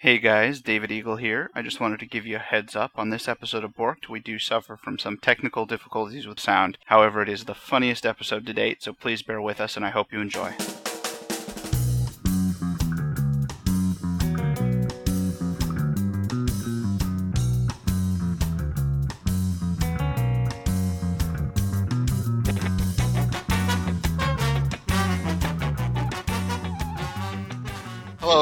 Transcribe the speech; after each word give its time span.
Hey 0.00 0.18
guys, 0.18 0.60
David 0.60 0.92
Eagle 0.92 1.16
here. 1.16 1.50
I 1.56 1.62
just 1.62 1.80
wanted 1.80 1.98
to 1.98 2.06
give 2.06 2.24
you 2.24 2.36
a 2.36 2.38
heads 2.38 2.76
up 2.76 2.92
on 2.94 3.10
this 3.10 3.26
episode 3.26 3.64
of 3.64 3.74
Borked. 3.74 4.08
We 4.08 4.20
do 4.20 4.38
suffer 4.38 4.76
from 4.76 4.96
some 4.96 5.16
technical 5.16 5.66
difficulties 5.66 6.24
with 6.24 6.38
sound. 6.38 6.78
However, 6.84 7.20
it 7.20 7.28
is 7.28 7.46
the 7.46 7.54
funniest 7.56 8.06
episode 8.06 8.46
to 8.46 8.52
date, 8.52 8.80
so 8.80 8.92
please 8.92 9.22
bear 9.22 9.42
with 9.42 9.60
us 9.60 9.74
and 9.74 9.84
I 9.84 9.90
hope 9.90 10.12
you 10.12 10.20
enjoy. 10.20 10.54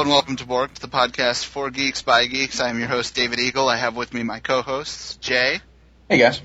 And 0.07 0.13
welcome 0.13 0.37
to 0.37 0.45
Borked, 0.45 0.75
the 0.75 0.87
podcast 0.87 1.43
for 1.43 1.69
geeks 1.69 2.01
by 2.01 2.27
geeks. 2.27 2.61
I 2.61 2.69
am 2.69 2.79
your 2.79 2.87
host, 2.87 3.13
David 3.13 3.39
Eagle. 3.39 3.67
I 3.67 3.75
have 3.75 3.93
with 3.97 4.13
me 4.13 4.23
my 4.23 4.39
co-hosts, 4.39 5.17
Jay 5.17 5.59
Hey 6.07 6.17
guys. 6.17 6.41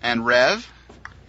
and 0.00 0.24
Rev. 0.24 0.64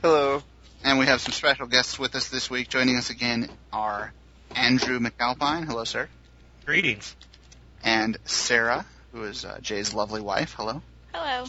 Hello. 0.03 0.43
And 0.83 0.99
we 0.99 1.07
have 1.07 1.21
some 1.21 1.31
special 1.33 1.65
guests 1.65 1.97
with 1.97 2.13
us 2.13 2.29
this 2.29 2.51
week. 2.51 2.69
Joining 2.69 2.97
us 2.97 3.09
again 3.09 3.49
are 3.73 4.13
Andrew 4.55 4.99
McAlpine. 4.99 5.65
Hello, 5.65 5.85
sir. 5.85 6.07
Greetings. 6.65 7.15
And 7.83 8.17
Sarah, 8.25 8.85
who 9.11 9.23
is 9.23 9.43
uh, 9.43 9.57
Jay's 9.59 9.91
lovely 9.91 10.21
wife. 10.21 10.53
Hello. 10.55 10.83
Hello. 11.13 11.45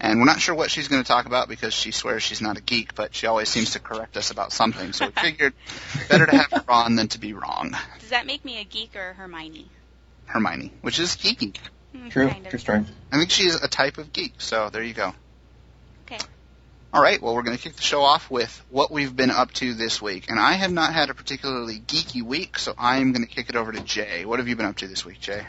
And 0.00 0.20
we're 0.20 0.26
not 0.26 0.40
sure 0.40 0.54
what 0.54 0.70
she's 0.70 0.88
going 0.88 1.02
to 1.02 1.08
talk 1.08 1.26
about 1.26 1.48
because 1.48 1.74
she 1.74 1.90
swears 1.90 2.22
she's 2.22 2.40
not 2.40 2.56
a 2.56 2.60
geek, 2.60 2.94
but 2.94 3.14
she 3.14 3.26
always 3.26 3.48
seems 3.48 3.72
to 3.72 3.80
correct 3.80 4.16
us 4.16 4.30
about 4.30 4.52
something. 4.52 4.92
So 4.92 5.06
we 5.06 5.12
figured 5.12 5.54
better 6.08 6.26
to 6.26 6.36
have 6.36 6.50
her 6.52 6.70
on 6.70 6.94
than 6.94 7.08
to 7.08 7.18
be 7.18 7.32
wrong. 7.32 7.76
Does 7.98 8.10
that 8.10 8.24
make 8.26 8.44
me 8.44 8.60
a 8.60 8.64
geek 8.64 8.94
or 8.94 9.10
a 9.10 9.14
Hermione? 9.14 9.68
Hermione, 10.26 10.72
which 10.82 11.00
is 11.00 11.16
geeky. 11.16 11.56
Hmm, 11.92 12.08
True. 12.08 12.28
Kind 12.28 12.46
of. 12.46 12.50
True 12.50 12.58
story. 12.58 12.84
I 13.10 13.18
think 13.18 13.30
she 13.30 13.44
is 13.44 13.62
a 13.62 13.68
type 13.68 13.98
of 13.98 14.12
geek. 14.12 14.34
So 14.38 14.70
there 14.70 14.82
you 14.82 14.94
go. 14.94 15.14
Okay. 16.06 16.18
All 16.92 17.02
right, 17.02 17.20
well, 17.20 17.34
we're 17.34 17.42
going 17.42 17.56
to 17.56 17.62
kick 17.62 17.76
the 17.76 17.82
show 17.82 18.00
off 18.02 18.30
with 18.30 18.64
what 18.70 18.90
we've 18.90 19.14
been 19.14 19.30
up 19.30 19.52
to 19.54 19.74
this 19.74 20.00
week. 20.00 20.30
And 20.30 20.38
I 20.38 20.52
have 20.54 20.72
not 20.72 20.94
had 20.94 21.10
a 21.10 21.14
particularly 21.14 21.80
geeky 21.80 22.22
week, 22.22 22.58
so 22.58 22.72
I'm 22.78 23.12
going 23.12 23.26
to 23.26 23.30
kick 23.30 23.50
it 23.50 23.56
over 23.56 23.72
to 23.72 23.80
Jay. 23.80 24.24
What 24.24 24.38
have 24.38 24.48
you 24.48 24.56
been 24.56 24.64
up 24.64 24.76
to 24.76 24.88
this 24.88 25.04
week, 25.04 25.20
Jay? 25.20 25.44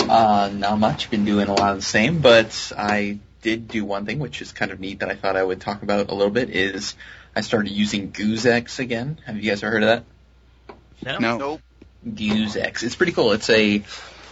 Uh, 0.00 0.50
not 0.52 0.80
much. 0.80 1.08
Been 1.10 1.24
doing 1.24 1.46
a 1.46 1.54
lot 1.54 1.70
of 1.70 1.76
the 1.76 1.82
same, 1.82 2.18
but 2.18 2.72
I 2.76 3.20
did 3.42 3.68
do 3.68 3.84
one 3.84 4.06
thing 4.06 4.18
which 4.18 4.42
is 4.42 4.52
kind 4.52 4.70
of 4.70 4.80
neat 4.80 5.00
that 5.00 5.10
I 5.10 5.14
thought 5.14 5.36
I 5.36 5.42
would 5.42 5.60
talk 5.60 5.82
about 5.82 6.10
a 6.10 6.14
little 6.14 6.32
bit. 6.32 6.50
Is 6.50 6.94
I 7.34 7.40
started 7.40 7.70
using 7.72 8.12
GoozeX 8.12 8.78
again. 8.78 9.18
Have 9.26 9.36
you 9.36 9.50
guys 9.50 9.62
ever 9.62 9.72
heard 9.72 9.82
of 9.82 10.04
that? 11.02 11.20
No. 11.20 11.38
Nope. 11.38 11.60
GoozeX. 12.06 12.82
It's 12.82 12.96
pretty 12.96 13.12
cool. 13.12 13.32
It's 13.32 13.50
a 13.50 13.82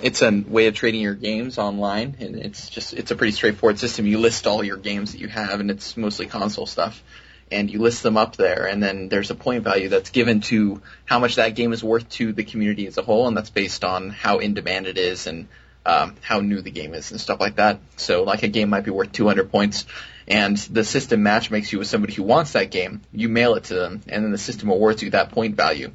it's 0.00 0.23
a 0.23 0.31
way 0.31 0.67
of 0.69 0.75
trading 0.75 1.00
your 1.00 1.15
games 1.15 1.59
online, 1.59 2.17
and 2.20 2.37
it's 2.37 2.69
just 2.69 2.95
it's 2.95 3.11
a 3.11 3.17
pretty 3.17 3.33
straightforward 3.33 3.78
system. 3.78 4.06
You 4.06 4.19
list 4.19 4.47
all 4.47 4.62
your 4.62 4.77
games 4.77 5.12
that 5.12 5.20
you 5.20 5.28
have, 5.28 5.61
and 5.61 5.70
it's 5.70 5.97
mostly 5.97 6.27
console 6.27 6.67
stuff. 6.67 7.03
And 7.50 7.70
you 7.70 7.81
list 7.81 8.03
them 8.03 8.19
up 8.19 8.37
there, 8.37 8.67
and 8.67 8.83
then 8.83 9.09
there's 9.09 9.31
a 9.31 9.34
point 9.34 9.65
value 9.65 9.89
that's 9.89 10.11
given 10.11 10.43
to 10.43 10.83
how 11.06 11.19
much 11.19 11.37
that 11.37 11.55
game 11.55 11.72
is 11.72 11.83
worth 11.83 12.06
to 12.11 12.34
the 12.34 12.45
community 12.45 12.87
as 12.87 12.98
a 12.98 13.03
whole, 13.03 13.27
and 13.27 13.34
that's 13.34 13.48
based 13.48 13.84
on 13.84 14.11
how 14.11 14.39
in 14.39 14.53
demand 14.53 14.87
it 14.87 14.98
is 14.98 15.27
and 15.27 15.48
um, 15.89 16.14
how 16.20 16.41
new 16.41 16.61
the 16.61 16.70
game 16.70 16.94
is 16.94 17.11
and 17.11 17.20
stuff 17.20 17.41
like 17.41 17.56
that. 17.56 17.81
So, 17.97 18.22
like 18.22 18.42
a 18.42 18.48
game 18.48 18.69
might 18.69 18.84
be 18.84 18.91
worth 18.91 19.11
200 19.11 19.50
points, 19.50 19.86
and 20.27 20.56
the 20.56 20.84
system 20.84 21.22
match 21.22 21.50
makes 21.50 21.72
you 21.72 21.78
with 21.78 21.89
somebody 21.89 22.12
who 22.12 22.22
wants 22.22 22.53
that 22.53 22.70
game. 22.70 23.00
You 23.12 23.28
mail 23.28 23.55
it 23.55 23.64
to 23.64 23.75
them, 23.75 24.03
and 24.06 24.25
then 24.25 24.31
the 24.31 24.39
system 24.39 24.70
awards 24.70 25.03
you 25.03 25.11
that 25.11 25.31
point 25.31 25.56
value 25.56 25.91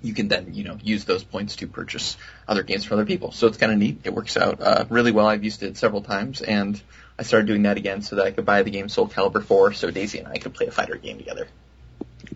you 0.00 0.14
can 0.14 0.28
then 0.28 0.54
you 0.54 0.64
know 0.64 0.78
use 0.82 1.04
those 1.04 1.24
points 1.24 1.56
to 1.56 1.66
purchase 1.66 2.16
other 2.46 2.62
games 2.62 2.84
for 2.84 2.94
other 2.94 3.04
people. 3.04 3.32
So 3.32 3.46
it's 3.46 3.58
kind 3.58 3.72
of 3.72 3.78
neat. 3.78 4.00
It 4.04 4.14
works 4.14 4.36
out 4.36 4.60
uh, 4.60 4.84
really 4.88 5.12
well. 5.12 5.26
I've 5.26 5.44
used 5.44 5.62
it 5.62 5.76
several 5.76 6.02
times, 6.02 6.40
and 6.40 6.80
I 7.18 7.24
started 7.24 7.46
doing 7.46 7.62
that 7.62 7.76
again 7.76 8.02
so 8.02 8.16
that 8.16 8.26
I 8.26 8.30
could 8.30 8.44
buy 8.44 8.62
the 8.62 8.70
game 8.70 8.88
Soul 8.88 9.08
Calibur 9.08 9.42
4, 9.42 9.72
so 9.72 9.90
Daisy 9.90 10.18
and 10.18 10.28
I 10.28 10.38
could 10.38 10.54
play 10.54 10.66
a 10.66 10.70
fighter 10.70 10.96
game 10.96 11.18
together. 11.18 11.48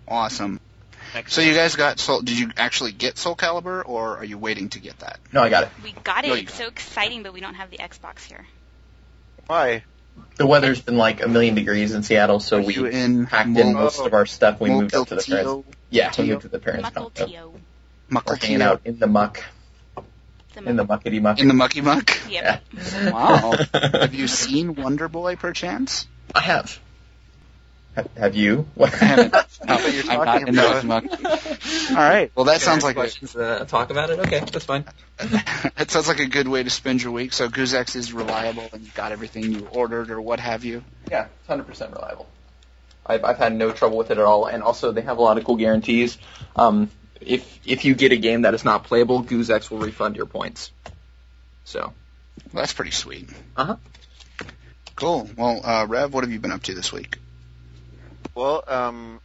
Awesome. 0.09 0.61
So 1.29 1.41
you 1.41 1.55
guys 1.55 1.77
got 1.77 1.99
Soul? 2.01 2.21
Did 2.23 2.39
you 2.39 2.51
actually 2.57 2.93
get 2.93 3.19
Soul 3.19 3.37
Calibur, 3.37 3.83
or 3.87 4.19
are 4.19 4.25
you 4.25 4.39
waiting 4.39 4.71
to 4.71 4.81
get 4.81 4.99
that? 5.01 5.19
No, 5.33 5.43
I 5.43 5.49
got 5.51 5.65
it. 5.65 5.69
We 5.85 5.93
got 6.05 6.25
it. 6.25 6.29
No, 6.29 6.35
you 6.35 6.43
it's 6.43 6.55
so 6.55 6.67
exciting, 6.69 7.23
but 7.23 7.33
we 7.33 7.41
don't 7.41 7.55
have 7.55 7.71
the 7.71 7.79
Xbox 7.79 8.23
here. 8.25 8.47
Why? 9.47 9.85
The 10.37 10.47
weather's 10.47 10.81
been 10.81 10.97
like 10.97 11.23
a 11.23 11.29
million 11.29 11.55
degrees 11.55 11.93
in 11.95 12.03
Seattle, 12.03 12.41
so 12.41 12.59
Are 12.59 12.63
we 12.63 12.75
you 12.75 12.87
in 12.87 13.27
packed 13.27 13.57
in 13.57 13.73
most 13.75 14.01
of 14.01 14.13
our 14.15 14.27
stuff. 14.27 14.61
when 14.61 14.73
We 14.75 14.81
moved 14.83 14.95
up 14.95 15.09
to 15.09 15.15
the 15.17 15.23
parents. 15.23 15.51
Mukilteo, 15.51 15.65
Yeah, 15.91 16.13
we 16.19 16.25
moved 16.25 16.43
to 16.43 16.49
the 16.49 16.59
parents' 16.59 16.83
Muckle 16.85 17.03
house. 17.05 17.13
so 17.17 17.27
Tio. 17.27 17.55
We're 18.11 18.37
hanging 18.37 18.63
out 18.63 18.83
in 18.85 18.99
the 18.99 19.07
muck, 19.07 19.43
The 20.55 20.63
in 20.69 20.77
the 20.77 20.85
muckety 20.85 21.21
muck. 21.23 21.39
in 21.41 21.49
the 21.49 21.55
mucky 21.55 21.81
muck. 21.81 22.11
Yep. 22.31 22.63
Yeah. 22.75 23.11
Wow. 23.11 23.53
have 23.73 24.15
you 24.15 24.29
seen 24.29 24.75
Wonder 24.75 25.09
Boy, 25.09 25.37
perchance? 25.37 26.07
I 26.35 26.41
have. 26.41 26.79
Ha- 27.95 28.05
Have 28.17 28.35
you? 28.35 28.67
What? 28.75 28.93
I 29.03 29.05
haven't. 29.05 29.33
No, 29.33 29.75
what 29.75 29.95
you're 29.95 30.11
I'm 30.11 30.19
not 30.19 30.25
talking 30.25 30.49
in 30.49 30.55
the 30.55 30.83
muck. 30.85 31.05
All 31.91 31.97
right. 31.97 32.33
Well, 32.35 32.47
that 32.47 32.61
sounds 32.61 32.83
like 32.85 32.97
a, 32.97 33.01
questions. 33.01 33.37
Uh, 33.37 33.65
talk 33.67 33.91
about 33.91 34.11
it. 34.11 34.19
Okay, 34.21 34.41
that's 34.41 34.65
fine. 34.65 34.85
that 35.19 35.91
sounds 35.91 36.09
like 36.09 36.21
a 36.21 36.27
good 36.27 36.49
way 36.49 36.63
to 36.63 36.71
spend 36.71 37.03
your 37.03 37.13
week. 37.13 37.33
So 37.33 37.49
GoozeX 37.49 37.95
is 37.97 38.13
reliable, 38.13 38.69
and 38.73 38.83
you 38.83 38.91
got 38.95 39.13
everything 39.13 39.53
you 39.53 39.69
ordered 39.71 40.11
or 40.11 40.21
what 40.21 40.41
have 40.41 40.65
you. 40.65 40.83
Yeah, 41.11 41.27
it's 41.39 41.47
hundred 41.47 41.67
percent 41.67 41.93
reliable. 41.93 42.27
I've 43.05 43.25
I've 43.25 43.39
had 43.39 43.55
no 43.55 43.73
trouble 43.73 43.99
with 43.99 44.11
it 44.11 44.19
at 44.19 44.25
all, 44.25 44.47
and 44.47 44.63
also 44.63 44.93
they 44.93 45.03
have 45.03 45.19
a 45.19 45.23
lot 45.23 45.37
of 45.39 45.45
cool 45.45 45.57
guarantees. 45.57 46.17
Um, 46.57 46.91
if 47.21 47.61
if 47.67 47.85
you 47.85 47.95
get 47.95 48.13
a 48.13 48.17
game 48.17 48.43
that 48.43 48.55
is 48.55 48.65
not 48.65 48.85
playable, 48.85 49.23
GoozeX 49.23 49.71
will 49.71 49.79
refund 49.79 50.17
your 50.17 50.27
points. 50.27 50.71
So, 51.65 51.93
Well, 52.53 52.63
that's 52.63 52.73
pretty 52.73 52.91
sweet. 52.91 53.29
Uh-huh. 53.57 53.77
Cool. 54.97 55.29
Well, 55.37 55.61
uh, 55.65 55.87
Rev, 55.89 56.13
what 56.13 56.25
have 56.25 56.33
you 56.33 56.41
been 56.41 56.53
up 56.53 56.63
to 56.65 56.75
this 56.75 56.93
week? 56.93 57.19
Well, 58.35 58.65
um, 58.67 59.21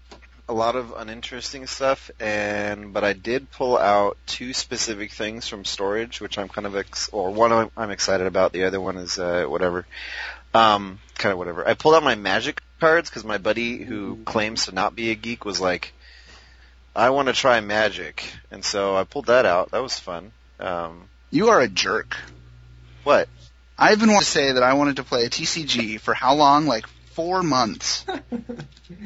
a 0.50 0.54
lot 0.54 0.76
of 0.76 0.94
uninteresting 0.96 1.68
stuff, 1.68 2.10
and 2.20 2.94
but 2.94 3.04
I 3.04 3.14
did 3.14 3.52
pull 3.52 3.78
out 3.78 4.18
two 4.26 4.54
specific 4.54 5.12
things 5.12 5.48
from 5.48 5.66
storage, 5.66 6.22
which 6.22 6.38
I'm 6.38 6.48
kind 6.50 6.66
of 6.68 6.76
ex- 6.76 7.10
or 7.12 7.32
one 7.32 7.52
I'm, 7.52 7.72
I'm 7.76 7.92
excited 7.92 8.28
about. 8.28 8.54
The 8.54 8.64
other 8.66 8.80
one 8.80 8.98
is 8.98 9.20
uh, 9.20 9.46
whatever, 9.48 9.86
um, 10.54 11.00
kind 11.18 11.32
of 11.34 11.38
whatever. 11.38 11.68
I 11.68 11.74
pulled 11.74 11.96
out 11.96 12.04
my 12.04 12.16
magic 12.16 12.62
cards 12.80 13.10
because 13.10 13.24
my 13.26 13.38
buddy 13.38 13.78
who 13.84 14.18
claims 14.26 14.66
to 14.66 14.72
not 14.74 14.96
be 14.96 15.12
a 15.12 15.16
geek 15.16 15.44
was 15.46 15.60
like, 15.60 15.94
"I 16.96 17.10
want 17.10 17.28
to 17.28 17.34
try 17.34 17.60
magic," 17.60 18.24
and 18.52 18.64
so 18.64 18.96
I 18.96 19.04
pulled 19.04 19.28
that 19.28 19.46
out. 19.46 19.72
That 19.72 19.82
was 19.84 20.00
fun. 20.00 20.32
Um, 20.60 21.10
You 21.30 21.50
are 21.50 21.60
a 21.62 21.68
jerk. 21.68 22.16
what? 23.04 23.28
I've 23.80 24.00
been 24.00 24.08
wanting 24.10 24.22
to 24.26 24.32
say 24.32 24.52
that 24.54 24.64
I 24.64 24.74
wanted 24.74 24.96
to 24.96 25.04
play 25.04 25.26
a 25.26 25.30
TCG 25.30 26.00
for 26.00 26.14
how 26.16 26.34
long? 26.34 26.66
Like 26.66 26.86
four 27.18 27.42
months. 27.42 28.06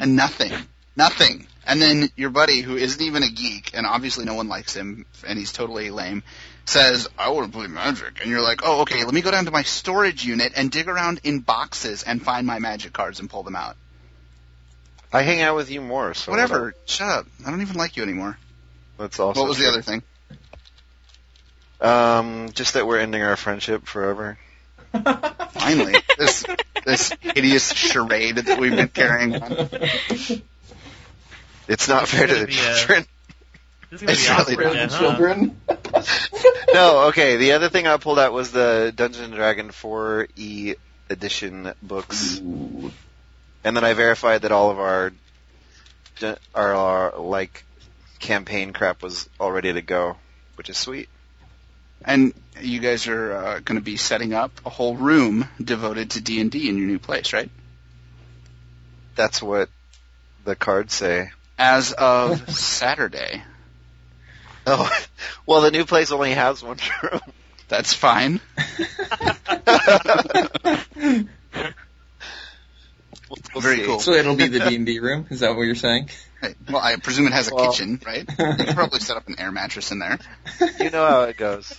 and 0.01 0.17
nothing. 0.17 0.51
Nothing. 0.97 1.47
And 1.65 1.81
then 1.81 2.09
your 2.17 2.29
buddy, 2.29 2.59
who 2.59 2.75
isn't 2.75 3.01
even 3.01 3.23
a 3.23 3.29
geek, 3.29 3.71
and 3.73 3.87
obviously 3.87 4.25
no 4.25 4.33
one 4.33 4.49
likes 4.49 4.75
him, 4.75 5.05
and 5.25 5.39
he's 5.39 5.53
totally 5.53 5.91
lame, 5.91 6.21
says, 6.65 7.07
I 7.17 7.29
want 7.29 7.49
to 7.49 7.57
play 7.57 7.67
Magic. 7.67 8.19
And 8.19 8.29
you're 8.29 8.41
like, 8.41 8.63
oh, 8.65 8.81
okay, 8.81 9.05
let 9.05 9.13
me 9.13 9.21
go 9.21 9.31
down 9.31 9.45
to 9.45 9.51
my 9.51 9.63
storage 9.63 10.25
unit 10.25 10.51
and 10.57 10.69
dig 10.69 10.89
around 10.89 11.21
in 11.23 11.39
boxes 11.39 12.03
and 12.03 12.21
find 12.21 12.45
my 12.45 12.59
Magic 12.59 12.91
cards 12.91 13.21
and 13.21 13.29
pull 13.29 13.43
them 13.43 13.55
out. 13.55 13.77
I 15.13 15.21
hang 15.21 15.41
out 15.41 15.55
with 15.55 15.71
you 15.71 15.79
more, 15.79 16.13
so 16.13 16.31
Whatever. 16.31 16.73
Shut 16.85 17.07
up. 17.07 17.27
I 17.45 17.49
don't 17.49 17.61
even 17.61 17.77
like 17.77 17.95
you 17.95 18.03
anymore. 18.03 18.37
That's 18.97 19.21
also 19.21 19.39
what 19.39 19.47
was 19.47 19.57
the 19.57 19.69
other 19.69 19.81
thing? 19.81 20.03
Um, 21.79 22.49
just 22.51 22.73
that 22.73 22.85
we're 22.85 22.99
ending 22.99 23.23
our 23.23 23.37
friendship 23.37 23.85
forever. 23.85 24.37
Finally. 24.91 25.95
this, 26.17 26.45
this 26.85 27.13
hideous 27.21 27.73
charade 27.73 28.37
that 28.37 28.59
we've 28.59 28.75
been 28.75 28.87
carrying 28.87 29.35
on. 29.35 29.69
It's 31.67 31.87
not 31.87 32.07
fair 32.07 32.27
to 32.27 32.33
the 32.33 32.45
This 32.47 32.55
is 32.57 32.57
gonna 32.57 32.57
be, 32.57 32.59
uh, 32.59 32.75
children. 32.75 33.05
This 33.89 34.01
is 34.01 34.01
gonna 34.01 34.11
It's 34.11 34.49
be 34.49 34.55
really 34.57 34.59
awkward 34.59 34.65
not 34.65 34.73
then, 34.73 34.89
huh? 34.89 34.99
children. 34.99 35.61
no, 36.73 36.99
okay. 37.09 37.37
The 37.37 37.51
other 37.53 37.69
thing 37.69 37.87
I 37.87 37.97
pulled 37.97 38.19
out 38.19 38.33
was 38.33 38.51
the 38.51 38.91
Dungeon 38.95 39.25
and 39.25 39.33
Dragon 39.33 39.69
4E 39.69 40.75
edition 41.09 41.73
books, 41.81 42.39
Ooh. 42.39 42.91
and 43.63 43.75
then 43.75 43.83
I 43.83 43.93
verified 43.93 44.43
that 44.43 44.51
all 44.51 44.71
of 44.71 44.79
our, 44.79 45.11
our, 46.55 46.73
our 46.73 47.19
like 47.19 47.65
campaign 48.19 48.71
crap 48.71 49.03
was 49.03 49.29
all 49.39 49.51
ready 49.51 49.73
to 49.73 49.81
go, 49.81 50.17
which 50.55 50.69
is 50.69 50.77
sweet. 50.77 51.09
And 52.03 52.33
you 52.59 52.79
guys 52.79 53.07
are 53.07 53.33
uh, 53.33 53.59
going 53.59 53.79
to 53.79 53.83
be 53.83 53.97
setting 53.97 54.33
up 54.33 54.51
a 54.65 54.69
whole 54.69 54.95
room 54.95 55.47
devoted 55.63 56.11
to 56.11 56.21
D 56.21 56.39
and 56.41 56.51
D 56.51 56.69
in 56.69 56.77
your 56.77 56.87
new 56.87 56.99
place, 56.99 57.33
right? 57.33 57.49
That's 59.15 59.41
what 59.41 59.69
the 60.45 60.55
cards 60.55 60.93
say. 60.93 61.31
As 61.57 61.91
of 61.93 62.49
Saturday. 62.49 63.43
Oh, 64.67 64.87
well, 65.47 65.61
the 65.61 65.71
new 65.71 65.85
place 65.85 66.11
only 66.11 66.33
has 66.33 66.61
one 66.61 66.77
room. 67.01 67.19
That's 67.67 67.95
fine. 67.95 68.39
We'll, 68.67 68.85
we'll 73.55 73.61
Very 73.61 73.77
see. 73.77 73.85
cool. 73.85 73.99
So 73.99 74.11
it'll 74.13 74.35
be 74.35 74.49
the 74.49 74.59
D 74.59 74.75
and 74.75 74.85
D 74.85 74.99
room. 74.99 75.25
Is 75.31 75.39
that 75.39 75.55
what 75.55 75.63
you're 75.63 75.73
saying? 75.73 76.09
Hey, 76.41 76.53
Well, 76.69 76.79
I 76.81 76.95
presume 76.97 77.25
it 77.25 77.33
has 77.33 77.49
a 77.49 77.55
Well- 77.55 77.71
kitchen, 77.71 77.99
right? 78.05 78.19
You 78.29 78.35
can 78.35 78.75
probably 78.75 78.99
set 78.99 79.17
up 79.17 79.27
an 79.29 79.39
air 79.39 79.51
mattress 79.51 79.91
in 79.91 79.97
there. 79.97 80.19
You 80.79 80.91
know 80.91 81.07
how 81.07 81.21
it 81.23 81.37
goes. 81.37 81.75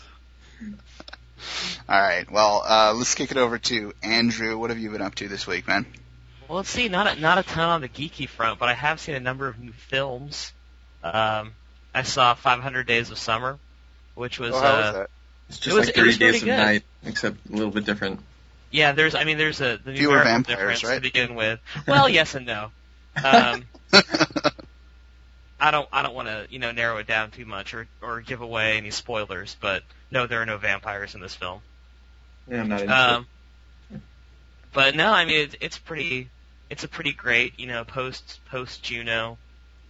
All 1.88 2.00
right. 2.00 2.30
Well, 2.30 2.62
uh, 2.66 2.94
let's 2.96 3.14
kick 3.14 3.30
it 3.30 3.36
over 3.36 3.58
to 3.58 3.92
Andrew. 4.02 4.56
What 4.58 4.70
have 4.70 4.78
you 4.78 4.90
been 4.90 5.02
up 5.02 5.14
to 5.16 5.28
this 5.28 5.46
week, 5.46 5.66
man? 5.66 5.86
Well, 6.48 6.56
let's 6.58 6.70
see. 6.70 6.88
Not 6.88 7.16
a, 7.16 7.20
not 7.20 7.38
a 7.38 7.42
ton 7.42 7.68
on 7.68 7.80
the 7.80 7.88
geeky 7.88 8.28
front, 8.28 8.58
but 8.58 8.68
I 8.68 8.74
have 8.74 9.00
seen 9.00 9.14
a 9.14 9.20
number 9.20 9.48
of 9.48 9.58
new 9.58 9.72
films. 9.72 10.52
Um, 11.02 11.52
I 11.94 12.02
saw 12.02 12.34
500 12.34 12.86
Days 12.86 13.10
of 13.10 13.18
Summer, 13.18 13.58
which 14.14 14.38
was 14.38 14.54
Oh, 14.54 14.60
how 14.60 14.66
uh, 14.66 14.76
was 14.76 14.94
that? 14.94 15.10
It's 15.48 15.58
It 15.58 15.62
just 15.62 15.76
was- 15.76 15.86
like 15.86 15.96
it 15.96 16.00
30 16.00 16.16
Days 16.18 16.34
of 16.36 16.44
good. 16.46 16.56
Night, 16.56 16.82
except 17.04 17.36
a 17.50 17.52
little 17.52 17.70
bit 17.72 17.84
different. 17.84 18.20
yeah. 18.70 18.92
There's 18.92 19.14
I 19.14 19.24
mean 19.24 19.38
there's 19.38 19.60
a 19.60 19.78
the 19.84 19.94
Fewer 19.94 20.22
vampires, 20.22 20.58
difference 20.58 20.84
right? 20.84 20.94
to 20.96 21.00
begin 21.00 21.34
with. 21.34 21.60
Well, 21.86 22.08
yes 22.08 22.34
and 22.34 22.46
no. 22.46 22.70
Um, 23.22 23.64
I 25.62 25.70
don't 25.70 25.88
I 25.92 26.02
don't 26.02 26.14
want 26.14 26.26
to 26.26 26.46
you 26.50 26.58
know 26.58 26.72
narrow 26.72 26.96
it 26.98 27.06
down 27.06 27.30
too 27.30 27.46
much 27.46 27.72
or 27.72 27.86
or 28.02 28.20
give 28.20 28.40
away 28.40 28.76
any 28.76 28.90
spoilers, 28.90 29.56
but 29.60 29.84
no, 30.10 30.26
there 30.26 30.42
are 30.42 30.46
no 30.46 30.58
vampires 30.58 31.14
in 31.14 31.20
this 31.20 31.34
film. 31.34 31.60
Yeah, 32.50 32.62
I'm 32.62 32.68
not 32.68 32.88
Um, 32.88 33.26
but 34.72 34.96
no, 34.96 35.12
I 35.12 35.24
mean 35.24 35.36
it, 35.48 35.56
it's 35.60 35.78
pretty. 35.78 36.28
It's 36.68 36.84
a 36.84 36.88
pretty 36.88 37.12
great, 37.12 37.60
you 37.60 37.66
know, 37.66 37.84
post 37.84 38.40
post 38.50 38.82
Juno, 38.82 39.38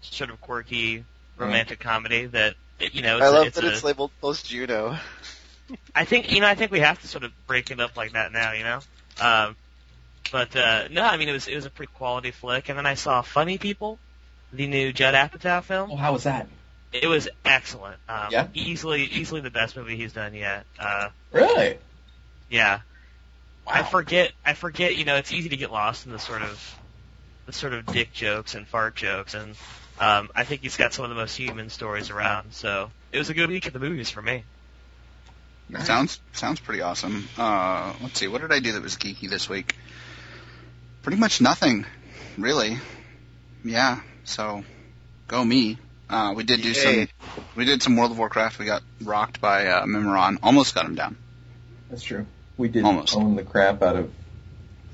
sort 0.02 0.30
of 0.30 0.40
quirky 0.40 1.04
romantic 1.38 1.80
comedy 1.80 2.26
that 2.26 2.54
you 2.80 3.00
know. 3.02 3.16
It's 3.16 3.24
I 3.24 3.28
a- 3.28 3.32
love 3.32 3.46
it's 3.46 3.56
that 3.56 3.64
a- 3.64 3.69
it's 3.72 3.84
labeled 3.84 4.10
post 4.20 4.46
Juno. 4.46 4.98
I 5.94 6.04
think 6.04 6.32
you 6.32 6.40
know. 6.40 6.46
I 6.48 6.54
think 6.54 6.70
we 6.70 6.80
have 6.80 7.00
to 7.00 7.08
sort 7.08 7.24
of 7.24 7.32
break 7.46 7.70
it 7.70 7.80
up 7.80 7.96
like 7.96 8.12
that 8.12 8.30
now. 8.32 8.52
You 8.52 8.64
know. 8.64 8.80
Um, 9.20 9.56
but 10.30 10.54
uh, 10.54 10.88
no, 10.90 11.02
I 11.02 11.16
mean 11.16 11.28
it 11.30 11.32
was 11.32 11.48
it 11.48 11.54
was 11.54 11.64
a 11.64 11.70
pretty 11.70 11.92
quality 11.94 12.30
flick, 12.30 12.69
and 12.69 12.76
then 12.76 12.84
I 12.86 12.94
saw 12.94 13.22
Funny 13.22 13.56
People, 13.58 13.98
the 14.52 14.66
new 14.66 14.93
Judd 14.93 15.14
Apatow 15.14 15.62
film. 15.62 15.90
Oh, 15.93 15.96
how 15.96 16.12
was 16.12 16.25
that? 16.25 16.46
It 16.93 17.06
was 17.06 17.28
excellent. 17.44 17.96
Um, 18.08 18.26
Yeah? 18.31 18.49
Easily, 18.54 19.04
easily 19.04 19.40
the 19.40 19.50
best 19.50 19.76
movie 19.76 19.96
he's 19.96 20.12
done 20.12 20.34
yet. 20.34 20.66
Uh, 20.78 21.08
Really? 21.32 21.78
yeah. 22.50 22.81
Wow. 23.66 23.72
I 23.75 23.82
forget. 23.84 24.32
I 24.44 24.54
forget. 24.54 24.96
You 24.96 25.04
know, 25.04 25.16
it's 25.16 25.32
easy 25.32 25.49
to 25.50 25.56
get 25.56 25.70
lost 25.72 26.04
in 26.06 26.12
the 26.12 26.19
sort 26.19 26.43
of 26.43 26.78
the 27.46 27.52
sort 27.52 27.72
of 27.72 27.87
dick 27.87 28.12
jokes 28.12 28.54
and 28.54 28.66
fart 28.66 28.94
jokes, 28.96 29.34
and 29.34 29.54
um, 30.00 30.28
I 30.34 30.43
think 30.44 30.62
he's 30.62 30.76
got 30.76 30.93
some 30.93 31.05
of 31.05 31.10
the 31.10 31.14
most 31.16 31.37
human 31.37 31.70
stories 31.70 32.10
around. 32.10 32.52
So 32.55 32.90
it 33.12 33.19
was 33.19 33.31
a 33.31 33.34
good 33.34 33.48
week 33.50 33.66
at 33.66 33.72
the 33.72 33.78
movies 33.78 34.10
for 34.10 34.20
me. 34.20 34.44
Nice. 35.69 35.87
Sounds 35.87 36.20
sounds 36.32 36.58
pretty 36.60 36.82
awesome. 36.82 37.28
Uh, 37.38 37.94
let's 38.02 38.19
see. 38.19 38.26
What 38.28 38.40
did 38.43 38.52
I 38.52 38.58
do 38.58 38.72
that 38.72 38.82
was 38.82 38.96
geeky 38.96 39.31
this 39.31 39.48
week? 39.48 39.76
Pretty 41.02 41.19
much 41.19 41.40
nothing, 41.40 41.87
really. 42.37 42.78
Yeah. 43.64 44.00
So, 44.24 44.64
go 45.28 45.44
me. 45.44 45.78
Uh, 46.08 46.34
we 46.36 46.44
did 46.44 46.62
do 46.62 46.69
Yay. 46.72 47.06
some. 47.06 47.08
We 47.56 47.64
did 47.64 47.82
some 47.82 47.96
World 47.96 48.10
of 48.12 48.19
Warcraft. 48.19 48.58
We 48.58 48.66
got 48.66 48.82
rocked 49.02 49.40
by 49.40 49.66
uh, 49.66 49.84
Mimiron. 49.86 50.38
Almost 50.42 50.74
got 50.74 50.84
him 50.84 50.94
down. 50.94 51.16
That's 51.90 52.02
true. 52.02 52.26
We 52.58 52.69
did 52.69 52.84
Almost. 52.84 53.16
own 53.16 53.34
the 53.36 53.42
crap 53.44 53.82
out 53.82 53.96
of 53.96 54.12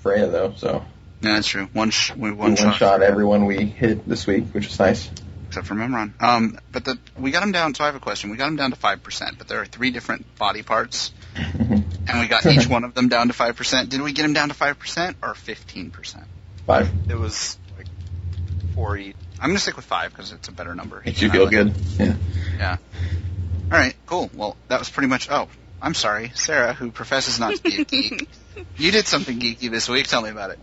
Freya, 0.02 0.28
though, 0.28 0.54
so 0.56 0.84
Yeah, 1.20 1.34
that's 1.34 1.48
true. 1.48 1.69
One 1.72 1.90
sh- 1.90 2.12
we 2.14 2.30
we 2.30 2.36
one, 2.36 2.54
one 2.54 2.75
shot 2.75 3.02
everyone 3.02 3.46
we 3.46 3.64
hit 3.64 4.08
this 4.08 4.26
week, 4.26 4.46
which 4.52 4.66
was 4.66 4.78
nice. 4.78 5.10
except 5.48 5.66
for 5.66 5.75
Mimiron. 5.75 6.12
Um, 6.22 6.58
but 6.70 6.84
the 6.84 6.98
we 7.19 7.32
got 7.32 7.42
him 7.42 7.50
down. 7.52 7.75
So 7.75 7.82
I 7.82 7.88
have 7.88 7.96
a 7.96 8.00
question. 8.00 8.30
We 8.30 8.36
got 8.36 8.46
him 8.48 8.56
down 8.56 8.70
to 8.70 8.76
five 8.76 9.02
percent, 9.02 9.38
but 9.38 9.48
there 9.48 9.60
are 9.60 9.66
three 9.66 9.90
different 9.90 10.36
body 10.38 10.62
parts, 10.62 11.12
and 11.34 12.20
we 12.20 12.28
got 12.28 12.46
each 12.46 12.69
one 12.69 12.84
of 12.84 12.94
them 12.94 13.08
down 13.08 13.26
to 13.26 13.32
five 13.32 13.56
percent. 13.56 13.90
Did 13.90 14.02
we 14.02 14.12
get 14.12 14.25
him 14.25 14.34
down 14.34 14.48
to 14.48 14.54
five 14.54 14.78
percent 14.78 15.16
or 15.20 15.34
fifteen 15.34 15.90
percent? 15.90 16.25
Five. 16.64 16.90
It 17.10 17.16
was 17.19 17.58
like 18.78 18.86
four 18.86 18.96
each. 18.96 19.16
I'm 19.40 19.50
gonna 19.50 19.58
stick 19.58 19.76
with 19.76 19.84
five 19.84 20.12
because 20.12 20.32
it's 20.32 20.48
a 20.48 20.52
better 20.52 20.75
number. 20.75 21.02
Makes 21.04 21.22
you 21.22 21.30
feel 21.30 21.48
good. 21.48 21.75
Yeah. 21.98 22.14
Yeah. 22.58 22.76
All 23.70 23.78
right, 23.78 23.94
cool. 24.06 24.30
Well, 24.34 24.56
that 24.69 24.78
was 24.78 24.88
pretty 24.88 25.08
much. 25.08 25.28
Oh, 25.30 25.48
I'm 25.80 25.94
sorry, 25.94 26.32
Sarah, 26.34 26.72
who 26.72 26.90
professes 26.90 27.38
not 27.38 27.54
to 27.56 27.62
be 27.62 27.82
a 27.82 27.84
geek. 27.84 28.28
you 28.76 28.90
did 28.90 29.06
something 29.06 29.38
geeky 29.38 29.70
this 29.70 29.88
week. 29.88 30.06
Tell 30.06 30.22
me 30.22 30.30
about 30.30 30.50
it. 30.50 30.58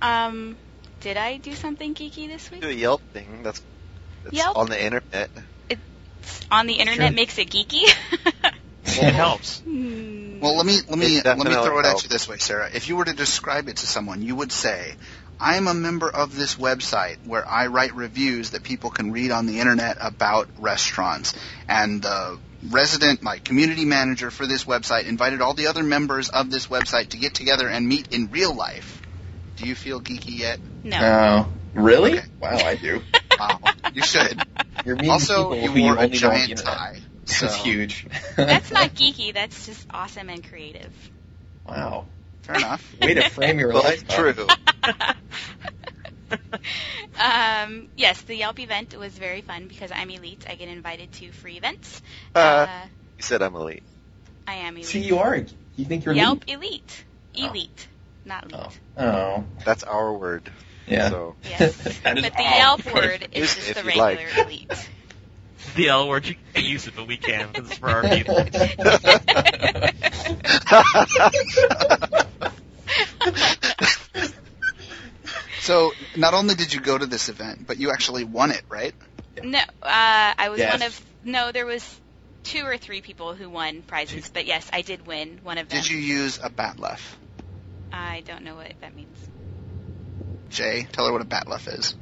Um, 0.00 0.56
did 1.00 1.16
I 1.16 1.38
do 1.38 1.54
something 1.54 1.94
geeky 1.94 2.28
this 2.28 2.50
week? 2.50 2.60
Do 2.60 2.68
a 2.68 2.72
Yelp 2.72 3.02
thing. 3.12 3.42
That's, 3.42 3.62
that's 4.24 4.36
Yelp? 4.36 4.56
on 4.56 4.68
the 4.68 4.80
internet. 4.80 5.30
It's 5.68 5.80
On 6.50 6.66
the 6.66 6.74
internet 6.74 7.08
Sure. 7.08 7.16
makes 7.16 7.38
it 7.38 7.50
geeky. 7.50 7.92
It 9.00 9.14
helps. 9.14 9.60
Hmm. 9.60 10.40
Well, 10.40 10.56
let 10.56 10.66
me 10.66 10.78
let 10.88 10.98
me 10.98 11.20
let 11.20 11.36
me 11.38 11.44
definitely 11.44 11.54
throw 11.54 11.78
it 11.80 11.86
at 11.86 12.02
you 12.02 12.08
this 12.08 12.28
way, 12.28 12.38
Sarah. 12.38 12.70
If 12.72 12.88
you 12.88 12.96
were 12.96 13.04
to 13.04 13.12
describe 13.12 13.68
it 13.68 13.76
to 13.78 13.86
someone, 13.86 14.22
you 14.22 14.34
would 14.36 14.52
say, 14.52 14.94
"I'm 15.40 15.68
a 15.68 15.74
member 15.74 16.08
of 16.08 16.34
this 16.36 16.56
website 16.56 17.16
where 17.26 17.46
I 17.46 17.66
write 17.68 17.94
reviews 17.94 18.50
that 18.50 18.62
people 18.62 18.90
can 18.90 19.12
read 19.12 19.30
on 19.30 19.46
the 19.46 19.60
internet 19.60 19.96
about 20.00 20.48
restaurants." 20.58 21.34
And 21.68 22.02
the 22.02 22.38
resident, 22.70 23.22
like 23.22 23.44
community 23.44 23.84
manager 23.84 24.30
for 24.30 24.46
this 24.46 24.64
website, 24.64 25.06
invited 25.06 25.40
all 25.40 25.54
the 25.54 25.68
other 25.68 25.82
members 25.82 26.28
of 26.28 26.50
this 26.50 26.66
website 26.66 27.10
to 27.10 27.16
get 27.18 27.34
together 27.34 27.68
and 27.68 27.86
meet 27.88 28.12
in 28.12 28.30
real 28.30 28.54
life. 28.54 29.00
Do 29.56 29.66
you 29.66 29.74
feel 29.74 30.00
geeky 30.00 30.38
yet? 30.38 30.58
no. 30.84 31.46
Oh, 31.46 31.80
really? 31.80 32.18
Okay. 32.18 32.26
Wow, 32.40 32.56
I 32.58 32.74
do. 32.76 33.00
Wow, 33.38 33.60
you 33.94 34.02
should. 34.02 34.44
You're 34.84 34.96
meeting 34.96 35.12
Also, 35.12 35.52
you 35.52 35.70
who 35.70 35.82
wore 35.82 35.92
only 35.92 35.92
a 35.92 35.94
know 35.94 36.02
on 36.02 36.10
the 36.10 36.16
giant 36.16 36.58
tie. 36.64 36.98
So, 37.24 37.46
That's 37.46 37.56
huge. 37.62 38.06
That's 38.36 38.72
not 38.72 38.94
geeky. 38.96 39.32
That's 39.32 39.64
just 39.66 39.86
awesome 39.90 40.28
and 40.28 40.42
creative. 40.42 40.92
Wow. 41.64 42.06
Fair 42.42 42.56
enough. 42.56 42.94
Way 43.00 43.14
to 43.14 43.28
frame 43.30 43.60
your 43.60 43.72
Well, 43.72 43.84
life. 43.84 44.08
true. 44.08 44.34
Um, 47.20 47.88
yes, 47.96 48.20
the 48.22 48.36
Yelp 48.36 48.58
event 48.60 48.96
was 48.98 49.12
very 49.16 49.40
fun 49.40 49.66
because 49.68 49.90
I'm 49.92 50.10
elite. 50.10 50.44
I 50.48 50.54
get 50.54 50.68
invited 50.68 51.12
to 51.14 51.30
free 51.32 51.56
events. 51.56 52.02
Uh, 52.34 52.66
you 53.16 53.22
said 53.22 53.42
I'm 53.42 53.54
elite. 53.54 53.82
I 54.46 54.54
am 54.54 54.74
elite. 54.74 54.86
See, 54.86 55.00
you 55.00 55.18
are. 55.18 55.36
You 55.76 55.84
think 55.84 56.04
you're 56.04 56.14
Yelp 56.14 56.44
elite? 56.46 57.04
elite. 57.34 57.50
Elite, 57.50 57.88
not 58.24 58.44
elite. 58.52 58.80
Oh. 58.96 59.04
Oh. 59.04 59.44
That's 59.64 59.84
our 59.84 60.12
word. 60.12 60.50
Yeah. 60.86 61.10
So 61.10 61.36
Yes. 61.44 62.00
But 62.02 62.14
the. 62.16 62.32
Yelp 62.42 62.84
word 62.92 63.28
is 63.32 63.54
just 63.54 63.70
it 63.70 63.74
the 63.74 63.80
if 63.80 63.94
you 63.94 64.00
like. 64.00 64.18
regular 64.18 64.44
elite. 64.44 64.88
The 65.76 65.88
L 65.88 66.08
word 66.08 66.26
you 66.26 66.34
can't 66.54 66.66
use 66.66 66.86
it, 66.86 66.94
but 66.96 67.06
we 67.06 67.16
can 67.16 67.48
because 67.48 67.70
it's 67.70 67.78
for 67.78 67.88
our 67.90 68.02
people. 68.08 68.44
So, 75.68 75.92
not 76.16 76.32
only 76.32 76.54
did 76.54 76.72
you 76.72 76.80
go 76.80 76.96
to 76.96 77.04
this 77.04 77.28
event, 77.28 77.66
but 77.66 77.76
you 77.76 77.90
actually 77.90 78.24
won 78.24 78.52
it, 78.52 78.62
right? 78.70 78.94
No, 79.44 79.58
uh, 79.58 79.62
I 79.82 80.48
was 80.48 80.60
Yes. 80.60 80.72
one 80.72 80.82
of 80.82 81.00
no. 81.24 81.52
There 81.52 81.66
was 81.66 81.84
two 82.42 82.64
or 82.64 82.78
three 82.78 83.02
people 83.02 83.34
who 83.34 83.50
won 83.50 83.82
prizes, 83.82 84.30
but 84.32 84.46
yes, 84.46 84.66
I 84.72 84.80
did 84.80 85.06
win 85.06 85.40
one 85.42 85.58
of 85.58 85.68
them. 85.68 85.82
Did 85.82 85.90
you 85.90 85.98
use 85.98 86.40
a 86.42 86.48
bat'leth? 86.48 87.02
I 87.92 88.22
don't 88.24 88.44
know 88.44 88.54
what 88.56 88.72
that 88.80 88.96
means. 88.96 89.18
Jay, 90.48 90.88
tell 90.90 91.04
her 91.06 91.12
what 91.12 91.20
a 91.20 91.26
bat'leth 91.26 91.68
is. 91.78 91.94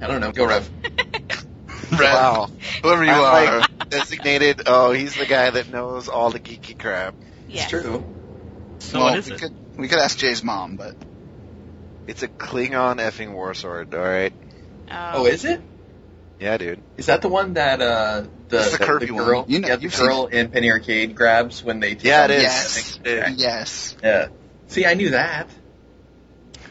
I 0.00 0.06
don't 0.06 0.22
know. 0.22 0.32
Go 0.32 0.46
Rev. 0.46 0.70
Rev, 1.92 2.00
wow. 2.00 2.48
whoever 2.82 3.04
you 3.04 3.10
I'm 3.10 3.20
are. 3.20 3.58
like 3.58 3.90
designated. 3.90 4.62
Oh, 4.64 4.92
he's 4.92 5.14
the 5.14 5.26
guy 5.26 5.50
that 5.50 5.70
knows 5.70 6.08
all 6.08 6.30
the 6.30 6.40
geeky 6.40 6.78
crap. 6.78 7.14
yes. 7.48 7.70
It's 7.70 7.82
true. 7.82 8.02
So 8.80 8.98
well, 8.98 9.10
what 9.10 9.18
is 9.18 9.26
we 9.26 9.32
it? 9.32 9.40
could 9.40 9.52
we 9.76 9.88
could 9.88 9.98
ask 9.98 10.16
Jay's 10.16 10.42
mom, 10.42 10.76
but 10.76 10.94
It's 12.06 12.22
a 12.22 12.28
Klingon 12.28 12.96
effing 12.98 13.32
war 13.32 13.54
sword. 13.54 13.94
All 13.94 14.00
right. 14.00 14.32
Oh, 14.90 15.26
is 15.26 15.44
it? 15.44 15.60
Yeah, 16.38 16.56
dude. 16.58 16.80
Is 16.96 17.06
that 17.06 17.22
the 17.22 17.28
one 17.28 17.54
that 17.54 17.80
uh 17.80 18.24
the, 18.48 18.58
It's 18.60 18.76
the 18.78 18.84
curvy 18.84 19.10
one. 19.10 19.24
girl 19.24 19.44
You 19.48 19.60
know- 19.60 19.68
yeah, 19.68 19.76
the 19.76 19.82
you've 19.82 19.94
seen 19.94 20.06
girl 20.06 20.26
in 20.26 20.50
Penny 20.50 20.70
Arcade 20.70 21.14
grabs 21.16 21.62
when 21.64 21.80
they 21.80 21.94
take 21.94 22.04
Yeah, 22.04 22.24
on 22.24 22.30
it 22.30 22.34
the- 22.34 22.34
is. 22.36 22.42
yes, 22.42 22.98
Okay. 23.00 23.32
yes. 23.36 23.96
Yeah. 24.02 24.28
See, 24.68 24.84
I 24.84 24.94
knew 24.94 25.10
that. 25.10 25.48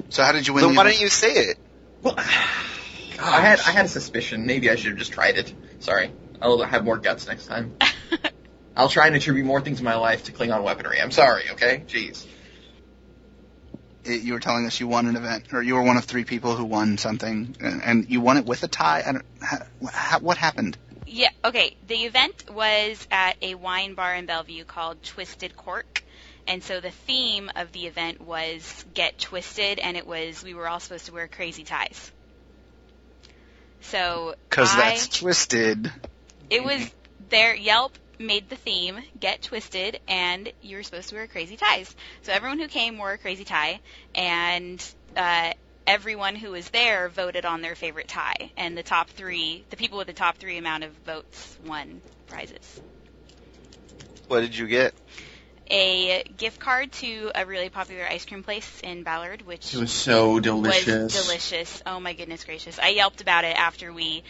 So 0.10 0.24
how 0.24 0.32
did 0.32 0.48
you 0.48 0.54
win? 0.54 0.62
So 0.64 0.70
the 0.70 0.76
why 0.76 0.82
event? 0.84 0.96
don't 0.96 1.02
you 1.02 1.10
say 1.10 1.32
it? 1.34 1.58
Well, 2.02 2.16
I 2.18 3.42
had 3.42 3.60
I 3.62 3.72
had 3.72 3.86
a 3.86 3.90
suspicion. 3.90 4.46
Maybe 4.46 4.70
I 4.70 4.76
should 4.76 4.90
have 4.92 4.98
just 5.00 5.14
tried 5.14 5.38
it. 5.38 5.54
Sorry. 5.80 6.12
I'll 6.42 6.62
have 6.62 6.84
more 6.84 6.98
guts 6.98 7.26
next 7.28 7.46
time. 7.48 7.76
I'll 8.76 8.90
try 8.90 9.08
and 9.08 9.16
attribute 9.16 9.46
more 9.46 9.62
things 9.62 9.80
in 9.80 9.86
my 9.86 9.96
life 9.96 10.26
to 10.26 10.32
Klingon 10.32 10.64
weaponry. 10.64 11.00
I'm 11.00 11.12
sorry, 11.12 11.44
okay? 11.52 11.84
Jeez. 11.88 12.26
It- 14.06 14.22
you 14.22 14.34
were 14.34 14.40
telling 14.40 14.66
us 14.66 14.80
you 14.80 14.88
won 14.88 15.08
an 15.08 15.16
event, 15.16 15.46
or 15.54 15.62
you 15.62 15.76
were 15.76 15.82
one 15.84 15.98
of 15.98 16.06
three 16.06 16.26
people 16.26 16.56
who 16.56 16.66
won 16.66 16.98
something, 16.98 17.56
and, 17.60 17.82
and 17.84 18.10
you 18.10 18.22
won 18.22 18.38
it 18.38 18.46
with 18.46 18.64
a 18.64 18.68
tie. 18.68 19.04
I 19.06 19.12
don't, 19.14 19.26
ha, 19.42 19.60
ha, 19.84 20.20
what 20.22 20.38
happened? 20.38 20.78
Yeah, 21.06 21.30
okay. 21.46 21.76
The 21.88 21.96
event 22.06 22.50
was 22.50 23.06
at 23.12 23.38
a 23.42 23.56
wine 23.56 23.94
bar 23.94 24.16
in 24.16 24.26
Bellevue 24.26 24.66
called 24.66 25.02
Twisted 25.04 25.56
Cork. 25.56 26.04
And 26.48 26.64
so 26.64 26.82
the 26.82 26.92
theme 26.92 27.50
of 27.56 27.72
the 27.72 27.88
event 27.88 28.20
was 28.22 28.84
Get 28.94 29.18
Twisted, 29.18 29.80
and 29.80 29.96
it 29.96 30.06
was 30.06 30.44
we 30.44 30.54
were 30.54 30.68
all 30.68 30.80
supposed 30.80 31.06
to 31.06 31.14
wear 31.14 31.28
crazy 31.28 31.64
ties. 31.64 32.12
So 33.82 34.36
Because 34.50 34.76
that's 34.76 35.08
twisted. 35.08 35.92
it 36.50 36.64
was 36.64 36.90
their 37.30 37.56
Yelp 37.56 37.98
made 38.24 38.50
the 38.50 38.56
theme 38.56 39.00
Get 39.20 39.42
Twisted, 39.42 40.00
and 40.08 40.52
you 40.62 40.78
were 40.78 40.84
supposed 40.84 41.10
to 41.10 41.16
wear 41.16 41.28
crazy 41.28 41.58
ties. 41.58 41.94
So 42.24 42.34
everyone 42.34 42.60
who 42.60 42.68
came 42.68 42.98
wore 42.98 43.14
a 43.14 43.18
crazy 43.18 43.44
tie, 43.44 43.80
and 44.16 44.84
uh, 45.16 45.52
everyone 45.86 46.36
who 46.36 46.52
was 46.52 46.70
there 46.70 47.10
voted 47.10 47.46
on 47.46 47.62
their 47.62 47.76
favorite 47.76 48.08
tie, 48.08 48.52
and 48.58 48.78
the 48.78 48.84
top 48.84 49.10
three, 49.12 49.64
the 49.70 49.78
people 49.78 49.98
with 49.98 50.08
the 50.08 50.14
top 50.14 50.38
three 50.38 50.58
amount 50.58 50.84
of 50.84 50.92
votes 51.06 51.58
won 51.66 52.02
prizes. 52.28 52.82
What 54.28 54.42
did 54.42 54.56
you 54.58 54.68
get? 54.68 54.94
a 55.72 56.22
gift 56.38 56.60
card 56.60 56.92
to 56.92 57.32
a 57.34 57.46
really 57.46 57.70
popular 57.70 58.06
ice 58.06 58.26
cream 58.26 58.44
place 58.44 58.82
in 58.84 59.04
Ballard, 59.04 59.42
which 59.44 59.74
It 59.74 59.80
was 59.80 59.92
so 59.92 60.40
delicious. 60.42 61.14
was 61.14 61.26
delicious. 61.26 61.82
Oh 61.86 62.02
my 62.02 62.14
goodness 62.14 62.44
gracious! 62.44 62.80
I 62.80 62.90
yelped 62.90 63.22
about 63.22 63.46
it 63.46 63.58
after 63.58 63.94
we 63.94 64.24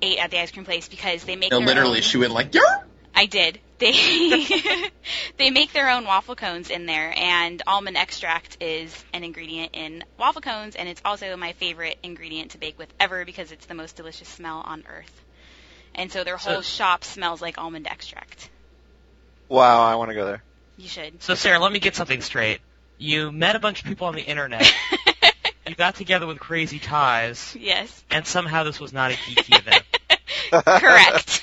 ate 0.00 0.18
at 0.18 0.30
the 0.30 0.38
ice 0.40 0.50
cream 0.50 0.64
place 0.64 0.88
because 0.88 1.24
they 1.24 1.36
make 1.36 1.50
No, 1.50 1.58
literally, 1.58 1.98
own- 1.98 2.02
she 2.02 2.16
went 2.16 2.32
like, 2.32 2.52
"Yarr!" 2.52 2.84
I 3.14 3.26
did. 3.26 3.60
They 3.78 3.92
they 5.38 5.50
make 5.50 5.72
their 5.72 5.90
own 5.90 6.04
waffle 6.04 6.36
cones 6.36 6.70
in 6.70 6.86
there, 6.86 7.12
and 7.16 7.62
almond 7.66 7.96
extract 7.96 8.58
is 8.60 9.04
an 9.12 9.24
ingredient 9.24 9.70
in 9.74 10.04
waffle 10.18 10.40
cones, 10.40 10.76
and 10.76 10.88
it's 10.88 11.02
also 11.04 11.36
my 11.36 11.52
favorite 11.52 11.98
ingredient 12.02 12.52
to 12.52 12.58
bake 12.58 12.78
with 12.78 12.92
ever 13.00 13.24
because 13.24 13.52
it's 13.52 13.66
the 13.66 13.74
most 13.74 13.96
delicious 13.96 14.28
smell 14.28 14.62
on 14.64 14.84
earth. 14.88 15.24
And 15.94 16.10
so 16.10 16.24
their 16.24 16.38
So- 16.38 16.54
whole 16.54 16.62
shop 16.62 17.04
smells 17.04 17.42
like 17.42 17.58
almond 17.58 17.86
extract. 17.86 18.48
Wow, 19.48 19.82
I 19.82 19.96
want 19.96 20.08
to 20.10 20.14
go 20.14 20.24
there. 20.24 20.42
You 20.78 20.88
should. 20.88 21.22
So 21.22 21.34
Sarah, 21.34 21.58
let 21.58 21.70
me 21.70 21.78
get 21.78 21.94
something 21.94 22.22
straight. 22.22 22.60
You 22.96 23.30
met 23.30 23.56
a 23.56 23.58
bunch 23.58 23.80
of 23.82 23.86
people 23.86 24.06
on 24.06 24.14
the 24.14 24.22
internet. 24.22 24.72
you 25.66 25.74
got 25.74 25.96
together 25.96 26.26
with 26.26 26.38
crazy 26.40 26.78
ties, 26.78 27.54
yes. 27.58 28.02
and 28.10 28.26
somehow 28.26 28.62
this 28.64 28.80
was 28.80 28.92
not 28.92 29.10
a 29.10 29.14
geeky 29.14 29.58
event. 29.58 29.82
Correct. 30.80 31.41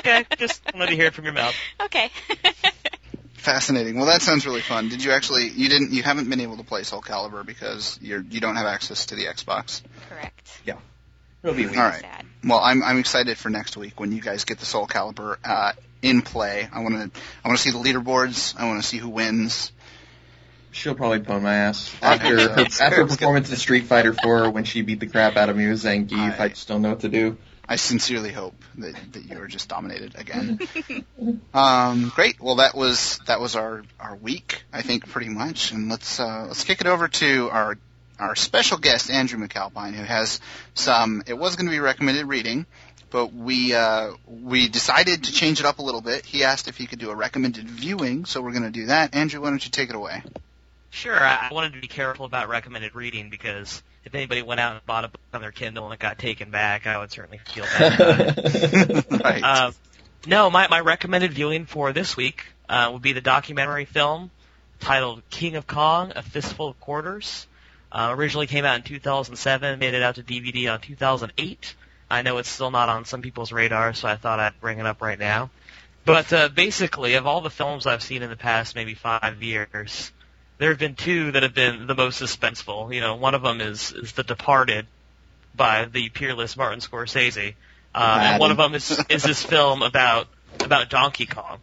Okay, 0.00 0.24
just 0.38 0.62
wanted 0.74 0.88
to 0.90 0.96
hear 0.96 1.06
it 1.06 1.14
from 1.14 1.24
your 1.24 1.34
mouth. 1.34 1.54
okay. 1.80 2.10
Fascinating. 3.34 3.96
Well, 3.96 4.06
that 4.06 4.20
sounds 4.20 4.44
really 4.44 4.60
fun. 4.60 4.88
Did 4.90 5.02
you 5.02 5.12
actually? 5.12 5.48
You 5.48 5.68
didn't. 5.70 5.92
You 5.92 6.02
haven't 6.02 6.28
been 6.28 6.40
able 6.40 6.58
to 6.58 6.62
play 6.62 6.82
Soul 6.82 7.00
Calibur 7.00 7.44
because 7.44 7.98
you're 8.02 8.20
you 8.20 8.38
don't 8.40 8.56
have 8.56 8.66
access 8.66 9.06
to 9.06 9.14
the 9.14 9.24
Xbox. 9.26 9.80
Correct. 10.10 10.60
Yeah. 10.66 10.74
It'll 11.42 11.56
be 11.56 11.64
weird. 11.64 11.78
All 11.78 11.84
right. 11.84 12.00
Sad. 12.02 12.26
Well, 12.44 12.58
I'm 12.58 12.82
I'm 12.82 12.98
excited 12.98 13.38
for 13.38 13.48
next 13.48 13.78
week 13.78 13.98
when 13.98 14.12
you 14.12 14.20
guys 14.20 14.44
get 14.44 14.58
the 14.58 14.66
Soul 14.66 14.86
Calibur 14.86 15.38
uh, 15.42 15.72
in 16.02 16.20
play. 16.20 16.68
I 16.70 16.80
want 16.80 16.96
to 17.14 17.20
I 17.42 17.48
want 17.48 17.58
to 17.58 17.62
see 17.62 17.70
the 17.70 17.78
leaderboards. 17.78 18.54
I 18.58 18.66
want 18.66 18.82
to 18.82 18.86
see 18.86 18.98
who 18.98 19.08
wins. 19.08 19.72
She'll 20.72 20.94
probably 20.94 21.20
pwn 21.20 21.40
my 21.42 21.54
ass 21.54 21.96
after 22.02 22.38
her, 22.48 22.60
after 22.60 22.96
her 22.96 23.06
performance 23.06 23.50
in 23.50 23.56
Street 23.56 23.86
Fighter 23.86 24.12
4 24.12 24.50
when 24.50 24.62
she 24.64 24.82
beat 24.82 25.00
the 25.00 25.08
crap 25.08 25.36
out 25.36 25.48
of 25.48 25.56
me 25.56 25.66
with 25.68 25.82
Zangief. 25.82 26.38
I- 26.38 26.44
I 26.44 26.48
just 26.48 26.68
don't 26.68 26.82
know 26.82 26.90
what 26.90 27.00
to 27.00 27.08
do. 27.08 27.38
I 27.70 27.76
sincerely 27.76 28.32
hope 28.32 28.56
that, 28.78 28.96
that 29.12 29.24
you 29.26 29.40
are 29.40 29.46
just 29.46 29.68
dominated 29.68 30.16
again. 30.16 30.58
um, 31.54 32.10
great. 32.16 32.40
Well, 32.40 32.56
that 32.56 32.74
was 32.74 33.20
that 33.28 33.40
was 33.40 33.54
our, 33.54 33.84
our 34.00 34.16
week, 34.16 34.64
I 34.72 34.82
think, 34.82 35.08
pretty 35.08 35.28
much. 35.28 35.70
And 35.70 35.88
let's 35.88 36.18
uh, 36.18 36.46
let's 36.48 36.64
kick 36.64 36.80
it 36.80 36.88
over 36.88 37.06
to 37.06 37.48
our 37.50 37.78
our 38.18 38.34
special 38.34 38.76
guest, 38.76 39.08
Andrew 39.08 39.38
McAlpine, 39.38 39.94
who 39.94 40.02
has 40.02 40.40
some. 40.74 41.22
It 41.28 41.34
was 41.38 41.54
going 41.54 41.66
to 41.66 41.70
be 41.70 41.78
recommended 41.78 42.26
reading, 42.26 42.66
but 43.08 43.32
we 43.32 43.72
uh, 43.72 44.14
we 44.26 44.68
decided 44.68 45.22
to 45.24 45.32
change 45.32 45.60
it 45.60 45.64
up 45.64 45.78
a 45.78 45.82
little 45.82 46.00
bit. 46.00 46.26
He 46.26 46.42
asked 46.42 46.66
if 46.66 46.76
he 46.76 46.88
could 46.88 46.98
do 46.98 47.10
a 47.10 47.14
recommended 47.14 47.70
viewing, 47.70 48.24
so 48.24 48.42
we're 48.42 48.50
going 48.50 48.64
to 48.64 48.70
do 48.70 48.86
that. 48.86 49.14
Andrew, 49.14 49.42
why 49.42 49.50
don't 49.50 49.64
you 49.64 49.70
take 49.70 49.90
it 49.90 49.94
away? 49.94 50.24
Sure, 50.90 51.14
I 51.14 51.48
I 51.48 51.54
wanted 51.54 51.74
to 51.74 51.80
be 51.80 51.86
careful 51.86 52.26
about 52.26 52.48
recommended 52.48 52.96
reading 52.96 53.30
because 53.30 53.80
if 54.04 54.14
anybody 54.14 54.42
went 54.42 54.60
out 54.60 54.72
and 54.72 54.86
bought 54.86 55.04
a 55.04 55.08
book 55.08 55.20
on 55.32 55.40
their 55.40 55.52
Kindle 55.52 55.84
and 55.84 55.94
it 55.94 56.00
got 56.00 56.18
taken 56.18 56.50
back, 56.50 56.86
I 56.86 56.98
would 56.98 57.10
certainly 57.10 57.38
feel 57.38 57.64
bad 57.78 58.00
about 58.00 58.38
it. 58.38 59.06
right. 59.24 59.42
Uh, 59.42 59.72
no, 60.26 60.50
my, 60.50 60.68
my 60.68 60.80
recommended 60.80 61.32
viewing 61.32 61.66
for 61.66 61.92
this 61.92 62.16
week 62.16 62.44
uh, 62.68 62.90
would 62.92 63.02
be 63.02 63.12
the 63.12 63.20
documentary 63.20 63.84
film 63.84 64.30
titled 64.80 65.22
King 65.30 65.56
of 65.56 65.66
Kong, 65.66 66.12
A 66.16 66.22
Fistful 66.22 66.68
of 66.68 66.80
Quarters. 66.80 67.46
Uh, 67.92 68.14
originally 68.16 68.46
came 68.46 68.64
out 68.64 68.76
in 68.76 68.82
2007, 68.82 69.78
made 69.78 69.94
it 69.94 70.02
out 70.02 70.14
to 70.14 70.22
DVD 70.22 70.72
on 70.72 70.80
2008. 70.80 71.74
I 72.10 72.22
know 72.22 72.38
it's 72.38 72.48
still 72.48 72.70
not 72.70 72.88
on 72.88 73.04
some 73.04 73.22
people's 73.22 73.52
radar, 73.52 73.94
so 73.94 74.08
I 74.08 74.16
thought 74.16 74.40
I'd 74.40 74.60
bring 74.60 74.78
it 74.78 74.86
up 74.86 75.02
right 75.02 75.18
now. 75.18 75.50
But 76.04 76.32
uh, 76.32 76.48
basically, 76.48 77.14
of 77.14 77.26
all 77.26 77.40
the 77.40 77.50
films 77.50 77.86
I've 77.86 78.02
seen 78.02 78.22
in 78.22 78.30
the 78.30 78.36
past 78.36 78.74
maybe 78.74 78.94
five 78.94 79.42
years, 79.42 80.12
there 80.60 80.68
have 80.68 80.78
been 80.78 80.94
two 80.94 81.32
that 81.32 81.42
have 81.42 81.54
been 81.54 81.86
the 81.86 81.94
most 81.94 82.20
suspenseful. 82.20 82.94
You 82.94 83.00
know, 83.00 83.16
one 83.16 83.34
of 83.34 83.40
them 83.40 83.62
is, 83.62 83.92
is 83.92 84.12
The 84.12 84.22
Departed 84.22 84.86
by 85.54 85.86
the 85.86 86.10
peerless 86.10 86.54
Martin 86.54 86.80
Scorsese. 86.80 87.54
Uh, 87.94 88.18
and 88.20 88.40
one 88.40 88.50
of 88.50 88.58
them 88.58 88.74
is 88.74 89.02
is 89.08 89.22
this 89.22 89.42
film 89.42 89.82
about 89.82 90.28
about 90.62 90.90
Donkey 90.90 91.24
Kong, 91.24 91.60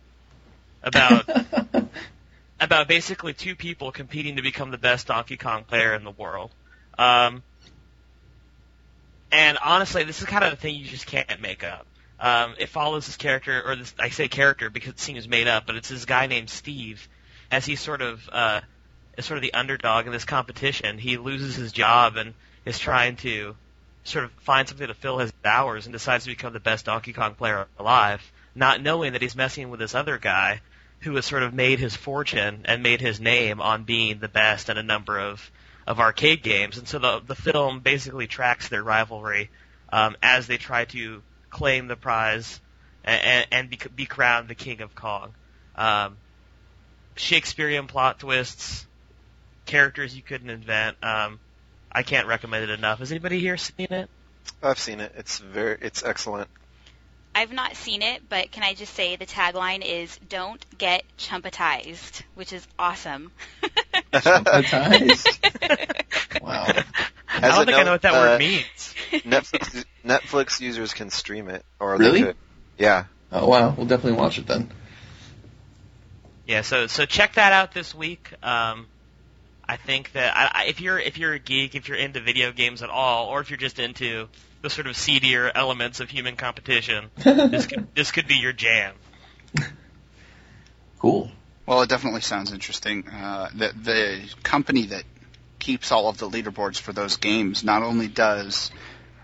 about 0.82 1.30
about 2.60 2.88
basically 2.88 3.34
two 3.34 3.56
people 3.56 3.92
competing 3.92 4.38
to 4.38 4.42
become 4.42 4.72
the 4.72 4.80
best 4.80 5.08
Donkey 5.08 5.38
Kong 5.38 5.64
player 5.64 5.94
in 5.94 6.04
the 6.04 6.12
world. 6.12 6.50
Um, 6.98 7.44
and 9.32 9.60
honestly, 9.64 10.06
this 10.06 10.22
is 10.22 10.26
kind 10.26 10.44
of 10.44 10.50
the 10.50 10.58
thing 10.58 10.74
you 10.74 10.86
just 10.86 11.06
can't 11.06 11.40
make 11.40 11.64
up. 11.64 11.86
Um, 12.20 12.56
it 12.58 12.70
follows 12.70 13.06
this 13.06 13.16
character, 13.16 13.62
or 13.64 13.76
this 13.76 13.94
I 14.00 14.10
say 14.10 14.28
character 14.28 14.72
because 14.72 14.94
it 14.94 15.00
seems 15.00 15.28
made 15.28 15.48
up, 15.48 15.68
but 15.68 15.76
it's 15.76 15.90
this 15.90 16.06
guy 16.06 16.26
named 16.26 16.50
Steve, 16.50 17.08
as 17.52 17.64
he 17.64 17.76
sort 17.76 18.02
of 18.02 18.28
uh, 18.34 18.62
is 19.18 19.26
sort 19.26 19.38
of 19.38 19.42
the 19.42 19.54
underdog 19.54 20.06
in 20.06 20.12
this 20.12 20.26
competition. 20.26 20.98
He 20.98 21.18
loses 21.18 21.56
his 21.56 21.72
job 21.72 22.16
and 22.16 22.34
is 22.66 22.80
trying 22.80 23.18
to 23.18 23.56
sort 24.04 24.26
of 24.26 24.32
find 24.32 24.68
something 24.68 24.88
to 24.88 24.94
fill 24.94 25.18
his 25.18 25.34
hours 25.44 25.86
and 25.86 25.94
decides 25.94 26.24
to 26.24 26.30
become 26.30 26.54
the 26.54 26.60
best 26.60 26.86
Donkey 26.86 27.14
Kong 27.14 27.36
player 27.36 27.68
alive, 27.78 28.22
not 28.56 28.82
knowing 28.82 29.14
that 29.14 29.22
he's 29.22 29.36
messing 29.36 29.70
with 29.70 29.80
this 29.80 29.96
other 29.96 30.18
guy 30.18 30.62
who 31.02 31.16
has 31.16 31.26
sort 31.26 31.44
of 31.44 31.54
made 31.54 31.80
his 31.80 31.96
fortune 31.96 32.62
and 32.66 32.82
made 32.82 33.02
his 33.02 33.20
name 33.20 33.62
on 33.62 33.84
being 33.84 34.20
the 34.20 34.28
best 34.28 34.70
in 34.70 34.78
a 34.78 34.84
number 34.84 35.20
of 35.20 35.52
of 35.86 36.00
arcade 36.02 36.44
games. 36.44 36.78
And 36.78 36.88
so 36.88 37.00
the 37.00 37.22
the 37.26 37.36
film 37.36 37.80
basically 37.80 38.28
tracks 38.28 38.68
their 38.70 38.84
rivalry 38.84 39.50
um, 39.90 40.16
as 40.22 40.48
they 40.48 40.58
try 40.58 40.86
to 40.86 41.22
claim 41.50 41.88
the 41.88 41.96
prize 41.96 42.60
and, 43.04 43.48
and 43.52 43.70
be, 43.70 43.80
be 43.96 44.06
crowned 44.06 44.48
the 44.48 44.56
king 44.56 44.82
of 44.82 44.96
Kong. 44.96 45.34
Um, 45.76 46.18
Shakespearean 47.16 47.88
plot 47.88 48.20
twists, 48.20 48.86
characters 49.68 50.16
you 50.16 50.24
couldn't 50.24 50.50
invent. 50.50 50.98
Um, 51.04 51.40
I 51.92 52.04
can't 52.04 52.28
recommend 52.28 52.64
it 52.64 52.70
enough. 52.72 53.00
Has 53.00 53.12
anybody 53.12 53.40
here 53.40 53.58
seen 53.58 53.88
it? 53.92 54.10
I've 54.64 54.80
seen 54.80 55.00
it. 55.00 55.14
It's 55.18 55.38
very, 55.40 55.78
it's 55.82 56.04
excellent. 56.04 56.50
I've 57.36 57.52
not 57.54 57.76
seen 57.76 58.02
it, 58.02 58.24
but 58.28 58.52
can 58.52 58.64
I 58.64 58.74
just 58.74 58.96
say 58.96 59.16
the 59.16 59.28
tagline 59.28 59.86
is 59.86 60.18
"Don't 60.28 60.66
get 60.80 61.04
chumpatized," 61.20 62.24
which 62.34 62.52
is 62.52 62.68
awesome. 62.80 63.32
Chumpatized? 64.12 65.38
Wow. 66.42 66.66
I 67.30 67.40
don't 67.50 67.62
a 67.62 67.66
think 67.66 67.78
I 67.78 67.84
know 67.84 67.92
what 67.92 68.02
that 68.04 68.14
uh, 68.14 68.20
word 68.20 68.40
means. 68.40 68.94
Netflix 69.12 69.86
Netflix 70.06 70.60
users 70.62 70.94
can 70.94 71.10
stream 71.10 71.50
it, 71.50 71.66
or 71.80 71.98
Really? 71.98 72.22
they 72.22 72.28
could. 72.28 72.36
Yeah. 72.78 73.06
Oh 73.32 73.48
wow, 73.48 73.74
we'll 73.76 73.88
definitely 73.88 74.20
watch 74.20 74.38
it 74.38 74.48
then. 74.48 74.72
Yeah, 76.46 76.62
so 76.62 76.88
so 76.88 77.06
check 77.06 77.34
that 77.34 77.54
out 77.54 77.74
this 77.74 77.94
week. 77.94 78.32
Um, 78.44 78.88
I 79.70 79.76
think 79.76 80.14
that 80.14 80.36
I, 80.36 80.62
I, 80.62 80.66
if 80.66 80.80
you're 80.80 80.98
if 80.98 81.18
you're 81.18 81.34
a 81.34 81.40
geek, 81.40 81.76
if 81.76 81.88
you're 81.88 81.98
into 81.98 82.22
video 82.22 82.52
games 82.52 82.82
at 82.82 82.90
all, 82.90 83.28
or 83.28 83.42
if 83.42 83.50
you're 83.50 83.58
just 83.58 83.80
into 83.80 84.28
the 84.62 84.70
sort 84.70 84.88
of 84.88 84.96
seedier 84.96 85.52
elements 85.54 86.00
of 86.00 86.10
human 86.10 86.36
competition, 86.36 87.10
this 87.18 87.68
could 87.68 87.88
this 87.96 88.12
could 88.12 88.28
be 88.28 88.36
your 88.36 88.54
jam. 88.54 88.94
Cool. 91.00 91.30
Well, 91.66 91.82
it 91.82 91.90
definitely 91.90 92.22
sounds 92.22 92.54
interesting. 92.54 93.08
Uh, 93.10 93.50
the 93.54 93.74
the 93.76 94.34
company 94.44 94.88
that 94.88 95.04
keeps 95.60 95.92
all 95.92 96.08
of 96.08 96.18
the 96.18 96.30
leaderboards 96.30 96.80
for 96.80 96.94
those 96.94 97.18
games 97.18 97.64
not 97.64 97.84
only 97.84 98.08
does 98.08 98.72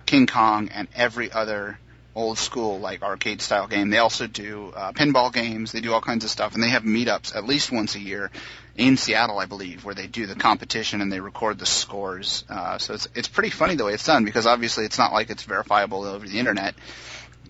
King 0.05 0.27
Kong 0.27 0.69
and 0.69 0.89
every 0.93 1.31
other 1.31 1.79
old 2.15 2.37
school 2.37 2.79
like 2.79 3.01
arcade 3.01 3.41
style 3.41 3.67
game, 3.67 3.89
they 3.89 3.97
also 3.97 4.27
do 4.27 4.73
uh, 4.75 4.91
pinball 4.91 5.31
games. 5.31 5.71
They 5.71 5.79
do 5.79 5.93
all 5.93 6.01
kinds 6.01 6.25
of 6.25 6.29
stuff, 6.29 6.53
and 6.53 6.61
they 6.61 6.69
have 6.69 6.83
meetups 6.83 7.33
at 7.33 7.45
least 7.45 7.71
once 7.71 7.95
a 7.95 7.99
year 7.99 8.29
in 8.75 8.97
Seattle, 8.97 9.37
I 9.37 9.45
believe, 9.45 9.85
where 9.85 9.93
they 9.93 10.07
do 10.07 10.25
the 10.25 10.35
competition 10.35 11.01
and 11.01 11.11
they 11.11 11.19
record 11.19 11.59
the 11.59 11.65
scores. 11.65 12.43
Uh, 12.49 12.77
so 12.79 12.93
it's 12.95 13.07
it's 13.15 13.27
pretty 13.27 13.49
funny 13.51 13.75
the 13.75 13.85
way 13.85 13.93
it's 13.93 14.05
done 14.05 14.25
because 14.25 14.47
obviously 14.47 14.85
it's 14.85 14.97
not 14.97 15.13
like 15.13 15.29
it's 15.29 15.43
verifiable 15.43 16.03
over 16.03 16.27
the 16.27 16.39
internet. 16.39 16.73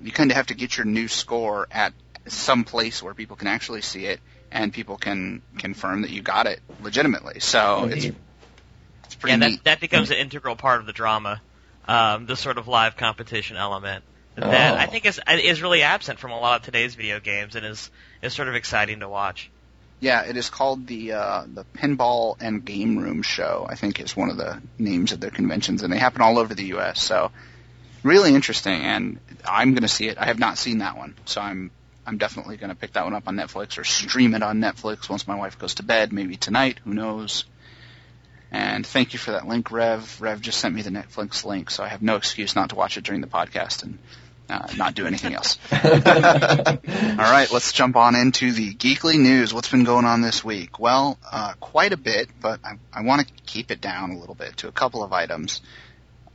You 0.01 0.11
kind 0.11 0.31
of 0.31 0.37
have 0.37 0.47
to 0.47 0.53
get 0.53 0.75
your 0.77 0.85
new 0.85 1.07
score 1.07 1.67
at 1.71 1.93
some 2.27 2.63
place 2.65 3.01
where 3.01 3.13
people 3.13 3.35
can 3.37 3.47
actually 3.47 3.81
see 3.81 4.05
it 4.05 4.19
and 4.51 4.71
people 4.73 4.97
can 4.97 5.41
confirm 5.57 6.01
that 6.01 6.11
you 6.11 6.21
got 6.21 6.45
it 6.45 6.59
legitimately. 6.81 7.39
So 7.39 7.77
Oh, 7.83 7.85
it's 7.85 8.05
it's 9.05 9.15
pretty 9.15 9.39
yeah, 9.39 9.47
neat. 9.47 9.55
that 9.57 9.63
that 9.63 9.79
becomes 9.79 10.11
an 10.11 10.17
integral 10.17 10.55
part 10.57 10.79
of 10.81 10.85
the 10.85 10.93
drama, 10.93 11.41
um, 11.87 12.25
the 12.25 12.35
sort 12.35 12.57
of 12.57 12.67
live 12.67 12.97
competition 12.97 13.55
element 13.57 14.03
that 14.35 14.73
Oh. 14.73 14.77
I 14.77 14.87
think 14.87 15.05
is 15.05 15.21
is 15.29 15.61
really 15.61 15.83
absent 15.83 16.19
from 16.19 16.31
a 16.31 16.39
lot 16.39 16.59
of 16.59 16.65
today's 16.65 16.95
video 16.95 17.19
games 17.21 17.55
and 17.55 17.65
is 17.65 17.89
is 18.21 18.33
sort 18.33 18.49
of 18.49 18.55
exciting 18.55 18.99
to 19.01 19.07
watch. 19.07 19.49
Yeah, 19.99 20.23
it 20.23 20.35
is 20.35 20.49
called 20.49 20.87
the 20.87 21.13
uh, 21.13 21.43
the 21.47 21.65
Pinball 21.73 22.35
and 22.39 22.63
Game 22.65 22.97
Room 22.97 23.21
Show. 23.21 23.65
I 23.69 23.75
think 23.75 23.99
is 23.99 24.17
one 24.17 24.29
of 24.29 24.37
the 24.37 24.61
names 24.77 25.11
of 25.13 25.19
their 25.19 25.31
conventions, 25.31 25.81
and 25.81 25.93
they 25.93 25.97
happen 25.97 26.21
all 26.21 26.37
over 26.39 26.53
the 26.53 26.65
U.S. 26.65 27.01
So 27.01 27.31
really 28.03 28.35
interesting, 28.35 28.81
and 28.81 29.19
I'm 29.45 29.71
going 29.71 29.83
to 29.83 29.87
see 29.87 30.07
it. 30.07 30.17
I 30.17 30.25
have 30.25 30.39
not 30.39 30.57
seen 30.57 30.79
that 30.79 30.97
one, 30.97 31.15
so 31.25 31.41
I'm 31.41 31.71
I'm 32.05 32.17
definitely 32.17 32.57
going 32.57 32.69
to 32.69 32.75
pick 32.75 32.93
that 32.93 33.05
one 33.05 33.13
up 33.13 33.27
on 33.27 33.37
Netflix 33.37 33.77
or 33.77 33.83
stream 33.83 34.35
it 34.35 34.43
on 34.43 34.59
Netflix 34.59 35.09
once 35.09 35.27
my 35.27 35.35
wife 35.35 35.57
goes 35.57 35.75
to 35.75 35.83
bed, 35.83 36.11
maybe 36.11 36.35
tonight. 36.35 36.79
Who 36.83 36.93
knows? 36.93 37.45
And 38.51 38.85
thank 38.85 39.13
you 39.13 39.19
for 39.19 39.31
that 39.31 39.47
link, 39.47 39.71
Rev. 39.71 40.21
Rev 40.21 40.39
just 40.41 40.59
sent 40.59 40.75
me 40.75 40.83
the 40.83 40.91
Netflix 40.91 41.43
link, 41.43 41.71
so 41.71 41.83
I 41.83 41.87
have 41.87 42.01
no 42.03 42.17
excuse 42.17 42.55
not 42.55 42.69
to 42.69 42.75
watch 42.75 42.97
it 42.97 43.03
during 43.03 43.21
the 43.21 43.27
podcast 43.27 43.83
and 43.83 43.97
uh, 44.49 44.67
not 44.77 44.95
do 44.95 45.05
anything 45.07 45.33
else. 45.33 45.57
All 45.71 45.79
right, 45.81 47.47
let's 47.51 47.71
jump 47.71 47.95
on 47.95 48.15
into 48.15 48.51
the 48.51 48.73
geekly 48.73 49.19
news. 49.19 49.53
What's 49.53 49.69
been 49.69 49.83
going 49.83 50.05
on 50.05 50.21
this 50.21 50.43
week? 50.43 50.79
Well, 50.79 51.17
uh, 51.31 51.53
quite 51.59 51.93
a 51.93 51.97
bit, 51.97 52.29
but 52.41 52.59
I, 52.63 52.73
I 52.91 53.01
want 53.03 53.27
to 53.27 53.33
keep 53.45 53.71
it 53.71 53.81
down 53.81 54.11
a 54.11 54.19
little 54.19 54.35
bit 54.35 54.57
to 54.57 54.67
a 54.67 54.71
couple 54.71 55.03
of 55.03 55.13
items 55.13 55.61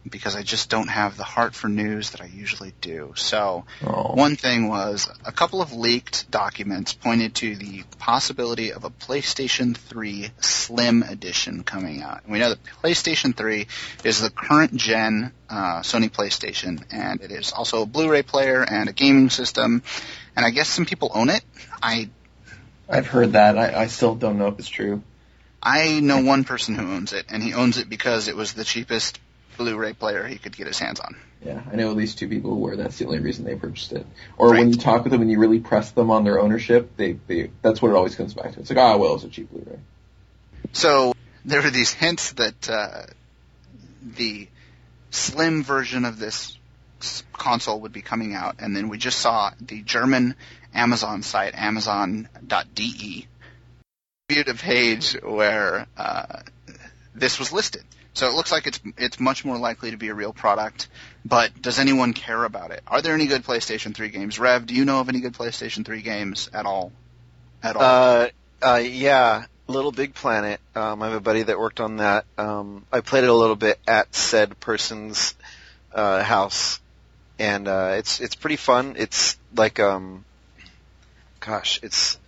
because 0.09 0.37
I 0.37 0.43
just 0.43 0.69
don't 0.71 0.89
have 0.89 1.17
the 1.17 1.25
heart 1.25 1.55
for 1.55 1.69
news 1.69 2.11
that 2.11 2.21
I 2.21 2.27
usually 2.27 2.73
do. 2.81 3.13
So, 3.17 3.65
Oh. 3.83 4.15
one 4.15 4.37
thing 4.37 4.69
was 4.69 5.09
a 5.25 5.33
couple 5.33 5.63
of 5.63 5.73
leaked 5.73 6.31
documents 6.31 6.93
pointed 6.93 7.35
to 7.37 7.57
the 7.57 7.85
possibility 7.99 8.73
of 8.73 8.85
a 8.85 8.91
PlayStation 8.91 9.77
3 9.77 10.31
Slim 10.41 11.03
Edition 11.03 11.63
coming 11.63 12.03
out. 12.03 12.23
And 12.25 12.33
we 12.33 12.39
know 12.39 12.51
that 12.51 12.59
PlayStation 12.83 13.35
3 13.37 13.67
is 14.05 14.21
the 14.21 14.31
current 14.31 14.75
gen 14.77 15.33
uh, 15.49 15.81
Sony 15.81 16.11
PlayStation, 16.11 16.83
and 16.91 17.21
it 17.21 17.31
is 17.31 17.53
also 17.53 17.83
a 17.83 17.87
Blu-ray 17.87 18.23
player 18.23 18.63
and 18.63 18.89
a 18.89 18.93
gaming 18.93 19.31
system. 19.31 19.83
And 20.37 20.45
I 20.45 20.51
guess 20.51 20.69
some 20.69 20.85
people 20.87 21.11
own 21.15 21.31
it. 21.31 21.43
I 21.83 22.11
I've 22.89 23.07
heard 23.07 23.33
that. 23.33 23.59
I, 23.59 23.83
I 23.83 23.87
still 23.87 24.15
don't 24.15 24.39
know 24.39 24.49
if 24.49 24.59
it's 24.59 24.69
true. 24.69 25.03
I 25.63 26.01
know 26.01 26.23
one 26.23 26.45
person 26.45 26.75
who 26.75 26.91
owns 26.95 27.13
it, 27.13 27.27
and 27.29 27.43
he 27.43 27.53
owns 27.53 27.79
it 27.79 27.89
because 27.89 28.29
it 28.29 28.37
was 28.37 28.53
the 28.53 28.65
cheapest 28.65 29.19
Blu-ray 29.59 29.93
player 29.93 30.27
he 30.27 30.39
could 30.39 30.57
get 30.57 30.67
his 30.67 30.79
hands 30.79 31.01
on. 31.01 31.17
Yeah, 31.45 31.61
I 31.71 31.77
know 31.77 31.91
at 31.91 31.97
least 31.97 32.19
two 32.19 32.29
people 32.29 32.59
where 32.59 32.77
that's 32.77 32.99
the 32.99 33.05
only 33.05 33.21
reason 33.21 33.45
they 33.45 33.55
purchased 33.55 33.93
it. 33.93 34.07
Or 34.39 34.51
Right. 34.51 34.61
when 34.61 34.71
you 34.71 34.79
talk 34.79 35.05
with 35.05 35.13
them 35.13 35.21
and 35.21 35.31
you 35.31 35.39
really 35.39 35.61
press 35.61 35.91
them 35.91 36.11
on 36.11 36.25
their 36.25 36.41
ownership, 36.41 36.97
they, 36.97 37.13
they 37.27 37.51
that's 37.63 37.83
what 37.83 37.91
it 37.91 37.95
always 37.95 38.17
comes 38.17 38.35
back 38.35 38.53
to. 38.55 38.61
It's 38.61 38.71
like, 38.71 38.79
ah, 38.79 38.97
well, 38.97 39.15
it's 39.15 39.25
a 39.25 39.29
cheap 39.29 39.51
Blu-ray. 39.51 39.79
So 40.73 41.15
there 41.45 41.63
were 41.63 41.71
these 41.71 41.93
hints 41.93 42.33
that 42.33 42.71
uh, 42.71 43.03
the 44.03 44.49
slim 45.11 45.63
version 45.63 46.05
of 46.05 46.19
this 46.19 46.57
console 47.33 47.81
would 47.81 47.93
be 47.93 48.03
coming 48.03 48.35
out, 48.35 48.57
and 48.59 48.75
then 48.75 48.89
we 48.89 48.99
just 48.99 49.21
saw 49.21 49.53
the 49.61 49.83
German 49.83 50.35
Amazon 50.75 51.23
site, 51.23 51.55
Amazon.de, 51.55 53.27
viewed 54.29 54.49
a 54.49 54.55
page 54.55 55.17
where 55.23 55.87
uh, 55.97 56.41
this 57.15 57.39
was 57.39 57.53
listed. 57.53 57.85
So 58.15 58.29
it 58.29 58.35
looks 58.35 58.51
like 58.51 58.67
it's 58.67 58.81
it's 58.97 59.21
much 59.21 59.45
more 59.45 59.59
likely 59.59 59.93
to 59.93 59.97
be 59.97 60.09
a 60.09 60.15
real 60.15 60.33
product. 60.33 60.89
But 61.25 61.61
does 61.61 61.79
anyone 61.79 62.15
care 62.15 62.43
about 62.45 62.71
it? 62.71 62.83
Are 62.87 63.03
there 63.03 63.15
any 63.15 63.27
good 63.27 63.45
PlayStation 63.45 63.95
3 63.95 64.09
games? 64.09 64.39
Rev, 64.39 64.67
do 64.67 64.75
you 64.75 64.85
know 64.85 65.01
of 65.01 65.09
any 65.09 65.21
good 65.21 65.35
PlayStation 65.35 65.85
3 65.85 66.03
games 66.03 66.51
at 66.53 66.67
all? 66.67 66.93
At 67.63 67.77
all? 67.77 67.83
Uh, 67.83 68.29
uh, 68.63 68.77
yeah, 68.77 69.45
Little 69.67 69.93
Big 69.93 70.15
Planet. 70.15 70.61
Um, 70.75 71.03
I 71.03 71.07
have 71.07 71.17
a 71.17 71.21
buddy 71.21 71.43
that 71.43 71.59
worked 71.59 71.81
on 71.81 71.99
that. 71.99 72.25
Um, 72.39 72.87
I 72.91 73.01
played 73.01 73.25
it 73.25 73.31
a 73.31 73.35
little 73.35 73.57
bit 73.57 73.79
at 73.87 74.15
said 74.15 74.59
person's 74.59 75.35
uh, 75.93 76.23
house, 76.23 76.81
and 77.39 77.69
uh, 77.69 77.95
it's 77.99 78.21
it's 78.21 78.35
pretty 78.35 78.57
fun. 78.57 78.97
It's 78.99 79.39
like 79.55 79.79
um, 79.79 80.25
gosh, 81.41 81.81
it's 81.83 82.19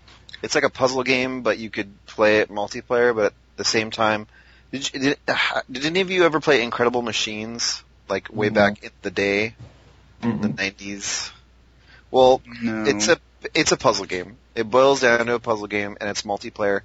it's 0.42 0.54
like 0.54 0.64
a 0.64 0.70
puzzle 0.70 1.02
game, 1.02 1.42
but 1.42 1.58
you 1.58 1.70
could 1.70 1.90
play 2.06 2.38
it 2.38 2.50
multiplayer. 2.50 3.14
But 3.14 3.26
at 3.26 3.34
the 3.56 3.64
same 3.64 3.90
time, 3.90 4.26
did 4.72 4.92
you, 4.92 5.00
did, 5.00 5.18
uh, 5.28 5.62
did 5.70 5.86
any 5.86 6.00
of 6.00 6.10
you 6.10 6.24
ever 6.24 6.40
play 6.40 6.62
Incredible 6.62 7.02
Machines? 7.02 7.82
Like 8.08 8.28
way 8.32 8.48
No. 8.48 8.54
back 8.54 8.82
in 8.82 8.90
the 9.02 9.10
day, 9.10 9.54
in 10.22 10.40
the 10.40 10.48
nineties. 10.48 11.30
Well, 12.10 12.42
no. 12.60 12.84
it's 12.84 13.08
a 13.08 13.18
it's 13.54 13.72
a 13.72 13.76
puzzle 13.76 14.06
game. 14.06 14.36
It 14.54 14.68
boils 14.68 15.00
down 15.02 15.26
to 15.26 15.34
a 15.34 15.38
puzzle 15.38 15.68
game, 15.68 15.96
and 16.00 16.10
it's 16.10 16.22
multiplayer. 16.22 16.80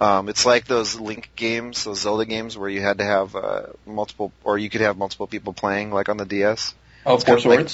Um, 0.00 0.28
it's 0.28 0.44
like 0.44 0.64
those 0.66 0.98
Link 0.98 1.30
games, 1.36 1.84
those 1.84 2.00
Zelda 2.00 2.24
games, 2.24 2.58
where 2.58 2.68
you 2.68 2.80
had 2.80 2.98
to 2.98 3.04
have 3.04 3.36
uh, 3.36 3.62
multiple, 3.86 4.32
or 4.42 4.58
you 4.58 4.68
could 4.68 4.80
have 4.80 4.98
multiple 4.98 5.28
people 5.28 5.52
playing, 5.52 5.92
like 5.92 6.08
on 6.08 6.16
the 6.16 6.24
DS. 6.26 6.74
Oh, 7.06 7.14
It's 7.14 7.24
Four 7.24 7.36
of 7.36 7.44
like- 7.44 7.68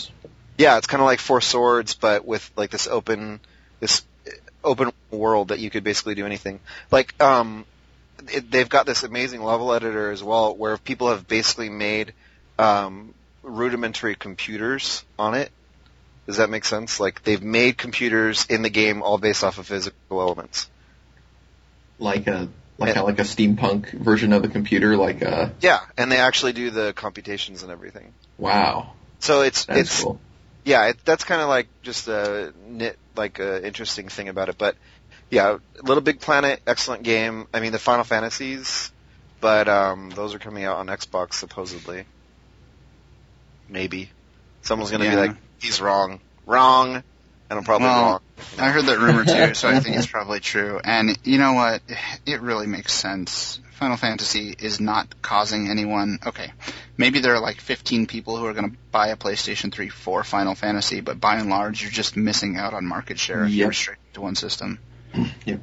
Yeah, 0.59 0.77
it's 0.77 0.87
kind 0.87 1.01
of 1.01 1.07
like 1.07 1.21
Four 1.21 1.41
Swords, 1.41 1.95
but 1.95 2.27
with 2.27 2.49
like 2.57 2.71
this 2.71 2.87
open, 2.87 3.41
this 3.81 4.03
open 4.63 4.93
world 5.11 5.49
that 5.49 5.59
you 5.61 5.71
could 5.71 5.83
basically 5.85 6.15
do 6.15 6.27
anything. 6.27 6.61
Like, 6.91 7.21
um, 7.23 7.65
it, 8.29 8.51
they've 8.51 8.69
got 8.69 8.87
this 8.87 9.03
amazing 9.03 9.43
level 9.43 9.73
editor 9.73 10.11
as 10.11 10.23
well, 10.23 10.55
where 10.57 10.77
people 10.77 11.09
have 11.11 11.27
basically 11.27 11.69
made 11.71 12.13
um, 12.59 13.15
rudimentary 13.43 14.15
computers 14.15 15.05
on 15.19 15.35
it. 15.35 15.51
Does 16.27 16.37
that 16.37 16.51
make 16.51 16.65
sense? 16.65 17.01
Like 17.01 17.23
they've 17.23 17.43
made 17.43 17.77
computers 17.79 18.47
in 18.49 18.63
the 18.63 18.71
game 18.71 19.03
all 19.03 19.19
based 19.19 19.43
off 19.43 19.59
of 19.59 19.67
physical 19.67 20.21
elements. 20.21 20.69
like 21.99 22.27
a 22.27 22.49
like 22.79 22.95
Yeah. 22.95 23.03
a, 23.03 23.05
like 23.05 23.19
a 23.19 23.23
steampunk 23.25 23.93
version 23.93 24.33
of 24.33 24.43
the 24.43 24.49
computer. 24.49 24.97
Like 24.97 25.23
a 25.23 25.53
Yeah, 25.61 25.81
and 25.99 26.11
they 26.11 26.19
actually 26.19 26.53
do 26.53 26.71
the 26.71 26.93
computations 26.95 27.63
and 27.63 27.71
everything. 27.73 28.15
wow, 28.39 28.93
So 29.19 29.43
it's 29.43 29.65
that's 29.65 29.81
it's 29.81 30.03
cool. 30.03 30.21
yeah, 30.65 30.89
it, 30.89 30.99
that's 31.05 31.25
kind 31.25 31.43
of 31.43 31.49
like 31.49 31.69
just 31.83 32.09
a 32.09 32.53
nit, 32.69 32.99
like 33.17 33.39
a 33.39 33.67
interesting 33.67 34.09
thing 34.09 34.29
about 34.29 34.49
it. 34.49 34.57
But 34.57 34.77
yeah, 35.31 35.59
Little 35.83 36.03
Big 36.03 36.21
Planet, 36.21 36.61
excellent 36.67 37.03
game. 37.03 37.47
I 37.55 37.61
mean, 37.61 37.73
the 37.73 37.79
Final 37.79 38.05
Fantasies, 38.05 38.91
but 39.41 39.69
um, 39.69 40.11
those 40.11 40.35
are 40.35 40.39
coming 40.39 40.65
out 40.65 40.77
on 40.79 40.87
Xbox 40.89 41.35
supposedly. 41.35 42.05
Maybe 43.69 44.11
someone's 44.63 44.91
gonna 44.91 45.05
Yeah. 45.05 45.11
be 45.11 45.17
like, 45.29 45.37
"He's 45.61 45.81
wrong, 45.81 46.21
wrong," 46.47 46.95
and 46.97 47.05
I'm 47.51 47.65
probably 47.65 47.87
Well, 47.87 48.03
wrong. 48.05 48.21
I 48.59 48.71
heard 48.71 48.87
that 48.87 48.99
rumor 48.99 49.25
too, 49.25 49.55
so 49.55 49.69
I 49.69 49.81
think 49.81 49.97
it's 49.97 50.07
probably 50.07 50.41
true. 50.41 50.81
And 50.83 51.17
you 51.25 51.39
know 51.39 51.53
what? 51.53 51.83
It 52.27 52.41
really 52.41 52.67
makes 52.67 52.93
sense. 52.93 53.61
Final 53.75 53.97
Fantasy 53.97 54.55
is 54.59 54.79
not 54.81 55.23
causing 55.23 55.71
anyone. 55.71 56.19
Okay, 56.27 56.53
maybe 56.99 57.21
there 57.21 57.35
are 57.35 57.41
like 57.41 57.61
15 57.63 58.07
people 58.07 58.37
who 58.37 58.45
are 58.47 58.53
going 58.53 58.71
to 58.73 58.77
buy 58.91 59.09
a 59.09 59.17
PlayStation 59.17 59.73
3 59.73 59.89
for 59.89 60.23
Final 60.23 60.55
Fantasy, 60.55 61.01
but 61.01 61.19
by 61.21 61.37
and 61.37 61.49
large, 61.49 61.81
you're 61.81 61.91
just 61.91 62.15
missing 62.17 62.57
out 62.59 62.75
on 62.75 62.85
market 62.85 63.19
share 63.19 63.45
if 63.45 63.51
Yep. 63.51 63.57
you're 63.59 63.69
restricted 63.69 64.15
to 64.15 64.21
one 64.21 64.35
system. 64.35 64.79
Yep. 65.47 65.61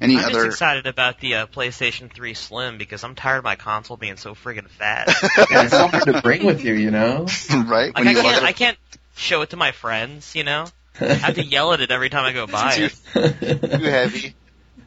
Any 0.00 0.16
I'm 0.16 0.30
just 0.30 0.46
excited 0.46 0.86
about 0.86 1.18
the 1.18 1.34
uh, 1.36 1.46
PlayStation 1.46 2.12
3 2.12 2.34
Slim 2.34 2.78
because 2.78 3.02
I'm 3.02 3.16
tired 3.16 3.38
of 3.38 3.44
my 3.44 3.56
console 3.56 3.96
being 3.96 4.16
so 4.16 4.34
friggin' 4.34 4.68
fat. 4.68 5.08
Yeah, 5.50 5.62
it's 5.64 5.72
so 5.72 5.88
hard 5.88 6.04
to 6.04 6.22
bring 6.22 6.44
with 6.46 6.64
you, 6.64 6.74
you 6.74 6.90
know. 6.92 7.26
right? 7.50 7.92
Like 7.92 7.96
When 7.96 8.06
I 8.08 8.12
you 8.12 8.22
can't, 8.22 8.36
at 8.36 8.42
I 8.44 8.52
can't 8.52 8.78
show 9.16 9.42
it 9.42 9.50
to 9.50 9.56
my 9.56 9.72
friends, 9.72 10.36
you 10.36 10.44
know. 10.44 10.66
I 11.00 11.14
have 11.14 11.34
to 11.34 11.44
yell 11.44 11.72
at 11.72 11.80
it 11.80 11.90
every 11.90 12.10
time 12.10 12.24
I 12.24 12.32
go 12.32 12.46
by 12.46 12.74
Too, 12.76 12.88
too 13.14 13.84
heavy. 13.84 14.34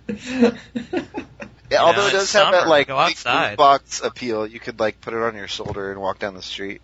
You 0.08 0.52
Yeah, 1.69 1.84
although 1.84 2.02
know, 2.02 2.08
it 2.08 2.12
does 2.12 2.24
it's 2.24 2.34
have 2.34 2.43
summer. 2.45 2.58
that 2.58 2.67
like 2.67 2.88
Go 2.88 2.97
outside. 2.97 3.58
box 3.58 4.02
appeal. 4.02 4.45
You 4.47 4.60
could 4.60 4.80
like 4.80 5.00
put 5.02 5.13
it 5.13 5.21
on 5.21 5.36
your 5.36 5.47
shoulder 5.47 5.91
and 5.91 6.00
walk 6.02 6.19
down 6.19 6.34
the 6.36 6.41
street. 6.41 6.82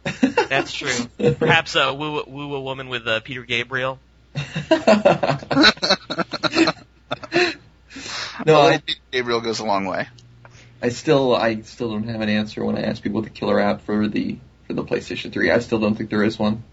That's 0.49 0.71
true. 0.73 1.33
Perhaps 1.33 1.75
uh, 1.75 1.93
woo 1.97 2.23
woo 2.25 2.55
a 2.55 2.61
woman 2.61 2.87
with 2.89 3.05
uh, 3.07 3.19
Peter 3.21 3.43
Gabriel. 3.43 3.99
no, 8.45 8.59
I, 8.59 8.71
little 8.71 8.95
Gabriel 9.11 9.41
goes 9.41 9.59
a 9.59 9.65
long 9.65 9.85
way. 9.85 10.07
I 10.81 10.89
still 10.89 11.35
I 11.35 11.61
still 11.61 11.91
don't 11.91 12.07
have 12.07 12.21
an 12.21 12.29
answer 12.29 12.63
when 12.63 12.77
I 12.77 12.83
ask 12.83 13.01
people 13.01 13.21
the 13.21 13.29
killer 13.29 13.59
app 13.59 13.81
for 13.81 14.07
the 14.07 14.37
for 14.67 14.73
the 14.73 14.83
PlayStation 14.83 15.31
3. 15.31 15.51
I 15.51 15.59
still 15.59 15.79
don't 15.79 15.95
think 15.95 16.09
there 16.09 16.23
is 16.23 16.37
one. 16.37 16.63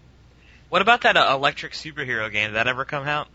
What 0.69 0.81
about 0.81 1.01
that 1.01 1.17
uh, 1.17 1.33
electric 1.33 1.73
superhero 1.73 2.31
game? 2.31 2.49
Did 2.49 2.55
that 2.55 2.67
ever 2.67 2.85
come 2.85 3.07
out? 3.07 3.27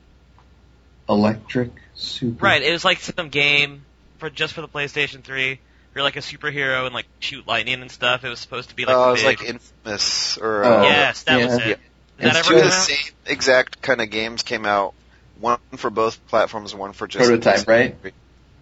Electric 1.09 1.71
Super. 1.95 2.45
Right, 2.45 2.63
it 2.63 2.73
was 2.73 2.85
like 2.85 3.01
some 3.01 3.29
game 3.29 3.85
for 4.19 4.31
just 4.31 4.55
for 4.55 4.61
the 4.63 4.69
PlayStation 4.69 5.23
3. 5.23 5.59
You're 5.95 6.05
like 6.05 6.17
a 6.17 6.21
superhero 6.21 6.87
and 6.87 6.95
like 6.95 7.07
shoot 7.19 7.47
lightning 7.47 7.83
and 7.83 7.91
stuff. 7.91 8.25
It 8.25 8.29
was 8.29 8.39
supposed 8.39 8.71
to 8.71 8.77
be 8.77 8.85
like 8.85 8.95
Oh, 8.95 9.05
a 9.05 9.09
it 9.09 9.13
was 9.13 9.25
like 9.25 9.43
Infamous 9.43 10.39
or 10.39 10.65
Oh, 10.65 10.79
uh, 10.79 10.83
yes, 10.85 11.25
that 11.25 11.45
was 11.45 11.59
yeah. 11.59 11.69
it. 11.73 11.81
Did 12.21 12.35
And 12.37 12.45
two 12.45 12.55
of 12.55 12.61
the 12.61 12.67
out? 12.67 12.73
same 12.73 12.99
exact 13.27 13.81
kind 13.83 14.01
of 14.01 14.11
games 14.11 14.43
came 14.43 14.67
out. 14.67 14.95
One 15.41 15.59
for 15.77 15.89
both 15.91 16.25
platforms, 16.29 16.75
one 16.75 16.93
for 16.93 17.07
just 17.07 17.25
Prototype, 17.27 17.67
right? 17.67 17.97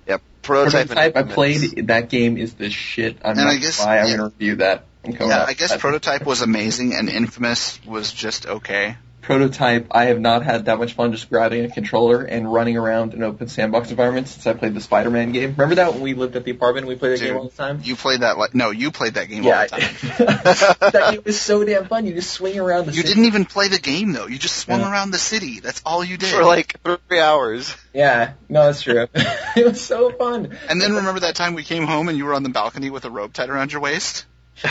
Yeah, 0.06 0.18
prototype. 0.42 0.82
and 0.82 0.90
Prototype. 0.90 1.16
I 1.16 1.22
played 1.34 1.86
that 1.88 2.08
game 2.08 2.36
is 2.38 2.54
the 2.54 2.70
shit. 2.70 3.16
I'm 3.24 3.32
And 3.32 3.38
not 3.40 3.48
I 3.48 3.56
guess- 3.56 3.78
gonna 3.78 3.90
lie, 3.90 3.98
I'm 3.98 4.06
yeah. 4.08 4.16
gonna 4.16 4.28
review 4.28 4.56
that. 4.56 4.84
Yeah, 5.04 5.24
out. 5.24 5.48
I 5.48 5.54
guess 5.54 5.76
Prototype 5.76 6.24
was 6.26 6.42
amazing, 6.42 6.94
and 6.94 7.08
Infamous 7.08 7.80
was 7.86 8.12
just 8.12 8.46
okay. 8.46 8.96
Prototype. 9.20 9.88
I 9.90 10.04
have 10.06 10.18
not 10.20 10.42
had 10.42 10.66
that 10.66 10.78
much 10.78 10.94
fun 10.94 11.12
just 11.12 11.28
grabbing 11.28 11.64
a 11.64 11.68
controller 11.70 12.22
and 12.22 12.50
running 12.50 12.76
around 12.78 13.12
an 13.14 13.22
open 13.22 13.48
sandbox 13.48 13.90
environment 13.90 14.28
since 14.28 14.46
I 14.46 14.54
played 14.54 14.74
the 14.74 14.80
Spider-Man 14.80 15.32
game. 15.32 15.50
Remember 15.50 15.74
that 15.74 15.92
when 15.92 16.00
we 16.02 16.14
lived 16.14 16.34
at 16.36 16.44
the 16.44 16.50
apartment 16.52 16.84
and 16.84 16.88
we 16.88 16.94
played 16.96 17.12
that 17.12 17.18
Dude. 17.18 17.28
game 17.28 17.36
all 17.36 17.44
the 17.48 17.54
time? 17.56 17.80
You 17.84 17.94
played 17.96 18.20
that 18.20 18.38
like 18.38 18.54
no, 18.54 18.70
you 18.70 18.90
played 18.90 19.14
that 19.14 19.28
game 19.28 19.42
Yeah, 19.42 19.66
all 19.70 19.78
the 19.78 19.82
time. 19.82 20.78
That 20.92 21.10
game 21.12 21.22
was 21.26 21.38
so 21.40 21.62
damn 21.64 21.86
fun. 21.86 22.06
You 22.06 22.14
just 22.14 22.30
swing 22.30 22.58
around 22.58 22.86
the. 22.86 22.92
You 22.92 22.98
city. 23.02 23.08
didn't 23.08 23.24
even 23.26 23.44
play 23.44 23.68
the 23.68 23.78
game 23.78 24.12
though. 24.12 24.26
You 24.26 24.38
just 24.38 24.56
swung 24.56 24.80
Yeah. 24.80 24.90
around 24.90 25.10
the 25.10 25.18
city. 25.18 25.60
That's 25.60 25.82
all 25.84 26.02
you 26.02 26.16
did. 26.16 26.32
for 26.34 26.44
like 26.44 26.80
three 26.82 27.20
hours. 27.20 27.76
Yeah, 27.92 28.32
no, 28.48 28.64
that's 28.66 28.82
true. 28.82 29.08
it 29.14 29.64
was 29.66 29.80
so 29.84 30.10
fun. 30.12 30.56
and 30.70 30.80
then 30.80 30.94
remember 30.94 31.20
that 31.20 31.34
time 31.34 31.54
we 31.54 31.64
came 31.64 31.84
home 31.84 32.08
and 32.08 32.16
you 32.16 32.24
were 32.24 32.34
on 32.34 32.44
the 32.44 32.48
balcony 32.50 32.88
with 32.90 33.04
a 33.04 33.10
rope 33.10 33.32
tied 33.34 33.50
around 33.50 33.72
your 33.72 33.80
waist? 33.82 34.24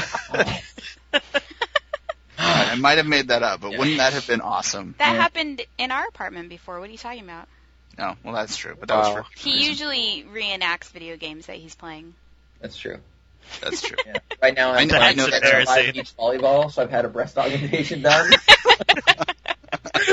I 2.37 2.75
might 2.75 2.97
have 2.97 3.07
made 3.07 3.29
that 3.29 3.43
up, 3.43 3.61
but 3.61 3.77
wouldn't 3.77 3.97
that 3.97 4.13
have 4.13 4.27
been 4.27 4.41
awesome? 4.41 4.95
That 4.99 5.13
Yeah. 5.13 5.21
happened 5.21 5.61
in 5.77 5.91
our 5.91 6.05
apartment 6.07 6.49
before. 6.49 6.79
What 6.79 6.89
are 6.89 6.91
you 6.91 6.97
talking 6.97 7.23
about? 7.23 7.47
No, 7.97 8.15
well 8.23 8.33
that's 8.35 8.55
true, 8.57 8.75
but 8.79 8.87
that 8.89 8.97
was 8.97 9.07
Wow. 9.07 9.23
for 9.23 9.25
He 9.39 9.65
usually 9.67 10.25
reenacts 10.31 10.89
video 10.91 11.17
games 11.17 11.47
that 11.47 11.55
he's 11.57 11.73
playing. 11.75 12.13
That's 12.61 12.77
true. 12.77 12.99
That's 13.61 13.81
true. 13.81 13.97
Yeah. 14.05 14.17
Right 14.41 14.55
now 14.55 14.71
I 14.71 14.81
I'm 14.81 14.87
know- 14.87 14.95
I 14.95 14.99
playing 14.99 15.17
know 15.17 15.27
that's 15.27 15.49
Survive 15.49 15.93
beach 15.95 16.13
volleyball, 16.17 16.71
so 16.71 16.83
I've 16.83 16.91
had 16.91 17.05
a 17.05 17.09
breast 17.09 17.37
augmentation 17.37 18.01
done. 18.03 18.31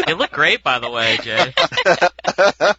They 0.07 0.15
look 0.15 0.33
great, 0.33 0.63
by 0.63 0.79
the 0.81 0.91
way, 0.91 1.19
Jay. 1.23 1.53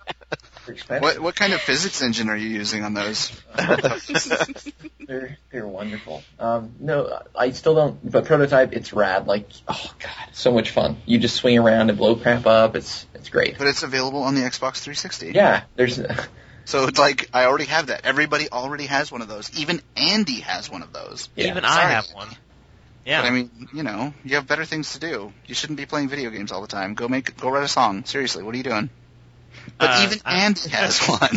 They're 0.65 0.75
expensive. 0.75 1.03
What 1.03 1.19
what 1.19 1.35
kind 1.35 1.53
of 1.53 1.61
physics 1.61 2.01
engine 2.01 2.29
are 2.29 2.37
you 2.37 2.49
using 2.49 2.83
on 2.83 2.93
those? 2.93 3.31
They're 5.07 5.37
they're 5.51 5.67
wonderful. 5.67 6.23
Um, 6.39 6.73
no, 6.79 7.21
I 7.37 7.51
still 7.51 7.75
don't. 7.75 8.11
But 8.11 8.25
prototype, 8.25 8.73
it's 8.73 8.91
rad. 8.91 9.27
Like, 9.27 9.47
oh 9.67 9.93
god, 9.99 10.29
so 10.33 10.51
much 10.51 10.71
fun. 10.71 10.97
You 11.05 11.19
just 11.19 11.35
swing 11.35 11.59
around 11.59 11.89
and 11.89 11.97
blow 11.97 12.15
crap 12.15 12.47
up. 12.47 12.75
It's 12.75 13.05
it's 13.13 13.29
great. 13.29 13.57
But 13.57 13.67
it's 13.67 13.83
available 13.83 14.23
on 14.23 14.33
the 14.33 14.41
Xbox 14.41 14.77
360. 14.77 15.33
Yeah, 15.33 15.63
there's 15.75 15.99
So 16.65 16.87
it's 16.87 16.97
like 16.97 17.29
I 17.33 17.45
already 17.45 17.65
have 17.65 17.87
that. 17.87 18.01
Everybody 18.05 18.49
already 18.51 18.87
has 18.87 19.11
one 19.11 19.21
of 19.21 19.27
those. 19.27 19.55
Even 19.59 19.81
Andy 19.95 20.39
has 20.39 20.69
one 20.69 20.81
of 20.81 20.91
those. 20.91 21.29
yeah. 21.35 21.51
Even 21.51 21.63
Sorry. 21.63 21.85
I 21.85 21.89
have 21.91 22.07
one. 22.13 22.29
Yeah. 23.05 23.21
But 23.21 23.27
I 23.27 23.29
mean, 23.29 23.51
you 23.71 23.83
know, 23.83 24.13
you 24.23 24.35
have 24.35 24.47
better 24.47 24.65
things 24.65 24.93
to 24.93 24.99
do. 24.99 25.31
You 25.45 25.53
shouldn't 25.53 25.77
be 25.77 25.85
playing 25.85 26.09
video 26.09 26.31
games 26.31 26.51
all 26.51 26.61
the 26.61 26.67
time. 26.67 26.95
Go 26.95 27.07
make 27.07 27.37
go 27.37 27.49
write 27.49 27.63
a 27.63 27.67
song. 27.67 28.05
Seriously, 28.05 28.41
what 28.41 28.55
are 28.55 28.57
you 28.57 28.63
doing? 28.63 28.89
But 29.77 29.89
Uh, 29.89 30.03
even 30.05 30.21
I- 30.25 30.35
Andy 30.45 30.69
has 30.69 30.99
one. 31.07 31.29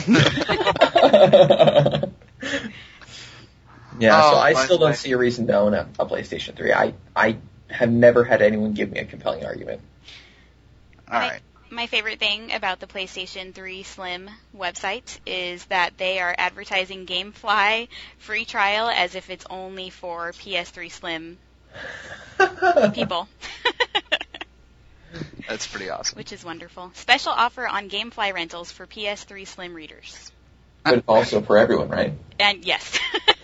yeah, 3.99 4.21
so 4.23 4.37
Oh, 4.37 4.39
I 4.39 4.53
by 4.55 4.65
still 4.65 4.79
don't 4.79 4.97
see 4.97 5.13
a 5.13 5.19
reason 5.19 5.47
to 5.49 5.55
own 5.57 5.75
a, 5.75 5.89
a 5.99 6.07
PlayStation 6.07 6.55
3. 6.57 6.73
I 6.73 6.95
I 7.17 7.37
have 7.69 7.91
never 7.91 8.25
had 8.25 8.43
anyone 8.43 8.73
give 8.75 8.91
me 8.91 9.01
a 9.01 9.05
compelling 9.05 9.45
argument. 9.45 9.81
all 11.11 11.19
right. 11.19 11.41
My 11.71 11.87
favorite 11.87 12.19
thing 12.19 12.53
about 12.55 12.81
the 12.81 12.87
PlayStation 12.87 13.53
3 13.55 13.83
Slim 13.83 14.31
website 14.57 15.19
is 15.27 15.63
that 15.67 15.99
they 15.99 16.19
are 16.19 16.35
advertising 16.39 17.05
GameFly 17.05 17.89
free 18.17 18.47
trial 18.47 18.89
as 18.89 19.15
if 19.15 19.29
it's 19.29 19.45
only 19.51 19.91
for 19.91 20.33
PS3 20.33 20.91
Slim 20.91 21.37
people, 22.95 23.29
That's 25.49 25.67
pretty 25.67 25.89
awesome. 25.91 26.17
which 26.19 26.33
is 26.33 26.45
wonderful. 26.45 26.91
Special 26.95 27.33
offer 27.33 27.67
on 27.67 27.89
GameFly 27.89 28.33
rentals 28.35 28.71
for 28.71 28.87
PS3 28.87 29.47
Slim 29.47 29.75
readers. 29.75 30.31
but 30.85 31.03
also 31.09 31.41
for 31.41 31.57
everyone, 31.59 31.89
right? 31.89 32.13
And 32.39 32.65
yes, 32.65 32.99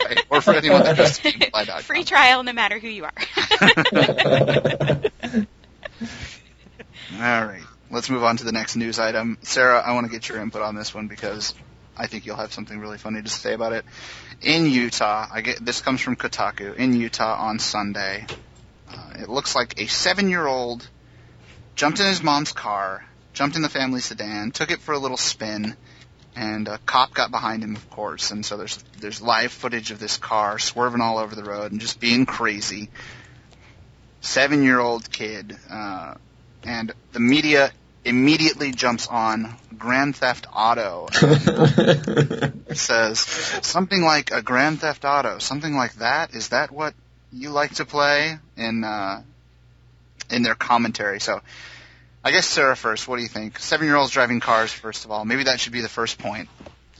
Right. 0.04 0.22
Or 0.28 0.40
for 0.42 0.52
anyone 0.54 0.82
that 0.82 0.96
goes 0.98 1.18
to 1.18 1.32
gamefly.com. 1.32 1.82
free 1.82 2.04
trial 2.04 2.42
no 2.42 2.52
matter 2.52 2.78
who 2.78 2.88
you 2.88 3.04
are. 3.04 3.12
All 7.14 7.44
right. 7.46 7.62
Let's 7.90 8.10
move 8.10 8.24
on 8.24 8.36
to 8.38 8.44
the 8.44 8.52
next 8.52 8.76
news 8.76 8.98
item. 8.98 9.38
Sarah, 9.42 9.80
I 9.80 9.92
want 9.94 10.06
to 10.06 10.12
get 10.12 10.28
your 10.28 10.40
input 10.40 10.62
on 10.62 10.74
this 10.74 10.94
one 10.94 11.06
because 11.08 11.54
I 11.96 12.06
think 12.06 12.26
you'll 12.26 12.36
have 12.36 12.52
something 12.52 12.78
really 12.78 12.98
funny 12.98 13.22
to 13.22 13.28
say 13.28 13.54
about 13.54 13.72
it. 13.72 13.84
In 14.42 14.66
Utah, 14.66 15.26
I 15.32 15.40
get 15.42 15.64
this 15.64 15.80
comes 15.80 16.00
from 16.00 16.16
Kotaku. 16.16 16.74
In 16.76 16.94
Utah 16.94 17.36
on 17.40 17.58
Sunday, 17.58 18.26
uh, 18.90 19.10
it 19.20 19.28
looks 19.28 19.54
like 19.54 19.80
a 19.80 19.86
seven-year-old 19.86 20.86
jumped 21.74 22.00
in 22.00 22.06
his 22.06 22.22
mom's 22.22 22.52
car, 22.52 23.04
jumped 23.32 23.56
in 23.56 23.62
the 23.62 23.68
family 23.68 24.00
sedan, 24.00 24.50
took 24.50 24.70
it 24.70 24.80
for 24.80 24.92
a 24.92 24.98
little 24.98 25.16
spin, 25.16 25.76
and 26.36 26.68
a 26.68 26.78
cop 26.78 27.14
got 27.14 27.30
behind 27.30 27.62
him, 27.62 27.76
of 27.76 27.90
course. 27.90 28.30
And 28.30 28.44
so 28.44 28.56
there's 28.56 28.82
there's 29.00 29.22
live 29.22 29.52
footage 29.52 29.90
of 29.90 29.98
this 29.98 30.16
car 30.16 30.58
swerving 30.58 31.00
all 31.00 31.18
over 31.18 31.34
the 31.34 31.44
road 31.44 31.72
and 31.72 31.80
just 31.80 32.00
being 32.00 32.26
crazy. 32.26 32.90
Seven-year-old 34.20 35.10
kid. 35.10 35.56
Uh, 35.70 36.14
and 36.64 36.92
the 37.12 37.20
media 37.20 37.70
immediately 38.04 38.72
jumps 38.72 39.06
on 39.06 39.54
Grand 39.76 40.16
Theft 40.16 40.46
Auto. 40.52 41.08
It 41.12 42.76
says 42.76 43.20
something 43.20 44.02
like 44.02 44.30
a 44.30 44.42
Grand 44.42 44.80
Theft 44.80 45.04
Auto, 45.04 45.38
something 45.38 45.74
like 45.74 45.94
that. 45.94 46.34
Is 46.34 46.48
that 46.48 46.70
what 46.70 46.94
you 47.32 47.50
like 47.50 47.74
to 47.74 47.84
play 47.84 48.38
in 48.56 48.84
uh, 48.84 49.22
in 50.30 50.42
their 50.42 50.54
commentary? 50.54 51.20
So, 51.20 51.40
I 52.22 52.30
guess 52.30 52.46
Sarah 52.46 52.76
first. 52.76 53.06
What 53.06 53.16
do 53.16 53.22
you 53.22 53.28
think? 53.28 53.58
Seven-year-olds 53.58 54.10
driving 54.10 54.40
cars. 54.40 54.72
First 54.72 55.04
of 55.04 55.10
all, 55.10 55.24
maybe 55.24 55.44
that 55.44 55.60
should 55.60 55.72
be 55.72 55.82
the 55.82 55.88
first 55.88 56.18
point. 56.18 56.48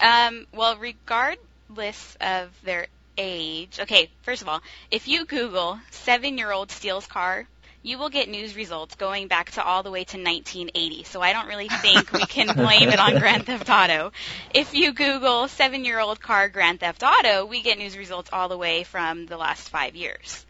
Um, 0.01 0.47
well, 0.53 0.77
regardless 0.77 2.17
of 2.21 2.51
their 2.63 2.89
age, 3.17 3.81
okay, 3.81 4.11
first 4.23 4.43
of 4.43 4.49
all, 4.49 4.61
if 4.91 5.09
you 5.09 5.25
Google 5.25 5.79
seven 5.91 6.37
year 6.37 6.53
old 6.53 6.71
steals 6.71 7.07
car, 7.07 7.47
you 7.85 7.99
will 7.99 8.09
get 8.09 8.31
news 8.31 8.57
results 8.57 8.95
going 8.97 9.29
back 9.29 9.51
to 9.53 9.63
all 9.63 9.83
the 9.83 9.91
way 9.91 10.05
to 10.05 10.17
1980. 10.17 11.05
So 11.05 11.21
I 11.21 11.35
don't 11.35 11.47
really 11.47 11.69
think 11.69 12.13
we 12.13 12.25
can 12.25 12.47
blame 12.57 12.89
it 12.89 12.99
on 12.99 13.19
Grand 13.19 13.45
Theft 13.47 13.69
Auto. 13.69 14.11
If 14.55 14.75
you 14.75 14.93
Google 14.93 15.49
seven 15.49 15.85
year 15.85 16.01
old 16.01 16.21
car 16.21 16.49
Grand 16.49 16.81
Theft 16.81 17.03
Auto, 17.03 17.45
we 17.45 17.63
get 17.63 17.79
news 17.79 17.97
results 17.97 18.31
all 18.33 18.49
the 18.49 18.59
way 18.59 18.85
from 18.85 19.27
the 19.27 19.37
last 19.37 19.69
five 19.69 19.95
years. 19.95 20.45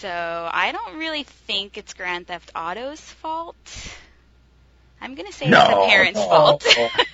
So 0.00 0.08
I 0.08 0.72
don't 0.72 0.96
really 0.98 1.24
think 1.24 1.76
it's 1.76 1.92
Grand 1.92 2.26
Theft 2.26 2.52
Auto's 2.56 3.00
fault. 3.00 3.54
I'm 4.98 5.14
gonna 5.14 5.30
say 5.30 5.44
it's 5.46 5.54
the 5.54 5.86
parents' 5.88 6.18
no. 6.20 6.26
fault. 6.26 6.62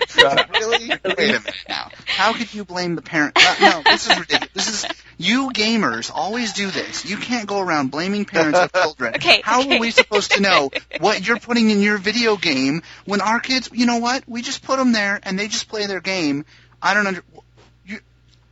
Shut 0.07 0.39
up. 0.39 0.49
Really? 0.51 0.87
Wait 0.89 1.01
a 1.03 1.15
minute 1.17 1.53
now. 1.67 1.89
How 2.05 2.31
could 2.31 2.53
you 2.53 2.63
blame 2.63 2.95
the 2.95 3.01
parent? 3.01 3.37
No, 3.37 3.69
no, 3.69 3.83
this 3.83 4.09
is 4.09 4.17
ridiculous. 4.17 4.51
This 4.53 4.85
is 4.85 4.85
you 5.17 5.49
gamers 5.49 6.09
always 6.13 6.53
do 6.53 6.71
this. 6.71 7.03
You 7.03 7.17
can't 7.17 7.45
go 7.45 7.59
around 7.59 7.91
blaming 7.91 8.23
parents 8.23 8.57
of 8.57 8.71
children. 8.71 9.13
Okay, 9.15 9.41
How 9.43 9.59
okay. 9.61 9.75
are 9.75 9.79
we 9.81 9.91
supposed 9.91 10.31
to 10.31 10.41
know 10.41 10.71
what 11.01 11.27
you're 11.27 11.39
putting 11.39 11.69
in 11.69 11.81
your 11.81 11.97
video 11.97 12.37
game 12.37 12.83
when 13.05 13.19
our 13.19 13.41
kids? 13.41 13.69
You 13.73 13.85
know 13.85 13.97
what? 13.97 14.23
We 14.27 14.41
just 14.43 14.63
put 14.63 14.77
them 14.77 14.93
there 14.93 15.19
and 15.23 15.37
they 15.37 15.49
just 15.49 15.67
play 15.67 15.87
their 15.87 15.99
game. 16.01 16.45
I 16.81 16.93
don't 16.93 17.05
under. 17.07 17.23
You, 17.85 17.99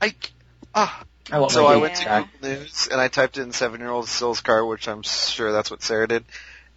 I. 0.02 0.14
Ah. 0.74 1.06
I 1.32 1.40
want 1.40 1.52
So 1.52 1.64
my 1.64 1.70
I 1.70 1.74
game 1.74 1.82
went 1.82 1.96
to 1.96 2.06
back. 2.06 2.32
Google 2.42 2.50
News 2.60 2.88
and 2.92 3.02
I 3.02 3.08
typed 3.08 3.38
in 3.38 3.52
seven-year-old 3.52 4.08
Stills 4.08 4.42
car, 4.42 4.66
which 4.66 4.88
I'm 4.88 5.02
sure 5.04 5.52
that's 5.52 5.72
what 5.72 5.82
Sarah 5.84 6.08
did. 6.08 6.26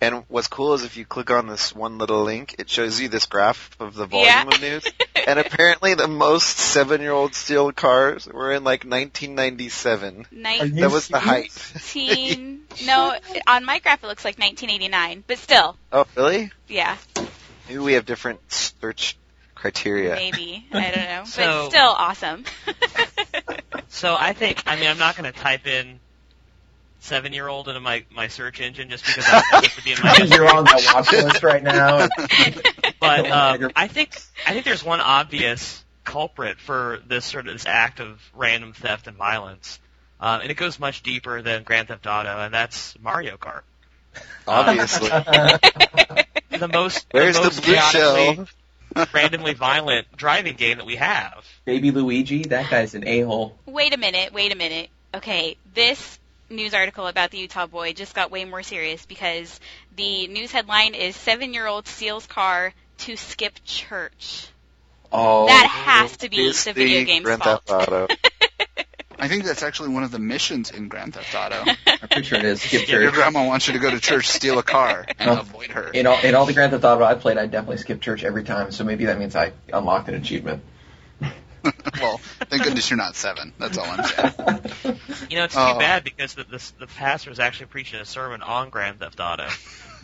And 0.01 0.25
what's 0.29 0.47
cool 0.47 0.75
is 0.75 0.85
if 0.85 0.97
you 0.97 1.05
click 1.05 1.31
on 1.33 1.49
this 1.49 1.75
one 1.75 1.99
little 1.99 2.23
link, 2.23 2.55
it 2.61 2.71
shows 2.71 3.01
you 3.01 3.09
this 3.09 3.27
graph 3.27 3.71
of 3.81 3.95
the 3.95 4.07
volume 4.07 4.27
Yeah. 4.27 4.49
of 4.49 4.61
news. 4.61 4.85
And 5.29 5.39
apparently 5.39 5.93
the 5.93 6.09
most 6.09 6.57
seven-year-old 6.57 7.35
steel 7.35 7.71
cars 7.73 8.27
were 8.27 8.51
in 8.53 8.65
like 8.65 8.85
1997. 8.85 10.27
Are 10.47 10.55
you 10.67 10.73
That 10.81 10.91
was 10.91 11.09
the 11.09 11.19
height. 11.19 11.51
19 11.75 12.61
no 12.87 13.15
on 13.47 13.65
my 13.67 13.79
graph 13.81 14.03
it 14.03 14.07
looks 14.07 14.25
like 14.25 14.39
1989 14.39 15.25
but 15.27 15.37
still 15.37 15.77
Oh, 15.93 16.07
really? 16.17 16.51
yeah 16.69 16.97
Maybe 17.69 17.79
we 17.79 17.93
have 17.95 18.07
different 18.07 18.41
search 18.51 19.19
criteria. 19.59 20.15
maybe 20.15 20.65
i 20.73 20.91
don't 20.91 21.05
know 21.05 21.23
So- 21.27 21.43
but 21.43 21.71
still 21.71 21.91
awesome 21.91 22.45
So 23.89 24.17
I 24.19 24.33
think, 24.33 24.63
I 24.67 24.77
mean, 24.77 24.89
I'm 24.89 24.99
not 24.99 25.17
going 25.17 25.33
to 25.33 25.37
type 25.39 25.67
in 25.67 25.99
seven 27.01 27.33
year 27.33 27.49
old 27.49 27.69
into 27.69 27.81
my, 27.81 28.05
my 28.11 28.29
search 28.29 28.61
engine 28.61 28.91
just 28.91 29.05
because 29.05 29.25
I 29.27 29.43
want 29.53 29.65
it 29.67 29.71
to 29.73 29.83
be 29.83 29.93
in 29.93 29.99
my 30.03 30.15
You're 30.37 30.55
on 30.55 30.65
that 30.65 30.93
watch 30.95 31.13
list 31.13 31.43
right 31.43 31.63
now. 31.63 32.07
But 33.01 33.31
um, 33.31 33.71
I 33.75 33.89
think 33.89 34.21
I 34.47 34.53
think 34.53 34.65
there's 34.65 34.85
one 34.85 35.01
obvious 35.01 35.83
culprit 36.05 36.59
for 36.59 37.01
this 37.07 37.25
sort 37.25 37.47
of 37.47 37.55
this 37.55 37.67
act 37.67 38.01
of 38.01 38.21
random 38.35 38.73
theft 38.73 39.07
and 39.07 39.17
violence, 39.17 39.79
um, 40.21 40.43
and 40.43 40.51
it 40.51 40.57
goes 40.57 40.79
much 40.79 41.03
deeper 41.03 41.41
than 41.43 41.63
Grand 41.63 41.89
Theft 41.89 42.07
Auto, 42.07 42.39
and 42.41 42.53
that's 42.53 42.97
Mario 43.01 43.37
Kart. 43.37 43.63
Obviously. 44.47 45.09
The 45.09 46.69
most 46.73 47.07
Where's 47.13 47.37
the 47.39 47.51
the 47.51 47.63
blue 47.63 47.75
chaotically, 47.75 48.35
shell? 48.35 48.49
Randomly 49.13 49.55
violent 49.55 50.07
driving 50.17 50.55
game 50.55 50.79
that 50.79 50.87
we 50.87 50.97
have. 50.97 51.45
Baby 51.65 51.91
Luigi, 51.91 52.45
that 52.45 52.71
guy's 52.71 52.95
an 52.95 53.07
a-hole. 53.07 53.59
wait 53.67 53.95
a 53.95 53.99
minute 53.99 54.33
wait 54.33 54.53
a 54.53 54.57
minute 54.57 54.89
okay 55.15 55.57
this 55.75 56.19
news 56.51 56.75
article 56.75 57.07
about 57.07 57.31
the 57.31 57.39
utah 57.39 57.67
boy 57.67 57.93
just 57.93 58.15
got 58.15 58.31
way 58.31 58.45
more 58.45 58.63
serious 58.63 59.05
because 59.07 59.61
the 59.97 60.27
news 60.29 60.51
headline 60.51 60.95
is 60.95 61.15
seven 61.17 61.53
year 61.53 61.67
old 61.67 61.87
steals 61.87 62.27
car 62.27 62.73
to 62.99 63.17
skip 63.17 63.55
church 63.65 64.49
Oh, 65.11 65.47
that 65.47 65.67
has 65.67 66.17
to 66.19 66.29
be 66.29 66.47
Is 66.47 66.65
the 66.65 66.73
video 66.73 67.01
the 67.01 67.05
game's 67.07 67.25
Grand 67.25 67.43
fault 67.43 67.65
Theft 67.65 67.89
Auto. 67.89 68.07
I 69.19 69.27
think 69.29 69.45
that's 69.45 69.63
actually 69.63 69.89
one 69.91 70.05
of 70.05 70.11
the 70.11 70.19
missions 70.19 70.71
in 70.71 70.89
Grand 70.89 71.15
Theft 71.15 71.35
Auto. 71.35 71.65
I'm 71.87 72.09
pretty 72.09 72.23
sure 72.29 72.39
it 72.39 72.45
is. 72.45 72.63
Skip 72.63 72.89
Your 72.89 73.03
church. 73.03 73.15
grandma 73.15 73.47
wants 73.47 73.67
you 73.67 73.73
to 73.73 73.79
go 73.79 73.91
to 73.91 73.99
church, 74.01 74.29
steal 74.29 74.59
a 74.59 74.63
car, 74.63 75.05
and 75.19 75.31
Oh. 75.31 75.41
avoid 75.41 75.71
her. 75.73 75.89
In 75.91 76.07
all, 76.07 76.21
in 76.21 76.35
all 76.35 76.47
the 76.47 76.53
Grand 76.55 76.73
Theft 76.73 76.85
Auto 76.85 77.03
I 77.05 77.15
played, 77.15 77.37
I 77.39 77.47
definitely 77.47 77.79
skipped 77.79 78.03
church 78.03 78.23
every 78.25 78.45
time. 78.45 78.71
So 78.71 78.85
maybe 78.85 79.07
that 79.07 79.19
means 79.19 79.35
I 79.35 79.53
unlocked 79.73 80.09
an 80.09 80.15
achievement. 80.15 80.63
well, 82.01 82.19
thank 82.49 82.63
goodness 82.63 82.89
you're 82.89 82.97
not 82.97 83.17
seven. 83.17 83.53
That's 83.59 83.77
all 83.77 83.87
I'm 83.87 84.05
saying. 84.05 85.01
You 85.29 85.39
know, 85.39 85.45
it's 85.45 85.55
too 85.55 85.61
Oh. 85.61 85.79
bad 85.79 86.05
because 86.05 86.35
the, 86.35 86.45
the 86.45 86.73
the 86.79 86.87
pastor 86.87 87.31
was 87.31 87.41
actually 87.41 87.67
preaching 87.67 88.01
a 88.01 88.05
sermon 88.05 88.43
on 88.43 88.71
Grand 88.71 89.01
Theft 89.01 89.19
Auto. 89.19 89.49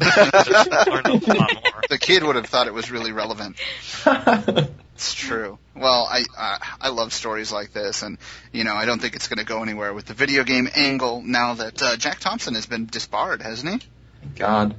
Learned 0.00 1.22
a 1.28 1.35
lot 1.35 1.54
more. 1.54 1.83
The 1.88 1.98
kid 1.98 2.22
would 2.24 2.37
have 2.37 2.46
thought 2.46 2.66
it 2.66 2.74
was 2.74 2.90
really 2.90 3.12
relevant. 3.12 3.57
It's 4.96 5.12
true. 5.12 5.59
Well, 5.74 6.07
I 6.09 6.24
uh, 6.38 6.59
I 6.83 6.88
love 6.90 7.12
stories 7.12 7.50
like 7.50 7.72
this, 7.72 8.04
and 8.04 8.16
you 8.52 8.62
know 8.62 8.74
I 8.74 8.85
don't 8.85 9.02
think 9.02 9.16
it's 9.16 9.26
going 9.26 9.40
to 9.40 9.44
go 9.44 9.61
anywhere 9.61 9.92
with 9.92 10.07
the 10.07 10.14
video 10.14 10.44
game 10.44 10.68
angle 10.72 11.20
now 11.20 11.54
that 11.54 11.83
uh, 11.83 11.96
Jack 11.96 12.20
Thompson 12.20 12.54
has 12.54 12.66
been 12.66 12.87
disbarred, 12.87 13.42
hasn't 13.42 13.83
he? 13.83 13.88
God. 14.37 14.76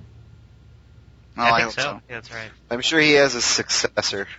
Oh, 1.37 1.41
I 1.43 1.49
think 1.57 1.63
hope 1.63 1.73
so. 1.73 1.81
so. 1.81 2.01
Yeah, 2.09 2.15
that's 2.15 2.31
right. 2.31 2.49
I'm 2.71 2.79
sure 2.79 2.97
he 3.01 3.11
has 3.15 3.35
a 3.35 3.41
successor. 3.41 4.29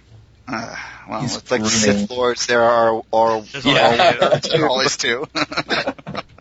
Uh, 0.48 0.74
well, 1.10 1.20
He's 1.20 1.36
It's 1.36 1.50
like 1.50 1.60
Grooming. 1.60 1.76
Sith 1.78 2.10
Lords. 2.10 2.46
There 2.46 2.62
are 2.62 3.02
are 3.12 3.42
There's 3.42 3.66
Yeah. 3.66 4.16
only 4.22 4.40
two. 4.40 4.48
There 4.56 4.68
always 4.70 4.96
two. 4.96 5.26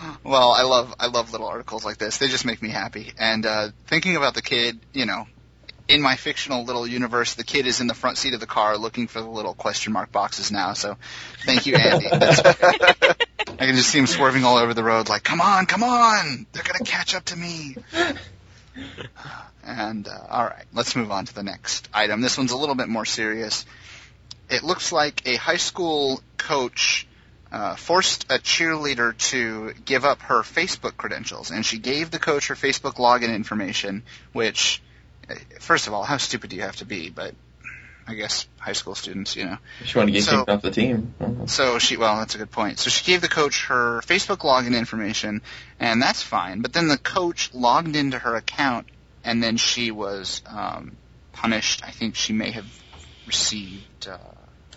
well, 0.24 0.50
I 0.50 0.62
love 0.62 0.94
I 0.98 1.06
love 1.06 1.32
little 1.32 1.46
articles 1.46 1.84
like 1.84 1.98
this. 1.98 2.18
They 2.18 2.28
just 2.28 2.44
make 2.44 2.62
me 2.62 2.70
happy. 2.70 3.12
And 3.18 3.46
uh, 3.46 3.68
thinking 3.86 4.16
about 4.16 4.34
the 4.34 4.42
kid, 4.42 4.80
you 4.92 5.06
know, 5.06 5.26
in 5.88 6.02
my 6.02 6.16
fictional 6.16 6.64
little 6.64 6.86
universe, 6.86 7.34
the 7.34 7.44
kid 7.44 7.66
is 7.66 7.80
in 7.80 7.86
the 7.86 7.94
front 7.94 8.18
seat 8.18 8.34
of 8.34 8.40
the 8.40 8.46
car 8.46 8.76
looking 8.76 9.08
for 9.08 9.20
the 9.20 9.28
little 9.28 9.54
question 9.54 9.92
mark 9.92 10.12
boxes 10.12 10.50
now. 10.52 10.72
So, 10.74 10.96
thank 11.44 11.66
you, 11.66 11.76
Andy. 11.76 12.06
I 12.12 13.66
can 13.66 13.74
just 13.74 13.90
see 13.90 13.98
him 13.98 14.06
swerving 14.06 14.44
all 14.44 14.56
over 14.56 14.74
the 14.74 14.84
road, 14.84 15.08
like, 15.08 15.24
"Come 15.24 15.40
on, 15.40 15.66
come 15.66 15.82
on! 15.82 16.46
They're 16.52 16.62
gonna 16.62 16.84
catch 16.84 17.14
up 17.14 17.24
to 17.26 17.36
me." 17.36 17.76
And 19.62 20.08
uh, 20.08 20.18
all 20.28 20.44
right, 20.44 20.64
let's 20.72 20.96
move 20.96 21.10
on 21.10 21.26
to 21.26 21.34
the 21.34 21.42
next 21.42 21.88
item. 21.92 22.22
This 22.22 22.38
one's 22.38 22.52
a 22.52 22.56
little 22.56 22.74
bit 22.74 22.88
more 22.88 23.04
serious. 23.04 23.66
It 24.48 24.62
looks 24.62 24.90
like 24.90 25.26
a 25.26 25.36
high 25.36 25.58
school 25.58 26.22
coach 26.38 27.06
uh, 27.52 27.74
forced 27.76 28.24
a 28.24 28.38
cheerleader 28.38 29.16
to 29.30 29.74
give 29.84 30.04
up 30.04 30.22
her 30.22 30.42
Facebook 30.42 30.96
credentials, 30.96 31.50
and 31.50 31.64
she 31.64 31.78
gave 31.78 32.10
the 32.10 32.18
coach 32.18 32.48
her 32.48 32.54
Facebook 32.54 32.94
login 32.94 33.34
information. 33.34 34.02
Which, 34.32 34.82
uh, 35.28 35.34
first 35.58 35.86
of 35.86 35.94
all, 35.94 36.04
how 36.04 36.18
stupid 36.18 36.50
do 36.50 36.56
you 36.56 36.62
have 36.62 36.76
to 36.76 36.84
be? 36.84 37.10
But 37.10 37.34
I 38.06 38.14
guess 38.14 38.46
high 38.58 38.72
school 38.72 38.94
students, 38.94 39.36
you 39.36 39.44
know. 39.44 39.58
She 39.84 39.96
wanted 39.98 40.12
to 40.12 40.18
get 40.18 40.24
So- 40.24 40.38
kicked 40.38 40.50
off 40.50 40.62
the 40.62 40.70
team. 40.70 41.14
So 41.46 41.78
she, 41.78 41.96
well, 41.96 42.18
that's 42.18 42.34
a 42.34 42.38
good 42.38 42.50
point. 42.50 42.78
So 42.78 42.90
she 42.90 43.04
gave 43.04 43.20
the 43.20 43.28
coach 43.28 43.66
her 43.66 44.00
Facebook 44.00 44.38
login 44.38 44.76
information, 44.76 45.42
and 45.78 46.02
that's 46.02 46.22
fine. 46.22 46.60
But 46.60 46.72
then 46.72 46.88
the 46.88 46.98
coach 46.98 47.52
logged 47.52 47.96
into 47.96 48.18
her 48.18 48.36
account, 48.36 48.88
and 49.24 49.42
then 49.42 49.56
she 49.56 49.90
was 49.90 50.42
um, 50.46 50.96
punished. 51.32 51.82
I 51.84 51.90
think 51.90 52.14
she 52.14 52.32
may 52.32 52.50
have 52.52 52.66
received 53.26 54.08
uh, 54.08 54.18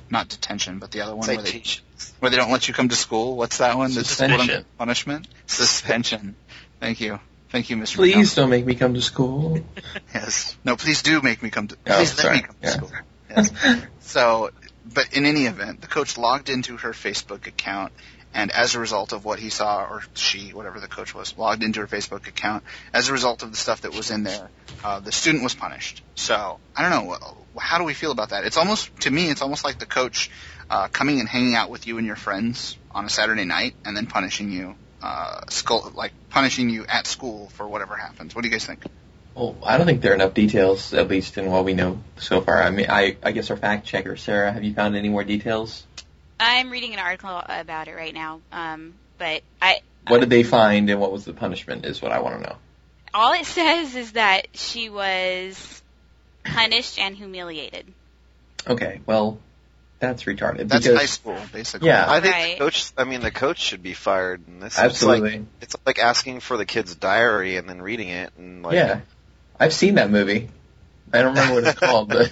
not 0.10 0.30
detention, 0.30 0.80
but 0.80 0.92
the 0.92 1.02
other 1.02 1.16
one 1.16 1.28
where 1.28 1.38
they 1.38 1.44
citations. 1.44 1.83
Where 2.20 2.30
they 2.30 2.38
don't 2.38 2.52
let 2.52 2.68
you 2.68 2.74
come 2.74 2.90
to 2.90 2.96
school. 2.96 3.36
What's 3.36 3.58
that 3.60 3.78
one? 3.78 3.94
The 3.94 4.04
Suspension. 4.04 4.48
school 4.48 4.66
punishment. 4.78 5.28
Suspension. 5.46 6.36
Thank 6.80 7.02
you. 7.02 7.20
Thank 7.50 7.70
you, 7.70 7.78
Mr. 7.78 7.96
Please 7.98 8.34
don't 8.36 8.50
make 8.50 8.66
me 8.66 8.76
come 8.76 8.94
to 8.96 9.02
school. 9.02 9.60
Yes. 10.14 10.56
No, 10.64 10.76
please 10.76 11.02
do 11.02 11.22
make 11.22 11.42
me 11.44 11.50
come 11.50 11.68
to. 11.68 11.76
Oh, 11.88 11.98
Please 11.98 12.18
let 12.24 12.34
me 12.34 12.42
come 12.42 12.56
to 12.62 12.68
Yeah. 12.68 12.70
school. 12.70 12.92
Yes. 13.30 13.52
So, 14.02 14.52
but 14.86 15.14
in 15.14 15.26
any 15.26 15.46
event, 15.46 15.82
the 15.82 15.88
coach 15.88 16.18
logged 16.18 16.50
into 16.50 16.78
her 16.78 16.92
Facebook 16.92 17.48
account, 17.48 17.94
and 18.34 18.52
as 18.52 18.76
a 18.76 18.80
result 18.80 19.12
of 19.12 19.26
what 19.26 19.40
he 19.40 19.50
saw, 19.50 19.84
or 19.86 20.04
she, 20.14 20.50
whatever 20.52 20.80
the 20.80 20.88
coach 20.88 21.14
was, 21.16 21.36
logged 21.38 21.64
into 21.64 21.80
her 21.80 21.88
Facebook 21.88 22.28
account. 22.28 22.64
As 22.94 23.10
a 23.10 23.12
result 23.14 23.44
of 23.44 23.52
the 23.52 23.58
stuff 23.58 23.82
that 23.82 23.94
was 23.94 24.12
in 24.12 24.24
there, 24.24 24.50
uh, 24.84 25.00
the 25.00 25.12
student 25.12 25.44
was 25.44 25.54
punished. 25.56 26.04
So, 26.16 26.60
I 26.76 26.90
don't 26.90 27.08
know. 27.08 27.18
How 27.60 27.78
do 27.78 27.84
we 27.84 27.94
feel 27.94 28.12
about 28.12 28.30
that? 28.30 28.46
It's 28.46 28.58
almost, 28.58 28.96
to 29.02 29.12
me, 29.12 29.30
it's 29.30 29.42
almost 29.42 29.64
like 29.64 29.78
the 29.80 29.86
coach 29.86 30.30
uh, 30.70 30.88
coming 30.88 31.20
and 31.20 31.30
hanging 31.30 31.56
out 31.56 31.70
with 31.70 31.88
you 31.88 31.98
and 31.98 32.08
your 32.08 32.16
friends 32.16 32.78
on 32.92 33.06
a 33.06 33.10
Saturday 33.10 33.46
night, 33.46 33.76
and 33.86 33.96
then 33.96 34.06
punishing 34.08 34.52
you, 34.52 34.76
uh, 35.02 35.42
skull, 35.50 35.92
like 35.96 36.12
punishing 36.30 36.70
you 36.70 36.86
at 36.88 37.08
school 37.08 37.50
for 37.50 37.68
whatever 37.68 37.96
happens. 37.96 38.36
What 38.36 38.42
do 38.44 38.48
you 38.48 38.52
guys 38.52 38.66
think? 38.66 38.84
Well, 39.36 39.56
I 39.66 39.78
don't 39.78 39.88
think 39.88 40.02
there 40.02 40.12
are 40.12 40.16
enough 40.16 40.36
details, 40.36 40.94
at 40.94 41.08
least 41.08 41.38
in 41.40 41.50
what 41.50 41.66
we 41.66 41.74
know 41.74 42.00
so 42.18 42.42
far. 42.42 42.62
I 42.62 42.70
mean, 42.70 42.86
I, 42.90 43.18
I 43.24 43.32
guess 43.32 43.50
our 43.50 43.58
fact 43.58 43.88
checker, 43.88 44.16
Sarah, 44.16 44.52
have 44.52 44.64
you 44.64 44.74
found 44.76 44.96
any 44.96 45.10
more 45.10 45.24
details? 45.24 45.84
I'm 46.40 46.70
reading 46.70 46.94
an 46.94 47.00
article 47.00 47.42
about 47.48 47.88
it 47.88 47.96
right 47.96 48.14
now, 48.14 48.42
um, 48.52 48.94
but 49.18 49.42
I 49.62 49.78
What 50.08 50.20
did 50.20 50.30
they 50.30 50.44
find 50.44 50.90
and 50.90 51.00
what 51.00 51.12
was 51.12 51.26
the 51.26 51.34
punishment 51.34 51.86
is 51.86 52.02
what 52.02 52.12
I 52.12 52.20
want 52.20 52.44
to 52.44 52.50
know. 52.50 52.56
all 53.14 53.34
it 53.34 53.46
says 53.48 53.96
is 53.96 54.12
that 54.12 54.48
she 54.54 54.90
was 54.90 55.82
punished 56.44 57.00
and 57.00 57.16
humiliated. 57.16 57.92
Okay, 58.68 59.02
well, 59.06 59.40
that's 60.04 60.24
retarded. 60.24 60.68
That's 60.68 60.86
because, 60.86 61.00
high 61.00 61.06
school, 61.08 61.38
basically. 61.52 61.88
Yeah. 61.88 62.06
I 62.08 62.20
think 62.22 62.34
Right. 62.34 62.58
the 62.58 62.66
coach. 62.66 62.92
I 62.98 63.04
mean, 63.06 63.22
the 63.22 63.32
coach 63.32 63.60
should 63.60 63.82
be 63.82 63.94
fired. 63.94 64.42
In 64.48 64.60
this, 64.60 64.78
Absolutely. 64.78 65.30
It's 65.30 65.36
like, 65.38 65.46
it's 65.62 65.76
like 65.86 66.00
asking 66.00 66.40
for 66.42 66.58
the 66.58 66.66
kid's 66.66 66.96
diary 66.96 67.58
and 67.58 67.68
then 67.70 67.82
reading 67.82 68.10
it 68.10 68.32
and 68.38 68.64
like. 68.64 68.76
yeah. 68.76 69.02
I've 69.60 69.74
seen 69.74 69.96
that 69.96 70.10
movie. 70.10 70.50
I 71.12 71.22
don't 71.22 71.36
remember 71.36 71.56
what 71.56 71.64
it's 71.68 71.80
called, 71.80 72.10
but 72.10 72.32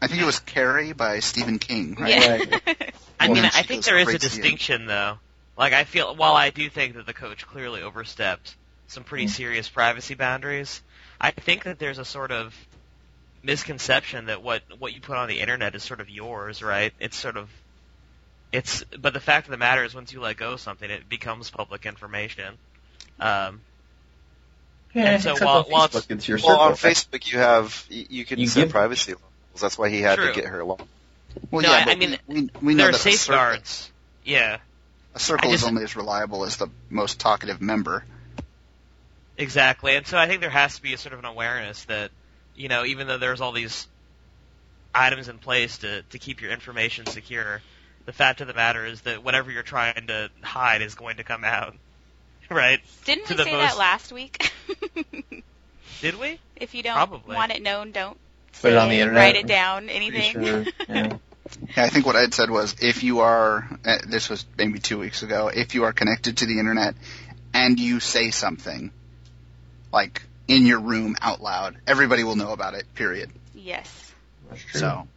I 0.00 0.06
think 0.06 0.20
it 0.22 0.26
was 0.26 0.38
Carrie 0.40 0.92
by 0.92 1.20
Stephen 1.20 1.58
King, 1.58 1.96
right? 1.98 2.48
Yeah. 2.66 2.74
I 3.20 3.28
mean, 3.28 3.44
I 3.44 3.62
think 3.62 3.84
there 3.84 3.98
is 3.98 4.08
a 4.14 4.18
distinction 4.18 4.86
though. 4.86 5.18
Like 5.58 5.72
I 5.72 5.84
feel, 5.84 6.14
while 6.16 6.34
I 6.34 6.50
do 6.50 6.68
think 6.70 6.94
that 6.94 7.06
the 7.06 7.12
coach 7.14 7.46
clearly 7.46 7.82
overstepped 7.82 8.54
some 8.88 9.04
pretty 9.04 9.26
Mm. 9.26 9.30
serious 9.30 9.68
privacy 9.68 10.14
boundaries, 10.14 10.82
I 11.20 11.30
think 11.32 11.64
that 11.64 11.78
there's 11.78 11.98
a 11.98 12.04
sort 12.04 12.30
of 12.30 12.54
misconception 13.42 14.26
that 14.26 14.42
what 14.42 14.62
what 14.78 14.92
you 14.94 15.00
put 15.00 15.16
on 15.16 15.28
the 15.28 15.40
internet 15.40 15.74
is 15.74 15.82
sort 15.82 16.00
of 16.00 16.10
yours, 16.10 16.62
right? 16.62 16.92
It's 17.00 17.16
sort 17.16 17.36
of 17.36 17.48
it's 18.52 18.84
but 18.98 19.12
the 19.14 19.20
fact 19.20 19.46
of 19.46 19.50
the 19.52 19.56
matter 19.56 19.84
is 19.84 19.94
once 19.94 20.12
you 20.12 20.20
let 20.20 20.36
go 20.36 20.52
of 20.54 20.60
something 20.60 20.90
it 20.90 21.08
becomes 21.08 21.50
public 21.50 21.86
information. 21.86 22.54
Um 23.18 23.60
yeah, 24.92 25.12
And 25.12 25.22
so 25.22 25.34
while- 25.34 25.58
on 25.58 25.64
while 25.70 25.88
Facebook, 25.88 25.96
it's- 25.96 26.10
it's 26.10 26.28
your 26.28 26.38
Well, 26.44 26.58
on. 26.58 26.72
Facebook 26.72 27.30
you 27.32 27.38
have 27.38 27.86
you 27.88 28.24
can 28.24 28.38
You 28.40 28.46
set 28.48 28.62
give- 28.64 28.70
privacy 28.70 29.12
levels. 29.12 29.60
That's 29.60 29.78
why 29.78 29.88
he 29.88 30.00
had 30.00 30.16
True. 30.16 30.28
to 30.28 30.32
get 30.34 30.46
her 30.46 30.60
along. 30.60 30.86
Well, 31.50 31.62
No, 31.62 31.70
yeah, 31.70 31.76
I- 31.76 31.84
but 31.84 31.90
I 31.92 31.94
mean, 31.94 32.18
we, 32.26 32.40
we, 32.42 32.50
we 32.60 32.74
know 32.74 32.78
there 32.84 32.88
are 32.88 32.92
that 32.92 32.98
a 32.98 33.12
circle, 33.12 33.18
safeguards. 33.18 33.90
Yeah. 34.24 34.58
a 35.14 35.18
circle 35.20 35.50
I 35.50 35.54
is 35.54 35.64
only 35.64 35.84
as 35.84 35.94
reliable 35.96 36.44
as 36.44 36.56
the 36.56 36.68
most 36.88 37.18
talkative 37.20 37.60
member. 37.62 38.04
Exactly. 39.38 39.94
And 39.96 40.06
so 40.06 40.18
I 40.18 40.26
think 40.26 40.40
there 40.40 40.50
has 40.50 40.76
to 40.76 40.82
be 40.82 40.92
a 40.92 40.98
sort 40.98 41.12
of 41.14 41.18
an 41.20 41.24
awareness 41.24 41.84
that, 41.84 42.10
you 42.56 42.68
know, 42.68 42.84
even 42.84 43.06
though 43.06 43.18
there's 43.18 43.40
all 43.40 43.52
these 43.52 43.86
items 44.94 45.28
in 45.28 45.38
place 45.38 45.78
to, 45.78 46.02
to 46.02 46.18
keep 46.18 46.40
your 46.42 46.50
information 46.50 47.06
secure, 47.06 47.62
the 48.06 48.12
fact 48.12 48.40
of 48.40 48.46
the 48.48 48.54
matter 48.54 48.84
is 48.84 49.00
that 49.02 49.22
whatever 49.24 49.50
you're 49.50 49.62
trying 49.62 50.06
to 50.08 50.30
hide 50.42 50.82
is 50.82 50.94
going 50.94 51.16
to 51.18 51.24
come 51.24 51.44
out. 51.44 51.74
Right? 52.52 52.80
Didn't 53.04 53.26
To 53.28 53.36
we 53.36 53.44
say 53.44 53.52
most- 53.52 53.70
that 53.74 53.78
last 53.78 54.10
week? 54.12 54.50
Did 56.00 56.18
we? 56.18 56.40
if 56.56 56.74
you 56.74 56.82
don't 56.82 56.94
Probably. 56.94 57.36
want 57.36 57.52
it 57.52 57.62
known, 57.62 57.92
don't 57.92 58.18
Put 58.60 58.72
it 58.72 58.76
on 58.76 58.88
the 58.88 58.98
internet. 58.98 59.20
Write 59.22 59.36
it 59.36 59.46
down. 59.46 59.88
Anything. 59.88 60.32
sure. 60.32 60.64
Yeah. 60.88 61.16
Yeah, 61.76 61.84
I 61.84 61.88
think 61.88 62.06
what 62.06 62.14
I 62.16 62.20
had 62.20 62.32
said 62.34 62.48
was 62.50 62.76
if 62.80 63.02
you 63.02 63.20
are, 63.20 63.68
uh, 63.84 63.98
this 64.06 64.28
was 64.28 64.44
maybe 64.56 64.78
two 64.78 64.98
weeks 64.98 65.22
ago, 65.24 65.48
if 65.48 65.74
you 65.74 65.82
are 65.84 65.92
connected 65.92 66.36
to 66.38 66.46
the 66.46 66.58
internet 66.60 66.94
and 67.52 67.78
you 67.80 67.98
say 67.98 68.30
something, 68.30 68.92
like 69.92 70.22
in 70.50 70.66
your 70.66 70.80
room 70.80 71.16
out 71.22 71.40
loud, 71.40 71.76
everybody 71.86 72.24
will 72.24 72.36
know 72.36 72.52
about 72.52 72.74
it, 72.74 72.92
period. 72.94 73.30
yes. 73.54 74.12
That's 74.48 74.62
true. 74.64 74.80
So, 74.80 75.08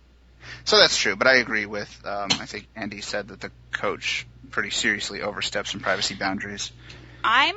so 0.63 0.77
that's 0.77 0.95
true. 0.95 1.15
But 1.15 1.27
I 1.27 1.37
agree 1.37 1.65
with. 1.65 1.89
Um, 2.05 2.29
I 2.39 2.45
think 2.45 2.67
Andy 2.75 3.01
said 3.01 3.29
that 3.29 3.41
the 3.41 3.51
coach 3.71 4.27
pretty 4.51 4.69
seriously 4.69 5.21
oversteps 5.21 5.71
some 5.71 5.81
privacy 5.81 6.13
boundaries. 6.13 6.71
I'm 7.23 7.55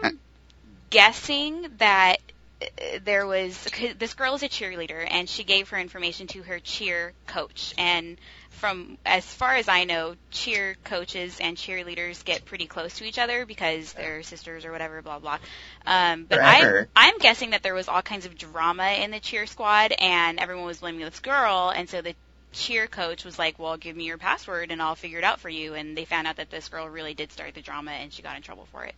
guessing 0.88 1.66
that 1.78 2.20
uh, 2.62 2.66
there 3.04 3.26
was 3.26 3.68
'cause 3.70 3.94
this 3.98 4.14
girl 4.14 4.34
is 4.34 4.42
a 4.42 4.48
cheerleader 4.48 5.06
and 5.10 5.28
she 5.28 5.44
gave 5.44 5.68
her 5.70 5.78
information 5.78 6.26
to 6.28 6.42
her 6.44 6.58
cheer 6.60 7.12
coach 7.26 7.74
and 7.76 8.16
from 8.56 8.98
as 9.04 9.24
far 9.24 9.54
as 9.54 9.68
I 9.68 9.84
know 9.84 10.16
cheer 10.30 10.76
coaches 10.84 11.38
and 11.40 11.56
cheerleaders 11.56 12.24
get 12.24 12.44
pretty 12.44 12.66
close 12.66 12.98
to 12.98 13.04
each 13.04 13.18
other 13.18 13.46
because 13.46 13.92
they're 13.92 14.22
sisters 14.22 14.64
or 14.64 14.72
whatever 14.72 15.02
blah 15.02 15.18
blah. 15.18 15.38
Um 15.86 16.24
but 16.28 16.40
I'm 16.42 16.86
I'm 16.96 17.18
guessing 17.18 17.50
that 17.50 17.62
there 17.62 17.74
was 17.74 17.88
all 17.88 18.02
kinds 18.02 18.26
of 18.26 18.36
drama 18.36 18.88
in 19.02 19.10
the 19.10 19.20
cheer 19.20 19.46
squad 19.46 19.92
and 19.98 20.40
everyone 20.40 20.64
was 20.66 20.78
blaming 20.78 21.00
this 21.00 21.20
girl. 21.20 21.72
And 21.74 21.88
so 21.88 22.02
the 22.02 22.14
cheer 22.52 22.86
coach 22.86 23.24
was 23.24 23.38
like 23.38 23.58
well 23.58 23.76
give 23.76 23.94
me 23.94 24.04
your 24.04 24.18
password 24.18 24.70
and 24.70 24.80
I'll 24.80 24.94
figure 24.94 25.18
it 25.18 25.24
out 25.24 25.40
for 25.40 25.50
you. 25.50 25.74
And 25.74 25.96
they 25.96 26.04
found 26.04 26.26
out 26.26 26.36
that 26.36 26.50
this 26.50 26.68
girl 26.68 26.88
really 26.88 27.14
did 27.14 27.32
start 27.32 27.54
the 27.54 27.62
drama 27.62 27.92
and 27.92 28.12
she 28.12 28.22
got 28.22 28.36
in 28.36 28.42
trouble 28.42 28.66
for 28.72 28.84
it. 28.84 28.94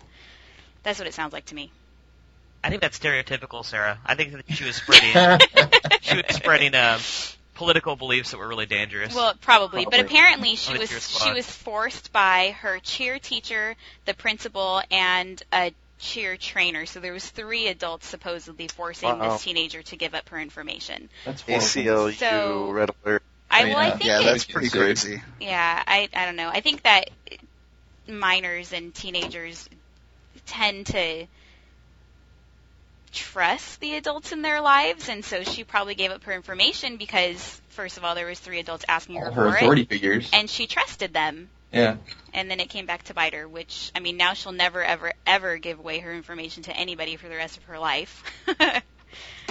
That's 0.84 0.98
what 0.98 1.08
it 1.08 1.14
sounds 1.14 1.32
like 1.32 1.46
to 1.46 1.54
me. 1.54 1.72
I 2.62 2.70
think 2.70 2.82
that's 2.82 2.98
stereotypical, 2.98 3.64
Sarah. 3.64 3.98
I 4.04 4.14
think 4.14 4.32
that 4.32 4.44
she 4.50 4.64
was 4.64 4.76
spreading 4.76 5.12
she 6.00 6.16
was 6.16 6.36
spreading 6.36 6.74
um, 6.74 7.00
political 7.58 7.96
beliefs 7.96 8.30
that 8.30 8.38
were 8.38 8.46
really 8.48 8.66
dangerous. 8.66 9.12
Well, 9.14 9.34
probably, 9.40 9.84
but 9.84 9.98
apparently 10.00 10.54
she 10.54 10.78
was 10.78 10.90
she 10.90 11.32
was 11.32 11.44
forced 11.44 12.12
by 12.12 12.56
her 12.60 12.78
cheer 12.78 13.18
teacher, 13.18 13.74
the 14.06 14.14
principal, 14.14 14.80
and 14.92 15.42
a 15.52 15.72
cheer 15.98 16.36
trainer. 16.36 16.86
So 16.86 17.00
there 17.00 17.12
was 17.12 17.28
three 17.28 17.66
adults 17.66 18.06
supposedly 18.06 18.68
forcing 18.68 19.08
Wow. 19.18 19.32
this 19.32 19.42
teenager 19.42 19.82
to 19.82 19.96
give 19.96 20.14
up 20.14 20.28
her 20.28 20.38
information. 20.38 21.10
That's 21.24 21.42
horrible. 21.42 21.66
ACLU, 21.66 22.14
So- 22.16 22.70
red 22.70 22.90
alert. 23.04 23.22
I 23.50 23.64
well, 23.64 23.76
I 23.78 23.86
yeah. 23.86 23.90
think 23.90 24.04
Yeah, 24.04 24.20
it, 24.20 24.24
that's 24.24 24.44
pretty 24.44 24.70
crazy. 24.70 25.22
yeah, 25.40 25.82
I 25.86 26.08
I 26.14 26.26
don't 26.26 26.36
know. 26.36 26.48
I 26.48 26.60
think 26.60 26.82
that 26.84 27.10
minors 28.06 28.72
and 28.72 28.94
teenagers 28.94 29.68
tend 30.46 30.86
to 30.86 31.26
trust 33.18 33.80
the 33.80 33.94
adults 33.94 34.30
in 34.32 34.42
their 34.42 34.60
lives 34.60 35.08
and 35.08 35.24
so 35.24 35.42
she 35.42 35.64
probably 35.64 35.96
gave 35.96 36.12
up 36.12 36.22
her 36.22 36.32
information 36.32 36.96
because 36.98 37.60
first 37.70 37.96
of 37.96 38.04
all 38.04 38.14
there 38.14 38.26
was 38.26 38.38
three 38.38 38.60
adults 38.60 38.84
asking 38.88 39.16
her 39.16 39.26
All 39.26 39.32
her 39.32 39.50
for 39.50 39.56
authority 39.56 39.82
it 39.82 39.88
figures. 39.88 40.30
and 40.32 40.48
she 40.48 40.68
trusted 40.68 41.12
them 41.12 41.48
yeah. 41.72 41.96
and 42.32 42.48
then 42.48 42.60
it 42.60 42.68
came 42.68 42.86
back 42.86 43.02
to 43.04 43.14
bite 43.14 43.34
her 43.34 43.48
which 43.48 43.90
i 43.96 44.00
mean 44.00 44.16
now 44.16 44.34
she'll 44.34 44.52
never 44.52 44.84
ever 44.84 45.12
ever 45.26 45.58
give 45.58 45.80
away 45.80 45.98
her 45.98 46.14
information 46.14 46.62
to 46.64 46.76
anybody 46.76 47.16
for 47.16 47.28
the 47.28 47.34
rest 47.34 47.56
of 47.56 47.64
her 47.64 47.78
life 47.78 48.22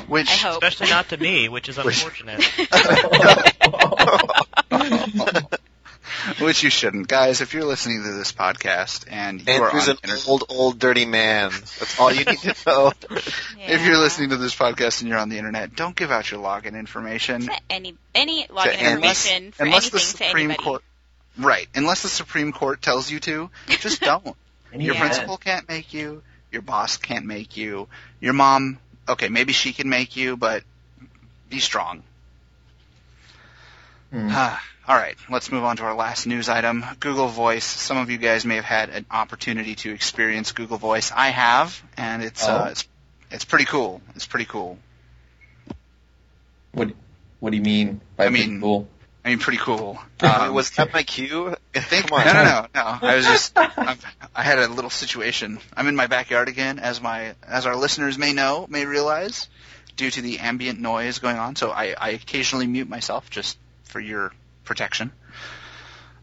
Which 0.08 0.30
I 0.30 0.34
hope. 0.34 0.64
Especially 0.64 0.90
not 0.92 1.10
to 1.10 1.18
me, 1.18 1.50
which 1.50 1.68
is 1.68 1.80
unfortunate. 1.80 2.40
which 6.40 6.64
you 6.64 6.70
shouldn't, 6.70 7.08
guys. 7.08 7.42
If 7.42 7.54
you're 7.54 7.66
listening 7.66 8.04
to 8.04 8.12
this 8.14 8.32
podcast 8.32 9.06
and 9.10 9.40
you 9.42 9.54
Andrew's 9.54 9.88
are 9.88 9.92
an 9.92 9.98
on 9.98 10.04
internet, 10.04 10.28
old, 10.28 10.44
old, 10.50 10.80
dirty 10.80 11.06
man. 11.06 11.52
That's 11.52 12.00
all 12.00 12.12
you 12.12 12.26
need 12.26 12.40
to 12.40 12.56
know. 12.68 12.92
if 13.60 13.86
you're 13.86 13.98
listening 13.98 14.30
to 14.30 14.38
this 14.38 14.56
podcast 14.56 15.02
and 15.02 15.10
you're 15.10 15.18
on 15.20 15.30
the 15.30 15.38
internet, 15.38 15.76
don't 15.76 15.96
give 15.96 16.12
out 16.12 16.30
your 16.32 16.42
login 16.42 16.78
information. 16.78 17.42
To 17.42 17.52
any 17.70 17.96
any 18.16 18.46
login 18.48 18.76
unless- 18.96 19.26
information 19.28 19.52
for 19.52 19.64
unless 19.66 19.90
the 19.90 19.98
anything 19.98 20.18
to 20.18 20.26
Supreme 20.28 20.46
anybody. 20.52 20.64
Court, 20.64 20.84
right? 21.38 21.68
Unless 21.76 22.02
the 22.04 22.10
Supreme 22.10 22.52
Court 22.52 22.82
tells 22.82 23.10
you 23.12 23.20
to, 23.22 23.50
just 23.68 24.02
don't. 24.02 24.26
Your 24.74 24.96
Yeah. 24.96 25.00
principal 25.00 25.38
can't 25.38 25.68
make 25.70 25.94
you. 25.94 26.22
Your 26.52 26.62
boss 26.62 26.98
can't 26.98 27.26
make 27.26 27.56
you. 27.58 27.88
Your 28.20 28.34
mom, 28.34 28.80
okay, 29.08 29.30
maybe 29.30 29.54
she 29.54 29.72
can 29.74 29.90
make 29.90 30.16
you, 30.16 30.36
but 30.38 30.64
be 31.50 31.60
strong. 31.60 32.04
Hmm. 34.12 34.30
All 34.88 34.96
right, 34.96 35.18
let's 35.30 35.52
move 35.52 35.66
on 35.66 35.76
to 35.78 35.84
our 35.84 35.96
last 35.96 36.28
news 36.28 36.48
item. 36.48 36.86
Google 37.02 37.28
Voice. 37.28 37.66
Some 37.66 37.98
of 37.98 38.10
you 38.10 38.18
guys 38.18 38.46
may 38.46 38.56
have 38.56 38.64
had 38.64 38.90
an 38.90 39.06
opportunity 39.12 39.76
to 39.76 39.92
experience 39.94 40.54
Google 40.54 40.78
Voice. 40.78 41.12
I 41.14 41.28
have, 41.30 41.82
and 41.98 42.24
it's 42.24 42.48
Oh. 42.48 42.52
uh, 42.56 42.68
it's 42.72 42.88
it's 43.30 43.44
pretty 43.44 43.66
cool. 43.66 44.02
It's 44.16 44.26
pretty 44.26 44.46
cool. 44.46 44.78
What 46.72 46.92
What 47.42 47.50
do 47.50 47.58
you 47.58 47.64
mean 47.64 48.00
by 48.16 48.28
I 48.28 48.30
mean, 48.30 48.62
cool? 48.62 48.88
I 49.26 49.30
mean, 49.32 49.40
pretty 49.40 49.60
cool. 49.60 50.00
I 50.22 50.48
Um, 50.48 50.54
was 50.54 50.70
that 50.72 50.94
my 50.94 51.04
cue? 51.04 51.54
Think, 51.74 52.08
Come 52.08 52.20
on. 52.20 52.26
no, 52.26 52.34
no, 52.34 52.44
no, 52.44 52.68
no. 52.74 53.08
I 53.10 53.16
was 53.16 53.26
just, 53.26 53.52
I'm, 53.58 53.98
I 54.34 54.42
had 54.42 54.58
a 54.58 54.70
little 54.70 54.90
situation. 54.90 55.60
I'm 55.76 55.88
in 55.88 55.98
my 55.98 56.08
backyard 56.08 56.48
again, 56.48 56.80
as 56.80 57.02
my, 57.02 57.36
as 57.46 57.66
our 57.66 57.76
listeners 57.76 58.18
may 58.18 58.32
know, 58.32 58.66
may 58.70 58.86
realize, 58.86 59.50
due 59.98 60.10
to 60.10 60.22
the 60.22 60.40
ambient 60.40 60.80
noise 60.80 61.20
going 61.20 61.36
on. 61.38 61.58
So 61.58 61.72
I, 61.72 61.94
I 62.00 62.10
occasionally 62.12 62.68
mute 62.68 62.88
myself 62.88 63.30
just 63.30 63.58
for 63.84 64.00
your 64.00 64.32
protection. 64.68 65.12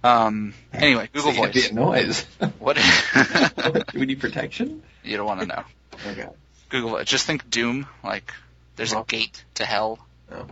Um. 0.04 0.54
Anyway, 0.72 1.08
Google 1.12 1.30
It's 1.46 1.68
Voice. 1.68 1.72
noise. 1.72 2.26
What? 2.58 2.76
Do 3.92 3.98
we 3.98 4.06
need 4.06 4.20
protection? 4.20 4.82
you 5.02 5.16
don't 5.16 5.26
want 5.26 5.40
to 5.40 5.46
know. 5.46 5.64
Okay. 6.06 6.28
Google 6.68 6.90
Voice. 6.90 7.06
Just 7.06 7.26
think 7.26 7.48
Doom. 7.50 7.86
Like, 8.02 8.32
there's 8.76 8.92
a 8.92 8.98
Oh. 8.98 9.04
gate 9.04 9.42
to 9.54 9.64
hell. 9.64 9.98
Oh. 10.30 10.46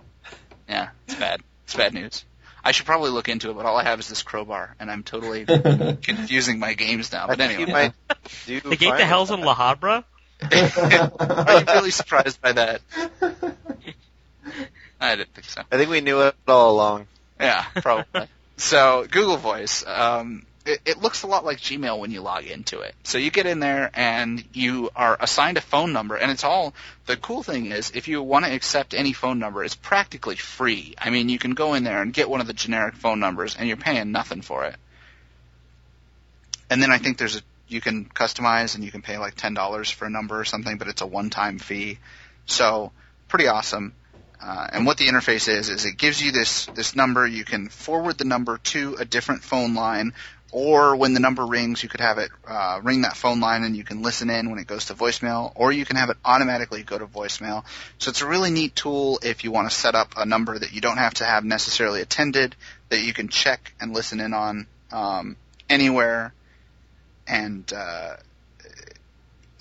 Yeah, 0.68 0.88
it's 1.06 1.16
bad. 1.16 1.42
It's 1.64 1.74
bad 1.76 1.92
news. 1.94 2.24
I 2.64 2.70
should 2.72 2.86
probably 2.86 3.10
look 3.10 3.28
into 3.28 3.50
it, 3.50 3.54
but 3.54 3.66
all 3.66 3.76
I 3.76 3.82
have 3.82 3.98
is 3.98 4.08
this 4.08 4.22
crowbar, 4.22 4.76
and 4.78 4.88
I'm 4.90 5.02
totally 5.02 5.44
confusing 5.44 6.60
my 6.60 6.74
games 6.74 7.10
now. 7.12 7.26
But 7.26 7.40
anyway. 7.40 7.72
might 7.72 7.92
the 8.46 8.76
gate 8.76 8.96
to 8.98 9.04
hell's 9.04 9.30
in. 9.32 9.40
La 9.40 9.54
Habra. 9.54 10.04
I'm 10.40 11.66
really 11.66 11.90
surprised 11.90 12.40
by 12.40 12.52
that. 12.52 12.80
I 15.00 15.16
didn't 15.16 15.34
think 15.34 15.46
so. 15.46 15.62
I 15.72 15.76
think 15.76 15.90
we 15.90 16.00
knew 16.00 16.20
it 16.22 16.36
all 16.46 16.70
along. 16.76 17.06
Yeah, 17.40 17.64
probably. 17.76 18.28
so 18.56 19.06
Google 19.10 19.36
Voice, 19.36 19.84
um, 19.86 20.46
it, 20.64 20.80
it 20.84 20.98
looks 20.98 21.22
a 21.22 21.26
lot 21.26 21.44
like 21.44 21.58
Gmail 21.58 21.98
when 21.98 22.10
you 22.10 22.20
log 22.20 22.44
into 22.44 22.80
it. 22.80 22.94
So 23.02 23.18
you 23.18 23.30
get 23.30 23.46
in 23.46 23.58
there 23.58 23.90
and 23.94 24.44
you 24.52 24.90
are 24.94 25.16
assigned 25.18 25.56
a 25.56 25.60
phone 25.60 25.92
number, 25.92 26.16
and 26.16 26.30
it's 26.30 26.44
all. 26.44 26.74
The 27.06 27.16
cool 27.16 27.42
thing 27.42 27.66
is, 27.66 27.92
if 27.94 28.08
you 28.08 28.22
want 28.22 28.44
to 28.44 28.54
accept 28.54 28.94
any 28.94 29.12
phone 29.12 29.38
number, 29.38 29.64
it's 29.64 29.74
practically 29.74 30.36
free. 30.36 30.94
I 30.98 31.10
mean, 31.10 31.28
you 31.28 31.38
can 31.38 31.54
go 31.54 31.74
in 31.74 31.84
there 31.84 32.00
and 32.00 32.12
get 32.12 32.30
one 32.30 32.40
of 32.40 32.46
the 32.46 32.52
generic 32.52 32.94
phone 32.94 33.18
numbers, 33.18 33.56
and 33.56 33.66
you're 33.66 33.76
paying 33.76 34.12
nothing 34.12 34.42
for 34.42 34.64
it. 34.64 34.76
And 36.70 36.82
then 36.82 36.90
I 36.90 36.98
think 36.98 37.18
there's 37.18 37.36
a 37.36 37.42
you 37.72 37.80
can 37.80 38.04
customize 38.04 38.74
and 38.74 38.84
you 38.84 38.90
can 38.90 39.02
pay 39.02 39.18
like 39.18 39.34
ten 39.34 39.54
dollars 39.54 39.90
for 39.90 40.04
a 40.04 40.10
number 40.10 40.38
or 40.38 40.44
something, 40.44 40.76
but 40.78 40.88
it's 40.88 41.00
a 41.00 41.06
one-time 41.06 41.58
fee. 41.58 41.98
So 42.46 42.92
pretty 43.28 43.48
awesome. 43.48 43.94
Uh, 44.42 44.66
and 44.72 44.86
what 44.86 44.96
the 44.98 45.06
interface 45.06 45.46
is 45.48 45.68
is 45.68 45.84
it 45.84 45.96
gives 45.96 46.20
you 46.20 46.32
this 46.32 46.66
this 46.74 46.96
number. 46.96 47.26
You 47.26 47.44
can 47.44 47.68
forward 47.68 48.18
the 48.18 48.24
number 48.24 48.58
to 48.58 48.96
a 48.98 49.04
different 49.04 49.44
phone 49.44 49.74
line, 49.74 50.14
or 50.50 50.96
when 50.96 51.14
the 51.14 51.20
number 51.20 51.46
rings, 51.46 51.82
you 51.82 51.88
could 51.88 52.00
have 52.00 52.18
it 52.18 52.30
uh, 52.46 52.80
ring 52.82 53.02
that 53.02 53.16
phone 53.16 53.40
line, 53.40 53.62
and 53.62 53.76
you 53.76 53.84
can 53.84 54.02
listen 54.02 54.30
in 54.30 54.50
when 54.50 54.58
it 54.58 54.66
goes 54.66 54.86
to 54.86 54.94
voicemail, 54.94 55.52
or 55.54 55.70
you 55.70 55.84
can 55.84 55.96
have 55.96 56.10
it 56.10 56.16
automatically 56.24 56.82
go 56.82 56.98
to 56.98 57.06
voicemail. 57.06 57.64
So 57.98 58.10
it's 58.10 58.20
a 58.20 58.26
really 58.26 58.50
neat 58.50 58.74
tool 58.74 59.20
if 59.22 59.44
you 59.44 59.52
want 59.52 59.70
to 59.70 59.74
set 59.74 59.94
up 59.94 60.14
a 60.16 60.26
number 60.26 60.58
that 60.58 60.72
you 60.72 60.80
don't 60.80 60.98
have 60.98 61.14
to 61.14 61.24
have 61.24 61.44
necessarily 61.44 62.00
attended, 62.00 62.56
that 62.88 63.00
you 63.00 63.12
can 63.12 63.28
check 63.28 63.72
and 63.80 63.94
listen 63.94 64.18
in 64.18 64.34
on 64.34 64.66
um, 64.90 65.36
anywhere. 65.70 66.34
And 67.28 67.72
uh, 67.72 68.16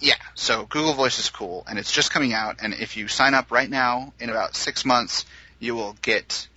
yeah, 0.02 0.16
so 0.36 0.66
Google 0.66 0.94
Voice 0.94 1.20
is 1.20 1.30
cool, 1.30 1.64
and 1.68 1.78
it's 1.80 1.92
just 1.92 2.12
coming 2.12 2.34
out. 2.34 2.58
And 2.62 2.74
if 2.74 2.98
you 2.98 3.08
sign 3.08 3.34
up 3.34 3.52
right 3.52 3.70
now, 3.70 4.14
in 4.20 4.30
about 4.30 4.56
six 4.56 4.84
months, 4.84 5.26
you 5.60 5.76
will 5.76 5.96
get 6.02 6.48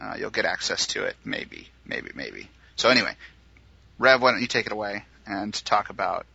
uh, 0.00 0.14
you'll 0.18 0.30
get 0.30 0.44
access 0.46 0.86
to 0.88 1.04
it. 1.04 1.14
Maybe, 1.24 1.68
maybe, 1.86 2.10
maybe. 2.14 2.48
So 2.76 2.88
anyway, 2.88 3.14
Rev, 3.98 4.20
why 4.20 4.32
don't 4.32 4.40
you 4.40 4.46
take 4.46 4.66
it 4.66 4.72
away 4.72 5.04
and 5.26 5.52
talk 5.64 5.90
about 5.90 6.26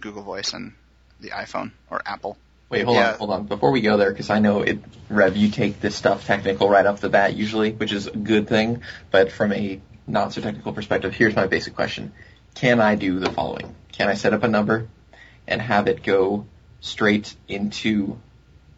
Google 0.00 0.22
Voice 0.22 0.52
and 0.54 0.74
the 1.20 1.30
iPhone 1.30 1.72
or 1.90 2.00
Apple? 2.06 2.38
Wait, 2.70 2.84
hold 2.84 2.96
Yeah. 2.96 3.12
on, 3.12 3.18
hold 3.18 3.30
on. 3.30 3.44
Before 3.44 3.70
we 3.72 3.82
go 3.82 3.96
there, 3.96 4.10
because 4.10 4.30
I 4.30 4.38
know 4.38 4.62
it, 4.62 4.78
Rev, 5.10 5.36
you 5.36 5.50
take 5.50 5.80
this 5.80 5.94
stuff 5.94 6.26
technical 6.26 6.68
right 6.68 6.86
off 6.86 7.00
the 7.00 7.10
bat 7.10 7.34
usually, 7.34 7.72
which 7.72 7.92
is 7.92 8.06
a 8.06 8.16
good 8.16 8.48
thing. 8.48 8.82
But 9.10 9.30
from 9.32 9.52
a 9.52 9.80
not 10.06 10.32
so 10.32 10.40
technical 10.40 10.72
perspective, 10.72 11.12
here's 11.14 11.36
my 11.36 11.46
basic 11.46 11.74
question: 11.74 12.12
Can 12.54 12.80
I 12.80 12.94
do 12.94 13.18
the 13.18 13.30
following? 13.30 13.74
Can 13.92 14.08
I 14.08 14.14
set 14.14 14.32
up 14.32 14.42
a 14.42 14.48
number 14.48 14.88
and 15.46 15.60
have 15.60 15.88
it 15.88 16.02
go 16.02 16.46
straight 16.80 17.34
into 17.48 18.18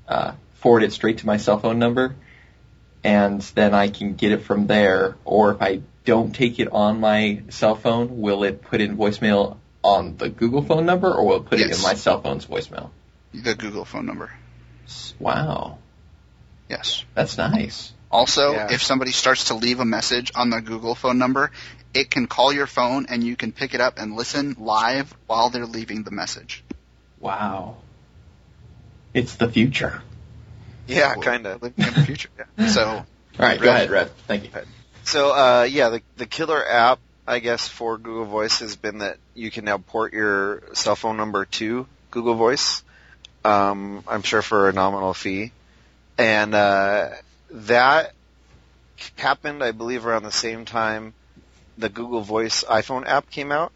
uh, 0.09 0.33
forward 0.55 0.83
it 0.83 0.93
straight 0.93 1.19
to 1.19 1.27
my 1.27 1.37
cell 1.37 1.59
phone 1.59 1.79
number, 1.79 2.15
and 3.05 3.41
then 3.55 3.75
I 3.75 3.89
can 3.89 4.15
get 4.15 4.33
it 4.33 4.43
from 4.43 4.67
there? 4.67 5.17
Or 5.25 5.53
if 5.53 5.63
I 5.63 5.83
don't 6.05 6.35
take 6.35 6.59
it 6.59 6.69
on 6.73 7.01
my 7.01 7.43
cell 7.51 7.75
phone, 7.75 8.21
will 8.21 8.45
it 8.45 8.63
put 8.63 8.81
in 8.81 8.97
voicemail 8.97 9.57
on 9.83 10.17
the 10.17 10.29
Google 10.29 10.63
phone 10.63 10.87
number, 10.87 11.13
or 11.13 11.27
will 11.27 11.37
it 11.37 11.47
put 11.47 11.61
it 11.61 11.71
in 11.71 11.83
my 11.83 11.95
cell 11.95 12.21
phone's 12.21 12.47
voicemail? 12.47 12.91
The 13.33 13.55
Google 13.55 13.85
phone 13.85 14.07
number. 14.07 14.33
Wow, 15.19 15.79
Yes. 16.69 17.05
that's 17.15 17.37
nice. 17.39 17.93
Also, 18.11 18.53
Yeah. 18.53 18.73
if 18.73 18.83
somebody 18.83 19.11
starts 19.11 19.45
to 19.47 19.55
leave 19.55 19.81
a 19.81 19.85
message 19.85 20.31
on 20.35 20.51
the 20.51 20.61
Google 20.61 20.95
phone 20.95 21.19
number, 21.19 21.51
it 21.97 22.11
can 22.11 22.27
call 22.27 22.53
your 22.53 22.67
phone 22.67 23.07
and 23.09 23.25
you 23.25 23.37
can 23.37 23.53
pick 23.53 23.73
it 23.73 23.81
up 23.81 23.99
and 23.99 24.15
listen 24.15 24.55
live 24.59 25.15
while 25.27 25.49
they're 25.49 25.65
leaving 25.65 26.03
the 26.03 26.11
message. 26.11 26.63
Wow. 27.19 27.79
It's 29.15 29.37
the 29.37 29.51
future. 29.51 30.03
Yeah, 30.87 31.15
kind 31.15 31.47
of. 31.47 31.63
Living 31.63 31.87
in 31.87 31.95
the 31.95 32.03
future. 32.03 32.29
Yeah. 32.39 32.69
So, 32.69 32.87
All 32.87 33.07
right, 33.39 33.61
go 33.61 33.71
ahead, 33.71 33.91
Red. 33.91 34.11
Thank 34.27 34.45
you. 34.45 34.51
So, 35.05 35.31
uh, 35.31 35.63
yeah, 35.63 35.89
the, 35.89 36.03
the 36.17 36.27
killer 36.27 36.63
app, 36.67 36.99
I 37.27 37.39
guess, 37.39 37.67
for 37.67 37.97
Google 37.97 38.27
Voice 38.27 38.61
has 38.61 38.77
been 38.77 38.99
that 38.99 39.17
you 39.35 39.51
can 39.51 39.65
now 39.65 39.79
port 39.79 40.13
your 40.13 40.63
cell 40.75 40.97
phone 40.97 41.17
number 41.17 41.47
to 41.47 41.87
Google 42.11 42.35
Voice. 42.35 42.83
Um, 43.45 44.05
I'm 44.07 44.23
sure 44.23 44.43
for 44.43 44.69
a 44.69 44.73
nominal 44.73 45.15
fee. 45.15 45.53
And, 46.19 46.55
uh, 46.55 47.11
that 47.51 48.13
happened, 49.17 49.63
I 49.63 49.73
believe, 49.73 50.07
around 50.07 50.25
the 50.25 50.33
same 50.33 50.65
time 50.67 51.15
the 51.79 51.89
Google 51.89 52.21
Voice 52.21 52.65
iPhone 52.65 53.07
app 53.07 53.31
came 53.31 53.53
out. 53.53 53.73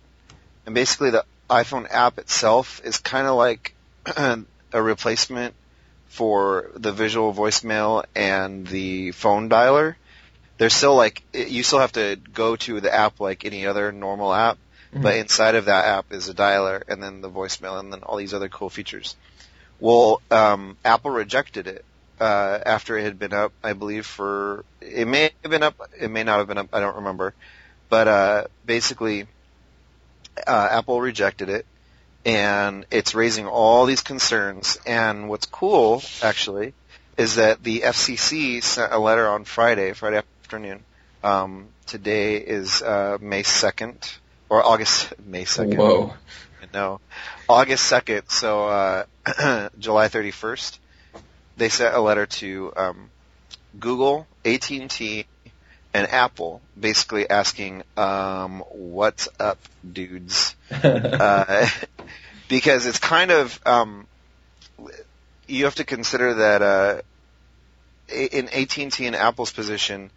And 0.66 0.74
basically 0.74 1.10
the 1.10 1.24
iPhone 1.48 1.86
app 1.90 2.18
itself 2.18 2.80
is 2.84 2.98
kind 2.98 3.26
of 3.26 3.36
like 3.36 3.74
a 4.16 4.82
replacement 4.82 5.54
for 6.08 6.70
the 6.74 6.92
visual 6.92 7.32
voicemail 7.32 8.04
and 8.14 8.66
the 8.66 9.12
phone 9.12 9.48
dialer 9.48 9.94
there's 10.60 10.74
still 10.74 10.94
like 10.94 11.22
you 11.32 11.62
still 11.62 11.78
have 11.78 11.92
to 11.92 12.16
go 12.34 12.54
to 12.54 12.82
the 12.82 12.94
app 12.94 13.18
like 13.18 13.46
any 13.46 13.64
other 13.64 13.92
normal 13.92 14.30
app, 14.30 14.58
but 14.92 15.16
inside 15.16 15.54
of 15.54 15.64
that 15.64 15.86
app 15.86 16.12
is 16.12 16.28
a 16.28 16.34
dialer 16.34 16.82
and 16.86 17.02
then 17.02 17.22
the 17.22 17.30
voicemail 17.30 17.80
and 17.80 17.90
then 17.90 18.02
all 18.02 18.18
these 18.18 18.34
other 18.34 18.50
cool 18.50 18.68
features. 18.68 19.16
Well, 19.78 20.20
um, 20.30 20.76
Apple 20.84 21.12
rejected 21.12 21.66
it 21.66 21.82
uh, 22.20 22.58
after 22.66 22.98
it 22.98 23.04
had 23.04 23.18
been 23.18 23.32
up, 23.32 23.54
I 23.64 23.72
believe 23.72 24.04
for 24.04 24.66
it 24.82 25.08
may 25.08 25.30
have 25.42 25.50
been 25.50 25.62
up, 25.62 25.80
it 25.98 26.10
may 26.10 26.24
not 26.24 26.40
have 26.40 26.48
been 26.48 26.58
up, 26.58 26.68
I 26.74 26.80
don't 26.80 26.96
remember, 26.96 27.32
but 27.90 28.08
uh, 28.08 28.44
basically 28.64 29.26
uh, 30.46 30.68
Apple 30.70 31.00
rejected 31.00 31.50
it. 31.50 31.66
And 32.24 32.86
it's 32.90 33.14
raising 33.14 33.46
all 33.46 33.86
these 33.86 34.02
concerns. 34.02 34.78
And 34.86 35.28
what's 35.28 35.46
cool, 35.46 36.02
actually, 36.22 36.74
is 37.16 37.36
that 37.36 37.62
the 37.62 37.80
FCC 37.80 38.62
sent 38.62 38.92
a 38.92 38.98
letter 38.98 39.26
on 39.28 39.44
Friday, 39.44 39.92
Friday 39.92 40.22
afternoon. 40.42 40.82
Um, 41.22 41.68
today 41.86 42.36
is 42.36 42.82
uh, 42.82 43.18
May 43.20 43.42
2nd, 43.42 44.18
or 44.48 44.64
August, 44.64 45.12
May 45.26 45.44
2nd. 45.44 45.76
Whoa. 45.76 46.14
No, 46.74 47.00
August 47.48 47.90
2nd, 47.90 48.30
so 48.30 48.68
uh, 48.68 49.04
July 49.78 50.08
31st. 50.08 50.78
They 51.56 51.68
sent 51.68 51.94
a 51.94 52.00
letter 52.00 52.26
to 52.26 52.72
um, 52.76 53.10
Google, 53.78 54.26
AT&T, 54.44 55.26
and 55.92 56.08
Apple, 56.08 56.60
basically 56.78 57.28
asking, 57.28 57.82
um, 57.96 58.62
"What's 58.70 59.28
up, 59.38 59.58
dudes?" 59.90 60.54
uh, 60.70 61.68
because 62.48 62.86
it's 62.86 62.98
kind 62.98 63.30
of, 63.30 63.60
um, 63.66 64.06
you 65.46 65.64
have 65.64 65.76
to 65.76 65.84
consider 65.84 66.34
that 66.34 66.62
uh, 66.62 67.00
in 68.08 68.48
AT&T 68.48 69.06
and 69.06 69.16
Apple's 69.16 69.52
position, 69.52 70.10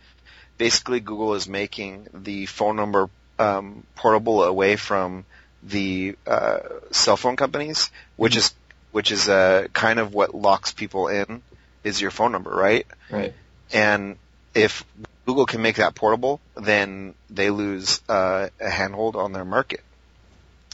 basically 0.58 1.00
Google 1.00 1.36
is 1.36 1.48
making 1.48 2.08
the 2.14 2.46
phone 2.46 2.76
number 2.76 3.10
um, 3.40 3.84
portable 3.96 4.44
away 4.44 4.76
from 4.76 5.26
the 5.64 6.16
uh, 6.28 6.60
cell 6.92 7.18
phone 7.18 7.36
companies, 7.36 7.90
which 8.16 8.36
is 8.36 8.54
which 8.92 9.12
is 9.12 9.28
uh, 9.28 9.68
kind 9.74 10.00
of 10.00 10.14
what 10.14 10.36
locks 10.36 10.72
people 10.72 11.08
in 11.08 11.42
is 11.84 12.00
your 12.00 12.12
phone 12.12 12.32
number, 12.32 12.52
right? 12.52 12.86
Right. 13.10 13.34
And 13.72 14.18
if 14.54 14.86
Google 15.26 15.46
can 15.46 15.62
make 15.62 15.78
that 15.78 15.96
portable, 15.96 16.42
then 16.56 17.16
they 17.30 17.50
lose 17.50 18.02
uh, 18.10 18.50
a 18.60 18.70
handhold 18.70 19.16
on 19.16 19.32
their 19.32 19.46
market. 19.46 19.82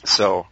So, 0.04 0.46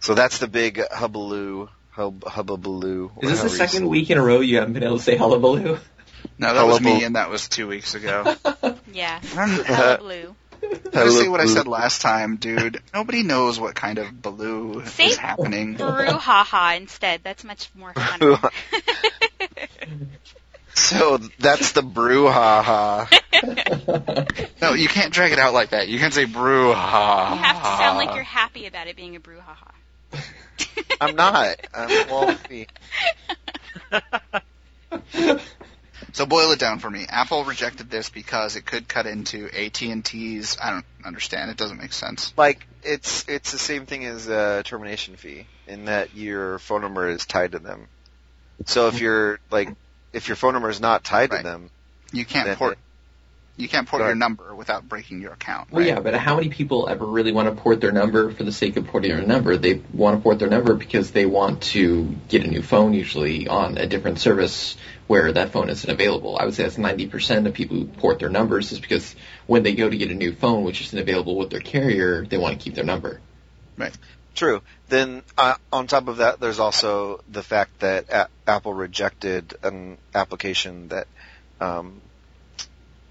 so 0.00 0.14
that's 0.14 0.38
the 0.38 0.46
big 0.46 0.76
hubbaloo, 0.76 1.68
hub, 1.90 2.20
hubbabaloo. 2.20 3.10
Is 3.22 3.30
this 3.30 3.38
the 3.42 3.48
however 3.48 3.56
second 3.56 3.88
week 3.88 4.10
in 4.10 4.18
a 4.18 4.22
row 4.22 4.40
you 4.40 4.58
haven't 4.58 4.74
been 4.74 4.84
able 4.84 4.98
to 4.98 5.02
say 5.02 5.16
hullabaloo? 5.16 5.78
No, 6.38 6.54
that 6.54 6.66
was 6.66 6.80
me, 6.80 7.04
and 7.04 7.16
that 7.16 7.30
was 7.30 7.48
two 7.48 7.68
weeks 7.68 7.94
ago. 7.94 8.34
Yeah. 8.92 9.20
I'm 9.36 9.64
Hella 9.64 9.98
blue. 9.98 10.36
gonna 10.92 11.10
say 11.10 11.28
what 11.28 11.40
I 11.40 11.46
said 11.46 11.66
last 11.66 12.00
time, 12.00 12.36
dude. 12.36 12.80
Nobody 12.94 13.24
knows 13.24 13.58
what 13.58 13.74
kind 13.74 13.98
of 13.98 14.22
baloo 14.22 14.84
Say 14.86 15.06
is 15.06 15.16
happening. 15.16 15.76
Brouhaha 15.76 16.76
instead. 16.76 17.22
That's 17.24 17.42
much 17.42 17.68
more 17.74 17.92
fun. 17.94 18.38
So 20.74 21.18
that's 21.38 21.72
the 21.72 21.82
brouhaha. 21.82 23.08
No, 24.62 24.72
you 24.72 24.88
can't 24.88 25.12
drag 25.12 25.32
it 25.32 25.38
out 25.38 25.52
like 25.52 25.70
that. 25.70 25.88
You 25.88 25.98
can't 25.98 26.14
say 26.14 26.24
brew 26.24 26.72
ha. 26.72 27.34
You 27.34 27.42
have 27.42 27.56
to 27.58 27.68
sound 27.82 27.98
like 27.98 28.14
you're 28.14 28.24
happy 28.24 28.64
about 28.64 28.86
it 28.86 28.96
being 28.96 29.14
a 29.14 29.20
brouhaha. 29.20 29.72
I'm 31.02 31.16
not. 31.16 31.56
I'm 31.74 32.08
well. 32.08 32.38
see. 32.48 32.66
So 36.14 36.26
boil 36.26 36.52
it 36.52 36.60
down 36.60 36.78
for 36.78 36.88
me. 36.88 37.06
Apple 37.08 37.44
rejected 37.44 37.90
this 37.90 38.08
because 38.08 38.54
it 38.54 38.64
could 38.64 38.86
cut 38.86 39.06
into 39.06 39.48
AT&T's. 39.48 40.56
I 40.62 40.70
don't 40.70 40.84
understand. 41.04 41.50
It 41.50 41.56
doesn't 41.56 41.76
make 41.76 41.92
sense. 41.92 42.32
Like 42.36 42.64
it's 42.84 43.28
it's 43.28 43.50
the 43.50 43.58
same 43.58 43.84
thing 43.84 44.04
as 44.04 44.28
a 44.28 44.62
termination 44.64 45.16
fee 45.16 45.46
in 45.66 45.86
that 45.86 46.14
your 46.14 46.60
phone 46.60 46.82
number 46.82 47.08
is 47.08 47.26
tied 47.26 47.52
to 47.52 47.58
them. 47.58 47.88
So 48.64 48.86
if 48.86 49.00
you're 49.00 49.40
like 49.50 49.70
if 50.14 50.28
your 50.28 50.36
phone 50.36 50.54
number 50.54 50.70
is 50.70 50.80
not 50.80 51.04
tied 51.04 51.30
Right. 51.30 51.38
to 51.38 51.42
them, 51.42 51.70
You 52.12 52.24
can't 52.24 52.46
then 52.46 52.56
port. 52.56 52.78
You 53.56 53.68
can't 53.68 53.86
port 53.86 54.02
your 54.02 54.16
number 54.16 54.52
without 54.52 54.88
breaking 54.88 55.20
your 55.20 55.32
account. 55.32 55.70
Well, 55.70 55.86
yeah, 55.86 56.00
but 56.00 56.14
how 56.14 56.34
many 56.36 56.48
people 56.48 56.88
ever 56.88 57.06
really 57.06 57.30
want 57.30 57.48
to 57.48 57.62
port 57.62 57.80
their 57.80 57.92
number 57.92 58.32
for 58.32 58.42
the 58.42 58.50
sake 58.50 58.76
of 58.76 58.88
porting 58.88 59.12
their 59.12 59.24
number? 59.24 59.56
They 59.56 59.80
want 59.92 60.18
to 60.18 60.22
port 60.22 60.40
their 60.40 60.48
number 60.48 60.74
because 60.74 61.12
they 61.12 61.24
want 61.24 61.62
to 61.74 62.16
get 62.28 62.44
a 62.44 62.48
new 62.48 62.62
phone, 62.62 62.94
usually 62.94 63.46
on 63.46 63.78
a 63.78 63.86
different 63.86 64.18
service 64.18 64.76
where 65.06 65.30
that 65.30 65.52
phone 65.52 65.68
isn't 65.70 65.88
available. 65.88 66.36
I 66.36 66.46
would 66.46 66.54
say 66.54 66.64
that's 66.64 66.76
90% 66.76 67.46
of 67.46 67.54
people 67.54 67.76
who 67.76 67.84
port 67.84 68.18
their 68.18 68.28
numbers 68.28 68.72
is 68.72 68.80
because 68.80 69.14
when 69.46 69.62
they 69.62 69.74
go 69.74 69.88
to 69.88 69.96
get 69.96 70.10
a 70.10 70.14
new 70.14 70.32
phone, 70.34 70.64
which 70.64 70.80
isn't 70.80 70.98
available 70.98 71.36
with 71.36 71.50
their 71.50 71.60
carrier, 71.60 72.24
they 72.26 72.38
want 72.38 72.58
to 72.58 72.64
keep 72.64 72.74
their 72.74 72.84
number. 72.84 73.20
True. 74.34 74.62
Then 74.88 75.22
uh, 75.38 75.54
on 75.72 75.86
top 75.86 76.08
of 76.08 76.16
that, 76.18 76.40
there's 76.40 76.58
also 76.58 77.22
the 77.30 77.42
fact 77.42 77.80
that 77.80 78.08
a- 78.10 78.28
Apple 78.46 78.74
rejected 78.74 79.54
an 79.62 79.98
application 80.14 80.88
that 80.88 81.06
um, 81.60 82.00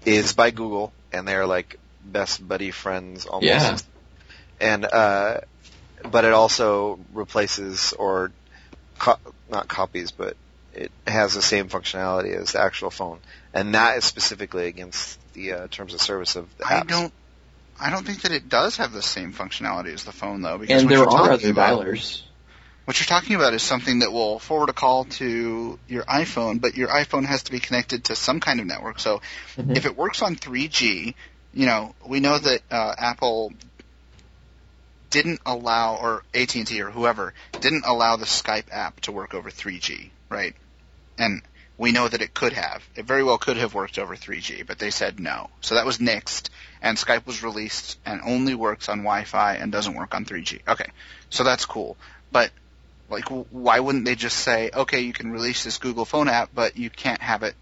is 0.04 0.34
by 0.34 0.50
Google, 0.50 0.92
and 1.12 1.26
they're 1.26 1.46
like 1.46 1.78
best 2.04 2.46
buddy 2.46 2.70
friends 2.70 3.26
almost. 3.26 3.44
Yeah. 3.46 3.78
And 4.60 4.84
uh, 4.84 5.40
but 6.10 6.24
it 6.24 6.32
also 6.32 6.98
replaces 7.12 7.92
or 7.94 8.30
co- 8.98 9.18
not 9.50 9.66
copies, 9.68 10.10
but 10.12 10.36
it 10.74 10.92
has 11.06 11.34
the 11.34 11.42
same 11.42 11.68
functionality 11.68 12.34
as 12.36 12.52
the 12.52 12.60
actual 12.60 12.90
phone, 12.90 13.18
and 13.52 13.74
that 13.74 13.96
is 13.98 14.04
specifically 14.04 14.66
against 14.66 15.18
the 15.32 15.52
uh, 15.52 15.68
terms 15.68 15.94
of 15.94 16.00
service 16.02 16.36
of 16.36 16.54
the 16.58 16.66
I 16.66 16.80
apps. 16.80 16.88
don't. 16.88 17.12
I 17.80 17.90
don't 17.90 18.06
think 18.06 18.22
that 18.22 18.32
it 18.32 18.48
does 18.48 18.76
have 18.76 18.92
the 18.92 19.02
same 19.02 19.32
functionality 19.32 19.92
as 19.92 20.04
the 20.04 20.12
phone, 20.12 20.42
though. 20.42 20.58
Because 20.58 20.82
And 20.82 20.90
there 20.90 21.00
are 21.00 21.06
talking 21.06 21.32
other 21.32 21.50
about- 21.50 21.80
dialers. 21.84 22.22
What 22.84 23.00
you're 23.00 23.06
talking 23.06 23.34
about 23.34 23.54
is 23.54 23.62
something 23.62 24.00
that 24.00 24.12
will 24.12 24.38
forward 24.38 24.68
a 24.68 24.74
call 24.74 25.04
to 25.06 25.78
your 25.88 26.04
iPhone, 26.04 26.60
but 26.60 26.76
your 26.76 26.88
iPhone 26.88 27.24
has 27.24 27.44
to 27.44 27.50
be 27.50 27.58
connected 27.58 28.04
to 28.04 28.16
some 28.16 28.40
kind 28.40 28.60
of 28.60 28.66
network. 28.66 29.00
So 29.00 29.22
Mhm. 29.56 29.74
if 29.76 29.86
it 29.86 29.96
works 29.96 30.20
on 30.20 30.36
3G, 30.36 31.14
you 31.54 31.64
know, 31.66 31.94
we 32.04 32.20
know 32.20 32.36
that 32.38 32.60
uh, 32.70 32.94
Apple 32.98 33.54
didn't 35.10 35.40
allow, 35.46 35.96
or 35.96 36.24
AT&T 36.34 36.80
or 36.82 36.90
whoever, 36.90 37.32
didn't 37.60 37.84
allow 37.86 38.16
the 38.16 38.26
Skype 38.26 38.66
app 38.70 39.00
to 39.02 39.12
work 39.12 39.32
over 39.32 39.50
3G, 39.50 40.10
right? 40.28 40.54
And 41.18 41.40
we 41.78 41.92
know 41.92 42.06
that 42.08 42.20
it 42.20 42.34
could 42.34 42.52
have. 42.52 42.82
It 42.96 43.04
very 43.06 43.22
well 43.22 43.38
could 43.38 43.56
have 43.56 43.74
worked 43.74 43.98
over 43.98 44.14
3G, 44.16 44.62
but 44.66 44.78
they 44.78 44.90
said 44.90 45.18
no. 45.20 45.50
So 45.60 45.76
that 45.76 45.86
was 45.86 45.98
nixed, 45.98 46.48
and 46.84 46.98
Skype 46.98 47.26
was 47.26 47.42
released 47.42 47.98
and 48.04 48.20
only 48.24 48.54
works 48.54 48.90
on 48.90 48.98
Wi-Fi 48.98 49.54
and 49.54 49.72
doesn't 49.72 49.94
work 49.94 50.14
on 50.14 50.26
3G. 50.26 50.60
Okay, 50.68 50.90
so 51.30 51.42
that's 51.42 51.64
cool. 51.64 51.96
But 52.30 52.50
like, 53.08 53.24
why 53.28 53.80
wouldn't 53.80 54.04
they 54.04 54.14
just 54.14 54.36
say, 54.36 54.70
okay, 54.72 55.00
you 55.00 55.14
can 55.14 55.32
release 55.32 55.64
this 55.64 55.78
Google 55.78 56.04
Phone 56.04 56.28
app, 56.28 56.50
but 56.54 56.76
you 56.76 56.90
can't 56.90 57.22
have 57.22 57.42
it. 57.42 57.54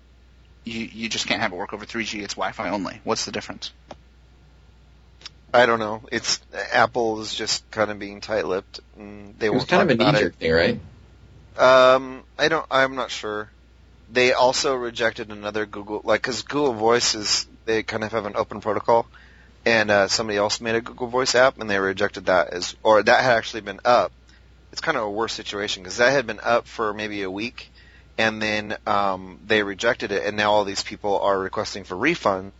You 0.64 0.88
you 0.92 1.08
just 1.08 1.28
can't 1.28 1.40
have 1.40 1.52
it 1.52 1.56
work 1.56 1.72
over 1.72 1.86
3G. 1.86 2.22
It's 2.22 2.34
Wi-Fi 2.34 2.68
only. 2.70 3.00
What's 3.04 3.24
the 3.24 3.32
difference? 3.32 3.72
I 5.54 5.66
don't 5.66 5.78
know. 5.78 6.02
It's 6.10 6.40
Apple 6.72 7.20
is 7.20 7.32
just 7.32 7.70
kind 7.70 7.90
of 7.92 8.00
being 8.00 8.20
tight-lipped. 8.20 8.80
And 8.96 9.38
they 9.38 9.46
It 9.46 9.54
was 9.54 9.64
kind 9.64 9.88
of 9.88 9.96
talk 9.96 10.08
a 10.08 10.12
knee-jerk 10.12 10.34
thing, 10.36 10.52
right? 10.52 10.80
Um, 11.56 12.24
I 12.38 12.48
don't. 12.48 12.66
I'm 12.70 12.96
not 12.96 13.12
sure. 13.12 13.50
They 14.10 14.32
also 14.32 14.74
rejected 14.74 15.30
another 15.30 15.64
Google, 15.64 16.00
like, 16.04 16.22
because 16.22 16.42
Google 16.42 16.74
Voice 16.74 17.14
is 17.14 17.46
they 17.64 17.82
kind 17.82 18.04
of 18.04 18.12
have 18.12 18.26
an 18.26 18.36
open 18.36 18.60
protocol, 18.60 19.06
and 19.64 19.90
uh, 19.90 20.08
somebody 20.08 20.38
else 20.38 20.60
made 20.60 20.74
a 20.74 20.80
Google 20.80 21.08
Voice 21.08 21.34
app, 21.34 21.60
and 21.60 21.68
they 21.68 21.78
rejected 21.78 22.26
that 22.26 22.50
as, 22.50 22.74
or 22.82 23.02
that 23.02 23.22
had 23.22 23.36
actually 23.36 23.62
been 23.62 23.80
up. 23.84 24.12
It's 24.72 24.80
kind 24.80 24.96
of 24.96 25.04
a 25.04 25.10
worse 25.10 25.32
situation 25.32 25.82
because 25.82 25.98
that 25.98 26.12
had 26.12 26.26
been 26.26 26.40
up 26.42 26.66
for 26.66 26.94
maybe 26.94 27.22
a 27.22 27.30
week, 27.30 27.70
and 28.18 28.40
then 28.40 28.76
um, 28.86 29.38
they 29.46 29.62
rejected 29.62 30.12
it, 30.12 30.26
and 30.26 30.36
now 30.36 30.52
all 30.52 30.64
these 30.64 30.82
people 30.82 31.20
are 31.20 31.38
requesting 31.38 31.84
for 31.84 31.94
refunds, 31.94 32.52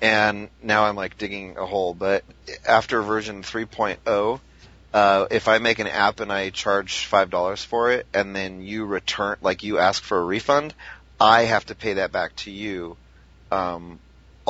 and 0.00 0.48
now 0.62 0.84
I'm 0.84 0.96
like 0.96 1.18
digging 1.18 1.56
a 1.56 1.66
hole. 1.66 1.94
But 1.94 2.24
after 2.66 3.02
version 3.02 3.42
3.0, 3.42 4.40
uh, 4.92 5.26
if 5.30 5.48
I 5.48 5.58
make 5.58 5.78
an 5.78 5.86
app 5.86 6.20
and 6.20 6.32
I 6.32 6.50
charge 6.50 7.06
five 7.06 7.30
dollars 7.30 7.62
for 7.62 7.92
it, 7.92 8.06
and 8.12 8.34
then 8.34 8.60
you 8.62 8.84
return, 8.84 9.36
like 9.40 9.62
you 9.62 9.78
ask 9.78 10.02
for 10.02 10.18
a 10.18 10.24
refund, 10.24 10.74
I 11.20 11.42
have 11.42 11.66
to 11.66 11.74
pay 11.74 11.94
that 11.94 12.12
back 12.12 12.34
to 12.36 12.50
you, 12.50 12.96
um, 13.52 13.98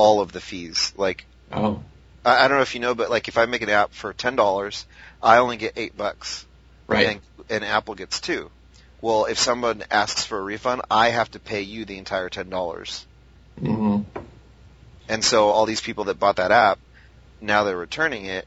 all 0.00 0.20
of 0.20 0.32
the 0.32 0.40
fees. 0.40 0.92
Like 0.96 1.26
Oh. 1.52 1.82
I, 2.24 2.44
I 2.44 2.48
don't 2.48 2.56
know 2.58 2.62
if 2.62 2.74
you 2.74 2.80
know, 2.80 2.94
but 2.94 3.10
like 3.10 3.28
if 3.28 3.36
I 3.38 3.46
make 3.46 3.62
an 3.62 3.68
app 3.70 3.92
for 3.92 4.12
ten 4.12 4.36
dollars, 4.36 4.86
I 5.22 5.38
only 5.38 5.56
get 5.56 5.74
eight 5.76 5.96
bucks, 5.96 6.46
Right. 6.88 7.06
and, 7.08 7.20
and 7.48 7.64
Apple 7.64 7.94
gets 7.94 8.20
two. 8.20 8.50
Well, 9.02 9.24
if 9.26 9.38
someone 9.38 9.82
asks 9.90 10.24
for 10.24 10.38
a 10.38 10.42
refund, 10.42 10.82
I 10.90 11.08
have 11.10 11.30
to 11.32 11.40
pay 11.40 11.62
you 11.62 11.84
the 11.84 11.98
entire 11.98 12.28
ten 12.28 12.48
dollars. 12.50 13.06
hmm 13.58 14.00
And 15.08 15.24
so 15.24 15.48
all 15.48 15.66
these 15.66 15.80
people 15.80 16.04
that 16.04 16.18
bought 16.18 16.36
that 16.36 16.52
app, 16.52 16.78
now 17.40 17.64
they're 17.64 17.76
returning 17.76 18.26
it, 18.26 18.46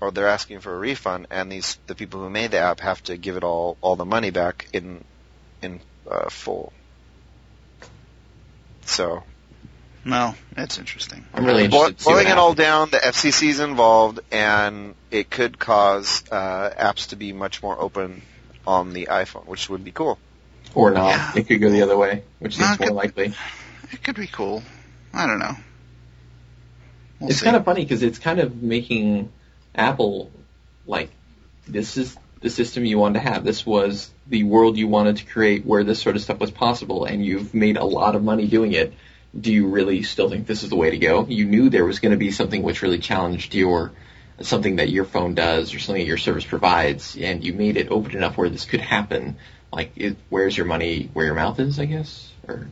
or 0.00 0.10
they're 0.10 0.28
asking 0.28 0.60
for 0.60 0.74
a 0.74 0.78
refund, 0.78 1.26
and 1.30 1.50
these 1.50 1.78
the 1.86 1.94
people 1.94 2.20
who 2.20 2.30
made 2.30 2.50
the 2.52 2.58
app 2.58 2.80
have 2.80 3.02
to 3.04 3.16
give 3.16 3.36
it 3.36 3.44
all 3.44 3.76
all 3.80 3.96
the 3.96 4.04
money 4.04 4.30
back 4.30 4.68
in 4.72 5.04
in 5.62 5.80
uh, 6.10 6.28
full. 6.30 6.72
So 8.86 9.22
No, 10.04 10.34
it's 10.56 10.78
interesting. 10.78 11.24
I'm 11.34 11.44
really 11.44 11.68
Boil- 11.68 11.88
interested 11.88 11.98
to 11.98 12.04
see 12.04 12.10
boiling 12.10 12.26
it 12.28 12.38
all 12.38 12.54
down, 12.54 12.90
the 12.90 12.96
FCC 12.98 13.48
is 13.50 13.60
involved, 13.60 14.20
and 14.32 14.94
it 15.10 15.28
could 15.30 15.58
cause 15.58 16.24
uh, 16.30 16.70
apps 16.70 17.08
to 17.08 17.16
be 17.16 17.32
much 17.32 17.62
more 17.62 17.78
open 17.78 18.22
on 18.66 18.92
the 18.92 19.08
iPhone, 19.10 19.46
which 19.46 19.68
would 19.68 19.84
be 19.84 19.90
cool. 19.92 20.18
Or 20.74 20.90
not. 20.90 21.08
Yeah. 21.08 21.32
It 21.36 21.48
could 21.48 21.60
go 21.60 21.70
the 21.70 21.82
other 21.82 21.96
way, 21.96 22.22
which 22.38 22.58
No, 22.58 22.66
seems 22.66 22.76
it 22.76 22.80
more 22.80 22.88
could- 22.88 22.94
likely. 22.96 23.34
It 23.90 24.02
could 24.04 24.16
be 24.16 24.26
cool. 24.26 24.62
I 25.14 25.26
don't 25.26 25.38
know. 25.38 25.56
We'll 27.20 27.30
it's 27.30 27.40
see. 27.40 27.44
kind 27.44 27.56
of 27.56 27.64
funny 27.64 27.82
because 27.84 28.02
it's 28.02 28.18
kind 28.18 28.38
of 28.38 28.62
making 28.62 29.32
Apple 29.74 30.30
like 30.86 31.10
this 31.66 31.96
is 31.96 32.16
the 32.40 32.50
system 32.50 32.84
you 32.84 32.98
wanted 32.98 33.20
to 33.22 33.30
have. 33.30 33.44
This 33.44 33.64
was 33.66 34.10
the 34.26 34.44
world 34.44 34.76
you 34.76 34.86
wanted 34.88 35.16
to 35.18 35.24
create 35.24 35.64
where 35.66 35.82
this 35.84 36.00
sort 36.00 36.16
of 36.16 36.22
stuff 36.22 36.38
was 36.38 36.50
possible, 36.50 37.04
and 37.06 37.24
you've 37.24 37.54
made 37.54 37.76
a 37.76 37.84
lot 37.84 38.14
of 38.14 38.22
money 38.22 38.46
doing 38.46 38.72
it. 38.72 38.92
Do 39.38 39.52
you 39.52 39.68
really 39.68 40.02
still 40.02 40.30
think 40.30 40.46
this 40.46 40.62
is 40.62 40.70
the 40.70 40.76
way 40.76 40.90
to 40.90 40.98
go? 40.98 41.26
You 41.26 41.44
knew 41.44 41.68
there 41.68 41.84
was 41.84 41.98
going 41.98 42.12
to 42.12 42.18
be 42.18 42.30
something 42.30 42.62
which 42.62 42.82
really 42.82 42.98
challenged 42.98 43.54
your 43.54 43.92
something 44.40 44.76
that 44.76 44.88
your 44.88 45.04
phone 45.04 45.34
does 45.34 45.74
or 45.74 45.78
something 45.78 46.02
that 46.02 46.08
your 46.08 46.16
service 46.16 46.44
provides, 46.44 47.16
and 47.16 47.44
you 47.44 47.52
made 47.52 47.76
it 47.76 47.90
open 47.90 48.16
enough 48.16 48.36
where 48.36 48.48
this 48.48 48.64
could 48.64 48.80
happen. 48.80 49.36
Like, 49.72 49.92
it, 49.96 50.16
where's 50.28 50.56
your 50.56 50.66
money 50.66 51.10
where 51.12 51.26
your 51.26 51.34
mouth 51.34 51.58
is? 51.60 51.78
I 51.78 51.84
guess, 51.84 52.32
or 52.46 52.68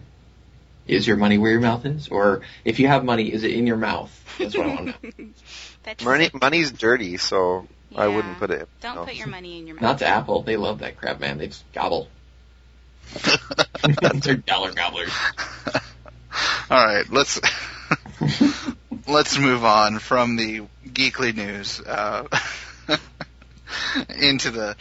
is 0.86 1.06
your 1.06 1.16
money 1.16 1.38
where 1.38 1.50
your 1.50 1.60
mouth 1.60 1.84
is? 1.84 2.08
Or 2.08 2.42
if 2.64 2.78
you 2.78 2.86
have 2.86 3.04
money, 3.04 3.32
is 3.32 3.44
it 3.44 3.50
in 3.50 3.66
your 3.66 3.76
mouth? 3.76 4.10
That's 4.38 4.56
what 4.56 4.66
I 4.66 4.74
want 4.74 5.02
to 5.02 5.22
know. 5.22 5.28
Money 6.04 6.30
money's 6.34 6.72
dirty, 6.72 7.16
so 7.16 7.68
I 7.94 8.08
wouldn't 8.08 8.38
put 8.38 8.50
it. 8.50 8.68
Don't 8.80 8.96
no. 8.96 9.04
put 9.04 9.14
your 9.14 9.28
money 9.28 9.58
in 9.58 9.68
your 9.68 9.76
mouth. 9.76 9.82
Not 9.82 9.98
to 9.98 10.06
Apple. 10.06 10.42
They 10.42 10.56
love 10.56 10.80
that 10.80 10.96
crap, 10.96 11.20
man. 11.20 11.38
They 11.38 11.46
just 11.46 11.64
gobble. 11.72 12.08
They're 14.14 14.34
dollar 14.34 14.72
gobblers. 14.72 15.12
All 16.70 16.84
right, 16.84 17.08
let's 17.10 17.40
let's 19.08 19.38
move 19.38 19.64
on 19.64 19.98
from 19.98 20.36
the 20.36 20.62
geekly 20.86 21.34
news 21.34 21.80
uh, 21.80 22.26
into 24.18 24.50
the 24.50 24.76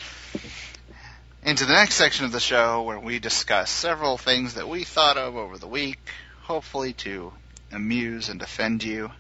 into 1.44 1.66
the 1.66 1.74
next 1.74 1.96
section 1.96 2.26
of 2.26 2.32
the 2.32 2.40
show 2.40 2.84
where 2.84 3.00
we 3.00 3.20
discuss 3.20 3.70
several 3.70 4.18
things 4.18 4.56
that 4.56 4.68
we 4.68 4.84
thought 4.84 5.18
of 5.18 5.36
over 5.36 5.58
the 5.58 5.68
week, 5.68 6.00
hopefully 6.42 6.94
to 6.94 7.32
amuse 7.72 8.30
and 8.30 8.42
offend 8.42 8.84
you. 8.84 9.12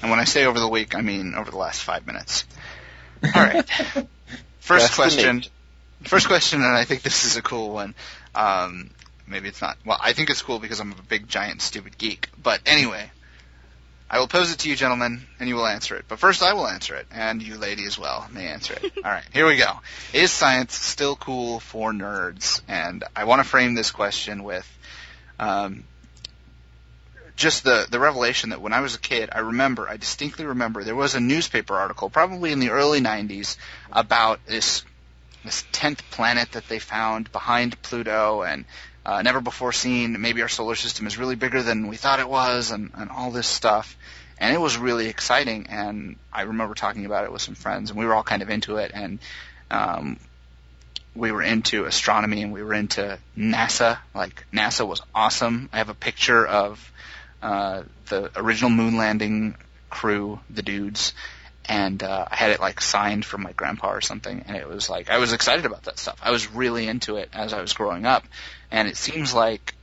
And 0.00 0.10
when 0.10 0.18
I 0.18 0.24
say 0.24 0.46
over 0.46 0.58
the 0.58 0.68
week, 0.68 0.94
I 0.94 1.02
mean 1.02 1.34
over 1.34 1.50
the 1.50 1.58
last 1.58 1.82
five 1.82 2.06
minutes. 2.06 2.44
All 3.22 3.42
right. 3.42 3.68
First 4.60 4.86
That's 4.86 4.94
question. 4.94 5.44
First 6.02 6.26
question, 6.26 6.62
and 6.62 6.76
I 6.76 6.84
think 6.84 7.02
this 7.02 7.24
is 7.24 7.36
a 7.36 7.42
cool 7.42 7.70
one. 7.70 7.94
Um, 8.34 8.90
maybe 9.26 9.48
it's 9.48 9.60
not. 9.60 9.76
Well, 9.84 9.98
I 10.00 10.12
think 10.12 10.30
it's 10.30 10.42
cool 10.42 10.58
because 10.58 10.80
I'm 10.80 10.92
a 10.92 11.02
big, 11.02 11.28
giant, 11.28 11.62
stupid 11.62 11.98
geek. 11.98 12.28
But 12.42 12.60
anyway, 12.66 13.10
I 14.08 14.18
will 14.18 14.28
pose 14.28 14.52
it 14.52 14.60
to 14.60 14.68
you, 14.68 14.76
gentlemen, 14.76 15.22
and 15.40 15.48
you 15.48 15.56
will 15.56 15.66
answer 15.66 15.96
it. 15.96 16.04
But 16.06 16.18
first, 16.18 16.42
I 16.42 16.52
will 16.52 16.66
answer 16.66 16.94
it, 16.94 17.06
and 17.10 17.42
you, 17.42 17.56
lady, 17.56 17.84
as 17.86 17.98
well, 17.98 18.26
may 18.32 18.46
answer 18.46 18.74
it. 18.74 18.92
All 19.04 19.10
right, 19.10 19.24
here 19.32 19.46
we 19.46 19.56
go. 19.56 19.80
Is 20.12 20.30
science 20.30 20.74
still 20.74 21.16
cool 21.16 21.60
for 21.60 21.92
nerds? 21.92 22.60
And 22.68 23.02
I 23.16 23.24
want 23.24 23.42
to 23.42 23.48
frame 23.48 23.74
this 23.74 23.90
question 23.90 24.44
with 24.44 24.70
um, 25.40 25.84
just 27.36 27.64
the 27.64 27.86
the 27.90 27.98
revelation 27.98 28.50
that 28.50 28.60
when 28.60 28.72
I 28.72 28.80
was 28.80 28.94
a 28.94 29.00
kid, 29.00 29.30
I 29.32 29.40
remember, 29.40 29.88
I 29.88 29.96
distinctly 29.96 30.44
remember, 30.44 30.84
there 30.84 30.94
was 30.94 31.14
a 31.14 31.20
newspaper 31.20 31.74
article, 31.74 32.10
probably 32.10 32.52
in 32.52 32.60
the 32.60 32.70
early 32.70 33.00
'90s, 33.00 33.56
about 33.90 34.44
this 34.46 34.84
this 35.44 35.64
tenth 35.72 36.02
planet 36.10 36.52
that 36.52 36.68
they 36.68 36.78
found 36.78 37.32
behind 37.32 37.80
Pluto, 37.82 38.42
and 38.42 38.64
uh, 39.04 39.22
never 39.22 39.40
before 39.40 39.72
seen. 39.72 40.20
Maybe 40.20 40.42
our 40.42 40.48
solar 40.48 40.74
system 40.74 41.06
is 41.06 41.18
really 41.18 41.36
bigger 41.36 41.62
than 41.62 41.88
we 41.88 41.96
thought 41.96 42.20
it 42.20 42.28
was, 42.28 42.70
and, 42.70 42.90
and 42.94 43.10
all 43.10 43.30
this 43.30 43.46
stuff. 43.46 43.96
And 44.38 44.54
it 44.54 44.58
was 44.58 44.76
really 44.76 45.08
exciting. 45.08 45.66
And 45.68 46.16
I 46.32 46.42
remember 46.42 46.74
talking 46.74 47.06
about 47.06 47.24
it 47.24 47.32
with 47.32 47.42
some 47.42 47.54
friends, 47.54 47.90
and 47.90 47.98
we 47.98 48.06
were 48.06 48.14
all 48.14 48.22
kind 48.22 48.42
of 48.42 48.50
into 48.50 48.76
it. 48.76 48.90
And 48.94 49.18
um, 49.70 50.18
we 51.14 51.32
were 51.32 51.42
into 51.42 51.84
astronomy, 51.84 52.42
and 52.42 52.52
we 52.52 52.62
were 52.62 52.74
into 52.74 53.18
NASA. 53.36 53.98
Like 54.14 54.46
NASA 54.52 54.86
was 54.86 55.00
awesome. 55.14 55.68
I 55.72 55.78
have 55.78 55.88
a 55.88 55.94
picture 55.94 56.46
of 56.46 56.92
uh, 57.42 57.82
the 58.06 58.30
original 58.36 58.70
moon 58.70 58.96
landing 58.96 59.54
crew, 59.90 60.40
the 60.50 60.62
dudes, 60.62 61.12
and 61.66 62.02
uh, 62.02 62.26
I 62.30 62.36
had 62.36 62.50
it 62.50 62.60
like 62.60 62.80
signed 62.80 63.24
from 63.24 63.42
my 63.42 63.52
grandpa 63.52 63.92
or 63.92 64.00
something, 64.00 64.44
and 64.46 64.56
it 64.56 64.68
was 64.68 64.90
like 64.90 65.10
I 65.10 65.18
was 65.18 65.32
excited 65.32 65.64
about 65.64 65.84
that 65.84 65.98
stuff. 65.98 66.18
I 66.22 66.30
was 66.30 66.50
really 66.52 66.86
into 66.86 67.16
it 67.16 67.30
as 67.32 67.52
I 67.52 67.60
was 67.60 67.72
growing 67.72 68.04
up, 68.04 68.24
and 68.70 68.88
it 68.88 68.96
seems 68.96 69.34
like 69.34 69.74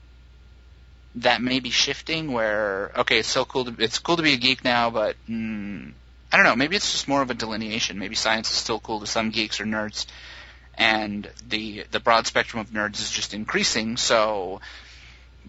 that 1.16 1.42
may 1.42 1.60
be 1.60 1.72
shifting. 1.72 2.32
Where 2.32 2.92
okay, 2.98 3.20
it's 3.20 3.28
so 3.28 3.46
cool 3.46 3.66
to 3.66 3.76
it's 3.84 4.00
cool 4.00 4.18
to 4.18 4.24
be 4.24 4.34
a 4.34 4.38
geek 4.38 4.64
now, 4.64 4.92
but 4.92 5.16
mm, 5.28 5.92
I 6.32 6.38
don't 6.38 6.46
know. 6.46 6.56
Maybe 6.56 6.76
it's 6.76 6.92
just 6.92 7.08
more 7.08 7.22
of 7.22 7.30
a 7.32 7.36
delineation. 7.36 7.98
Maybe 7.98 8.16
science 8.16 8.52
is 8.52 8.58
still 8.58 8.80
cool 8.80 9.00
to 9.00 9.08
some 9.08 9.32
geeks 9.32 9.60
or 9.60 9.66
nerds, 9.66 10.06
and 10.76 11.30
the 11.48 11.86
the 11.90 12.00
broad 12.00 12.28
spectrum 12.28 12.62
of 12.62 12.70
nerds 12.70 13.00
is 13.02 13.10
just 13.10 13.34
increasing. 13.34 13.98
So 13.98 14.62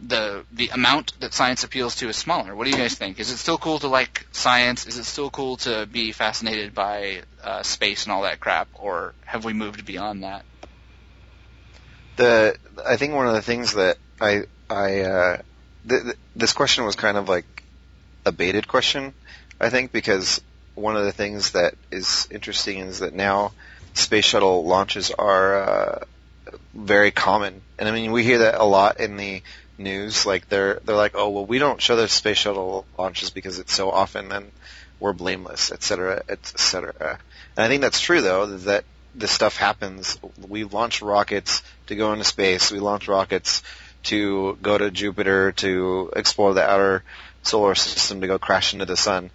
the 0.01 0.45
the 0.53 0.69
amount 0.69 1.19
that 1.21 1.35
science 1.35 1.65
appeals 1.65 1.97
to 1.97 2.09
is 2.09 2.17
smaller. 2.17 2.55
What 2.55 2.65
do 2.65 2.71
you 2.71 2.77
guys 2.77 2.95
think? 2.95 3.21
Is 3.21 3.31
it 3.31 3.37
still 3.37 3.59
cool 3.59 3.79
to 3.81 3.89
like 3.89 4.27
science? 4.33 4.87
Is 4.87 4.99
it 4.99 5.05
still 5.05 5.31
cool 5.31 5.57
to 5.59 5.87
be 5.87 6.13
fascinated 6.13 6.75
by 6.75 7.23
uh, 7.43 7.63
space 7.63 8.05
and 8.05 8.13
all 8.13 8.23
that 8.23 8.41
crap, 8.41 8.69
or 8.75 9.15
have 9.25 9.45
we 9.45 9.53
moved 9.53 9.85
beyond 9.85 10.23
that? 10.23 10.45
the 12.17 12.57
I 12.85 12.97
think 12.97 13.15
one 13.15 13.27
of 13.27 13.35
the 13.35 13.43
things 13.43 13.75
that 13.75 13.99
I 14.21 14.45
I 14.69 15.01
uh, 15.01 15.37
th- 15.89 16.03
th- 16.03 16.17
this 16.37 16.53
question 16.53 16.85
was 16.85 16.97
kind 16.97 17.17
of 17.17 17.29
like 17.29 17.47
a 18.25 18.33
baited 18.33 18.69
question, 18.69 19.15
I 19.61 19.71
think, 19.71 19.93
because 19.93 20.41
one 20.75 20.97
of 20.97 21.05
the 21.05 21.13
things 21.13 21.53
that 21.53 21.75
is 21.91 22.29
interesting 22.31 22.79
is 22.79 23.01
that 23.01 23.15
now 23.15 23.53
space 23.95 24.25
shuttle 24.25 24.65
launches 24.65 25.11
are 25.11 25.63
uh, 25.63 26.05
very 26.75 27.11
common, 27.11 27.63
and 27.79 27.89
I 27.89 27.93
mean 27.93 28.13
we 28.13 28.25
hear 28.25 28.39
that 28.39 28.61
a 28.61 28.65
lot 28.65 29.01
in 29.01 29.17
the 29.17 29.43
news. 29.79 30.27
Like 30.27 30.49
they're 30.49 30.81
they're 30.85 30.97
like, 30.97 31.13
oh 31.15 31.31
well, 31.31 31.47
we 31.47 31.59
don't 31.59 31.81
show 31.81 31.97
the 31.97 32.09
space 32.09 32.39
shuttle 32.39 32.87
launches 32.99 33.31
because 33.31 33.59
it's 33.59 33.75
so 33.75 33.91
often, 33.91 34.33
and 34.33 34.51
we're 35.01 35.13
blameless, 35.13 35.73
et 35.73 35.83
cetera, 35.83 36.23
et 36.29 36.47
cetera. 36.47 37.19
And 37.57 37.65
I 37.65 37.69
think 37.69 37.83
that's 37.83 38.01
true 38.01 38.21
though 38.21 38.47
that 38.47 38.85
this 39.15 39.31
stuff 39.31 39.57
happens. 39.57 40.19
We 40.49 40.65
launch 40.65 41.03
rockets 41.03 41.63
to 41.89 41.97
go 41.97 42.13
into 42.13 42.25
space. 42.25 42.71
We 42.71 42.79
launch 42.79 43.09
rockets 43.09 43.63
to 44.05 44.59
go 44.63 44.79
to 44.79 44.91
Jupiter 44.91 45.53
to 45.53 46.13
explore 46.17 46.55
the 46.55 46.63
outer 46.63 47.05
solar 47.43 47.75
system 47.75 48.21
to 48.21 48.27
go 48.27 48.39
crash 48.39 48.73
into 48.73 48.87
the 48.87 48.97
sun. 48.97 49.31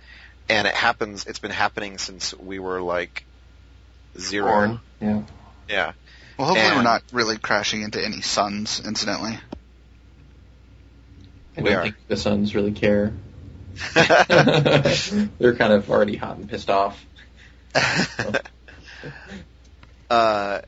And 0.50 0.68
it 0.68 0.74
happens, 0.74 1.26
it's 1.26 1.40
been 1.40 1.52
happening 1.52 1.98
since 1.98 2.34
we 2.34 2.60
were 2.60 2.82
like 2.82 3.26
zero. 4.18 4.52
Born. 4.52 4.80
Yeah. 5.02 5.22
Yeah. 5.70 5.92
Well, 6.38 6.48
hopefully 6.48 6.76
we're 6.76 6.84
not 6.84 7.04
really 7.12 7.38
crashing 7.38 7.82
into 7.82 8.04
any 8.04 8.22
suns, 8.22 8.82
incidentally. 8.86 9.40
I 11.58 11.62
We 11.62 11.70
don't 11.70 11.78
are. 11.78 11.84
think 11.84 11.96
the 12.08 12.18
Suns 12.18 12.56
really 12.56 12.72
care. 12.72 13.14
They're 13.94 15.56
kind 15.56 15.74
of 15.74 15.90
already 15.90 16.16
hot 16.16 16.38
and 16.38 16.50
pissed 16.50 16.70
off. 16.70 17.04
uh, 20.10 20.62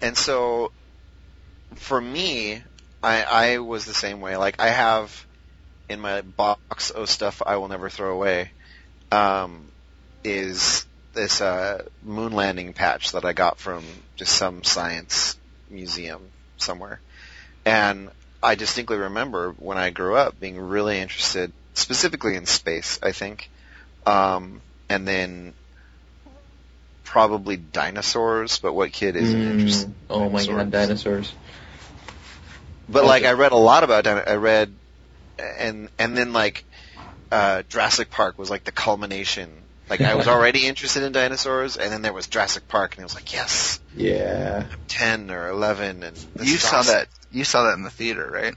and 0.00 0.16
so, 0.16 0.72
for 1.74 2.00
me, 2.00 2.62
I, 3.02 3.22
I 3.22 3.58
was 3.58 3.84
the 3.84 3.94
same 3.94 4.20
way. 4.20 4.36
Like 4.36 4.60
I 4.60 4.68
have 4.68 5.26
in 5.88 6.00
my 6.00 6.22
box 6.22 6.90
of 6.90 7.08
stuff 7.08 7.42
I 7.44 7.56
will 7.56 7.68
never 7.68 7.88
throw 7.88 8.12
away, 8.14 8.50
um, 9.12 9.68
is 10.24 10.86
this 11.12 11.40
uh, 11.40 11.84
moon 12.02 12.32
landing 12.32 12.72
patch 12.72 13.12
that 13.12 13.24
I 13.24 13.32
got 13.32 13.58
from 13.58 13.84
just 14.16 14.32
some 14.32 14.64
science 14.64 15.36
museum 15.70 16.20
somewhere, 16.56 17.00
and 17.64 18.10
I 18.46 18.54
distinctly 18.54 18.96
remember 18.96 19.50
when 19.58 19.76
I 19.76 19.90
grew 19.90 20.14
up 20.14 20.38
being 20.38 20.56
really 20.56 21.00
interested, 21.00 21.52
specifically 21.74 22.36
in 22.36 22.46
space. 22.46 23.00
I 23.02 23.10
think, 23.10 23.50
um, 24.06 24.62
and 24.88 25.06
then 25.06 25.52
probably 27.02 27.56
dinosaurs, 27.56 28.60
but 28.60 28.72
what 28.72 28.92
kid 28.92 29.16
isn't 29.16 29.40
Mm, 29.40 29.50
interested? 29.50 29.88
in 29.88 29.94
Oh 30.10 30.30
my 30.30 30.44
god, 30.46 30.70
dinosaurs. 30.70 31.32
But 32.88 33.04
like 33.04 33.24
I 33.24 33.32
read 33.32 33.50
a 33.50 33.56
lot 33.56 33.82
about 33.82 34.04
dino- 34.04 34.22
I 34.24 34.36
read 34.36 34.72
and 35.58 35.88
and 35.98 36.16
then 36.16 36.32
like 36.32 36.64
uh 37.32 37.62
Jurassic 37.68 38.10
Park 38.12 38.38
was 38.38 38.48
like 38.48 38.62
the 38.62 38.70
culmination. 38.70 39.65
Like 39.88 40.00
I 40.00 40.14
was 40.16 40.26
already 40.28 40.66
interested 40.66 41.02
in 41.04 41.12
dinosaurs 41.12 41.76
and 41.76 41.92
then 41.92 42.02
there 42.02 42.12
was 42.12 42.26
Jurassic 42.26 42.66
Park 42.68 42.94
and 42.94 43.02
I 43.02 43.04
was 43.04 43.14
like, 43.14 43.32
"Yes, 43.32 43.80
Yeah. 43.94 44.64
10 44.88 45.30
or 45.30 45.48
11 45.48 46.02
and 46.02 46.16
this 46.34 46.48
you 46.48 46.54
is 46.54 46.62
saw 46.62 46.78
awesome. 46.78 46.94
that. 46.94 47.08
You 47.30 47.44
saw 47.44 47.64
that 47.64 47.74
in 47.74 47.82
the 47.82 47.90
theater, 47.90 48.28
right? 48.32 48.54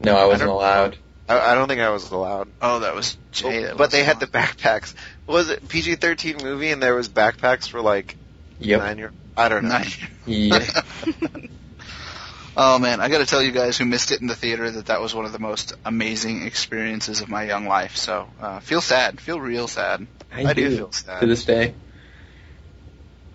No, 0.00 0.16
I 0.16 0.26
wasn't 0.26 0.48
don't- 0.48 0.56
allowed. 0.56 0.96
I, 1.30 1.52
I 1.52 1.54
don't 1.54 1.68
think 1.68 1.80
I 1.80 1.90
was 1.90 2.10
allowed. 2.10 2.48
Oh, 2.62 2.80
that 2.80 2.94
was 2.94 3.16
Jay. 3.32 3.64
that 3.64 3.72
but 3.76 3.84
was 3.86 3.90
they 3.90 4.02
had 4.04 4.18
the 4.20 4.26
backpacks. 4.26 4.94
Was 5.26 5.50
it 5.50 5.66
PG-13 5.68 6.42
movie 6.42 6.70
and 6.72 6.82
there 6.82 6.94
was 6.94 7.08
backpacks 7.08 7.68
for 7.68 7.80
like 7.80 8.16
Yep. 8.60 8.80
9 8.80 8.98
year 8.98 9.12
I 9.36 9.48
don't 9.48 9.64
know. 9.64 9.70
Nine. 9.70 9.86
Yeah. 10.26 10.66
Oh 12.60 12.80
man, 12.80 13.00
I 13.00 13.08
got 13.08 13.18
to 13.18 13.26
tell 13.26 13.40
you 13.40 13.52
guys 13.52 13.78
who 13.78 13.84
missed 13.84 14.10
it 14.10 14.20
in 14.20 14.26
the 14.26 14.34
theater 14.34 14.68
that 14.68 14.86
that 14.86 15.00
was 15.00 15.14
one 15.14 15.24
of 15.24 15.30
the 15.32 15.38
most 15.38 15.74
amazing 15.84 16.44
experiences 16.44 17.20
of 17.20 17.28
my 17.28 17.44
young 17.44 17.66
life. 17.66 17.94
So 17.96 18.26
uh, 18.40 18.58
feel 18.58 18.80
sad, 18.80 19.20
feel 19.20 19.38
real 19.40 19.68
sad. 19.68 20.08
I 20.32 20.52
do 20.52 20.76
feel 20.76 20.92
sad. 20.92 21.20
To 21.20 21.26
this 21.26 21.44
day. 21.44 21.74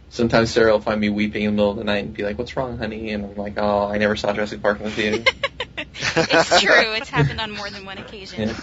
Sometimes 0.10 0.52
Sarah 0.52 0.74
will 0.74 0.80
find 0.80 1.02
me 1.02 1.10
weeping 1.10 1.44
in 1.44 1.52
the 1.52 1.56
middle 1.56 1.72
of 1.72 1.78
the 1.78 1.84
night 1.84 2.06
and 2.06 2.14
be 2.14 2.24
like, 2.24 2.38
"What's 2.38 2.56
wrong, 2.56 2.78
honey?" 2.78 3.10
And 3.12 3.26
I'm 3.26 3.36
like, 3.36 3.56
"Oh, 3.58 3.88
I 3.88 3.98
never 3.98 4.16
saw 4.16 4.32
Jurassic 4.32 4.62
Park 4.62 4.80
in 4.80 4.86
the 4.86 4.92
theater." 4.92 5.32
it's 5.78 6.62
true. 6.62 6.94
It's 6.94 7.10
happened 7.10 7.40
on 7.40 7.52
more 7.52 7.70
than 7.70 7.86
one 7.86 7.98
occasion. 7.98 8.50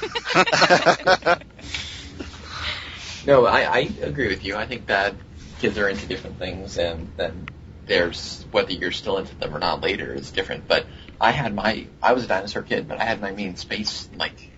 no, 3.26 3.46
I, 3.46 3.62
I 3.62 3.90
agree 4.02 4.28
with 4.28 4.44
you. 4.44 4.54
I 4.54 4.66
think 4.66 4.86
that 4.86 5.14
kids 5.58 5.76
are 5.76 5.88
into 5.88 6.06
different 6.06 6.38
things, 6.38 6.78
and 6.78 7.10
then 7.16 7.48
there's 7.86 8.46
whether 8.52 8.72
you're 8.72 8.92
still 8.92 9.18
into 9.18 9.34
them 9.34 9.52
or 9.54 9.58
not 9.58 9.80
later 9.80 10.14
is 10.14 10.30
different. 10.30 10.68
But 10.68 10.86
I 11.20 11.32
had 11.32 11.52
my 11.52 11.88
I 12.00 12.12
was 12.12 12.24
a 12.24 12.28
dinosaur 12.28 12.62
kid, 12.62 12.86
but 12.86 13.00
I 13.00 13.04
had 13.04 13.20
my 13.20 13.32
main 13.32 13.56
space 13.56 14.08
like 14.16 14.50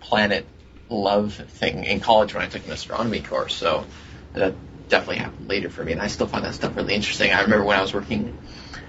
planet 0.00 0.44
love 0.92 1.34
thing 1.34 1.84
in 1.84 2.00
college 2.00 2.34
when 2.34 2.42
I 2.42 2.48
took 2.48 2.64
an 2.66 2.72
astronomy 2.72 3.20
course. 3.20 3.54
So 3.54 3.86
that 4.34 4.54
definitely 4.88 5.16
happened 5.16 5.48
later 5.48 5.70
for 5.70 5.84
me, 5.84 5.92
and 5.92 6.00
I 6.00 6.06
still 6.06 6.26
find 6.26 6.44
that 6.44 6.54
stuff 6.54 6.76
really 6.76 6.94
interesting. 6.94 7.32
I 7.32 7.42
remember 7.42 7.64
when 7.64 7.78
I 7.78 7.82
was 7.82 7.94
working 7.94 8.36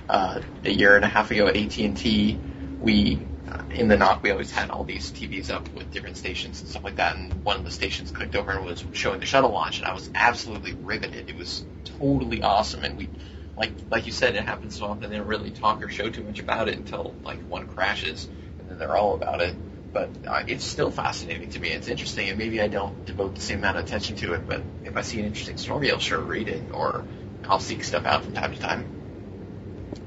uh, 0.10 0.42
a 0.64 0.70
year 0.70 0.96
and 0.96 1.06
a 1.06 1.08
half 1.08 1.32
ago 1.32 1.48
at 1.48 1.56
AT 1.56 1.78
and 1.80 1.98
T, 1.98 2.40
we 2.82 3.20
uh, 3.50 3.62
in 3.72 3.88
the 3.88 3.96
NOC 3.96 4.22
we 4.22 4.32
always 4.32 4.52
had 4.52 4.70
all 4.70 4.84
these 4.84 5.12
TVs 5.12 5.50
up 5.50 5.74
with 5.74 5.92
different 5.92 6.18
stations 6.18 6.60
and 6.62 6.70
stuff 6.70 6.84
like 6.84 6.98
that, 6.98 7.16
and 7.16 7.44
one 7.44 7.58
of 7.58 7.64
the 7.64 7.72
stations 7.72 8.12
clicked 8.12 8.36
over 8.36 8.52
and 8.52 8.66
was 8.66 8.84
showing 8.92 9.20
the 9.20 9.26
shuttle 9.26 9.52
launch, 9.52 9.80
and 9.80 9.88
I 9.88 9.94
was 9.94 10.10
absolutely 10.14 10.74
riveted. 10.74 11.30
It 11.30 11.38
was 11.38 11.66
totally 12.00 12.44
awesome, 12.44 12.84
and 12.84 12.98
we 12.98 13.10
like 13.58 13.72
like 13.90 14.06
you 14.06 14.12
said, 14.12 14.36
it 14.36 14.44
happens 14.44 14.78
so 14.78 14.86
often 14.86 15.10
they 15.10 15.18
don't 15.18 15.28
really 15.28 15.52
talk 15.52 15.84
or 15.84 15.90
show 15.90 16.10
too 16.10 16.24
much 16.24 16.40
about 16.40 16.68
it 16.68 16.78
until 16.78 17.16
like 17.24 17.40
one 17.50 17.68
crashes, 17.68 18.28
and 18.60 18.70
then 18.70 18.78
they're 18.78 18.96
all 18.96 19.16
about 19.16 19.42
it. 19.42 19.56
But 19.94 20.10
uh, 20.28 20.44
it's 20.48 20.66
still 20.66 20.90
fascinating 20.90 21.50
to 21.52 21.60
me. 21.60 21.70
It's 21.70 21.88
interesting, 21.88 22.30
and 22.30 22.38
maybe 22.38 22.60
I 22.60 22.68
don't 22.68 23.06
devote 23.06 23.36
the 23.36 23.42
same 23.42 23.60
amount 23.60 23.78
of 23.78 23.86
attention 23.86 24.16
to 24.18 24.34
it. 24.34 24.48
But 24.48 24.64
if 24.84 24.98
I 24.98 25.02
see 25.02 25.20
an 25.20 25.26
interesting 25.26 25.58
story, 25.58 25.92
I'll 25.92 26.00
sure 26.00 26.20
read 26.20 26.48
it, 26.48 26.64
or 26.74 27.06
I'll 27.48 27.60
seek 27.60 27.84
stuff 27.84 28.06
out 28.06 28.24
from 28.24 28.34
time 28.34 28.54
to 28.54 28.60
time. 28.60 28.86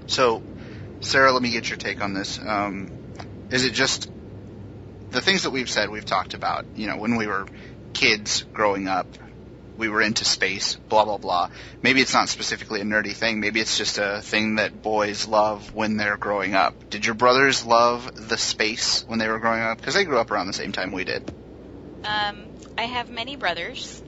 So, 0.07 0.43
Sarah, 1.01 1.33
let 1.33 1.43
me 1.43 1.51
get 1.51 1.71
your 1.71 1.77
take 1.77 2.03
on 2.03 2.15
this. 2.15 2.39
Um, 2.39 2.91
is 3.51 3.65
it 3.65 3.73
just 3.73 4.11
the 5.11 5.21
things 5.21 5.45
that 5.45 5.51
we've 5.51 5.71
said, 5.71 5.89
we've 5.89 6.05
talked 6.05 6.35
about, 6.35 6.65
you 6.75 6.89
know, 6.89 6.97
when 6.97 7.17
we 7.17 7.27
were 7.27 7.47
kids 7.93 8.45
growing 8.53 8.89
up, 8.89 9.07
we 9.77 9.89
were 9.89 10.01
into 10.03 10.25
space, 10.25 10.77
blah, 10.89 11.05
blah, 11.05 11.19
blah. 11.19 11.51
Maybe 11.83 12.01
it's 12.01 12.15
not 12.15 12.29
specifically 12.29 12.81
a 12.81 12.85
nerdy 12.85 13.13
thing. 13.13 13.41
Maybe 13.41 13.61
it's 13.61 13.77
just 13.77 13.99
a 13.99 14.21
thing 14.23 14.57
that 14.57 14.83
boys 14.83 15.27
love 15.27 15.75
when 15.75 15.97
they're 15.97 16.17
growing 16.17 16.55
up. 16.55 16.91
Did 16.91 17.05
your 17.07 17.15
brothers 17.15 17.65
love 17.65 18.29
the 18.29 18.39
space 18.39 19.05
when 19.07 19.19
they 19.19 19.29
were 19.29 19.39
growing 19.39 19.61
up? 19.63 19.79
Because 19.79 19.95
they 19.95 20.05
grew 20.05 20.19
up 20.19 20.31
around 20.31 20.47
the 20.47 20.53
same 20.53 20.73
time 20.73 20.93
we 20.93 21.05
did. 21.05 21.29
Um, 22.05 22.43
I 22.79 22.83
have 22.83 23.11
many 23.11 23.37
brothers. 23.37 24.03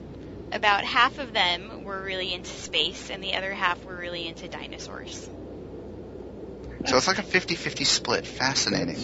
About 0.51 0.83
half 0.83 1.19
of 1.19 1.33
them 1.33 1.83
were 1.83 2.01
really 2.01 2.33
into 2.33 2.49
space, 2.49 3.09
and 3.11 3.23
the 3.23 3.35
other 3.35 3.53
half 3.53 3.83
were 3.85 3.95
really 3.95 4.27
into 4.27 4.47
dinosaurs. 4.47 5.29
So 6.87 6.95
it's 6.95 7.07
like 7.07 7.19
a 7.19 7.23
50-50 7.23 7.85
split. 7.85 8.25
Fascinating. 8.25 8.95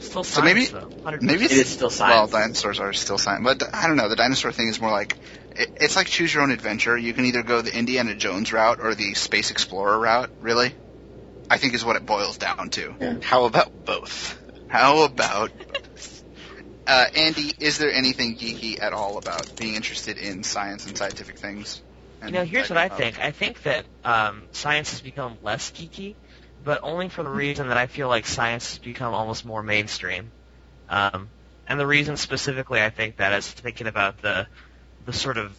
Still 0.00 0.24
So 0.24 0.42
maybe- 0.42 0.64
science, 0.64 0.88
though. 1.04 1.10
100%. 1.10 1.22
Maybe 1.22 1.44
It 1.44 1.52
it's 1.52 1.60
is 1.60 1.68
still 1.68 1.90
Well, 2.00 2.26
dinosaurs 2.26 2.80
are 2.80 2.92
still 2.94 3.18
science, 3.18 3.44
but 3.44 3.62
I 3.74 3.86
don't 3.86 3.96
know. 3.96 4.08
The 4.08 4.16
dinosaur 4.16 4.52
thing 4.52 4.68
is 4.68 4.80
more 4.80 4.90
like 4.90 5.12
it, 5.12 5.18
it's 5.56 5.96
like 5.96 6.06
choose 6.06 6.32
your 6.34 6.42
own 6.42 6.50
adventure. 6.50 6.96
You 6.96 7.12
can 7.12 7.24
either 7.26 7.42
go 7.42 7.62
the 7.62 7.76
Indiana 7.76 8.14
Jones 8.14 8.52
route 8.52 8.80
or 8.80 8.94
the 8.94 9.14
Space 9.14 9.50
Explorer 9.50 9.98
route. 9.98 10.30
Really, 10.40 10.74
I 11.50 11.58
think 11.58 11.74
is 11.74 11.84
what 11.84 11.96
it 11.96 12.06
boils 12.06 12.38
down 12.38 12.70
to. 12.70 13.20
How 13.22 13.44
about 13.44 13.84
both? 13.84 14.38
How 14.68 15.04
about 15.04 15.50
uh, 16.86 17.06
Andy? 17.16 17.52
Is 17.60 17.78
there 17.78 17.92
anything 17.92 18.36
geeky 18.36 18.82
at 18.82 18.92
all 18.92 19.18
about 19.18 19.56
being 19.56 19.74
interested 19.74 20.18
in 20.18 20.42
science 20.42 20.86
and 20.86 20.96
scientific 20.96 21.38
things? 21.38 21.80
You 22.24 22.32
know, 22.32 22.44
here's 22.44 22.70
what 22.70 22.78
I 22.78 22.88
think. 22.88 23.20
I 23.20 23.30
think 23.32 23.62
that 23.64 23.84
um, 24.02 24.44
science 24.52 24.90
has 24.90 25.00
become 25.00 25.36
less 25.42 25.70
geeky, 25.70 26.14
but 26.64 26.80
only 26.82 27.08
for 27.08 27.22
the 27.22 27.30
reason 27.30 27.68
that 27.68 27.76
I 27.76 27.86
feel 27.86 28.08
like 28.08 28.26
science 28.26 28.70
has 28.70 28.78
become 28.78 29.12
almost 29.12 29.44
more 29.44 29.62
mainstream. 29.62 30.32
Um, 30.88 31.28
and 31.66 31.78
the 31.78 31.86
reason 31.86 32.16
specifically 32.16 32.80
I 32.80 32.90
think 32.90 33.16
that 33.16 33.32
is 33.32 33.50
thinking 33.50 33.86
about 33.86 34.22
the 34.22 34.46
the 35.04 35.12
sort 35.12 35.38
of 35.38 35.56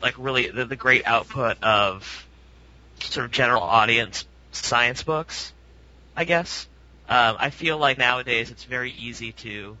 like 0.00 0.14
really 0.18 0.50
the, 0.50 0.64
the 0.64 0.76
great 0.76 1.06
output 1.06 1.62
of 1.62 2.26
sort 3.00 3.26
of 3.26 3.32
general 3.32 3.62
audience 3.62 4.26
science 4.52 5.02
books, 5.02 5.52
I 6.16 6.24
guess. 6.24 6.68
Um, 7.08 7.36
I 7.38 7.50
feel 7.50 7.78
like 7.78 7.98
nowadays 7.98 8.50
it's 8.50 8.64
very 8.64 8.92
easy 8.92 9.32
to 9.32 9.76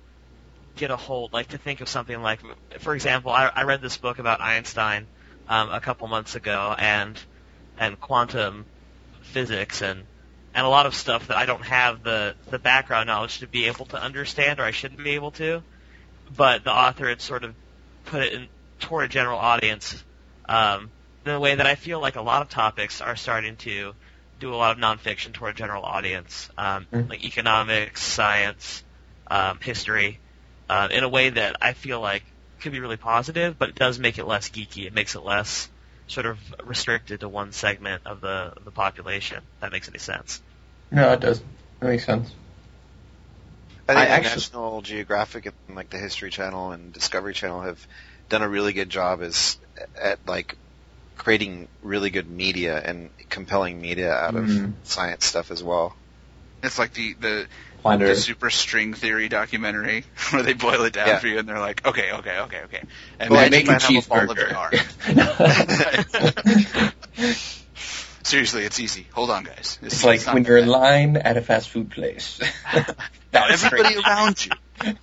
get 0.76 0.90
a 0.90 0.96
hold, 0.96 1.32
like 1.32 1.48
to 1.48 1.58
think 1.58 1.80
of 1.80 1.88
something 1.88 2.20
like, 2.20 2.40
for 2.80 2.94
example, 2.94 3.30
I, 3.30 3.50
I 3.54 3.62
read 3.64 3.80
this 3.80 3.96
book 3.96 4.18
about 4.18 4.40
Einstein 4.40 5.06
um, 5.48 5.70
a 5.70 5.80
couple 5.80 6.08
months 6.08 6.34
ago, 6.34 6.74
and 6.78 7.18
and 7.78 7.98
quantum 8.00 8.66
physics 9.22 9.82
and 9.82 10.04
and 10.54 10.66
a 10.66 10.68
lot 10.68 10.86
of 10.86 10.94
stuff 10.94 11.28
that 11.28 11.36
I 11.36 11.46
don't 11.46 11.64
have 11.64 12.02
the 12.02 12.34
the 12.50 12.58
background 12.58 13.06
knowledge 13.06 13.38
to 13.38 13.46
be 13.46 13.66
able 13.66 13.86
to 13.86 14.00
understand, 14.00 14.60
or 14.60 14.64
I 14.64 14.70
shouldn't 14.70 15.02
be 15.02 15.10
able 15.10 15.30
to. 15.32 15.62
But 16.34 16.64
the 16.64 16.72
author 16.72 17.08
had 17.08 17.20
sort 17.20 17.44
of 17.44 17.54
put 18.04 18.22
it 18.22 18.32
in 18.32 18.48
toward 18.80 19.04
a 19.04 19.08
general 19.08 19.38
audience 19.38 20.02
um, 20.48 20.90
in 21.24 21.32
a 21.32 21.40
way 21.40 21.54
that 21.54 21.66
I 21.66 21.76
feel 21.76 22.00
like 22.00 22.16
a 22.16 22.22
lot 22.22 22.42
of 22.42 22.48
topics 22.48 23.00
are 23.00 23.16
starting 23.16 23.56
to 23.58 23.94
do 24.40 24.52
a 24.52 24.56
lot 24.56 24.72
of 24.72 24.78
nonfiction 24.78 25.32
toward 25.32 25.54
a 25.54 25.58
general 25.58 25.84
audience, 25.84 26.50
um, 26.58 26.86
Mhm. 26.92 27.08
like 27.08 27.24
economics, 27.24 28.02
science, 28.02 28.82
um, 29.30 29.58
history, 29.60 30.18
uh, 30.68 30.88
in 30.90 31.04
a 31.04 31.08
way 31.08 31.30
that 31.30 31.56
I 31.60 31.74
feel 31.74 32.00
like 32.00 32.24
could 32.60 32.72
be 32.72 32.80
really 32.80 32.96
positive, 32.96 33.58
but 33.58 33.70
it 33.70 33.74
does 33.76 33.98
make 33.98 34.18
it 34.18 34.24
less 34.24 34.48
geeky. 34.48 34.86
It 34.86 34.94
makes 34.94 35.14
it 35.14 35.22
less 35.22 35.68
sort 36.06 36.26
of 36.26 36.38
restricted 36.64 37.20
to 37.20 37.28
one 37.28 37.52
segment 37.52 38.02
of 38.04 38.20
the 38.20 38.52
the 38.64 38.70
population. 38.70 39.38
If 39.38 39.60
that 39.60 39.72
makes 39.72 39.88
any 39.88 39.98
sense. 39.98 40.42
No, 40.90 41.12
it 41.12 41.20
does. 41.20 41.40
That 41.80 41.88
makes 41.88 42.04
sense. 42.04 42.32
I 43.96 44.00
think 44.00 44.04
I 44.04 44.06
the 44.06 44.12
actually- 44.26 44.40
National 44.40 44.82
Geographic 44.82 45.46
and 45.46 45.54
like 45.76 45.90
the 45.90 45.98
History 45.98 46.30
Channel 46.30 46.72
and 46.72 46.92
Discovery 46.92 47.34
Channel 47.34 47.62
have 47.62 47.84
done 48.28 48.42
a 48.42 48.48
really 48.48 48.72
good 48.72 48.90
job 48.90 49.22
as 49.22 49.58
at 50.00 50.18
like 50.26 50.56
creating 51.16 51.68
really 51.82 52.10
good 52.10 52.28
media 52.30 52.80
and 52.82 53.10
compelling 53.28 53.80
media 53.80 54.12
out 54.12 54.34
of 54.34 54.44
Mhm. 54.44 54.72
science 54.84 55.24
stuff 55.26 55.50
as 55.50 55.62
well. 55.62 55.94
It's 56.62 56.78
like 56.78 56.92
the 56.94 57.14
the, 57.20 57.46
Finder. 57.82 58.06
the 58.06 58.14
super 58.14 58.48
string 58.50 58.94
theory 58.94 59.28
documentary 59.28 60.04
where 60.30 60.42
they 60.44 60.52
boil 60.52 60.84
it 60.84 60.92
down 60.92 61.08
Yeah. 61.08 61.18
for 61.18 61.26
you 61.26 61.38
and 61.38 61.48
they're 61.48 61.58
like, 61.58 61.84
okay, 61.86 62.12
okay, 62.12 62.38
okay, 62.38 62.60
okay. 62.64 62.82
And 63.18 63.30
Well, 63.30 63.40
I 63.44 63.48
make 63.48 63.64
a 63.68 63.72
might 63.72 63.82
have 63.82 63.90
a 63.90 64.00
ball 64.08 64.30
of 64.30 64.38
jar. 64.38 64.70
cheeseburger. 64.70 66.92
Seriously, 68.24 68.64
it's 68.64 68.78
easy. 68.80 69.06
Hold 69.12 69.30
on, 69.30 69.44
guys. 69.44 69.78
This 69.80 69.94
it's 69.94 70.04
like 70.04 70.34
when 70.34 70.44
you're 70.44 70.58
in 70.58 70.68
line 70.68 71.16
at 71.16 71.36
a 71.36 71.42
fast 71.42 71.68
food 71.70 71.90
place. 71.90 72.40
Now 73.32 73.46
everybody 73.48 73.94
great. 73.94 74.06
around 74.06 74.44
you. 74.44 74.52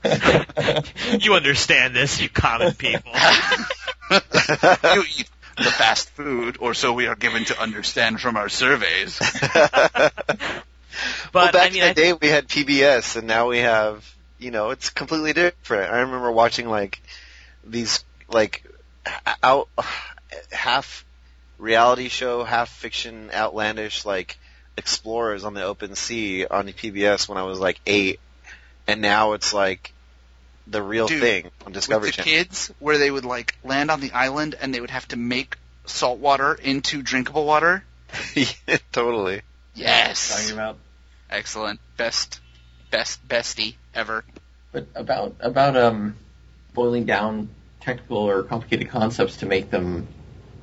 You 1.20 1.34
understand 1.34 1.95
this, 1.95 2.22
you 2.22 2.30
common 2.30 2.74
people. 2.76 3.11
you 4.11 5.03
eat 5.17 5.30
the 5.57 5.72
fast 5.72 6.09
food, 6.11 6.57
or 6.59 6.74
so 6.76 6.93
we 6.93 7.07
are 7.07 7.15
given 7.15 7.45
to 7.45 7.59
understand 7.59 8.22
from 8.22 8.38
our 8.38 8.49
surveys. 8.49 9.20
But 11.32 11.34
well, 11.34 11.51
back 11.51 11.72
I 11.72 11.74
mean, 11.74 11.84
in 11.84 11.89
I 11.89 11.93
the 11.93 12.01
day 12.01 12.13
we 12.13 12.28
had 12.28 12.47
PBS, 12.47 13.15
and 13.15 13.28
now 13.28 13.47
we 13.49 13.59
have, 13.59 14.05
you 14.38 14.51
know, 14.51 14.72
it's 14.72 14.89
completely 14.89 15.34
different. 15.34 15.91
I 15.91 15.99
remember 16.01 16.32
watching 16.32 16.67
like 16.70 17.01
these 17.63 18.03
like 18.28 18.63
h- 19.07 19.36
out 19.43 19.70
half 20.51 21.05
reality 21.60 22.07
show, 22.07 22.43
half 22.43 22.70
fiction, 22.70 23.30
outlandish 23.34 24.05
like 24.05 24.38
explorers 24.78 25.43
on 25.43 25.53
the 25.53 25.64
open 25.64 25.95
sea 25.95 26.45
on 26.47 26.66
the 26.66 26.74
PBS 26.74 27.30
when 27.30 27.38
I 27.38 27.43
was 27.43 27.60
like 27.60 27.80
eight, 27.86 28.20
and 28.88 29.01
now 29.01 29.34
it's 29.34 29.53
like 29.53 29.93
the 30.66 30.82
real 30.82 31.07
Dude, 31.07 31.22
thing 31.22 31.51
on 31.66 31.72
Discovery 31.72 32.07
With 32.07 32.16
the 32.16 32.24
Channel. 32.24 32.43
kids, 32.45 32.72
where 32.80 32.97
they 32.97 33.12
would 33.12 33.26
like 33.26 33.55
land 33.64 33.91
on 33.91 33.99
the 33.99 34.12
island 34.12 34.55
and 34.60 34.74
they 34.74 34.80
would 34.82 34.89
have 34.91 35.07
to 35.10 35.18
make 35.18 35.57
salt 35.86 36.20
water 36.20 36.53
into 36.53 37.01
drinkable 37.01 37.45
water. 37.45 37.84
Yeah, 38.36 38.78
totally. 38.91 39.41
Yes. 39.76 40.36
Talking 40.36 40.53
about 40.53 40.78
Excellent. 41.30 41.80
Best, 41.95 42.39
best, 42.89 43.28
bestie 43.28 43.76
ever. 43.93 44.24
But 44.72 44.88
about 44.95 45.36
about 45.41 45.78
um 45.78 46.16
boiling 46.74 47.05
down 47.05 47.49
technical 47.82 48.18
or 48.18 48.43
complicated 48.43 48.89
concepts 48.89 49.38
to 49.38 49.45
make 49.45 49.70
them 49.70 50.07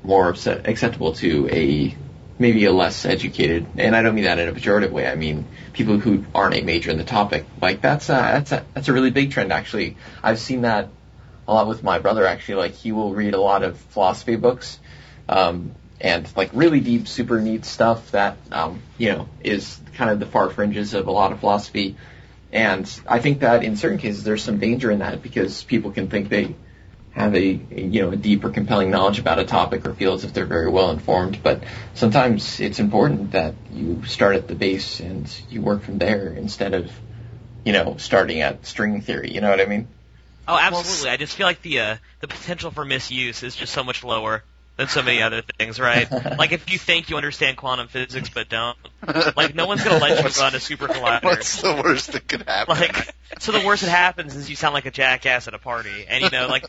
more 0.06 0.30
accept- 0.30 0.68
acceptable 0.68 1.12
to 1.14 1.48
a 1.50 1.96
maybe 2.38 2.66
a 2.66 2.72
less 2.72 3.04
educated, 3.06 3.66
and 3.76 3.96
I 3.96 4.02
don't 4.02 4.14
mean 4.14 4.24
that 4.24 4.38
in 4.38 4.48
a 4.48 4.52
pejorative 4.52 4.90
way. 4.90 5.06
I 5.06 5.14
mean 5.14 5.46
people 5.72 5.98
who 5.98 6.24
aren't 6.34 6.54
a 6.54 6.62
major 6.62 6.90
in 6.90 6.98
the 6.98 7.04
topic. 7.04 7.46
Like 7.60 7.80
that's 7.80 8.08
a, 8.08 8.12
that's 8.12 8.52
a, 8.52 8.66
that's 8.74 8.88
a 8.88 8.92
really 8.92 9.10
big 9.10 9.32
trend 9.32 9.52
actually. 9.52 9.96
I've 10.22 10.38
seen 10.38 10.62
that 10.62 10.88
a 11.48 11.54
lot 11.54 11.66
with 11.66 11.82
my 11.82 11.98
brother 11.98 12.26
actually. 12.26 12.56
Like 12.56 12.72
he 12.72 12.92
will 12.92 13.14
read 13.14 13.34
a 13.34 13.40
lot 13.40 13.62
of 13.62 13.78
philosophy 13.78 14.36
books. 14.36 14.78
Um, 15.28 15.74
and 16.00 16.30
like 16.36 16.50
really 16.52 16.80
deep, 16.80 17.08
super 17.08 17.40
neat 17.40 17.64
stuff 17.64 18.10
that 18.10 18.36
um, 18.52 18.82
you 18.98 19.12
know 19.12 19.28
is 19.42 19.80
kind 19.94 20.10
of 20.10 20.20
the 20.20 20.26
far 20.26 20.50
fringes 20.50 20.94
of 20.94 21.06
a 21.06 21.12
lot 21.12 21.32
of 21.32 21.40
philosophy. 21.40 21.96
And 22.52 22.88
I 23.08 23.18
think 23.18 23.40
that 23.40 23.64
in 23.64 23.76
certain 23.76 23.98
cases 23.98 24.24
there's 24.24 24.42
some 24.42 24.58
danger 24.58 24.90
in 24.90 25.00
that 25.00 25.22
because 25.22 25.64
people 25.64 25.90
can 25.90 26.08
think 26.08 26.28
they 26.28 26.54
have 27.16 27.34
a, 27.34 27.38
a 27.70 27.80
you 27.80 28.02
know 28.02 28.10
a 28.10 28.16
deep 28.16 28.44
or 28.44 28.50
compelling 28.50 28.90
knowledge 28.90 29.18
about 29.18 29.38
a 29.38 29.44
topic 29.44 29.86
or 29.86 29.94
fields 29.94 30.24
if 30.24 30.34
they're 30.34 30.44
very 30.46 30.70
well 30.70 30.90
informed. 30.90 31.42
But 31.42 31.64
sometimes 31.94 32.60
it's 32.60 32.78
important 32.78 33.32
that 33.32 33.54
you 33.72 34.04
start 34.04 34.36
at 34.36 34.48
the 34.48 34.54
base 34.54 35.00
and 35.00 35.26
you 35.48 35.62
work 35.62 35.82
from 35.82 35.98
there 35.98 36.28
instead 36.28 36.74
of 36.74 36.92
you 37.64 37.72
know 37.72 37.96
starting 37.96 38.42
at 38.42 38.66
string 38.66 39.00
theory. 39.00 39.32
You 39.32 39.40
know 39.40 39.50
what 39.50 39.60
I 39.60 39.66
mean? 39.66 39.88
oh, 40.46 40.58
absolutely. 40.60 41.10
I 41.10 41.16
just 41.16 41.34
feel 41.34 41.46
like 41.46 41.62
the 41.62 41.80
uh, 41.80 41.96
the 42.20 42.28
potential 42.28 42.70
for 42.70 42.84
misuse 42.84 43.42
is 43.42 43.56
just 43.56 43.72
so 43.72 43.82
much 43.82 44.04
lower 44.04 44.44
than 44.76 44.88
so 44.88 45.02
many 45.02 45.22
other 45.22 45.42
things, 45.42 45.80
right? 45.80 46.10
like 46.38 46.52
if 46.52 46.70
you 46.70 46.78
think 46.78 47.08
you 47.10 47.16
understand 47.16 47.56
quantum 47.56 47.88
physics 47.88 48.28
but 48.28 48.48
don't, 48.48 48.76
like 49.36 49.54
no 49.54 49.66
one's 49.66 49.82
gonna 49.82 49.98
let 49.98 50.18
you 50.18 50.22
What's- 50.24 50.38
run 50.40 50.54
a 50.54 50.60
super 50.60 50.86
collider. 50.88 51.24
What's 51.24 51.60
the 51.62 51.74
worst 51.82 52.12
that 52.12 52.28
could 52.28 52.42
happen? 52.42 52.76
like 52.78 53.14
so 53.38 53.52
the 53.52 53.64
worst 53.66 53.82
that 53.82 53.90
happens 53.90 54.36
is 54.36 54.48
you 54.50 54.56
sound 54.56 54.74
like 54.74 54.86
a 54.86 54.90
jackass 54.90 55.48
at 55.48 55.54
a 55.54 55.58
party 55.58 56.06
and 56.08 56.22
you 56.24 56.30
know 56.30 56.46
like 56.46 56.64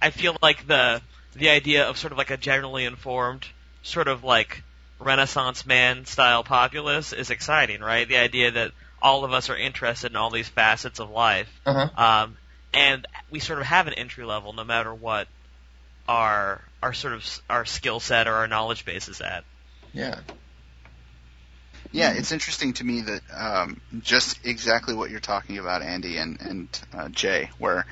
i 0.00 0.10
feel 0.10 0.36
like 0.40 0.66
the 0.66 1.02
the 1.34 1.48
idea 1.50 1.88
of 1.88 1.98
sort 1.98 2.12
of 2.12 2.18
like 2.18 2.30
a 2.30 2.36
generally 2.36 2.84
informed 2.84 3.44
sort 3.82 4.06
of 4.08 4.22
like 4.24 4.62
renaissance 5.00 5.66
man 5.66 6.04
style 6.06 6.44
populace 6.44 7.12
is 7.12 7.30
exciting 7.30 7.80
right 7.80 8.08
the 8.08 8.16
idea 8.16 8.50
that 8.52 8.70
all 9.02 9.24
of 9.24 9.32
us 9.32 9.50
are 9.50 9.56
interested 9.56 10.10
in 10.12 10.16
all 10.16 10.30
these 10.30 10.48
facets 10.48 10.98
of 11.00 11.10
life 11.10 11.48
Uh-huh. 11.66 11.88
um, 12.02 12.36
and 12.72 13.06
we 13.30 13.38
sort 13.40 13.58
of 13.58 13.66
have 13.66 13.86
an 13.86 13.94
entry 13.94 14.24
level 14.24 14.52
no 14.52 14.64
matter 14.64 14.94
what 14.94 15.26
our 16.08 16.60
our 16.82 16.92
sort 16.92 17.14
of 17.14 17.42
our 17.48 17.64
skill 17.64 18.00
set 18.00 18.26
or 18.26 18.32
our 18.32 18.48
knowledge 18.48 18.84
base 18.84 19.08
is 19.08 19.20
at 19.20 19.44
Yeah. 19.92 20.18
Yeah, 21.90 22.12
it's 22.12 22.32
interesting 22.32 22.74
to 22.74 22.84
me 22.84 23.00
that 23.02 23.22
um, 23.34 23.80
just 24.00 24.44
exactly 24.44 24.94
what 24.94 25.10
you're 25.10 25.20
talking 25.20 25.58
about, 25.58 25.82
Andy 25.82 26.18
and 26.18 26.40
and 26.40 26.80
uh, 26.92 27.08
Jay, 27.08 27.50
where 27.58 27.86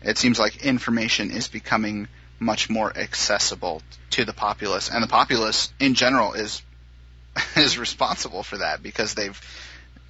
it 0.00 0.16
seems 0.16 0.38
like 0.38 0.64
information 0.64 1.30
is 1.30 1.48
becoming 1.48 2.08
much 2.38 2.70
more 2.70 2.96
accessible 2.96 3.82
to 4.10 4.24
the 4.24 4.32
populace, 4.32 4.90
and 4.90 5.02
the 5.02 5.08
populace 5.08 5.72
in 5.78 5.94
general 5.94 6.32
is 6.32 6.62
is 7.56 7.78
responsible 7.78 8.42
for 8.42 8.58
that 8.58 8.82
because 8.82 9.14
they've 9.14 9.38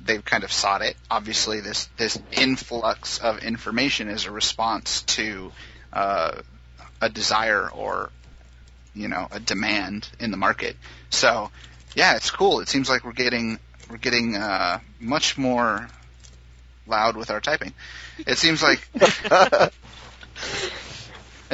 they've 0.00 0.24
kind 0.24 0.44
of 0.44 0.52
sought 0.52 0.82
it. 0.82 0.96
Obviously, 1.10 1.60
this 1.60 1.88
this 1.96 2.18
influx 2.30 3.18
of 3.18 3.42
information 3.42 4.08
is 4.08 4.26
a 4.26 4.30
response 4.30 5.02
to 5.02 5.50
uh, 5.92 6.42
a 7.02 7.10
desire 7.10 7.68
or 7.68 8.10
you 8.94 9.08
know 9.08 9.28
a 9.30 9.40
demand 9.40 10.08
in 10.18 10.30
the 10.30 10.38
market. 10.38 10.76
So 11.10 11.50
yeah, 11.94 12.16
it's 12.16 12.30
cool. 12.30 12.60
It 12.60 12.68
seems 12.68 12.88
like 12.88 13.04
we're 13.04 13.12
getting 13.12 13.58
we're 13.90 13.98
getting 13.98 14.36
uh, 14.36 14.78
much 14.98 15.36
more 15.36 15.90
loud 16.86 17.16
with 17.16 17.30
our 17.30 17.40
typing. 17.40 17.74
It 18.26 18.38
seems 18.38 18.62
like 18.62 18.88
it 18.94 19.72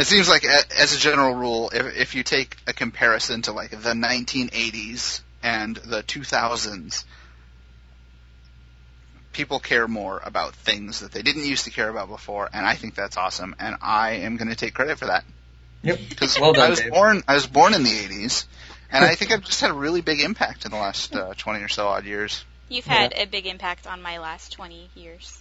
seems 0.05 0.29
like 0.29 0.45
a- 0.45 0.79
as 0.81 0.95
a 0.95 0.99
general 0.99 1.35
rule, 1.35 1.71
if 1.75 1.97
if 1.97 2.15
you 2.15 2.23
take 2.23 2.57
a 2.67 2.73
comparison 2.73 3.43
to 3.43 3.53
like 3.53 3.71
the 3.71 3.95
1980s 3.95 5.23
and 5.43 5.77
the 5.77 6.03
2000s, 6.03 7.05
people 9.33 9.61
care 9.61 9.87
more 9.89 10.21
about 10.25 10.55
things 10.55 11.01
that 11.01 11.13
they 11.13 11.23
didn't 11.23 11.47
used 11.47 11.65
to 11.65 11.71
care 11.71 11.89
about 11.89 12.09
before, 12.09 12.49
and 12.53 12.67
I 12.67 12.75
think 12.75 12.95
that's 12.95 13.17
awesome. 13.17 13.55
And 13.59 13.77
I 13.81 14.11
am 14.27 14.37
going 14.37 14.49
to 14.49 14.57
take 14.57 14.75
credit 14.75 14.99
for 14.99 15.07
that 15.07 15.25
Yep. 15.83 15.99
because 16.09 16.39
Well 16.41 16.53
done, 16.53 16.67
I 16.67 16.71
was 16.71 16.81
Dave. 16.81 16.91
born 16.93 17.23
I 17.29 17.35
was 17.35 17.47
born 17.47 17.75
in 17.75 17.83
the 17.83 17.91
80s, 17.91 18.47
and 18.91 19.05
I 19.05 19.15
think 19.17 19.33
I've 19.33 19.45
just 19.45 19.61
had 19.61 19.71
a 19.71 19.75
really 19.75 20.01
big 20.01 20.21
impact 20.21 20.65
in 20.65 20.71
the 20.71 20.77
last 20.77 21.15
uh, 21.15 21.35
20 21.37 21.63
or 21.63 21.69
so 21.69 21.89
odd 21.89 22.05
years. 22.05 22.45
You've 22.69 22.87
had 22.87 23.15
a 23.17 23.25
big 23.27 23.47
impact 23.47 23.87
on 23.87 24.03
my 24.03 24.19
last 24.19 24.53
20 24.53 24.91
years. 24.95 25.41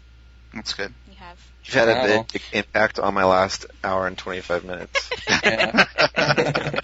That's 0.53 0.73
good. 0.73 0.93
You 1.09 1.15
have. 1.17 1.37
You've 1.65 1.73
had 1.73 1.89
a 1.89 2.25
big 2.31 2.41
impact 2.53 2.99
on 2.99 3.13
my 3.13 3.25
last 3.25 3.65
hour 3.83 4.07
and 4.07 4.17
25 4.17 4.63
minutes. 4.63 5.09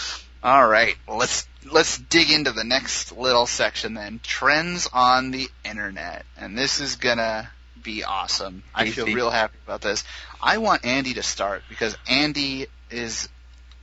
All 0.42 0.66
right, 0.66 0.96
well, 1.06 1.18
let's 1.18 1.46
let's 1.70 1.98
dig 1.98 2.30
into 2.30 2.52
the 2.52 2.64
next 2.64 3.12
little 3.16 3.46
section 3.46 3.92
then. 3.92 4.20
Trends 4.22 4.88
on 4.90 5.32
the 5.32 5.48
internet, 5.66 6.24
and 6.38 6.56
this 6.56 6.80
is 6.80 6.96
gonna 6.96 7.50
be 7.82 8.04
awesome. 8.04 8.62
I 8.74 8.84
feel 8.90 9.04
Tasty. 9.04 9.14
real 9.14 9.30
happy 9.30 9.56
about 9.64 9.80
this. 9.80 10.04
I 10.42 10.58
want 10.58 10.84
Andy 10.84 11.14
to 11.14 11.22
start 11.22 11.62
because 11.68 11.96
Andy 12.08 12.66
is 12.90 13.28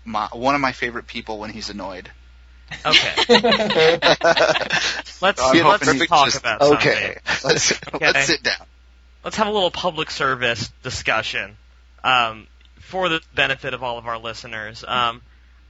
my 0.05 0.27
one 0.31 0.55
of 0.55 0.61
my 0.61 0.71
favorite 0.71 1.07
people 1.07 1.39
when 1.39 1.49
he's 1.51 1.69
annoyed. 1.69 2.09
Okay, 2.85 3.13
let's 5.21 5.41
I'm 5.41 5.63
let's 5.65 6.07
talk 6.07 6.25
just- 6.25 6.39
about 6.39 6.61
something. 6.61 6.77
Okay, 6.77 7.17
let's 7.43 7.73
let's 8.01 8.25
sit 8.25 8.43
down. 8.43 8.65
let's 9.23 9.37
have 9.37 9.47
a 9.47 9.51
little 9.51 9.71
public 9.71 10.11
service 10.11 10.69
discussion 10.83 11.55
um, 12.03 12.47
for 12.79 13.09
the 13.09 13.21
benefit 13.33 13.73
of 13.73 13.83
all 13.83 13.97
of 13.97 14.05
our 14.07 14.17
listeners. 14.17 14.83
Um, 14.85 15.21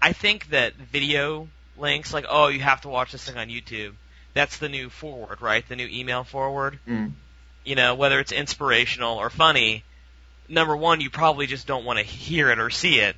I 0.01 0.13
think 0.13 0.49
that 0.49 0.73
video 0.75 1.47
links, 1.77 2.13
like 2.13 2.25
oh, 2.29 2.47
you 2.47 2.59
have 2.61 2.81
to 2.81 2.89
watch 2.89 3.11
this 3.11 3.23
thing 3.25 3.37
on 3.37 3.47
YouTube. 3.49 3.93
That's 4.33 4.57
the 4.57 4.69
new 4.69 4.89
forward, 4.89 5.41
right? 5.41 5.67
The 5.67 5.75
new 5.75 5.87
email 5.87 6.23
forward. 6.23 6.79
Mm. 6.87 7.13
You 7.67 7.75
know, 7.75 7.95
whether 7.95 8.19
it's 8.19 8.31
inspirational 8.31 9.17
or 9.17 9.29
funny. 9.29 9.83
Number 10.49 10.77
one, 10.77 11.01
you 11.01 11.09
probably 11.09 11.47
just 11.47 11.67
don't 11.67 11.83
want 11.83 11.99
to 11.99 12.05
hear 12.05 12.49
it 12.49 12.59
or 12.59 12.69
see 12.69 12.99
it, 12.99 13.17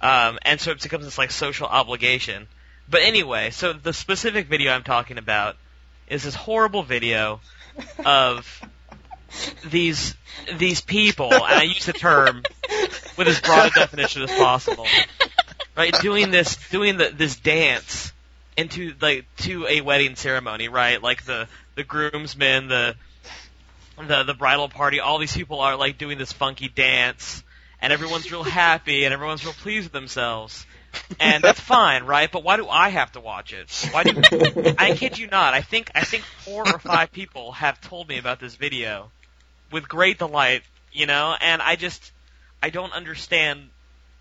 um, 0.00 0.40
and 0.42 0.60
so 0.60 0.72
it 0.72 0.82
becomes 0.82 1.04
this 1.04 1.16
like 1.16 1.30
social 1.30 1.68
obligation. 1.68 2.48
But 2.90 3.02
anyway, 3.02 3.50
so 3.50 3.72
the 3.72 3.92
specific 3.92 4.48
video 4.48 4.72
I'm 4.72 4.82
talking 4.82 5.16
about 5.16 5.56
is 6.08 6.24
this 6.24 6.34
horrible 6.34 6.82
video 6.82 7.40
of 8.04 8.60
these 9.64 10.14
these 10.58 10.80
people, 10.80 11.32
and 11.32 11.42
I 11.44 11.62
use 11.62 11.86
the 11.86 11.92
term 11.92 12.42
with 13.16 13.28
as 13.28 13.40
broad 13.40 13.68
a 13.68 13.70
definition 13.70 14.22
as 14.22 14.30
possible, 14.32 14.86
right? 15.76 15.94
Doing 16.00 16.30
this, 16.30 16.56
doing 16.70 16.98
the, 16.98 17.10
this 17.10 17.36
dance 17.36 18.12
into 18.56 18.94
like 19.00 19.26
to 19.38 19.66
a 19.66 19.80
wedding 19.80 20.16
ceremony, 20.16 20.68
right? 20.68 21.02
Like 21.02 21.24
the 21.24 21.48
the 21.74 21.84
groomsmen, 21.84 22.68
the 22.68 22.96
the 23.96 24.24
the 24.24 24.34
bridal 24.34 24.68
party, 24.68 25.00
all 25.00 25.18
these 25.18 25.34
people 25.36 25.60
are 25.60 25.76
like 25.76 25.98
doing 25.98 26.18
this 26.18 26.32
funky 26.32 26.68
dance, 26.68 27.42
and 27.80 27.92
everyone's 27.92 28.30
real 28.30 28.42
happy, 28.62 29.04
and 29.04 29.14
everyone's 29.14 29.44
real 29.44 29.54
pleased 29.54 29.86
with 29.86 29.92
themselves. 29.92 30.66
And 31.18 31.42
that's 31.44 31.60
fine, 31.60 32.04
right? 32.04 32.30
But 32.30 32.44
why 32.44 32.56
do 32.56 32.68
I 32.68 32.88
have 32.88 33.12
to 33.12 33.20
watch 33.20 33.52
it? 33.52 33.70
Why 33.90 34.04
do 34.04 34.20
I 34.78 34.94
kid 34.94 35.18
you 35.18 35.26
not? 35.26 35.54
I 35.54 35.60
think 35.60 35.90
I 35.94 36.02
think 36.04 36.24
four 36.24 36.66
or 36.66 36.78
five 36.78 37.12
people 37.12 37.52
have 37.52 37.80
told 37.80 38.08
me 38.08 38.18
about 38.18 38.40
this 38.40 38.54
video 38.54 39.10
with 39.70 39.88
great 39.88 40.18
delight, 40.18 40.62
you 40.92 41.06
know, 41.06 41.34
and 41.40 41.60
I 41.62 41.76
just 41.76 42.12
I 42.62 42.70
don't 42.70 42.92
understand 42.92 43.68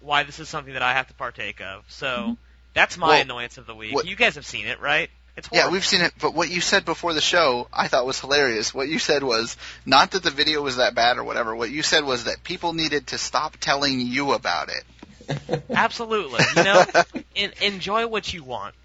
why 0.01 0.23
this 0.23 0.39
is 0.39 0.49
something 0.49 0.73
that 0.73 0.81
I 0.83 0.93
have 0.93 1.07
to 1.07 1.13
partake 1.13 1.61
of. 1.61 1.85
So 1.89 2.07
mm-hmm. 2.07 2.33
that's 2.73 2.97
my 2.97 3.07
Well, 3.07 3.21
annoyance 3.21 3.57
of 3.57 3.65
the 3.65 3.75
week. 3.75 3.93
what- 3.93 4.05
You 4.05 4.15
guys 4.15 4.35
have 4.35 4.45
seen 4.45 4.67
it, 4.67 4.79
right? 4.81 5.09
It's 5.35 5.49
Yeah, 5.51 5.69
we've 5.69 5.85
seen 5.85 6.01
it, 6.01 6.13
but 6.19 6.35
what 6.35 6.49
you 6.49 6.61
said 6.61 6.85
before 6.85 7.13
the 7.13 7.21
show, 7.21 7.67
I 7.73 7.87
thought 7.87 8.05
was 8.05 8.19
hilarious. 8.19 8.73
What 8.73 8.87
you 8.87 8.99
said 8.99 9.23
was 9.23 9.57
not 9.85 10.11
that 10.11 10.21
the 10.21 10.29
video 10.29 10.61
was 10.61 10.77
that 10.77 10.93
bad 10.93 11.17
or 11.17 11.23
whatever. 11.23 11.55
What 11.55 11.71
you 11.71 11.81
said 11.81 12.03
was 12.03 12.25
that 12.25 12.43
people 12.43 12.73
needed 12.73 13.07
to 13.07 13.17
stop 13.17 13.57
telling 13.57 13.99
you 13.99 14.33
about 14.33 14.69
it. 14.69 15.63
Absolutely. 15.71 16.41
You 16.55 16.63
know, 16.63 16.85
en- 17.35 17.53
enjoy 17.61 18.05
what 18.07 18.31
you 18.31 18.43
want, 18.43 18.75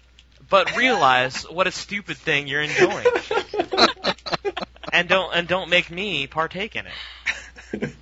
but 0.49 0.75
realize 0.75 1.43
what 1.43 1.67
a 1.67 1.71
stupid 1.71 2.17
thing 2.17 2.47
you're 2.47 2.61
enjoying, 2.61 3.05
and 4.93 5.07
don't 5.07 5.35
and 5.35 5.47
don't 5.47 5.69
make 5.69 5.91
me 5.91 6.27
partake 6.27 6.75
in 6.75 6.85
it. 6.87 7.93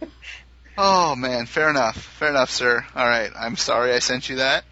Oh 0.78 1.16
man, 1.16 1.48
fair 1.48 1.70
enough. 1.70 1.98
Fair 1.98 2.30
enough, 2.30 2.52
sir. 2.52 2.86
All 2.96 3.08
right, 3.08 3.32
I'm 3.36 3.58
sorry 3.58 3.94
I 3.94 4.00
sent 4.00 4.30
you 4.30 4.38
that. 4.38 4.64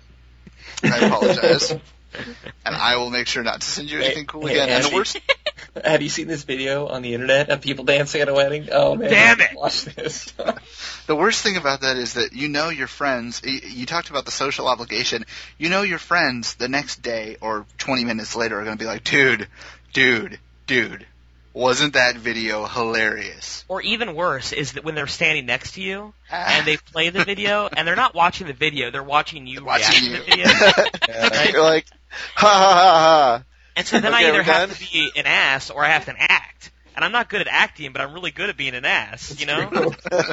I 0.84 1.00
apologize. 1.00 1.74
and 2.66 2.76
I 2.76 2.98
will 2.98 3.10
make 3.10 3.28
sure 3.28 3.44
not 3.44 3.62
to 3.62 3.68
send 3.68 3.90
you 3.90 4.00
anything 4.00 4.26
cool 4.26 4.46
Hey, 4.48 4.60
again. 4.60 4.70
And 4.70 4.86
the 4.92 4.96
worst 4.96 5.20
Have 5.84 6.02
you 6.02 6.10
seen 6.10 6.28
this 6.28 6.44
video 6.44 6.88
on 6.88 7.02
the 7.02 7.14
internet 7.14 7.50
of 7.50 7.62
people 7.62 7.84
dancing 7.84 8.22
at 8.22 8.30
a 8.30 8.34
wedding? 8.34 8.70
Oh 8.72 8.96
man! 8.96 9.10
Damn 9.10 9.42
it! 9.42 9.50
Watch 9.56 9.84
this. 9.86 10.32
the 11.08 11.16
worst 11.16 11.42
thing 11.44 11.58
about 11.58 11.82
that 11.82 11.98
is 11.98 12.14
that 12.14 12.32
you 12.34 12.48
know 12.48 12.70
your 12.70 12.88
friends. 12.88 13.42
You 13.44 13.86
talked 13.86 14.10
about 14.10 14.24
the 14.26 14.32
social 14.32 14.68
obligation. 14.70 15.26
You 15.58 15.70
know 15.70 15.82
your 15.82 15.98
friends 16.00 16.56
the 16.56 16.70
next 16.70 17.02
day 17.02 17.36
or 17.42 17.66
20 17.80 18.06
minutes 18.06 18.36
later 18.38 18.58
are 18.60 18.64
going 18.64 18.78
to 18.78 18.82
be 18.82 18.88
like, 18.88 19.04
"Dude, 19.04 19.50
dude, 19.92 20.40
dude, 20.66 21.06
wasn't 21.54 21.94
that 21.94 22.16
video 22.16 22.66
hilarious?" 22.66 23.66
Or 23.68 23.82
even 23.82 24.16
worse 24.16 24.54
is 24.54 24.74
that 24.74 24.86
when 24.86 24.96
they're 24.96 25.08
standing 25.08 25.46
next 25.46 25.74
to 25.74 25.82
you 25.82 26.14
Ah. 26.32 26.58
and 26.58 26.66
they 26.66 26.78
play 26.78 27.10
the 27.10 27.26
video 27.26 27.68
and 27.76 27.86
they're 27.88 27.96
not 27.98 28.16
watching 28.16 28.48
the 28.48 28.54
video, 28.54 28.92
they're 28.92 29.04
watching 29.04 29.46
you 29.46 29.64
Watching 29.66 30.12
react 30.14 30.28
you. 30.30 30.36
to 30.46 30.48
the 30.48 30.54
video. 30.54 31.10
Yeah. 31.10 31.52
You're 31.52 31.64
like, 31.64 31.86
ha 32.36 32.48
ha 32.48 32.74
ha 32.74 32.74
ha. 32.74 33.44
And 33.76 33.86
so 33.86 34.00
then 34.00 34.14
Okay, 34.14 34.26
I 34.26 34.30
either 34.30 34.44
have 34.44 34.70
done? 34.70 34.78
to 34.78 34.92
be 34.92 35.12
an 35.16 35.26
ass 35.26 35.70
or 35.70 35.84
I 35.84 35.90
have 35.90 36.06
to 36.06 36.14
act. 36.18 36.72
And 36.96 37.04
I'm 37.04 37.12
not 37.12 37.30
good 37.30 37.42
at 37.42 37.48
acting, 37.48 37.92
but 37.92 38.02
I'm 38.02 38.14
really 38.14 38.32
good 38.32 38.50
at 38.50 38.56
being 38.56 38.74
an 38.74 38.86
ass, 38.86 39.38
you 39.40 39.46
know? 39.46 39.92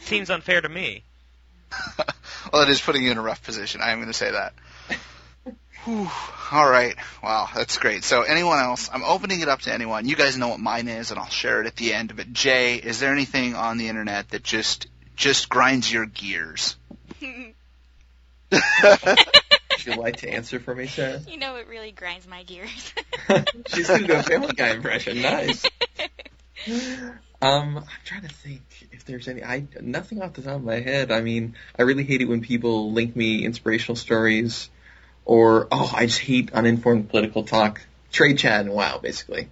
Seems 0.00 0.30
unfair 0.30 0.60
to 0.60 0.68
me. 0.68 1.02
Well, 2.50 2.62
it 2.62 2.70
is 2.70 2.80
putting 2.80 3.04
you 3.04 3.10
in 3.10 3.18
a 3.18 3.22
rough 3.22 3.42
position. 3.42 3.82
I 3.82 3.90
am 3.90 3.98
going 3.98 4.06
to 4.08 4.14
say 4.14 4.30
that. 4.30 4.54
Whew. 5.84 6.08
All 6.50 6.70
right. 6.70 6.94
Wow, 7.22 7.46
that's 7.54 7.76
great. 7.76 8.04
So, 8.04 8.22
anyone 8.22 8.58
else? 8.58 8.88
I'm 8.90 9.04
opening 9.04 9.40
it 9.40 9.50
up 9.50 9.60
to 9.62 9.74
anyone. 9.74 10.08
You 10.08 10.16
guys 10.16 10.38
know 10.38 10.48
what 10.48 10.60
mine 10.60 10.88
is, 10.88 11.10
and 11.10 11.20
I'll 11.20 11.28
share 11.28 11.60
it 11.60 11.66
at 11.66 11.76
the 11.76 11.92
end. 11.92 12.16
But 12.16 12.32
Jay, 12.32 12.76
is 12.76 13.00
there 13.00 13.12
anything 13.12 13.54
on 13.54 13.76
the 13.76 13.88
internet 13.88 14.30
that 14.30 14.44
just 14.44 14.86
just 15.14 15.50
grinds 15.50 15.92
your 15.92 16.06
gears? 16.06 16.76
Would 18.50 19.86
you 19.86 19.94
like 19.96 20.16
to 20.18 20.28
answer 20.28 20.58
for 20.60 20.74
me, 20.74 20.86
Sarah? 20.86 21.20
you 21.28 21.38
know, 21.38 21.56
it 21.56 21.68
really 21.68 21.92
grinds 21.92 22.26
my 22.26 22.42
gears. 22.42 22.92
She's 23.68 23.88
gonna 23.88 24.06
do 24.06 24.14
a 24.14 24.22
Family 24.22 24.54
Guy 24.54 24.70
impression. 24.70 25.22
Nice. 25.22 25.66
Um, 27.40 27.78
I'm 27.78 27.84
trying 28.04 28.22
to 28.22 28.34
think 28.34 28.62
if 28.90 29.04
there's 29.04 29.28
any. 29.28 29.44
I 29.44 29.64
nothing 29.80 30.22
off 30.22 30.32
the 30.32 30.42
top 30.42 30.56
of 30.56 30.64
my 30.64 30.80
head. 30.80 31.12
I 31.12 31.20
mean, 31.20 31.54
I 31.78 31.82
really 31.82 32.02
hate 32.02 32.20
it 32.20 32.24
when 32.24 32.40
people 32.40 32.92
link 32.92 33.14
me 33.14 33.44
inspirational 33.44 33.94
stories, 33.94 34.68
or 35.24 35.68
oh, 35.70 35.92
I 35.94 36.06
just 36.06 36.18
hate 36.18 36.52
uninformed 36.52 37.10
political 37.10 37.44
talk. 37.44 37.80
Trade 38.10 38.38
chat 38.38 38.62
and 38.62 38.74
WoW, 38.74 38.98
basically. 38.98 39.50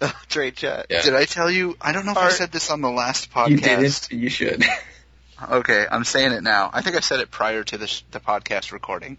Oh, 0.00 0.12
Trade 0.28 0.54
chat. 0.54 0.86
Yeah. 0.88 1.02
Did 1.02 1.16
I 1.16 1.24
tell 1.24 1.50
you? 1.50 1.76
I 1.80 1.90
don't 1.90 2.06
know 2.06 2.12
if 2.12 2.18
I 2.18 2.28
said 2.28 2.52
this 2.52 2.70
on 2.70 2.80
the 2.80 2.90
last 2.90 3.32
podcast. 3.32 3.48
You 3.50 3.58
podcast. 3.58 4.08
didn't. 4.08 4.22
You 4.22 4.30
should. 4.30 4.64
Okay, 5.42 5.86
I'm 5.90 6.04
saying 6.04 6.32
it 6.32 6.42
now. 6.42 6.70
I 6.72 6.80
think 6.82 6.96
I 6.96 7.00
said 7.00 7.20
it 7.20 7.30
prior 7.30 7.64
to 7.64 7.78
the, 7.78 7.86
sh- 7.86 8.02
the 8.12 8.20
podcast 8.20 8.72
recording. 8.72 9.18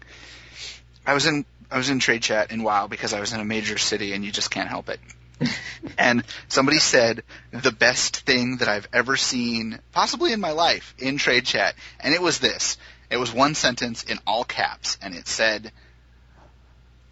I 1.06 1.14
was 1.14 1.26
in 1.26 1.44
I 1.70 1.78
was 1.78 1.90
in 1.90 1.98
trade 1.98 2.22
chat 2.22 2.52
in 2.52 2.62
WoW 2.62 2.86
because 2.86 3.12
I 3.12 3.20
was 3.20 3.32
in 3.32 3.40
a 3.40 3.44
major 3.44 3.76
city 3.76 4.12
and 4.12 4.24
you 4.24 4.30
just 4.30 4.50
can't 4.50 4.68
help 4.68 4.88
it. 4.88 5.00
and 5.98 6.24
somebody 6.48 6.78
said 6.78 7.22
the 7.50 7.72
best 7.72 8.20
thing 8.20 8.58
that 8.58 8.68
I've 8.68 8.88
ever 8.92 9.16
seen, 9.16 9.78
possibly 9.92 10.32
in 10.32 10.40
my 10.40 10.52
life, 10.52 10.94
in 10.98 11.18
trade 11.18 11.44
chat, 11.44 11.74
and 12.00 12.14
it 12.14 12.22
was 12.22 12.38
this. 12.38 12.78
It 13.10 13.18
was 13.18 13.32
one 13.32 13.54
sentence 13.54 14.04
in 14.04 14.18
all 14.26 14.44
caps, 14.44 14.96
and 15.02 15.14
it 15.14 15.28
said, 15.28 15.70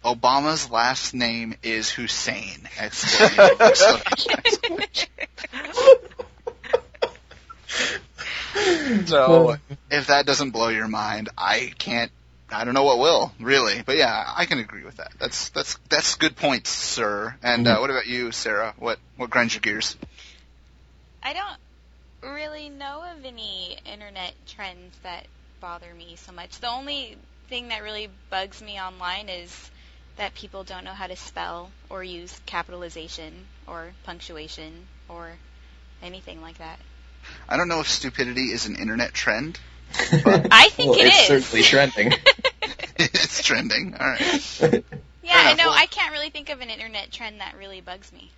"Obama's 0.03 0.69
last 0.69 1.13
name 1.13 1.55
is 1.61 1.89
Hussein!" 1.89 2.67
Exclamation! 2.79 3.57
exclamation, 3.59 4.31
exclamation. 4.31 5.09
So 9.15 9.55
if 9.89 10.07
that 10.07 10.25
doesn't 10.25 10.51
blow 10.51 10.69
your 10.69 10.87
mind, 10.87 11.29
I 11.37 11.71
can't. 11.77 12.11
I 12.49 12.63
don't 12.63 12.75
know 12.75 12.83
what 12.83 12.99
will 12.99 13.33
really, 13.39 13.81
but 13.83 13.97
yeah, 13.97 14.23
I 14.35 14.45
can 14.45 14.59
agree 14.59 14.83
with 14.83 14.97
that. 14.97 15.13
That's 15.19 15.49
that's 15.49 15.79
that's 15.89 16.15
good 16.15 16.35
points, 16.35 16.69
sir. 16.69 17.35
And 17.41 17.67
uh, 17.67 17.77
what 17.77 17.89
about 17.89 18.05
you, 18.05 18.31
Sarah? 18.31 18.75
What 18.77 18.99
what 19.17 19.29
grinds 19.29 19.55
your 19.55 19.61
gears? 19.61 19.97
I 21.23 21.33
don't 21.33 22.33
really 22.33 22.69
know 22.69 23.03
of 23.15 23.25
any 23.25 23.77
internet 23.91 24.33
trends 24.47 24.95
that 25.03 25.25
bother 25.59 25.91
me 25.93 26.17
so 26.17 26.31
much. 26.31 26.59
The 26.59 26.69
only 26.69 27.17
thing 27.49 27.69
that 27.69 27.81
really 27.81 28.09
bugs 28.29 28.61
me 28.61 28.79
online 28.79 29.29
is 29.29 29.71
that 30.17 30.33
people 30.35 30.63
don't 30.63 30.83
know 30.83 30.93
how 30.93 31.07
to 31.07 31.15
spell 31.15 31.71
or 31.89 32.03
use 32.03 32.39
capitalization 32.45 33.33
or 33.67 33.93
punctuation 34.03 34.85
or 35.09 35.31
anything 36.01 36.41
like 36.41 36.57
that. 36.59 36.79
I 37.47 37.57
don't 37.57 37.67
know 37.67 37.79
if 37.79 37.87
stupidity 37.87 38.51
is 38.51 38.65
an 38.65 38.75
internet 38.75 39.13
trend. 39.13 39.59
I 39.93 40.69
think 40.71 40.91
well, 40.91 40.99
it 40.99 41.05
it's 41.07 41.29
is. 41.29 41.45
certainly 41.45 41.63
trending. 41.63 42.13
it's 42.97 43.43
trending. 43.43 43.95
All 43.95 44.07
right. 44.07 44.61
yeah, 45.23 45.33
I 45.33 45.53
know. 45.53 45.69
Well- 45.69 45.77
I 45.77 45.85
can't 45.85 46.11
really 46.11 46.29
think 46.29 46.49
of 46.49 46.61
an 46.61 46.69
internet 46.69 47.11
trend 47.11 47.39
that 47.41 47.55
really 47.57 47.81
bugs 47.81 48.11
me. 48.11 48.31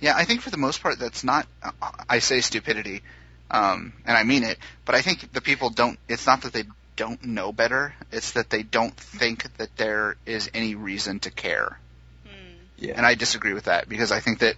Yeah, 0.00 0.14
I 0.16 0.24
think 0.24 0.42
for 0.42 0.50
the 0.50 0.56
most 0.56 0.82
part, 0.82 0.98
that's 0.98 1.24
not. 1.24 1.46
uh, 1.62 1.72
I 2.08 2.20
say 2.20 2.40
stupidity, 2.40 3.02
um, 3.50 3.92
and 4.06 4.16
I 4.16 4.22
mean 4.22 4.44
it. 4.44 4.58
But 4.84 4.94
I 4.94 5.02
think 5.02 5.32
the 5.32 5.40
people 5.40 5.70
don't. 5.70 5.98
It's 6.08 6.26
not 6.26 6.42
that 6.42 6.52
they 6.52 6.64
don't 6.94 7.22
know 7.24 7.52
better. 7.52 7.94
It's 8.12 8.32
that 8.32 8.48
they 8.50 8.62
don't 8.62 8.96
think 8.96 9.56
that 9.56 9.76
there 9.76 10.16
is 10.24 10.50
any 10.54 10.74
reason 10.76 11.18
to 11.20 11.30
care. 11.30 11.78
Hmm. 12.24 12.54
yeah. 12.76 12.94
And 12.96 13.04
I 13.04 13.14
disagree 13.16 13.54
with 13.54 13.64
that 13.64 13.88
because 13.88 14.12
I 14.12 14.20
think 14.20 14.38
that 14.40 14.54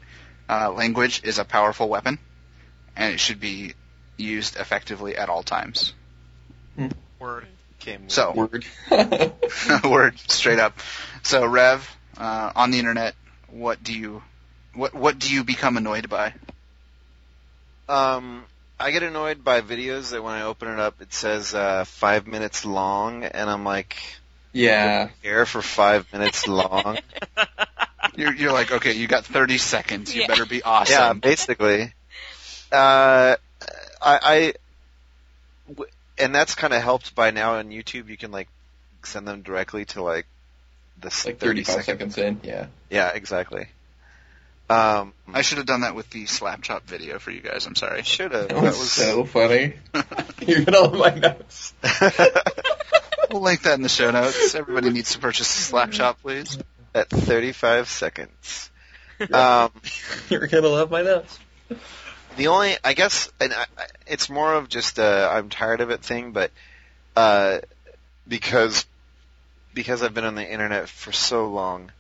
uh, 0.50 0.72
language 0.72 1.20
is 1.22 1.38
a 1.38 1.44
powerful 1.44 1.88
weapon, 1.88 2.18
and 2.96 3.14
it 3.14 3.20
should 3.20 3.38
be 3.38 3.74
used 4.16 4.56
effectively 4.56 5.16
at 5.16 5.28
all 5.28 5.44
times. 5.44 5.94
Word. 7.20 7.46
Came 7.78 8.08
So, 8.08 8.32
Word. 8.32 8.66
word 9.84 10.18
straight 10.26 10.58
up. 10.58 10.78
So, 11.22 11.46
Rev, 11.46 11.88
uh, 12.18 12.50
on 12.56 12.72
the 12.72 12.78
internet, 12.78 13.14
what 13.48 13.82
do 13.82 13.94
you, 13.96 14.22
what 14.74 14.92
what 14.92 15.18
do 15.18 15.32
you 15.32 15.44
become 15.44 15.76
annoyed 15.76 16.08
by? 16.08 16.34
Um, 17.88 18.44
I 18.78 18.90
get 18.90 19.02
annoyed 19.02 19.44
by 19.44 19.60
videos 19.60 20.10
that 20.10 20.22
when 20.22 20.34
I 20.34 20.42
open 20.42 20.68
it 20.68 20.78
up, 20.80 21.00
it 21.00 21.14
says 21.14 21.54
uh, 21.54 21.84
five 21.84 22.26
minutes 22.26 22.64
long, 22.64 23.24
and 23.24 23.48
I'm 23.48 23.64
like, 23.64 23.96
yeah. 24.52 25.10
here 25.22 25.46
for 25.46 25.62
five 25.62 26.12
minutes 26.12 26.48
long. 26.48 26.98
You're, 28.16 28.34
you're 28.34 28.52
like, 28.52 28.72
okay, 28.72 28.92
you 28.92 29.06
got 29.06 29.24
30 29.24 29.58
seconds. 29.58 30.14
You 30.14 30.22
Yeah. 30.22 30.26
better 30.28 30.46
be 30.46 30.62
awesome. 30.62 30.92
Yeah, 30.94 31.12
basically. 31.14 31.92
Uh, 32.72 33.36
I, 34.00 34.18
I 34.22 34.54
w- 35.68 35.90
and 36.18 36.34
that's 36.34 36.54
kind 36.54 36.72
of 36.72 36.82
helped 36.82 37.14
by 37.14 37.30
now 37.30 37.54
on 37.56 37.70
YouTube. 37.70 38.08
You 38.08 38.16
can 38.16 38.30
like 38.30 38.48
send 39.04 39.26
them 39.28 39.42
directly 39.42 39.84
to 39.86 40.02
like 40.02 40.26
this 41.00 41.26
Like 41.26 41.38
30 41.38 41.64
35 41.64 41.84
second. 41.84 41.84
seconds 42.12 42.18
in, 42.18 42.40
yeah. 42.48 42.66
Yeah, 42.90 43.08
exactly. 43.14 43.66
Um, 44.70 45.14
I 45.32 45.42
should 45.42 45.58
have 45.58 45.66
done 45.66 45.80
that 45.80 45.96
with 45.96 46.08
the 46.10 46.26
slap 46.26 46.62
chop 46.62 46.84
video 46.86 47.18
for 47.18 47.32
you 47.32 47.40
guys. 47.40 47.66
I'm 47.66 47.74
sorry. 47.74 48.02
should 48.04 48.30
have. 48.32 48.48
That 48.50 48.62
was, 48.62 48.92
so 48.92 49.24
funny. 49.24 49.74
You're 50.46 50.64
gonna 50.64 50.96
my 50.96 51.10
notes. 51.10 51.74
we'll 53.32 53.42
link 53.42 53.62
that 53.62 53.74
in 53.74 53.82
the 53.82 53.88
show 53.88 54.12
notes. 54.12 54.54
Everybody 54.54 54.90
needs 54.90 55.12
to 55.14 55.18
purchase 55.18 55.52
the 55.54 55.60
slap 55.62 55.90
chop, 55.90 56.22
please. 56.22 56.56
At 56.94 57.08
35 57.10 57.88
seconds. 57.88 58.70
Um, 59.34 59.70
You're 60.30 60.46
gonna 60.46 60.68
love 60.68 60.90
my 60.90 61.02
notes. 61.02 61.38
the 62.38 62.46
only, 62.46 62.74
I 62.82 62.94
guess, 62.94 63.30
and 63.38 63.52
I, 63.52 63.66
I- 63.76 63.86
it's 64.06 64.30
more 64.30 64.54
of 64.54 64.66
just 64.70 64.98
a 64.98 65.28
I'm 65.30 65.50
tired 65.50 65.82
of 65.82 65.90
it 65.90 66.00
thing, 66.00 66.32
but 66.32 66.50
uh, 67.14 67.58
because 68.26 68.86
because 69.74 70.02
I've 70.02 70.14
been 70.14 70.24
on 70.24 70.36
the 70.36 70.50
internet 70.50 70.88
for 70.88 71.12
so 71.12 71.48
long, 71.48 71.92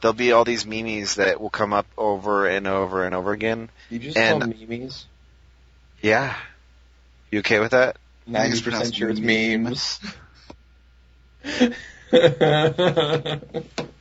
there'll 0.00 0.12
be 0.14 0.30
all 0.30 0.44
these 0.44 0.64
memes 0.64 1.16
that 1.16 1.40
will 1.40 1.50
come 1.50 1.72
up 1.72 1.86
over 1.98 2.46
and 2.46 2.68
over 2.68 3.04
and 3.04 3.16
over 3.16 3.32
again. 3.32 3.68
You 3.88 3.98
just 3.98 4.16
And- 4.16 4.40
call 4.40 4.52
memes. 4.68 5.06
Yeah, 6.02 6.36
you 7.32 7.40
okay 7.40 7.58
with 7.58 7.72
that? 7.72 7.96
I 8.32 8.48
think 8.48 8.54
it's 8.54 8.60
90% 8.62 8.94
sure 8.94 9.10
it's 9.10 9.18
memes. 9.18 10.00
memes. 11.42 11.74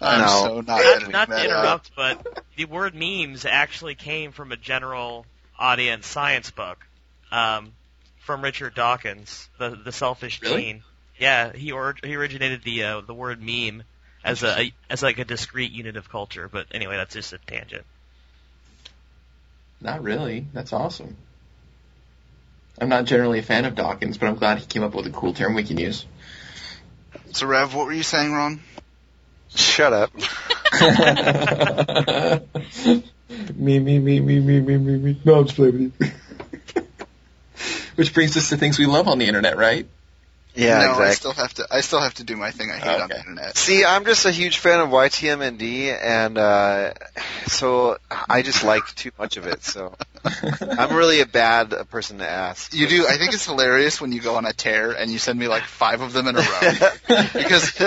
I'm 0.00 0.20
No. 0.20 0.26
so 0.44 0.60
not 0.60 0.82
Not, 0.82 1.10
not 1.12 1.28
to 1.28 1.30
that 1.30 1.30
out. 1.30 1.44
interrupt, 1.44 1.90
but 1.96 2.44
the 2.56 2.64
word 2.66 2.94
memes 2.94 3.44
actually 3.44 3.94
came 3.94 4.32
from 4.32 4.52
a 4.52 4.56
general 4.56 5.26
audience 5.58 6.06
science 6.06 6.50
book 6.50 6.86
um, 7.32 7.72
from 8.20 8.42
Richard 8.42 8.74
Dawkins, 8.74 9.48
the 9.58 9.70
the 9.70 9.92
Selfish 9.92 10.40
Really? 10.42 10.62
Gene. 10.62 10.82
Yeah, 11.18 11.52
he 11.52 11.72
or, 11.72 11.96
he 12.04 12.14
originated 12.14 12.62
the 12.62 12.84
uh, 12.84 13.00
the 13.00 13.14
word 13.14 13.42
meme 13.42 13.82
as 14.22 14.44
a, 14.44 14.60
a 14.60 14.72
as 14.88 15.02
like 15.02 15.18
a 15.18 15.24
discrete 15.24 15.72
unit 15.72 15.96
of 15.96 16.08
culture. 16.08 16.48
But 16.48 16.66
anyway, 16.70 16.96
that's 16.96 17.14
just 17.14 17.32
a 17.32 17.38
tangent. 17.38 17.84
Not 19.80 20.02
really. 20.02 20.46
That's 20.52 20.72
awesome. 20.72 21.16
I'm 22.80 22.88
not 22.88 23.06
generally 23.06 23.40
a 23.40 23.42
fan 23.42 23.64
of 23.64 23.74
Dawkins, 23.74 24.18
but 24.18 24.28
I'm 24.28 24.36
glad 24.36 24.58
he 24.58 24.66
came 24.66 24.84
up 24.84 24.94
with 24.94 25.06
a 25.06 25.10
cool 25.10 25.32
term 25.32 25.54
we 25.54 25.64
can 25.64 25.78
use. 25.78 26.06
So, 27.32 27.46
Rev, 27.46 27.74
what 27.74 27.86
were 27.86 27.92
you 27.92 28.04
saying, 28.04 28.32
Ron? 28.32 28.60
Shut 29.54 29.92
up. 29.92 30.10
me, 33.56 33.78
me, 33.78 33.98
me, 33.98 34.20
me, 34.20 34.40
me, 34.40 34.60
me, 34.60 34.76
me, 34.76 34.98
me. 34.98 35.20
No, 35.24 35.40
I'm 35.40 35.44
just 35.44 35.56
playing 35.56 35.92
with 35.98 36.00
you. 36.00 36.82
Which 37.96 38.14
brings 38.14 38.36
us 38.36 38.50
to 38.50 38.56
things 38.56 38.78
we 38.78 38.86
love 38.86 39.08
on 39.08 39.18
the 39.18 39.26
internet, 39.26 39.56
right? 39.56 39.88
Yeah, 40.54 40.78
no, 40.78 40.80
I 40.80 40.90
exactly. 40.90 41.14
still 41.14 41.32
have 41.32 41.54
to. 41.54 41.66
I 41.70 41.80
still 41.82 42.00
have 42.00 42.14
to 42.14 42.24
do 42.24 42.36
my 42.36 42.50
thing 42.50 42.70
I 42.70 42.78
hate 42.78 43.00
on 43.00 43.08
the 43.08 43.18
internet. 43.18 43.56
See, 43.56 43.84
I'm 43.84 44.04
just 44.04 44.26
a 44.26 44.30
huge 44.30 44.58
fan 44.58 44.80
of 44.80 44.88
YTMND, 44.88 45.96
and 46.02 46.36
uh, 46.36 46.94
so 47.46 47.98
I 48.28 48.42
just 48.42 48.64
like 48.64 48.84
too 48.94 49.10
much 49.18 49.36
of 49.36 49.46
it. 49.46 49.62
So 49.62 49.94
I'm 50.78 50.96
really 50.96 51.20
a 51.20 51.26
bad 51.26 51.72
uh, 51.72 51.84
person 51.84 52.18
to 52.18 52.28
ask. 52.28 52.74
You 52.74 52.88
do. 52.88 53.06
I 53.06 53.18
think 53.18 53.34
it's 53.34 53.46
hilarious 53.46 54.00
when 54.00 54.10
you 54.12 54.20
go 54.20 54.36
on 54.36 54.46
a 54.46 54.52
tear 54.52 54.92
and 54.92 55.10
you 55.10 55.18
send 55.18 55.38
me 55.38 55.48
like 55.48 55.64
five 55.64 56.00
of 56.00 56.12
them 56.12 56.26
in 56.26 56.36
a 56.36 56.40
row. 56.40 56.72
because 57.34 57.80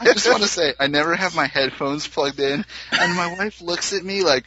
I 0.00 0.04
just 0.04 0.28
want 0.28 0.42
to 0.42 0.48
say 0.48 0.74
I 0.80 0.86
never 0.88 1.14
have 1.14 1.36
my 1.36 1.46
headphones 1.46 2.08
plugged 2.08 2.40
in, 2.40 2.64
and 2.92 3.16
my 3.16 3.34
wife 3.34 3.60
looks 3.60 3.92
at 3.92 4.02
me 4.02 4.24
like, 4.24 4.46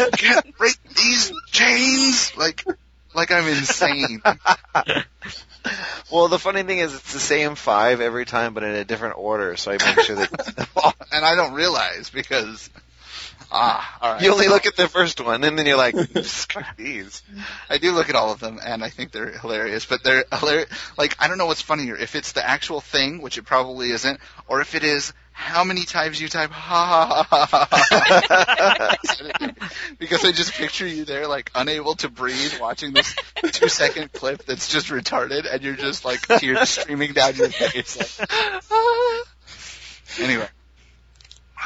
"You 0.00 0.10
can't 0.12 0.56
break 0.56 0.76
these 0.94 1.32
chains!" 1.52 2.36
Like, 2.36 2.64
like 3.14 3.30
I'm 3.30 3.46
insane. 3.46 4.22
well, 6.12 6.28
the 6.28 6.38
funny 6.38 6.62
thing 6.62 6.78
is, 6.78 6.94
it's 6.94 7.12
the 7.12 7.20
same 7.20 7.54
five 7.54 8.00
every 8.00 8.24
time, 8.24 8.54
but 8.54 8.62
in 8.62 8.74
a 8.74 8.84
different 8.84 9.18
order. 9.18 9.56
So 9.56 9.70
I 9.70 9.74
make 9.74 10.00
sure 10.00 10.16
that 10.16 10.68
and 11.12 11.24
I 11.24 11.34
don't 11.34 11.54
realize 11.54 12.10
because 12.10 12.70
ah, 13.50 13.98
all 14.00 14.12
right. 14.14 14.22
you 14.22 14.32
only 14.32 14.48
look 14.48 14.66
at 14.66 14.76
the 14.76 14.88
first 14.88 15.20
one, 15.20 15.44
and 15.44 15.58
then 15.58 15.66
you're 15.66 15.76
like, 15.76 15.94
"Screw 16.22 16.62
these." 16.76 17.22
I 17.70 17.78
do 17.78 17.92
look 17.92 18.08
at 18.08 18.16
all 18.16 18.32
of 18.32 18.40
them, 18.40 18.58
and 18.64 18.84
I 18.84 18.90
think 18.90 19.12
they're 19.12 19.38
hilarious. 19.38 19.86
But 19.86 20.02
they're 20.02 20.24
hilarious. 20.32 20.68
Like 20.98 21.16
I 21.18 21.28
don't 21.28 21.38
know 21.38 21.46
what's 21.46 21.62
funnier, 21.62 21.96
if 21.96 22.14
it's 22.14 22.32
the 22.32 22.46
actual 22.46 22.80
thing, 22.80 23.22
which 23.22 23.38
it 23.38 23.42
probably 23.42 23.90
isn't, 23.90 24.20
or 24.48 24.60
if 24.60 24.74
it 24.74 24.84
is 24.84 25.12
how 25.36 25.64
many 25.64 25.82
times 25.82 26.20
you 26.20 26.28
type 26.28 26.50
ha 26.50 26.86
ha 26.86 27.26
ha 27.28 27.46
ha 27.50 27.66
ha. 27.70 28.96
ha. 29.40 29.54
because 29.98 30.24
I 30.24 30.30
just 30.30 30.54
picture 30.54 30.86
you 30.86 31.04
there, 31.04 31.26
like 31.26 31.50
unable 31.56 31.96
to 31.96 32.08
breathe, 32.08 32.54
watching 32.60 32.92
this 32.92 33.16
two 33.52 33.68
second 33.68 34.12
clip 34.12 34.44
that's 34.44 34.68
just 34.68 34.86
retarded, 34.88 35.52
and 35.52 35.62
you're 35.62 35.74
just 35.74 36.04
like 36.04 36.20
tears 36.38 36.68
streaming 36.70 37.14
down 37.14 37.34
your 37.34 37.48
face. 37.48 38.20
Like, 38.20 38.28
ah. 38.70 39.22
Anyway. 40.20 40.48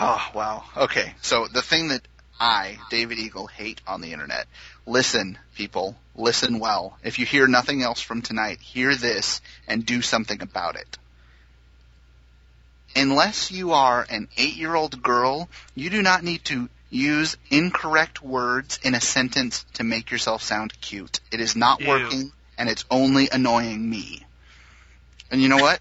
Oh 0.00 0.30
wow. 0.34 0.64
Okay. 0.76 1.14
So 1.20 1.46
the 1.52 1.62
thing 1.62 1.88
that 1.88 2.00
I, 2.40 2.78
David 2.88 3.18
Eagle, 3.18 3.48
hate 3.48 3.82
on 3.86 4.00
the 4.00 4.12
internet. 4.12 4.46
Listen, 4.86 5.38
people. 5.56 5.94
Listen 6.16 6.58
well. 6.58 6.96
If 7.04 7.18
you 7.18 7.26
hear 7.26 7.46
nothing 7.46 7.82
else 7.82 8.00
from 8.00 8.22
tonight, 8.22 8.60
hear 8.60 8.94
this 8.94 9.42
and 9.66 9.84
do 9.84 10.00
something 10.00 10.40
about 10.40 10.76
it. 10.76 10.98
Unless 12.96 13.50
you 13.50 13.72
are 13.72 14.06
an 14.08 14.28
eight-year-old 14.36 15.02
girl, 15.02 15.48
you 15.74 15.90
do 15.90 16.02
not 16.02 16.24
need 16.24 16.44
to 16.46 16.68
use 16.90 17.36
incorrect 17.50 18.22
words 18.22 18.80
in 18.82 18.94
a 18.94 19.00
sentence 19.00 19.64
to 19.74 19.84
make 19.84 20.10
yourself 20.10 20.42
sound 20.42 20.80
cute. 20.80 21.20
It 21.30 21.40
is 21.40 21.54
not 21.54 21.80
Ew. 21.80 21.88
working, 21.88 22.32
and 22.56 22.68
it's 22.68 22.84
only 22.90 23.28
annoying 23.30 23.88
me. 23.88 24.24
And 25.30 25.42
you 25.42 25.48
know 25.48 25.58
what? 25.58 25.80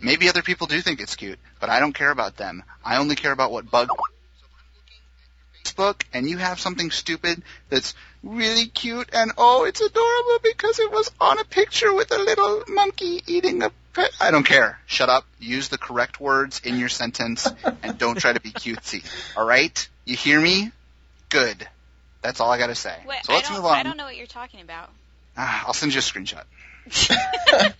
Maybe 0.00 0.28
other 0.28 0.42
people 0.42 0.66
do 0.66 0.80
think 0.82 1.00
it's 1.00 1.16
cute, 1.16 1.38
but 1.60 1.70
I 1.70 1.80
don't 1.80 1.94
care 1.94 2.10
about 2.10 2.36
them. 2.36 2.62
I 2.84 2.98
only 2.98 3.14
care 3.14 3.32
about 3.32 3.52
what 3.52 3.70
bug 3.70 3.88
Facebook 5.64 6.02
and 6.12 6.28
you 6.28 6.38
have 6.38 6.60
something 6.60 6.90
stupid 6.90 7.42
that's 7.68 7.94
really 8.22 8.66
cute 8.66 9.10
and 9.12 9.32
oh, 9.38 9.64
it's 9.64 9.80
adorable 9.80 10.38
because 10.42 10.78
it 10.78 10.90
was 10.90 11.10
on 11.20 11.38
a 11.38 11.44
picture 11.44 11.94
with 11.94 12.10
a 12.10 12.18
little 12.18 12.64
monkey 12.68 13.22
eating 13.26 13.62
a 13.62 13.70
pet. 14.02 14.10
I 14.20 14.30
don't 14.30 14.44
care. 14.44 14.78
Shut 14.86 15.08
up. 15.08 15.24
Use 15.40 15.68
the 15.68 15.78
correct 15.78 16.20
words 16.20 16.60
in 16.64 16.78
your 16.78 16.88
sentence 16.88 17.46
and 17.82 17.98
don't 17.98 18.18
try 18.18 18.32
to 18.32 18.40
be 18.40 18.50
cutesy. 18.50 19.04
All 19.36 19.46
right? 19.46 19.88
You 20.04 20.16
hear 20.16 20.40
me? 20.40 20.70
Good. 21.28 21.66
That's 22.22 22.40
all 22.40 22.50
I 22.50 22.58
gotta 22.58 22.74
say. 22.74 22.94
Wait, 23.06 23.24
so 23.24 23.32
let's 23.32 23.50
move 23.50 23.64
on. 23.64 23.74
I 23.76 23.82
don't 23.82 23.96
know 23.96 24.04
what 24.04 24.16
you're 24.16 24.26
talking 24.26 24.60
about. 24.60 24.90
Ah, 25.36 25.64
I'll 25.66 25.72
send 25.74 25.92
you 25.94 25.98
a 25.98 26.02
screenshot. 26.02 26.42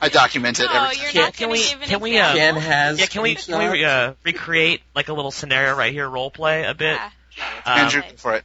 I 0.00 0.08
document 0.08 0.58
it 0.58 0.66
Oh, 0.68 0.84
every 0.84 0.96
you're 0.96 1.04
time. 1.06 1.12
Can- 1.12 1.22
not 1.22 1.34
can 1.34 1.48
going 1.48 1.60
we- 1.60 1.68
to 1.84 1.86
can 1.86 2.00
we, 2.00 2.18
uh, 2.18 2.30
example? 2.32 2.60
Ken 2.62 2.70
has. 2.70 3.00
Yeah, 3.00 3.06
can 3.06 3.22
we 3.22 3.34
can 3.36 3.70
we 3.72 3.84
uh, 3.84 4.14
recreate 4.24 4.82
like 4.94 5.08
a 5.08 5.12
little 5.12 5.30
scenario 5.30 5.76
right 5.76 5.92
here, 5.92 6.08
role 6.08 6.30
play 6.30 6.64
a 6.64 6.74
bit? 6.74 6.96
Yeah, 6.96 7.10
yeah, 7.36 7.72
Um, 7.72 7.78
Andrew, 7.80 8.02
for 8.16 8.34
it. 8.34 8.44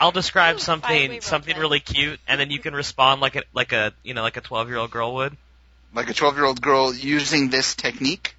I'll 0.00 0.10
describe 0.10 0.56
Ooh, 0.56 0.60
something 0.60 1.20
something 1.20 1.54
roleplay. 1.54 1.60
really 1.60 1.80
cute, 1.80 2.18
and 2.26 2.40
then 2.40 2.50
you 2.50 2.58
can 2.58 2.74
respond 2.74 3.20
like 3.20 3.36
a 3.36 3.42
like 3.52 3.72
a 3.72 3.92
you 4.02 4.14
know 4.14 4.22
like 4.22 4.36
a 4.36 4.40
twelve 4.40 4.68
year 4.68 4.78
old 4.78 4.90
girl 4.90 5.14
would. 5.16 5.36
Like 5.94 6.08
a 6.10 6.14
12 6.14 6.36
year 6.36 6.44
old 6.44 6.60
girl 6.62 6.94
using 6.94 7.50
this 7.50 7.74
technique. 7.74 8.34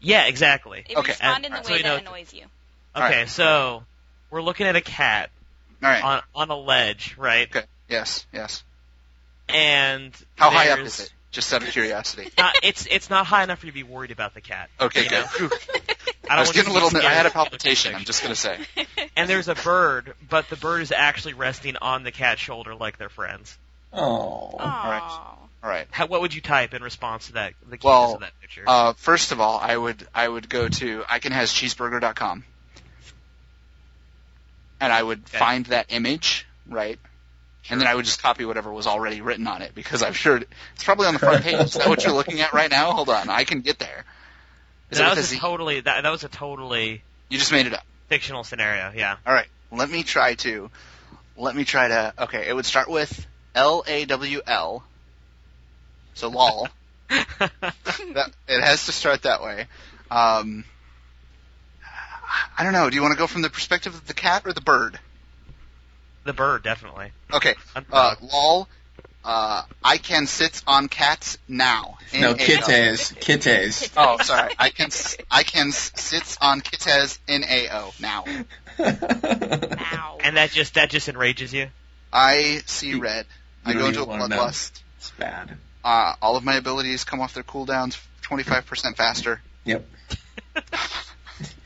Yeah, 0.00 0.26
exactly. 0.26 0.84
If 0.88 0.98
Okay, 0.98 1.12
respond 1.12 1.44
in 1.44 1.52
the 1.52 1.58
and- 1.58 1.66
way 1.66 1.70
so 1.72 1.76
you 1.76 1.82
that 1.82 1.88
know- 2.04 2.10
annoys 2.10 2.32
you. 2.32 2.44
Okay, 2.96 3.20
right. 3.20 3.28
so 3.28 3.82
we're 4.30 4.42
looking 4.42 4.66
at 4.66 4.76
a 4.76 4.80
cat 4.80 5.30
All 5.82 5.88
right. 5.90 6.04
on 6.04 6.22
on 6.34 6.50
a 6.50 6.56
ledge, 6.56 7.16
right? 7.18 7.48
Okay. 7.54 7.66
Yes. 7.88 8.24
Yes. 8.32 8.62
And 9.48 10.12
How 10.36 10.50
high 10.50 10.70
up 10.70 10.78
is 10.80 11.00
it? 11.00 11.12
Just 11.30 11.52
out 11.52 11.62
of 11.64 11.68
curiosity. 11.70 12.30
Uh, 12.38 12.50
it's 12.62 12.86
it's 12.88 13.10
not 13.10 13.26
high 13.26 13.42
enough 13.42 13.58
for 13.60 13.66
you 13.66 13.72
to 13.72 13.74
be 13.74 13.82
worried 13.82 14.10
about 14.12 14.34
the 14.34 14.40
cat. 14.40 14.70
Okay. 14.80 15.02
You 15.04 15.08
Good. 15.08 15.20
know? 15.22 15.26
Phew. 15.26 15.50
I, 16.30 16.36
I 16.36 16.40
was 16.40 16.48
don't 16.50 16.54
getting 16.56 16.70
a 16.70 16.74
little. 16.74 16.90
you 16.92 17.06
I 17.06 17.12
had 17.12 17.26
a 17.26 17.30
palpitation. 17.30 17.94
I'm 17.94 18.04
just 18.04 18.22
gonna 18.22 18.36
say. 18.36 18.58
And 19.16 19.30
there's 19.30 19.46
a 19.48 19.54
bird, 19.54 20.14
but 20.28 20.48
the 20.50 20.56
bird 20.56 20.82
is 20.82 20.90
actually 20.90 21.34
resting 21.34 21.76
on 21.76 22.02
the 22.02 22.10
cat's 22.10 22.40
shoulder 22.40 22.74
like 22.74 22.98
they're 22.98 23.08
friends. 23.08 23.56
Oh. 23.92 24.56
right. 24.58 25.36
All 25.64 25.70
right. 25.70 25.86
How, 25.90 26.06
what 26.06 26.20
would 26.20 26.34
you 26.34 26.42
type 26.42 26.74
in 26.74 26.82
response 26.82 27.28
to 27.28 27.32
that? 27.34 27.54
The 27.66 27.78
Well, 27.82 28.16
of 28.16 28.20
that 28.20 28.38
picture. 28.42 28.64
Uh, 28.66 28.92
first 28.92 29.32
of 29.32 29.40
all, 29.40 29.58
I 29.58 29.74
would 29.74 30.06
I 30.14 30.28
would 30.28 30.50
go 30.50 30.68
to 30.68 31.00
icanhascheeseburger.com, 31.00 32.44
and 34.80 34.92
I 34.92 35.02
would 35.02 35.20
Okay. 35.28 35.38
find 35.38 35.64
that 35.66 35.86
image, 35.88 36.46
right? 36.68 36.98
And 37.70 37.80
then 37.80 37.88
I 37.88 37.94
would 37.94 38.04
just 38.04 38.20
copy 38.20 38.44
whatever 38.44 38.70
was 38.70 38.86
already 38.86 39.22
written 39.22 39.46
on 39.46 39.62
it 39.62 39.74
because 39.74 40.02
I'm 40.02 40.12
sure 40.12 40.36
it's 40.36 40.84
probably 40.84 41.06
on 41.06 41.14
the 41.14 41.18
front 41.18 41.42
page. 41.44 41.54
Is 41.60 41.72
that 41.74 41.88
what 41.88 42.04
you're 42.04 42.12
looking 42.12 42.40
at 42.42 42.52
right 42.52 42.70
now? 42.70 42.92
Hold 42.92 43.08
on, 43.08 43.30
I 43.30 43.44
can 43.44 43.62
get 43.62 43.78
there. 43.78 44.04
Is 44.90 44.98
that 44.98 45.08
was 45.16 45.18
a 45.18 45.22
Z? 45.22 45.38
totally 45.38 45.80
that, 45.80 46.02
that 46.02 46.10
was 46.10 46.24
a 46.24 46.28
totally 46.28 47.02
You 47.30 47.38
just 47.38 47.52
made 47.52 47.66
it 47.66 47.72
up. 47.72 47.84
fictional 48.08 48.44
scenario. 48.44 48.92
Yeah. 48.94 49.16
All 49.26 49.32
right, 49.32 49.48
let 49.72 49.88
me 49.88 50.02
try 50.02 50.34
to. 50.34 50.70
Let 51.38 51.56
me 51.56 51.64
try 51.64 51.88
to. 51.88 52.12
Okay, 52.24 52.46
it 52.48 52.52
would 52.54 52.66
start 52.66 52.90
with 52.90 53.26
L 53.54 53.82
A 53.86 54.04
W 54.04 54.42
L. 54.46 54.84
So 56.14 56.28
lol. 56.28 56.68
that, 57.08 58.30
it 58.48 58.60
has 58.62 58.86
to 58.86 58.92
start 58.92 59.22
that 59.22 59.42
way. 59.42 59.66
Um, 60.10 60.64
I 62.56 62.64
don't 62.64 62.72
know. 62.72 62.88
Do 62.90 62.96
you 62.96 63.02
want 63.02 63.12
to 63.12 63.18
go 63.18 63.26
from 63.26 63.42
the 63.42 63.50
perspective 63.50 63.94
of 63.94 64.06
the 64.06 64.14
cat 64.14 64.42
or 64.46 64.52
the 64.52 64.60
bird? 64.60 64.98
the 66.24 66.32
bird 66.32 66.62
definitely. 66.62 67.10
Okay. 67.32 67.54
Uh, 67.92 68.14
lol. 68.32 68.68
Uh, 69.22 69.62
I 69.82 69.96
can 69.98 70.26
sit 70.26 70.62
on 70.66 70.88
cats 70.88 71.38
now. 71.48 71.96
No, 72.14 72.30
N 72.32 72.36
A 72.38 72.42
L. 72.42 72.66
kittes. 72.66 73.12
Kittes. 73.12 73.90
Oh, 73.96 74.18
sorry. 74.22 74.52
I 74.58 74.68
can 74.70 74.86
s- 74.86 75.16
I 75.30 75.42
can 75.44 75.68
s- 75.68 75.92
sit 75.96 76.36
on 76.42 76.60
kittes 76.60 77.18
N 77.28 77.42
A 77.48 77.68
O 77.72 77.92
now. 78.00 78.24
Ow. 78.78 80.18
And 80.22 80.36
that 80.36 80.50
just 80.50 80.74
that 80.74 80.90
just 80.90 81.08
enrages 81.08 81.52
you. 81.54 81.68
I 82.12 82.60
see 82.66 82.94
red. 82.94 83.26
I 83.64 83.72
go 83.72 83.78
don't 83.80 83.88
into 83.88 84.02
a 84.02 84.06
wanna 84.06 84.28
know. 84.28 84.36
bloodlust. 84.36 84.82
It's 84.98 85.10
bad. 85.12 85.56
Uh, 85.84 86.14
all 86.22 86.36
of 86.36 86.42
my 86.44 86.54
abilities 86.56 87.04
come 87.04 87.20
off 87.20 87.34
their 87.34 87.42
cooldowns 87.44 88.00
25% 88.22 88.96
faster. 88.96 89.40
Yep. 89.64 89.86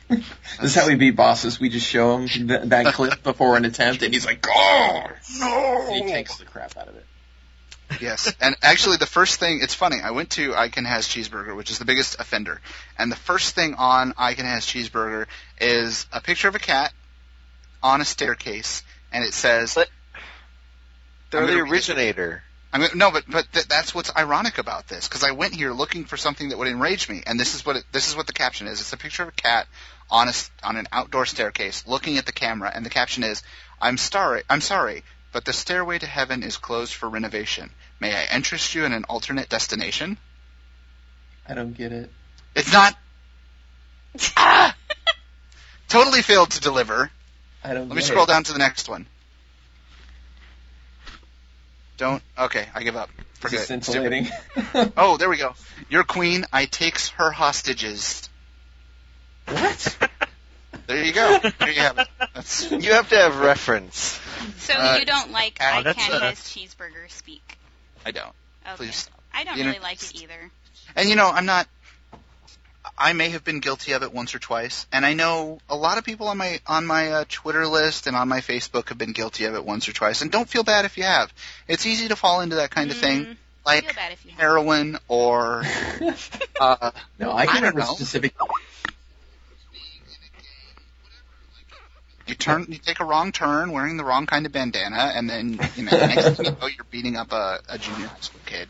This 0.09 0.23
is 0.71 0.75
how 0.75 0.87
we 0.87 0.95
beat 0.95 1.11
bosses. 1.11 1.59
We 1.59 1.69
just 1.69 1.85
show 1.87 2.17
him 2.17 2.27
th- 2.47 2.61
that 2.65 2.85
clip 2.95 3.21
before 3.21 3.55
an 3.57 3.65
attempt, 3.65 4.01
and 4.01 4.11
he's 4.11 4.25
like, 4.25 4.43
"Oh 4.49 5.03
no!" 5.39 5.93
He 5.93 6.01
takes 6.11 6.35
the 6.37 6.45
crap 6.45 6.75
out 6.77 6.87
of 6.87 6.95
it. 6.95 7.05
Yes, 8.01 8.33
and 8.41 8.55
actually, 8.63 8.97
the 8.97 9.05
first 9.05 9.39
thing 9.39 9.59
it's 9.61 9.75
funny. 9.75 9.97
I 10.03 10.09
went 10.11 10.31
to 10.31 10.55
I 10.55 10.69
Can 10.69 10.85
Has 10.85 11.07
Cheeseburger, 11.07 11.55
which 11.55 11.69
is 11.69 11.77
the 11.77 11.85
biggest 11.85 12.19
offender, 12.19 12.59
and 12.97 13.11
the 13.11 13.15
first 13.15 13.53
thing 13.53 13.75
on 13.75 14.13
I 14.17 14.33
Can 14.33 14.45
Has 14.45 14.65
Cheeseburger 14.65 15.27
is 15.61 16.07
a 16.11 16.21
picture 16.21 16.47
of 16.47 16.55
a 16.55 16.59
cat 16.59 16.91
on 17.83 18.01
a 18.01 18.05
staircase, 18.05 18.81
and 19.13 19.23
it 19.23 19.33
says, 19.35 19.75
But- 19.75 19.89
They're 21.29 21.45
the 21.45 21.53
gonna 21.59 21.71
originator. 21.71 22.43
I'm 22.71 22.81
gonna, 22.81 22.95
"No, 22.95 23.11
but 23.11 23.23
but 23.27 23.51
th- 23.51 23.67
that's 23.67 23.95
what's 23.95 24.15
ironic 24.15 24.57
about 24.59 24.87
this 24.87 25.07
because 25.07 25.23
I 25.23 25.31
went 25.31 25.55
here 25.55 25.71
looking 25.71 26.05
for 26.05 26.17
something 26.17 26.49
that 26.49 26.57
would 26.57 26.67
enrage 26.67 27.09
me, 27.09 27.23
and 27.25 27.39
this 27.39 27.55
is 27.55 27.65
what 27.65 27.77
it, 27.77 27.85
this 27.91 28.07
is 28.07 28.15
what 28.15 28.27
the 28.27 28.33
caption 28.33 28.67
is. 28.67 28.79
It's 28.79 28.93
a 28.93 28.97
picture 28.97 29.23
of 29.23 29.29
a 29.29 29.33
cat 29.33 29.67
on 30.11 30.27
a 30.27 30.29
s- 30.29 30.51
on 30.63 30.77
an 30.77 30.87
outdoor 30.91 31.25
staircase 31.25 31.83
looking 31.87 32.17
at 32.17 32.25
the 32.25 32.31
camera, 32.31 32.71
and 32.73 32.85
the 32.85 32.89
caption 32.91 33.23
is, 33.23 33.41
"I'm 33.81 33.97
sorry, 33.97 34.43
I'm 34.49 34.61
sorry." 34.61 35.03
But 35.31 35.45
the 35.45 35.53
stairway 35.53 35.99
to 35.99 36.07
heaven 36.07 36.41
is 36.41 36.57
closed 36.57 36.93
for 36.93 37.07
renovation. 37.07 37.69
May 37.99 38.15
I 38.15 38.35
interest 38.35 38.73
you 38.73 38.85
in 38.85 38.93
an 38.93 39.03
alternate 39.05 39.47
destination? 39.47 40.17
I 41.47 41.53
don't 41.53 41.73
get 41.73 41.91
it. 41.91 42.11
It's 42.55 42.71
not. 42.71 42.97
ah! 44.37 44.75
Totally 45.87 46.21
failed 46.21 46.51
to 46.51 46.61
deliver. 46.61 47.11
I 47.63 47.73
don't. 47.73 47.89
Let 47.89 47.95
me 47.95 48.01
scroll 48.01 48.25
it. 48.25 48.27
down 48.27 48.43
to 48.43 48.53
the 48.53 48.59
next 48.59 48.89
one. 48.89 49.07
Don't. 51.99 52.23
Okay, 52.37 52.65
I 52.73 52.81
give 52.83 52.95
up. 52.95 53.09
Is 53.19 53.25
Forget 53.39 53.59
this 53.59 53.67
scintillating? 53.67 54.29
Oh, 54.97 55.17
there 55.17 55.29
we 55.29 55.35
go. 55.35 55.53
Your 55.89 56.05
queen, 56.05 56.45
I 56.53 56.63
takes 56.65 57.09
her 57.09 57.29
hostages. 57.29 58.29
what? 59.45 59.97
There 60.87 61.03
you 61.03 61.11
go. 61.13 61.39
There 61.59 61.69
you 61.69 61.81
have 61.81 61.99
it. 61.99 62.07
That's, 62.33 62.71
You 62.71 62.93
have 62.93 63.09
to 63.09 63.17
have 63.17 63.39
reference. 63.41 64.19
So 64.59 64.73
Uh, 64.75 64.95
you 64.99 65.05
don't 65.05 65.31
like 65.31 65.59
I 65.61 65.83
can't 65.83 66.13
uh, 66.13 66.19
have 66.21 66.35
cheeseburger 66.35 67.09
speak. 67.09 67.57
I 68.05 68.11
don't. 68.11 68.27
Okay. 68.65 68.75
Please. 68.77 69.09
I 69.33 69.43
don't 69.43 69.57
You 69.57 69.65
know- 69.65 69.69
really 69.71 69.81
like 69.83 70.01
it 70.01 70.15
either. 70.23 70.51
And 70.95 71.09
you 71.09 71.15
know, 71.17 71.29
I'm 71.29 71.45
not. 71.45 71.67
I 72.99 73.13
may 73.13 73.29
have 73.29 73.45
been 73.45 73.61
guilty 73.61 73.93
of 73.93 74.03
it 74.03 74.13
once 74.13 74.35
or 74.35 74.39
twice, 74.39 74.85
and 74.91 75.05
I 75.05 75.13
know 75.13 75.59
a 75.69 75.75
lot 75.75 75.97
of 75.97 76.03
people 76.03 76.27
on 76.27 76.37
my 76.37 76.59
on 76.67 76.85
my 76.85 77.11
uh, 77.11 77.25
Twitter 77.29 77.65
list 77.65 78.07
and 78.07 78.15
on 78.15 78.27
my 78.27 78.41
Facebook 78.41 78.89
have 78.89 78.97
been 78.97 79.13
guilty 79.13 79.45
of 79.45 79.55
it 79.55 79.63
once 79.63 79.87
or 79.87 79.93
twice. 79.93 80.21
And 80.21 80.29
don't 80.31 80.49
feel 80.49 80.63
bad 80.63 80.83
if 80.83 80.97
you 80.97 81.03
have. 81.03 81.33
It's 81.67 81.85
easy 81.85 82.09
to 82.09 82.17
fall 82.17 82.41
into 82.41 82.57
that 82.57 82.71
kind 82.71 82.91
of 82.91 82.97
thing, 82.97 83.21
Mm, 83.21 83.25
feel 83.25 83.35
like 83.65 83.95
bad 83.95 84.11
if 84.11 84.25
you 84.25 84.31
have. 84.31 84.39
heroin 84.41 84.97
or 85.07 85.63
uh, 86.59 86.91
no, 87.17 87.31
I 87.31 87.43
I 87.43 87.45
can 87.45 87.55
don't 87.55 87.61
remember 87.75 87.79
know. 87.79 87.93
specific. 87.95 88.35
you 92.27 92.35
turn 92.35 92.65
you 92.69 92.77
take 92.77 92.99
a 92.99 93.05
wrong 93.05 93.31
turn 93.31 93.71
wearing 93.71 93.97
the 93.97 94.03
wrong 94.03 94.25
kind 94.27 94.45
of 94.45 94.51
bandana 94.51 95.13
and 95.15 95.27
then 95.29 95.59
you 95.75 95.83
know 95.83 95.91
next 95.97 96.35
thing 96.37 96.45
you 96.45 96.51
know 96.61 96.67
you're 96.67 96.85
beating 96.91 97.15
up 97.15 97.31
a, 97.31 97.59
a 97.69 97.77
junior 97.79 98.05
high 98.07 98.19
school 98.19 98.41
kid 98.45 98.67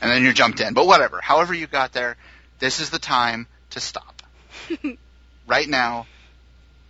and 0.00 0.10
then 0.10 0.22
you're 0.22 0.32
jumped 0.32 0.60
in 0.60 0.74
but 0.74 0.86
whatever 0.86 1.20
however 1.20 1.52
you 1.52 1.66
got 1.66 1.92
there 1.92 2.16
this 2.60 2.78
is 2.78 2.90
the 2.90 2.98
time 3.00 3.48
to 3.70 3.80
stop. 3.80 4.22
Right 5.46 5.68
now 5.68 6.06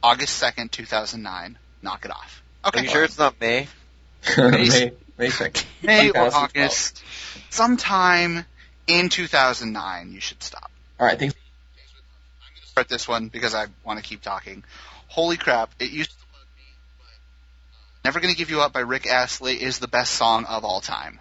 august 0.03 0.43
2nd 0.43 0.71
2009 0.71 1.59
knock 1.83 2.05
it 2.05 2.11
off. 2.11 2.43
Okay 2.67 2.81
Are 2.81 2.83
you 2.83 2.89
sure 2.89 3.05
it's 3.05 3.19
not 3.19 3.41
May? 3.41 3.69
May, 4.39 4.93
May 5.19 5.31
second. 5.31 5.65
may 5.83 6.11
or 6.11 6.35
august. 6.35 7.03
Sometime 7.49 8.45
in 8.87 9.09
2009 9.09 10.13
you 10.13 10.21
should 10.21 10.43
stop. 10.43 10.71
All 10.99 11.07
right, 11.07 11.19
thanks. 11.19 11.35
I'll 11.35 12.69
start 12.69 12.89
this 12.89 13.09
one 13.09 13.29
because 13.29 13.55
i 13.55 13.67
want 13.85 13.99
to 13.99 14.05
keep 14.05 14.21
talking. 14.21 14.63
Holy 15.09 15.37
crap 15.37 15.71
it 15.79 15.91
used 15.91 16.11
to 16.11 16.17
bug 16.33 16.47
me 16.57 16.65
but 16.99 17.05
uh, 17.05 18.05
never 18.05 18.21
gonna 18.21 18.35
give 18.35 18.51
you 18.51 18.61
up 18.61 18.73
by 18.73 18.81
rick 18.81 19.07
astley 19.07 19.55
is 19.55 19.79
the 19.79 19.89
best 19.89 20.13
song 20.13 20.45
of 20.45 20.65
all 20.65 20.81
time 20.81 21.19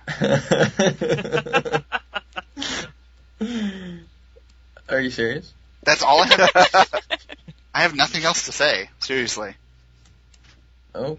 Are 4.89 4.99
you 4.99 5.11
serious? 5.11 5.53
That's 5.83 6.03
all 6.03 6.21
I 6.21 6.27
have. 6.27 6.89
I 7.73 7.81
have 7.83 7.95
nothing 7.95 8.23
else 8.23 8.45
to 8.45 8.51
say. 8.51 8.89
Seriously, 8.99 9.55
Oh, 10.95 11.17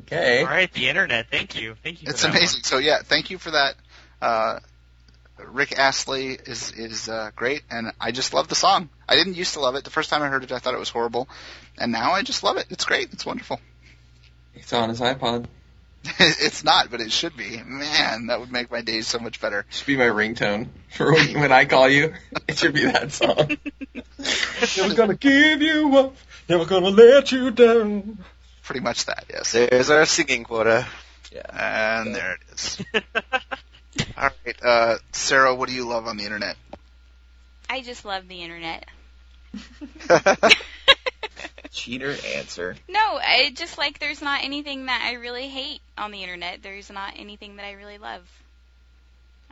okay. 0.00 0.40
All 0.40 0.46
right, 0.46 0.72
the 0.72 0.88
internet. 0.88 1.28
Thank 1.30 1.60
you. 1.60 1.76
Thank 1.82 2.00
you. 2.00 2.06
for 2.06 2.10
it's 2.12 2.22
that 2.22 2.30
amazing. 2.30 2.62
So 2.62 2.78
yeah, 2.78 3.02
thank 3.02 3.30
you 3.30 3.38
for 3.38 3.50
that. 3.50 3.74
Uh, 4.20 4.58
Rick 5.38 5.78
Astley 5.78 6.28
is 6.28 6.72
is 6.72 7.08
uh, 7.08 7.30
great, 7.36 7.62
and 7.70 7.92
I 8.00 8.12
just 8.12 8.32
love 8.32 8.48
the 8.48 8.54
song. 8.54 8.88
I 9.08 9.16
didn't 9.16 9.36
used 9.36 9.54
to 9.54 9.60
love 9.60 9.74
it. 9.74 9.84
The 9.84 9.90
first 9.90 10.08
time 10.10 10.22
I 10.22 10.28
heard 10.28 10.44
it, 10.44 10.52
I 10.52 10.58
thought 10.58 10.74
it 10.74 10.80
was 10.80 10.88
horrible, 10.88 11.28
and 11.78 11.92
now 11.92 12.12
I 12.12 12.22
just 12.22 12.42
love 12.42 12.56
it. 12.56 12.66
It's 12.70 12.84
great. 12.84 13.12
It's 13.12 13.26
wonderful. 13.26 13.60
It's 14.54 14.72
on 14.72 14.88
his 14.88 15.00
iPod. 15.00 15.46
it's 16.18 16.64
not, 16.64 16.90
but 16.90 17.00
it 17.00 17.12
should 17.12 17.36
be. 17.36 17.62
Man, 17.64 18.26
that 18.26 18.40
would 18.40 18.50
make 18.50 18.70
my 18.70 18.82
days 18.82 19.06
so 19.06 19.18
much 19.18 19.40
better. 19.40 19.64
Should 19.70 19.86
be 19.86 19.96
my 19.96 20.06
ringtone 20.06 20.68
for 20.90 21.12
when, 21.12 21.40
when 21.40 21.52
I 21.52 21.64
call 21.64 21.88
you. 21.88 22.14
It 22.48 22.58
should 22.58 22.74
be 22.74 22.84
that 22.84 23.12
song. 23.12 23.56
I'm 24.82 24.94
gonna 24.94 25.14
give 25.14 25.62
you 25.62 25.96
up 25.98 26.16
Never 26.48 26.64
gonna 26.64 26.88
let 26.88 27.32
you 27.32 27.50
down. 27.50 28.18
Pretty 28.62 28.80
much 28.80 29.06
that, 29.06 29.24
yes. 29.30 29.52
There's 29.52 29.90
our 29.90 30.04
singing 30.04 30.44
quota. 30.44 30.86
Yeah. 31.32 32.02
And 32.04 32.14
there 32.14 32.34
it 32.34 32.40
is. 32.52 32.78
All 34.16 34.30
right, 34.44 34.62
uh, 34.62 34.96
Sarah, 35.12 35.54
what 35.54 35.68
do 35.68 35.74
you 35.74 35.88
love 35.88 36.06
on 36.06 36.16
the 36.16 36.24
internet? 36.24 36.56
I 37.70 37.80
just 37.80 38.04
love 38.04 38.28
the 38.28 38.42
internet. 38.42 38.86
Cheater 41.72 42.14
answer. 42.34 42.76
No, 42.88 43.00
I 43.00 43.50
just 43.54 43.78
like 43.78 43.98
there's 43.98 44.20
not 44.20 44.44
anything 44.44 44.86
that 44.86 45.02
I 45.08 45.14
really 45.14 45.48
hate 45.48 45.80
on 45.96 46.10
the 46.10 46.22
internet. 46.22 46.62
There's 46.62 46.90
not 46.90 47.14
anything 47.16 47.56
that 47.56 47.64
I 47.64 47.72
really 47.72 47.98
love. 47.98 48.22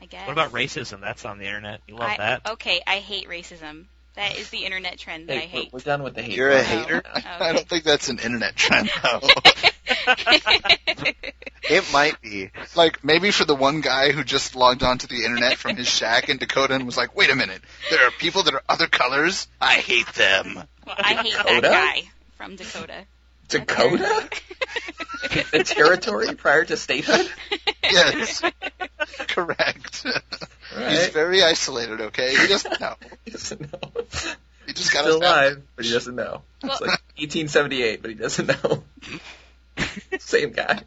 I 0.00 0.06
guess. 0.06 0.26
What 0.26 0.32
about 0.32 0.52
racism? 0.52 1.00
That's 1.00 1.24
on 1.24 1.38
the 1.38 1.46
internet. 1.46 1.80
You 1.88 1.94
love 1.96 2.10
I, 2.10 2.16
that. 2.18 2.50
Okay, 2.50 2.82
I 2.86 2.98
hate 2.98 3.28
racism. 3.28 3.84
That 4.20 4.36
is 4.36 4.50
the 4.50 4.66
internet 4.66 4.98
trend 4.98 5.28
that 5.30 5.38
I 5.38 5.40
Hey, 5.40 5.46
we're, 5.46 5.62
hate. 5.62 5.72
we're 5.72 5.80
done 5.80 6.02
with 6.02 6.14
the 6.14 6.20
hate. 6.20 6.36
You're 6.36 6.50
a 6.50 6.58
oh, 6.58 6.62
hater? 6.62 7.02
Oh, 7.06 7.20
I 7.40 7.54
don't 7.54 7.66
think 7.66 7.84
that's 7.84 8.10
an 8.10 8.18
internet 8.18 8.54
trend, 8.54 8.90
though. 9.02 9.20
It 11.62 11.90
might 11.92 12.20
be. 12.20 12.50
like, 12.74 13.04
maybe 13.04 13.30
for 13.30 13.44
the 13.44 13.54
one 13.54 13.80
guy 13.80 14.10
who 14.10 14.24
just 14.24 14.56
logged 14.56 14.82
onto 14.82 15.06
the 15.06 15.24
internet 15.24 15.56
from 15.56 15.76
his 15.76 15.88
shack 15.88 16.28
in 16.28 16.36
Dakota 16.36 16.74
and 16.74 16.84
was 16.84 16.96
like, 16.96 17.16
wait 17.16 17.30
a 17.30 17.36
minute, 17.36 17.62
there 17.90 18.04
are 18.06 18.10
people 18.10 18.42
that 18.42 18.54
are 18.54 18.62
other 18.68 18.88
colors? 18.88 19.46
I 19.60 19.74
hate 19.74 20.08
them. 20.08 20.54
well, 20.84 20.96
I 20.98 21.14
hate 21.14 21.32
that 21.32 21.62
guy 21.62 22.10
from 22.36 22.56
Dakota. 22.56 23.06
Dakota? 23.50 24.28
the 25.52 25.64
territory 25.64 26.34
prior 26.34 26.64
to 26.64 26.76
statehood? 26.76 27.28
Yes. 27.84 28.42
Correct. 29.28 30.06
He's 30.88 31.08
very 31.08 31.42
isolated, 31.42 32.00
okay? 32.00 32.34
He 32.36 32.46
doesn't 32.46 32.80
know. 32.80 32.94
He 33.24 33.30
doesn't 33.32 33.60
know. 33.60 33.90
He 34.66 34.72
just 34.72 34.92
got 34.92 35.02
Still 35.04 35.16
us 35.16 35.22
alive, 35.22 35.62
but 35.76 35.84
he 35.84 35.92
doesn't 35.92 36.14
know. 36.14 36.42
Well- 36.62 36.72
It's 36.72 36.80
like 36.80 36.90
1878, 37.18 38.02
but 38.02 38.10
he 38.10 38.16
doesn't 38.16 38.46
know. 38.46 38.84
Same 40.18 40.52
guy. 40.52 40.80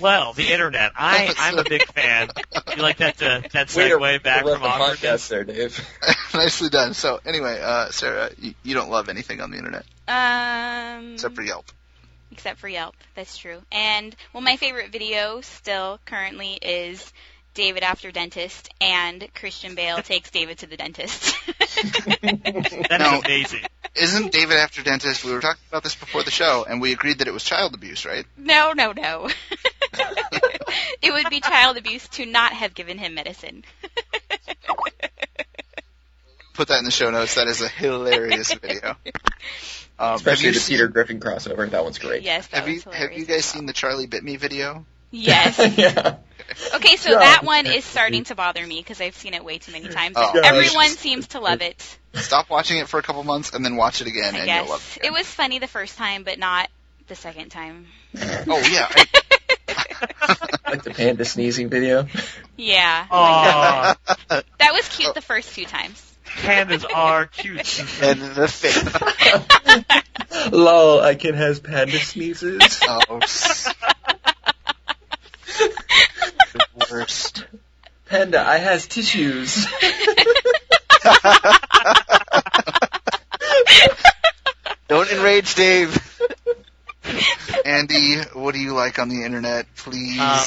Well, 0.00 0.32
the 0.32 0.52
internet. 0.52 0.92
I 0.96 1.32
I'm 1.38 1.58
a 1.58 1.64
big 1.64 1.84
fan. 1.92 2.28
You 2.76 2.82
like 2.82 2.98
that 2.98 3.22
uh, 3.22 3.40
that 3.52 3.74
Way 3.74 3.88
to 3.88 3.96
segue 3.96 4.22
back 4.22 4.42
interrupt 4.42 4.60
from 4.60 4.62
the 4.62 4.68
awkwardness? 4.68 5.00
podcast 5.24 5.28
there, 5.28 5.44
Dave. 5.44 5.88
Nicely 6.34 6.68
done. 6.68 6.94
So, 6.94 7.20
anyway, 7.24 7.60
uh, 7.62 7.90
Sarah, 7.90 8.30
you, 8.38 8.54
you 8.62 8.74
don't 8.74 8.90
love 8.90 9.08
anything 9.08 9.40
on 9.40 9.50
the 9.50 9.56
internet 9.58 9.84
Um, 10.08 11.14
except 11.14 11.34
for 11.36 11.42
Yelp. 11.42 11.66
except 12.32 12.58
for 12.58 12.68
Yelp. 12.68 12.96
That's 13.14 13.36
true. 13.38 13.60
And 13.70 14.14
well, 14.32 14.42
my 14.42 14.56
favorite 14.56 14.90
video 14.90 15.40
still 15.42 16.00
currently 16.06 16.54
is 16.54 17.12
David 17.54 17.84
after 17.84 18.10
dentist 18.10 18.68
and 18.80 19.28
Christian 19.36 19.76
Bale 19.76 19.98
takes 20.02 20.30
David 20.32 20.58
to 20.58 20.66
the 20.66 20.76
dentist. 20.76 21.36
That 22.22 22.96
No. 23.00 23.18
is 23.18 23.24
amazing. 23.24 23.60
Isn't 23.94 24.32
David 24.32 24.56
after 24.56 24.82
dentist? 24.82 25.24
We 25.24 25.32
were 25.32 25.40
talking 25.40 25.62
about 25.70 25.82
this 25.84 25.94
before 25.94 26.22
the 26.24 26.30
show, 26.30 26.64
and 26.68 26.80
we 26.80 26.92
agreed 26.92 27.18
that 27.18 27.28
it 27.28 27.32
was 27.32 27.44
child 27.44 27.74
abuse, 27.74 28.04
right? 28.04 28.24
no, 28.36 28.72
no, 28.72 28.92
no. 28.92 29.28
it 31.02 31.12
would 31.12 31.28
be 31.30 31.40
child 31.40 31.76
abuse 31.76 32.06
to 32.08 32.26
not 32.26 32.52
have 32.52 32.74
given 32.74 32.98
him 32.98 33.14
medicine. 33.14 33.64
Put 36.54 36.68
that 36.68 36.78
in 36.78 36.84
the 36.84 36.90
show 36.92 37.10
notes. 37.10 37.34
That 37.34 37.48
is 37.48 37.62
a 37.62 37.68
hilarious 37.68 38.52
video. 38.54 38.96
Um, 39.96 40.16
Especially 40.16 40.50
the 40.50 40.56
you 40.58 40.64
Peter 40.66 40.88
Griffin 40.88 41.20
crossover. 41.20 41.70
That 41.70 41.84
one's 41.84 42.00
great. 42.00 42.24
yes, 42.24 42.48
that 42.48 42.56
Have 42.64 42.68
you 42.68 42.80
have 42.90 43.12
you 43.12 43.24
guys 43.26 43.28
well. 43.28 43.42
seen 43.42 43.66
the 43.66 43.72
Charlie 43.72 44.08
Bit 44.08 44.24
Me 44.24 44.34
video? 44.34 44.84
Yes. 45.12 45.56
yeah. 45.78 46.16
Okay, 46.74 46.96
so 46.96 47.10
Yeah. 47.12 47.18
that 47.20 47.44
one 47.44 47.66
is 47.66 47.84
starting 47.84 48.24
to 48.24 48.34
bother 48.34 48.66
me 48.66 48.80
because 48.80 49.00
I've 49.00 49.14
seen 49.14 49.34
it 49.34 49.44
way 49.44 49.58
too 49.58 49.70
many 49.70 49.86
times. 49.86 50.16
Oh. 50.18 50.32
Gosh. 50.34 50.42
Everyone 50.44 50.88
seems 50.88 51.28
to 51.28 51.38
love 51.38 51.62
it. 51.62 51.96
Stop 52.14 52.50
watching 52.50 52.78
it 52.78 52.88
for 52.88 52.98
a 52.98 53.04
couple 53.04 53.22
months 53.22 53.54
and 53.54 53.64
then 53.64 53.76
watch 53.76 54.00
it 54.00 54.08
again, 54.08 54.34
I 54.34 54.38
and 54.38 54.46
guess 54.46 54.62
you'll 54.64 54.72
love 54.72 54.98
it. 55.00 55.06
it 55.06 55.12
was 55.12 55.26
funny 55.28 55.60
the 55.60 55.68
first 55.68 55.96
time, 55.96 56.24
but 56.24 56.40
not 56.40 56.68
the 57.06 57.14
second 57.14 57.50
time. 57.50 57.86
Oh 58.18 58.68
yeah, 58.68 58.88
I, 58.90 59.06
Like 60.66 60.82
the 60.82 60.90
panda 60.90 61.24
sneezing 61.24 61.68
video. 61.68 62.08
Yeah, 62.56 63.06
Aw, 63.08 63.94
that 64.28 64.72
was 64.72 64.88
cute 64.88 65.14
the 65.14 65.20
first 65.20 65.54
two 65.54 65.66
times. 65.66 66.02
pandas 66.24 66.84
are 66.92 67.26
cute. 67.26 67.78
And 68.02 68.20
the 68.20 68.48
fifth. 68.48 70.50
Lol, 70.52 71.00
I 71.00 71.14
can 71.14 71.34
has 71.34 71.60
panda 71.60 72.00
sneezes. 72.00 72.80
oh, 72.88 73.20
the 76.52 76.66
worst. 76.90 77.44
Panda, 78.06 78.40
I 78.40 78.58
has 78.58 78.88
tissues. 78.88 79.64
Don't 84.88 85.10
enrage 85.10 85.54
Dave. 85.54 85.96
Andy, 87.64 88.16
what 88.32 88.52
do 88.54 88.60
you 88.60 88.74
like 88.74 88.98
on 88.98 89.08
the 89.08 89.24
internet, 89.24 89.66
please? 89.76 90.18
Um, 90.20 90.40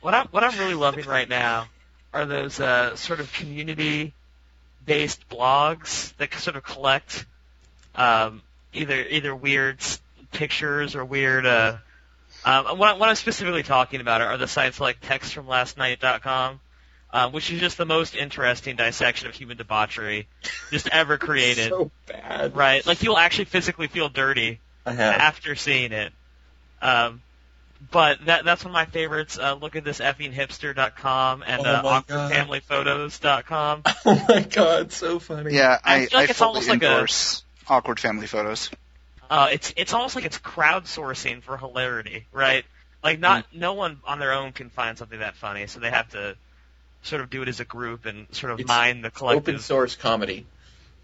what 0.00 0.14
I'm 0.14 0.26
what 0.28 0.44
I'm 0.44 0.58
really 0.58 0.74
loving 0.74 1.06
right 1.06 1.28
now 1.28 1.66
are 2.12 2.24
those 2.26 2.58
uh, 2.60 2.96
sort 2.96 3.20
of 3.20 3.32
community-based 3.32 5.28
blogs 5.28 6.16
that 6.16 6.32
sort 6.34 6.56
of 6.56 6.62
collect 6.64 7.26
um, 7.94 8.42
either 8.72 8.94
either 9.10 9.34
weird 9.34 9.80
s- 9.80 10.00
pictures 10.32 10.94
or 10.96 11.04
weird. 11.04 11.44
Uh, 11.46 11.76
um, 12.44 12.78
what, 12.78 12.88
I- 12.94 12.98
what 12.98 13.08
I'm 13.08 13.16
specifically 13.16 13.62
talking 13.62 14.00
about 14.00 14.20
are 14.20 14.36
the 14.36 14.46
sites 14.48 14.80
like 14.80 15.00
textfromlastnight.com, 15.00 16.60
uh, 17.12 17.30
which 17.30 17.50
is 17.50 17.60
just 17.60 17.76
the 17.76 17.86
most 17.86 18.14
interesting 18.14 18.76
dissection 18.76 19.28
of 19.28 19.34
human 19.34 19.56
debauchery 19.56 20.28
just 20.70 20.88
ever 20.90 21.18
created. 21.18 21.68
so 21.70 21.90
bad. 22.06 22.56
Right, 22.56 22.86
like 22.86 23.02
you'll 23.02 23.18
actually 23.18 23.46
physically 23.46 23.88
feel 23.88 24.08
dirty 24.08 24.60
I 24.88 24.92
have. 24.94 25.14
after 25.14 25.54
seeing 25.56 25.92
it. 25.92 26.12
Um, 26.82 27.22
but 27.92 28.24
that 28.26 28.44
that's 28.44 28.64
one 28.64 28.70
of 28.70 28.74
my 28.74 28.86
favorites. 28.86 29.38
Uh, 29.38 29.54
look 29.54 29.76
at 29.76 29.84
this 29.84 30.00
effing 30.00 30.32
hipster.com 30.34 31.44
and 31.46 31.64
Oh 31.64 31.70
uh, 31.70 31.82
my 31.82 32.02
God. 32.06 32.32
awkwardfamilyphotos.com. 32.32 33.82
Oh 34.04 34.24
my 34.28 34.40
god, 34.42 34.92
so 34.92 35.18
funny. 35.18 35.54
yeah, 35.54 35.78
I 35.84 35.94
I, 36.02 36.06
feel 36.06 36.18
like 36.20 36.28
I 36.28 36.30
it's 36.30 36.38
fully 36.38 36.48
almost 36.48 36.68
like 36.68 36.82
a- 36.82 36.86
endorse 36.86 37.42
awkward 37.68 38.00
family 38.00 38.26
photos. 38.26 38.70
Uh, 39.30 39.48
it's 39.52 39.74
it's 39.76 39.92
almost 39.92 40.16
like 40.16 40.24
it's 40.24 40.38
crowdsourcing 40.38 41.42
for 41.42 41.56
hilarity, 41.58 42.26
right? 42.32 42.64
Like 43.04 43.20
not 43.20 43.46
no 43.52 43.74
one 43.74 44.00
on 44.06 44.18
their 44.18 44.32
own 44.32 44.52
can 44.52 44.70
find 44.70 44.96
something 44.98 45.18
that 45.20 45.36
funny, 45.36 45.66
so 45.66 45.78
they 45.80 45.90
have 45.90 46.08
to 46.10 46.36
sort 47.02 47.20
of 47.20 47.30
do 47.30 47.42
it 47.42 47.48
as 47.48 47.60
a 47.60 47.64
group 47.64 48.06
and 48.06 48.26
sort 48.32 48.52
of 48.52 48.60
It's 48.60 48.68
mine 48.68 49.02
the 49.02 49.10
collective. 49.10 49.42
Open 49.42 49.44
collective. 49.54 49.64
source 49.64 49.94
comedy. 49.96 50.46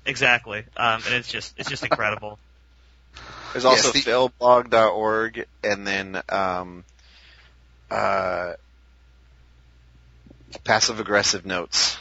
Exactly, 0.07 0.65
um, 0.77 1.03
and 1.07 1.15
it's 1.15 1.29
just 1.31 1.55
it's 1.59 1.69
just 1.69 1.85
incredible. 1.85 2.39
There's 3.55 3.65
Yes, 3.65 3.87
also 3.87 3.93
the- 3.93 4.01
failblog.org 4.01 5.47
and 5.63 5.87
then 5.87 6.21
um, 6.29 6.85
uh, 7.89 8.55
passive 10.65 10.99
aggressive 10.99 11.47
notes. 11.47 11.97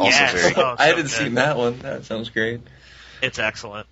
Also 0.00 0.18
Yes. 0.18 0.32
very 0.32 0.54
Oh, 0.56 0.74
I 0.78 0.86
haven't 0.86 1.02
good. 1.02 1.10
seen 1.10 1.34
that 1.34 1.58
one. 1.58 1.78
That 1.80 2.06
sounds 2.06 2.30
great. 2.30 2.62
It's 3.22 3.38
excellent. 3.38 3.86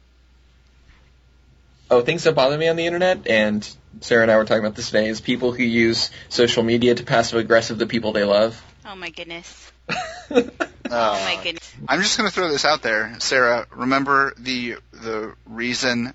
Oh, 1.90 2.01
things 2.01 2.24
that 2.24 2.35
bother 2.35 2.57
me 2.57 2.69
on 2.69 2.77
the 2.77 2.86
internet, 2.86 3.27
and 3.28 3.69
Sarah 4.01 4.23
and 4.23 4.31
I 4.31 4.39
were 4.39 4.47
talking 4.47 4.65
about 4.65 4.74
this 4.74 4.86
today, 4.86 5.09
is 5.09 5.20
people 5.20 5.53
who 5.53 5.62
use 5.62 6.11
social 6.31 6.62
media 6.62 6.94
to 6.94 7.05
passive 7.05 7.39
aggressive 7.39 7.77
the 7.77 7.86
people 7.86 8.12
they 8.12 8.24
love. 8.24 8.61
Oh 8.86 8.97
my 8.97 9.11
goodness. 9.11 9.70
Uh, 10.90 11.16
Oh 11.19 11.24
my 11.24 11.43
goodness. 11.43 11.73
I'm 11.89 12.03
just 12.03 12.19
going 12.19 12.28
to 12.28 12.35
throw 12.35 12.51
this 12.51 12.66
out 12.66 12.82
there, 12.82 13.16
Sarah. 13.19 13.66
Remember 13.70 14.35
the 14.36 14.77
the 14.93 15.32
reason 15.47 16.12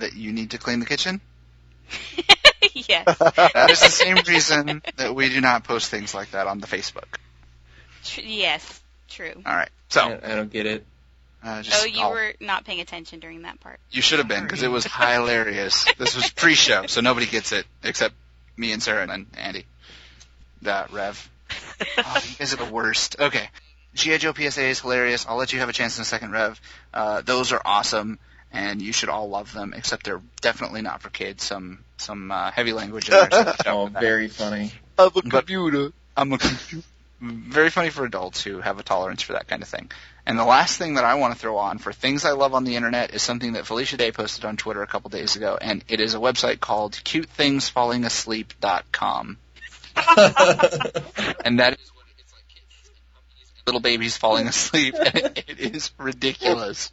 that 0.00 0.14
you 0.14 0.32
need 0.32 0.50
to 0.52 0.58
clean 0.58 0.80
the 0.80 0.86
kitchen? 0.86 1.20
yes. 2.74 3.04
That 3.18 3.70
is 3.70 3.80
the 3.80 3.88
same 3.88 4.16
reason 4.26 4.82
that 4.96 5.14
we 5.14 5.28
do 5.28 5.40
not 5.40 5.64
post 5.64 5.90
things 5.90 6.14
like 6.14 6.30
that 6.32 6.46
on 6.46 6.60
the 6.60 6.66
Facebook. 6.66 7.04
Tr- 8.04 8.20
yes. 8.22 8.80
True. 9.08 9.32
All 9.46 9.54
right, 9.54 9.68
so 9.88 10.00
I, 10.00 10.32
I 10.32 10.34
don't 10.34 10.50
get 10.50 10.66
it. 10.66 10.84
uh, 11.44 11.62
just 11.62 11.82
Oh, 11.82 11.86
you 11.86 12.00
I'll- 12.02 12.10
were 12.10 12.32
not 12.40 12.64
paying 12.64 12.80
attention 12.80 13.20
during 13.20 13.42
that 13.42 13.60
part. 13.60 13.78
You 13.90 14.02
should 14.02 14.18
have 14.18 14.28
been 14.28 14.42
because 14.42 14.62
it 14.62 14.70
was 14.70 14.84
hilarious. 14.86 15.84
this 15.98 16.16
was 16.16 16.30
pre-show, 16.30 16.86
so 16.86 17.00
nobody 17.00 17.26
gets 17.26 17.52
it 17.52 17.66
except 17.82 18.14
me 18.56 18.72
and 18.72 18.82
Sarah 18.82 19.06
and 19.08 19.26
Andy. 19.36 19.64
That 20.62 20.92
Rev. 20.92 21.30
Oh, 21.98 22.22
you 22.28 22.36
guys 22.36 22.52
are 22.54 22.56
the 22.56 22.72
worst. 22.72 23.16
Okay. 23.20 23.48
G.I. 23.94 24.18
Joe 24.18 24.32
PSA 24.32 24.62
is 24.64 24.80
hilarious. 24.80 25.26
I'll 25.28 25.36
let 25.36 25.52
you 25.52 25.58
have 25.60 25.68
a 25.68 25.72
chance 25.72 25.98
in 25.98 26.02
a 26.02 26.04
second, 26.04 26.30
Rev. 26.32 26.60
Uh, 26.92 27.20
those 27.22 27.52
are 27.52 27.60
awesome, 27.64 28.18
and 28.54 28.80
you 28.80 28.92
should 28.92 29.08
all 29.10 29.28
love 29.28 29.52
them, 29.52 29.74
except 29.76 30.04
they're 30.06 30.22
definitely 30.40 30.80
not 30.82 31.02
for 31.02 31.10
kids. 31.10 31.44
Some 31.44 31.80
some 31.98 32.30
uh, 32.30 32.50
heavy 32.50 32.72
language 32.72 33.08
in 33.08 33.12
there. 33.14 33.28
so 33.30 33.54
Oh, 33.66 33.86
very 33.88 34.28
funny. 34.28 34.72
of 34.96 35.16
a 35.16 35.22
But- 35.22 35.30
computer. 35.46 35.92
I'm 36.16 36.32
a 36.32 36.38
very 37.20 37.70
funny 37.70 37.90
for 37.90 38.04
adults 38.04 38.42
who 38.42 38.60
have 38.60 38.78
a 38.78 38.82
tolerance 38.82 39.22
for 39.22 39.32
that 39.34 39.46
kind 39.48 39.62
of 39.62 39.68
thing. 39.68 39.90
And 40.26 40.38
the 40.38 40.44
last 40.44 40.78
thing 40.78 40.94
that 40.94 41.04
I 41.04 41.14
want 41.16 41.34
to 41.34 41.38
throw 41.38 41.56
on 41.58 41.78
for 41.78 41.92
things 41.92 42.24
I 42.24 42.32
love 42.32 42.54
on 42.54 42.64
the 42.64 42.76
internet 42.76 43.12
is 43.14 43.22
something 43.22 43.52
that 43.54 43.66
Felicia 43.66 43.96
Day 43.98 44.10
posted 44.12 44.44
on 44.44 44.56
Twitter 44.56 44.82
a 44.82 44.86
couple 44.86 45.10
days 45.10 45.36
ago, 45.36 45.58
and 45.60 45.84
it 45.88 46.00
is 46.00 46.14
a 46.14 46.18
website 46.18 46.60
called 46.60 46.92
CuteThingsFallingAsleep.com. 47.04 49.38
And 51.44 51.60
that 51.60 51.74
is 51.78 51.90
what 51.94 52.04
it's 52.18 52.32
like 52.32 52.48
kids 52.48 52.86
and 52.86 52.96
puppies 53.14 53.62
little 53.66 53.80
babies 53.80 54.16
falling 54.16 54.46
asleep, 54.48 54.94
and 54.98 55.14
it, 55.14 55.44
it 55.48 55.60
is 55.74 55.90
ridiculous. 55.98 56.90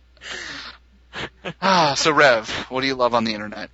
Ah, 1.61 1.93
so 1.95 2.11
Rev, 2.11 2.49
what 2.69 2.81
do 2.81 2.87
you 2.87 2.95
love 2.95 3.13
on 3.13 3.23
the 3.23 3.33
internet? 3.33 3.69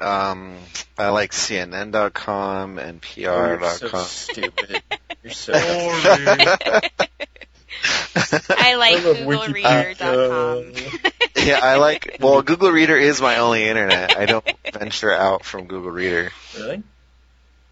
Um, 0.00 0.56
I 0.96 1.08
like 1.10 1.32
CNN.com 1.32 2.78
and 2.78 3.00
You're 3.14 3.60
so 3.74 3.88
PR.com. 3.88 4.04
stupid. 4.04 4.82
You're 5.22 5.32
so 5.32 5.52
stupid. 6.00 6.90
I 8.48 8.74
like 8.76 9.04
love 9.04 9.16
GoogleReader.com. 9.18 10.72
yeah, 11.44 11.60
I 11.62 11.76
like. 11.76 12.16
Well, 12.20 12.42
Google 12.42 12.70
Reader 12.70 12.96
is 12.96 13.20
my 13.20 13.38
only 13.38 13.68
internet. 13.68 14.16
I 14.16 14.26
don't 14.26 14.44
venture 14.72 15.12
out 15.12 15.44
from 15.44 15.66
Google 15.66 15.90
Reader. 15.90 16.30
Really? 16.56 16.82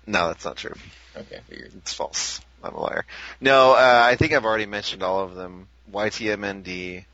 No, 0.06 0.28
that's 0.28 0.44
not 0.44 0.56
true. 0.56 0.74
Okay, 1.16 1.40
figured. 1.48 1.72
It's 1.78 1.94
false. 1.94 2.40
I'm 2.62 2.74
a 2.74 2.80
liar. 2.80 3.04
No, 3.40 3.72
uh, 3.72 4.02
I 4.04 4.16
think 4.16 4.32
I've 4.32 4.44
already 4.44 4.66
mentioned 4.66 5.02
all 5.02 5.20
of 5.20 5.34
them. 5.34 5.68
YTMND.com, 5.92 7.06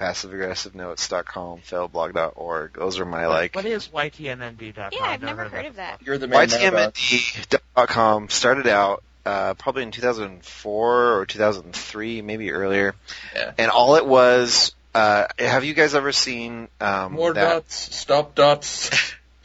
PassiveAggressiveNotes.com, 0.00 1.60
failblog.org. 1.60 2.72
Those 2.74 2.98
are 2.98 3.04
my 3.04 3.26
like. 3.26 3.54
What 3.54 3.64
is 3.64 3.88
YTMND.com? 3.88 4.90
yeah, 4.92 5.02
I've 5.02 5.22
never 5.22 5.48
heard 5.48 5.66
of 5.66 5.76
that. 5.76 6.00
You're 6.02 6.18
the 6.18 6.28
man 6.28 6.48
now, 6.48 6.70
dog. 6.70 6.94
YTMND.com 6.94 8.28
started 8.28 8.66
out 8.66 9.02
uh, 9.26 9.54
probably 9.54 9.82
in 9.82 9.90
2004 9.90 11.18
or 11.18 11.26
2003, 11.26 12.22
maybe 12.22 12.50
earlier. 12.52 12.94
Yeah. 13.34 13.52
And 13.58 13.70
all 13.70 13.96
it 13.96 14.06
was, 14.06 14.74
uh, 14.94 15.26
have 15.38 15.64
you 15.64 15.74
guys 15.74 15.94
ever 15.94 16.12
seen 16.12 16.68
um, 16.80 17.12
More 17.12 17.32
that? 17.34 17.52
dots, 17.52 17.96
stop 17.96 18.34
dots. 18.34 18.90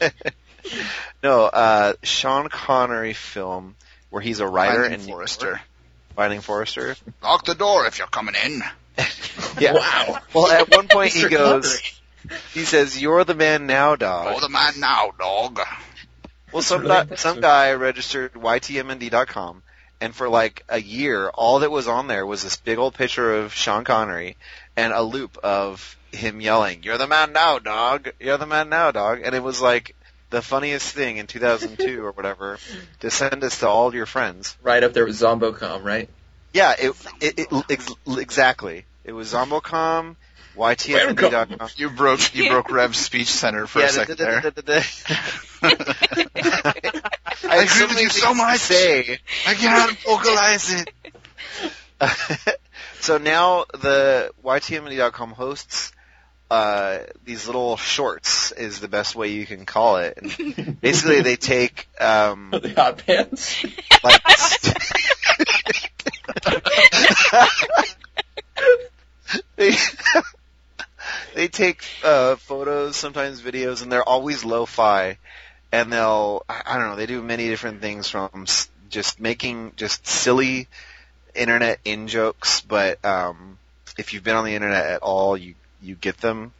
no, 1.22 1.42
uh, 1.44 1.94
Sean 2.02 2.48
Connery 2.48 3.12
film 3.12 3.76
where 4.10 4.22
he's 4.22 4.40
a 4.40 4.46
writer 4.46 4.82
Finding 4.82 5.00
and 5.00 5.02
Forrester. 5.02 5.60
Finding 6.14 6.40
Forrester. 6.40 6.96
Lock 7.22 7.44
the 7.44 7.54
door 7.54 7.86
if 7.86 7.98
you're 7.98 8.06
coming 8.06 8.36
in. 8.44 8.62
Yeah. 9.58 9.74
Wow. 9.74 10.18
Well, 10.34 10.48
at 10.48 10.70
one 10.74 10.88
point 10.88 11.12
he 11.12 11.28
goes, 11.28 11.80
he 12.52 12.64
says, 12.64 13.00
"You're 13.00 13.24
the 13.24 13.34
man 13.34 13.66
now, 13.66 13.96
dog." 13.96 14.34
Oh, 14.36 14.40
the 14.40 14.48
man 14.48 14.78
now, 14.78 15.12
dog. 15.18 15.60
Well, 16.52 16.62
some 16.62 16.82
really 16.82 16.92
guy, 16.92 17.00
impressive. 17.02 17.20
some 17.20 17.40
guy 17.40 17.72
registered 17.72 18.34
YTMND.com, 18.34 19.62
and 20.00 20.14
for 20.14 20.28
like 20.28 20.64
a 20.68 20.80
year, 20.80 21.28
all 21.28 21.60
that 21.60 21.70
was 21.70 21.88
on 21.88 22.06
there 22.06 22.24
was 22.24 22.42
this 22.42 22.56
big 22.56 22.78
old 22.78 22.94
picture 22.94 23.36
of 23.36 23.52
Sean 23.52 23.84
Connery 23.84 24.36
and 24.76 24.92
a 24.92 25.02
loop 25.02 25.38
of 25.42 25.96
him 26.12 26.40
yelling, 26.40 26.82
"You're 26.82 26.98
the 26.98 27.06
man 27.06 27.32
now, 27.32 27.58
dog! 27.58 28.10
You're 28.20 28.38
the 28.38 28.46
man 28.46 28.68
now, 28.68 28.90
dog!" 28.90 29.20
And 29.24 29.34
it 29.34 29.42
was 29.42 29.60
like 29.60 29.94
the 30.30 30.42
funniest 30.42 30.92
thing 30.94 31.18
in 31.18 31.26
2002 31.26 32.04
or 32.04 32.12
whatever 32.12 32.58
to 33.00 33.10
send 33.10 33.42
this 33.42 33.60
to 33.60 33.68
all 33.68 33.94
your 33.94 34.06
friends. 34.06 34.56
Right 34.62 34.82
up 34.82 34.92
there 34.92 35.04
with 35.06 35.16
Zombocom, 35.16 35.84
right? 35.84 36.08
Yeah, 36.52 36.74
it, 36.78 36.92
it, 37.20 37.38
it 37.38 37.64
ex- 37.70 37.92
exactly. 38.06 38.84
It 39.04 39.12
was 39.12 39.32
Zombocom, 39.32 40.16
YTMND.com. 40.56 41.68
You 41.76 41.90
broke 41.90 42.34
you 42.34 42.48
broke 42.50 42.70
Rev's 42.70 42.98
speech 42.98 43.28
center 43.28 43.66
for 43.66 43.80
Yeah, 43.80 43.86
a 43.86 43.88
second 43.90 44.16
da- 44.16 44.24
there. 44.24 44.40
da- 44.40 44.50
da- 44.50 44.62
da- 44.62 44.80
da- 44.80 46.72
I 47.50 47.56
agree 47.62 47.86
with 47.86 48.00
you 48.00 48.08
so 48.10 48.34
much. 48.34 48.60
Say. 48.60 49.18
I 49.46 49.54
cannot 49.54 49.90
vocalize 49.98 50.72
it. 50.72 50.90
so 53.00 53.18
now 53.18 53.64
the 53.72 54.30
YTMND.com 54.44 55.30
hosts 55.32 55.92
uh, 56.50 56.98
these 57.24 57.46
little 57.46 57.76
shorts 57.76 58.52
is 58.52 58.78
the 58.80 58.88
best 58.88 59.14
way 59.16 59.28
you 59.28 59.46
can 59.46 59.64
call 59.66 59.96
it. 59.96 60.16
And 60.38 60.80
basically, 60.80 61.20
they 61.22 61.36
take 61.36 61.88
um, 62.00 62.50
the 62.52 62.72
hot 62.76 62.98
pants. 63.04 63.64
like 64.04 64.22
they 69.56 69.72
they 71.34 71.48
take 71.48 71.84
uh, 72.02 72.36
photos, 72.36 72.96
sometimes 72.96 73.40
videos, 73.40 73.82
and 73.82 73.90
they're 73.90 74.08
always 74.08 74.44
lo-fi. 74.44 75.18
And 75.72 75.92
they'll 75.92 76.44
I 76.48 76.78
don't 76.78 76.90
know 76.90 76.96
they 76.96 77.06
do 77.06 77.22
many 77.22 77.48
different 77.48 77.80
things 77.80 78.08
from 78.08 78.46
just 78.90 79.20
making 79.20 79.72
just 79.76 80.06
silly 80.06 80.68
internet 81.34 81.80
in 81.84 82.06
jokes, 82.06 82.60
but 82.60 83.04
um, 83.04 83.58
if 83.98 84.12
you've 84.12 84.22
been 84.24 84.36
on 84.36 84.44
the 84.44 84.54
internet 84.54 84.86
at 84.86 85.02
all, 85.02 85.36
you 85.36 85.54
you 85.82 85.96
get 85.96 86.18
them. 86.18 86.52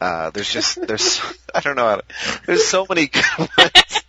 Uh, 0.00 0.30
there's 0.30 0.52
just 0.52 0.80
there's 0.86 1.20
I 1.54 1.60
don't 1.60 1.76
know 1.76 1.88
how 1.88 1.96
to, 1.96 2.04
there's 2.46 2.66
so 2.66 2.86
many 2.88 3.06
good 3.06 3.24
ones. 3.38 4.02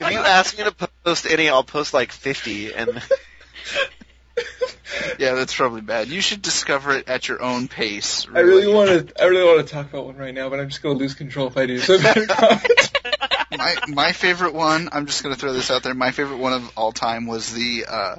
If 0.00 0.10
you 0.10 0.18
ask 0.18 0.58
me 0.58 0.64
to 0.64 0.72
post 1.04 1.26
any, 1.26 1.48
I'll 1.48 1.64
post 1.64 1.94
like 1.94 2.12
50, 2.12 2.74
and 2.74 3.02
Yeah, 5.18 5.34
that's 5.34 5.54
probably 5.54 5.80
bad. 5.80 6.08
You 6.08 6.20
should 6.20 6.42
discover 6.42 6.92
it 6.92 7.08
at 7.08 7.26
your 7.28 7.42
own 7.42 7.68
pace. 7.68 8.26
I 8.32 8.40
really 8.40 8.72
want 8.72 9.08
to. 9.08 9.22
I 9.22 9.26
really 9.26 9.44
want 9.44 9.66
to 9.66 9.72
talk 9.72 9.86
about 9.86 10.06
one 10.06 10.16
right 10.16 10.34
now, 10.34 10.48
but 10.48 10.60
I'm 10.60 10.68
just 10.68 10.82
going 10.82 10.96
to 10.96 10.98
lose 10.98 11.14
control 11.14 11.48
if 11.48 11.56
I 11.56 11.66
do. 11.66 11.78
So 11.78 11.94
I 11.94 12.02
better 12.02 12.26
not. 12.26 12.66
my 13.56 13.76
my 13.88 14.12
favorite 14.12 14.54
one. 14.54 14.88
I'm 14.92 15.06
just 15.06 15.22
gonna 15.22 15.36
throw 15.36 15.52
this 15.52 15.70
out 15.70 15.82
there. 15.82 15.94
My 15.94 16.10
favorite 16.10 16.38
one 16.38 16.52
of 16.52 16.72
all 16.76 16.92
time 16.92 17.26
was 17.26 17.52
the 17.52 17.86
uh, 17.88 18.16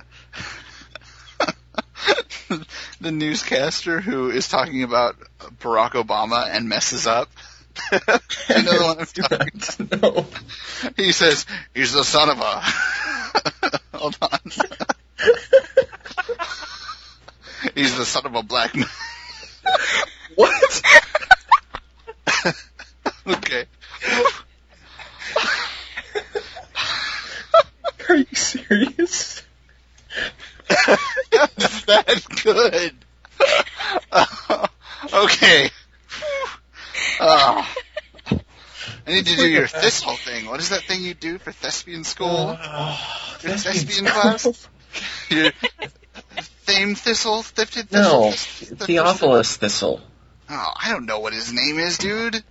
the 3.02 3.12
newscaster 3.12 4.00
who 4.00 4.30
is 4.30 4.48
talking 4.48 4.84
about 4.84 5.18
Barack 5.60 5.92
Obama 5.92 6.48
and 6.50 6.70
messes 6.70 7.08
up. 7.08 7.30
you 7.92 8.00
know 8.00 8.78
the 8.78 8.84
one 8.84 9.00
I'm 9.00 9.06
talking 9.06 9.90
about? 9.92 10.02
no. 10.02 10.94
He 10.96 11.12
says 11.12 11.46
he's 11.74 11.94
the 11.94 12.04
son 12.04 12.30
of 12.30 12.40
a. 12.40 12.62
Hold 13.98 14.18
on. 14.22 14.40
He's 17.76 17.98
the 17.98 18.06
son 18.06 18.26
of 18.26 18.36
a 18.36 18.44
black 18.44 18.76
man. 18.76 18.86
What? 20.36 20.82
okay. 23.28 23.66
Are 28.10 28.16
you 28.16 28.26
serious? 28.34 29.44
Is 30.70 31.86
that 31.86 32.24
good? 32.44 32.94
okay. 35.14 35.70
Oh. 37.20 37.76
I 39.08 39.12
need 39.12 39.26
to 39.26 39.36
do 39.36 39.48
your 39.50 39.68
thistle 39.68 40.14
thing. 40.14 40.48
What 40.48 40.60
is 40.60 40.70
that 40.70 40.84
thing 40.84 41.02
you 41.02 41.14
do 41.14 41.38
for 41.38 41.52
thespian 41.52 42.04
school? 42.04 42.58
Uh, 42.60 42.98
your 43.42 43.54
thespian 43.54 44.06
class? 44.06 44.68
Your 45.30 45.52
theme 46.68 46.96
thistle? 46.96 47.42
Thifted 47.42 47.90
thistle? 47.90 48.26
No. 48.26 48.32
Thif- 48.32 48.78
Theophilus 48.80 49.58
Thistle. 49.58 50.02
Oh, 50.50 50.74
I 50.80 50.92
don't 50.92 51.06
know 51.06 51.20
what 51.20 51.34
his 51.34 51.52
name 51.52 51.80
is, 51.80 51.98
dude. 51.98 52.44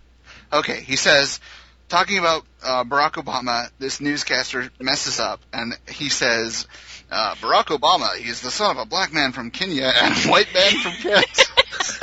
Okay, 0.53 0.81
he 0.81 0.97
says, 0.97 1.41
talking 1.89 2.19
about 2.19 2.45
uh, 2.63 2.85
Barack 2.85 3.13
Obama, 3.13 3.71
this 3.79 4.01
newscaster 4.01 4.71
messes 4.81 5.21
up, 5.21 5.41
and 5.53 5.75
he 5.89 6.09
says, 6.09 6.67
uh, 7.11 7.35
Barack 7.37 7.67
Obama, 7.67 8.15
he's 8.17 8.41
the 8.41 8.51
son 8.51 8.77
of 8.77 8.83
a 8.83 8.87
black 8.87 9.13
man 9.13 9.33
from 9.33 9.51
Kenya 9.51 9.93
and 9.95 10.15
a 10.15 10.29
white 10.31 10.53
man 10.53 10.73
from 10.83 10.93
Kansas. 10.93 12.01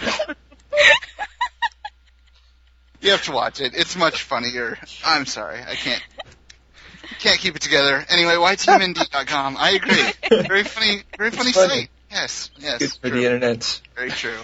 you 3.00 3.10
have 3.10 3.22
to 3.24 3.32
watch 3.32 3.60
it. 3.60 3.74
It's 3.74 3.96
much 3.96 4.22
funnier. 4.22 4.78
I'm 5.04 5.26
sorry, 5.26 5.60
I 5.60 5.74
can't. 5.74 6.02
Can't 7.20 7.38
keep 7.38 7.54
it 7.54 7.60
together. 7.60 8.02
Anyway, 8.08 8.32
ytmnd.com. 8.32 9.56
I 9.58 9.70
agree. 9.72 10.42
Very 10.48 10.64
funny, 10.64 11.02
very 11.18 11.30
funny 11.30 11.52
funny. 11.52 11.68
site. 11.68 11.90
Yes, 12.10 12.50
yes. 12.58 12.78
Good 12.78 12.90
for 12.92 13.08
true. 13.08 13.20
the 13.20 13.24
internet. 13.26 13.80
Very 13.94 14.10
true. 14.10 14.38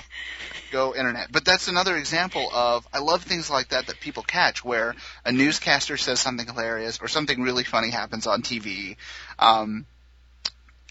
Go 0.73 0.95
internet. 0.95 1.33
But 1.33 1.47
that's 1.47 1.69
another 1.69 1.97
example 1.97 2.47
of 2.53 2.87
I 2.93 2.99
love 2.99 3.23
things 3.23 3.49
like 3.49 3.69
that 3.69 3.87
that 3.87 4.01
people 4.01 4.23
catch 4.23 4.63
where 4.63 4.95
a 5.25 5.33
newscaster 5.33 5.97
says 5.97 6.21
something 6.21 6.47
hilarious 6.47 6.99
or 7.01 7.09
something 7.09 7.41
really 7.41 7.65
funny 7.65 7.91
happens 7.91 8.27
on 8.27 8.43
TV. 8.43 8.97
Um, 9.39 9.87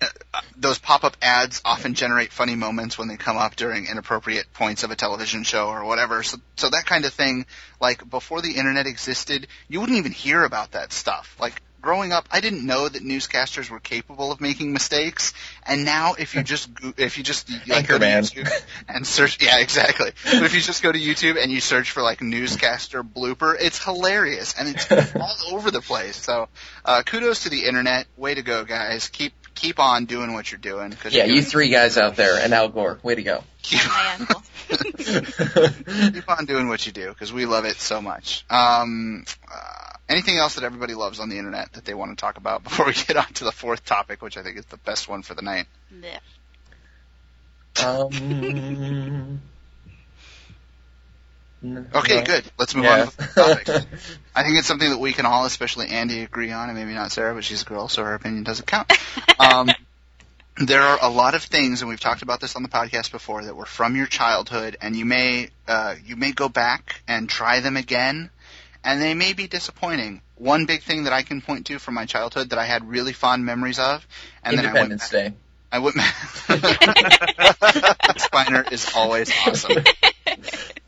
uh, 0.01 0.41
those 0.57 0.79
pop-up 0.79 1.15
ads 1.21 1.61
often 1.63 1.93
generate 1.93 2.31
funny 2.31 2.55
moments 2.55 2.97
when 2.97 3.07
they 3.07 3.15
come 3.15 3.37
up 3.37 3.55
during 3.55 3.85
inappropriate 3.85 4.51
points 4.53 4.83
of 4.83 4.91
a 4.91 4.95
television 4.95 5.43
show 5.43 5.67
or 5.67 5.85
whatever. 5.85 6.23
So, 6.23 6.37
so 6.57 6.69
that 6.69 6.85
kind 6.85 7.05
of 7.05 7.13
thing, 7.13 7.45
like 7.79 8.09
before 8.09 8.41
the 8.41 8.51
internet 8.51 8.87
existed, 8.87 9.47
you 9.69 9.79
wouldn't 9.79 9.97
even 9.97 10.11
hear 10.11 10.43
about 10.43 10.71
that 10.71 10.91
stuff. 10.91 11.35
Like 11.39 11.61
growing 11.85 12.11
up, 12.11 12.27
I 12.31 12.41
didn't 12.41 12.65
know 12.65 12.89
that 12.89 13.03
newscasters 13.03 13.69
were 13.69 13.79
capable 13.79 14.31
of 14.31 14.41
making 14.41 14.73
mistakes. 14.73 15.33
And 15.67 15.85
now, 15.85 16.15
if 16.17 16.33
you 16.33 16.41
just 16.41 16.73
go- 16.73 16.93
if 16.97 17.19
you 17.19 17.23
just 17.23 17.47
like, 17.67 17.87
go 17.87 17.99
to 17.99 18.03
Anchorman. 18.05 18.33
YouTube 18.33 18.63
and 18.89 19.05
search, 19.05 19.37
yeah, 19.39 19.59
exactly. 19.59 20.11
But 20.23 20.41
if 20.43 20.55
you 20.55 20.61
just 20.61 20.81
go 20.81 20.91
to 20.91 20.97
YouTube 20.97 21.41
and 21.41 21.51
you 21.51 21.61
search 21.61 21.91
for 21.91 22.01
like 22.01 22.21
newscaster 22.21 23.03
blooper, 23.03 23.55
it's 23.59 23.83
hilarious 23.83 24.55
and 24.57 24.67
it's 24.69 24.91
all 25.15 25.55
over 25.55 25.69
the 25.69 25.81
place. 25.81 26.15
So, 26.17 26.49
uh, 26.83 27.03
kudos 27.03 27.43
to 27.43 27.49
the 27.49 27.65
internet. 27.65 28.07
Way 28.17 28.33
to 28.33 28.41
go, 28.41 28.65
guys. 28.65 29.07
Keep 29.09 29.33
keep 29.53 29.79
on 29.79 30.05
doing 30.05 30.33
what 30.33 30.51
you're 30.51 30.57
doing. 30.59 30.91
Cause 30.91 31.13
Yeah, 31.13 31.25
you're 31.25 31.35
you 31.37 31.41
three 31.43 31.69
guys 31.69 31.97
out 31.99 32.15
there, 32.15 32.39
and 32.43 32.51
Al 32.51 32.69
Gore. 32.69 32.99
Way 33.03 33.13
to 33.15 33.23
go. 33.23 33.43
keep, 33.61 33.85
My 33.87 34.15
uncle. 34.19 34.41
keep 36.13 36.29
on 36.29 36.45
doing 36.45 36.67
what 36.67 36.85
you 36.87 36.91
do 36.91 37.09
because 37.09 37.31
we 37.31 37.45
love 37.45 37.65
it 37.65 37.75
so 37.77 38.01
much. 38.01 38.43
Um, 38.49 39.23
uh, 39.53 39.74
anything 40.09 40.37
else 40.37 40.55
that 40.55 40.63
everybody 40.63 40.93
loves 40.93 41.19
on 41.19 41.29
the 41.29 41.37
internet 41.37 41.73
that 41.73 41.85
they 41.85 41.93
want 41.93 42.11
to 42.11 42.15
talk 42.21 42.37
about 42.37 42.63
before 42.65 42.85
we 42.87 42.93
get 42.93 43.17
on 43.17 43.31
to 43.33 43.43
the 43.43 43.51
fourth 43.51 43.85
topic, 43.85 44.21
which 44.21 44.37
I 44.37 44.43
think 44.43 44.57
is 44.57 44.65
the 44.65 44.77
best 44.77 45.07
one 45.07 45.21
for 45.23 45.33
the 45.33 45.41
night? 45.41 45.65
Blech. 45.93 46.19
Um, 47.83 49.39
Okay, 51.93 52.17
no. 52.17 52.23
good. 52.23 52.43
Let's 52.59 52.75
move 52.75 52.85
Yeah. 52.85 53.01
on 53.01 53.07
to 53.07 53.17
the 53.17 53.23
topic. 53.27 53.69
I 54.35 54.43
think 54.43 54.57
it's 54.57 54.67
something 54.67 54.89
that 54.89 54.99
we 54.99 55.13
can 55.13 55.25
all, 55.25 55.45
especially 55.45 55.87
Andy, 55.87 56.21
agree 56.21 56.51
on, 56.51 56.69
and 56.69 56.77
maybe 56.77 56.93
not 56.93 57.11
Sarah, 57.11 57.33
but 57.33 57.43
she's 57.43 57.61
a 57.63 57.65
girl, 57.65 57.87
so 57.87 58.03
her 58.03 58.13
opinion 58.13 58.43
doesn't 58.43 58.65
count. 58.67 58.91
Um, 59.37 59.69
there 60.57 60.81
are 60.81 60.97
a 61.01 61.09
lot 61.09 61.35
of 61.35 61.43
things, 61.43 61.81
and 61.81 61.89
we've 61.89 61.99
talked 61.99 62.21
about 62.21 62.39
this 62.39 62.55
on 62.55 62.63
the 62.63 62.69
podcast 62.69 63.11
before, 63.11 63.43
that 63.43 63.53
were 63.55 63.65
from 63.65 63.97
your 63.97 64.05
childhood, 64.05 64.77
and 64.81 64.95
you 64.95 65.03
may 65.03 65.49
uh, 65.67 65.95
you 66.05 66.15
may 66.15 66.31
go 66.31 66.47
back 66.47 67.01
and 67.05 67.27
try 67.27 67.59
them 67.59 67.75
again, 67.75 68.29
and 68.85 69.01
they 69.01 69.13
may 69.13 69.33
be 69.33 69.47
disappointing. 69.47 70.21
One 70.35 70.65
big 70.65 70.83
thing 70.83 71.03
that 71.05 71.13
I 71.13 71.23
can 71.23 71.41
point 71.41 71.65
to 71.67 71.79
from 71.79 71.95
my 71.95 72.05
childhood 72.05 72.51
that 72.51 72.59
I 72.59 72.65
had 72.65 72.87
really 72.87 73.13
fond 73.13 73.45
memories 73.45 73.79
of, 73.79 74.07
and 74.43 74.57
then 74.57 74.65
I 74.65 74.73
went 74.73 74.91
Independence 74.91 75.11
back, 75.11 75.31
Day. 75.31 75.33
I 75.71 75.79
went 75.79 75.95
Spiner 78.17 78.71
is 78.71 78.91
always 78.95 79.31
awesome. 79.45 79.83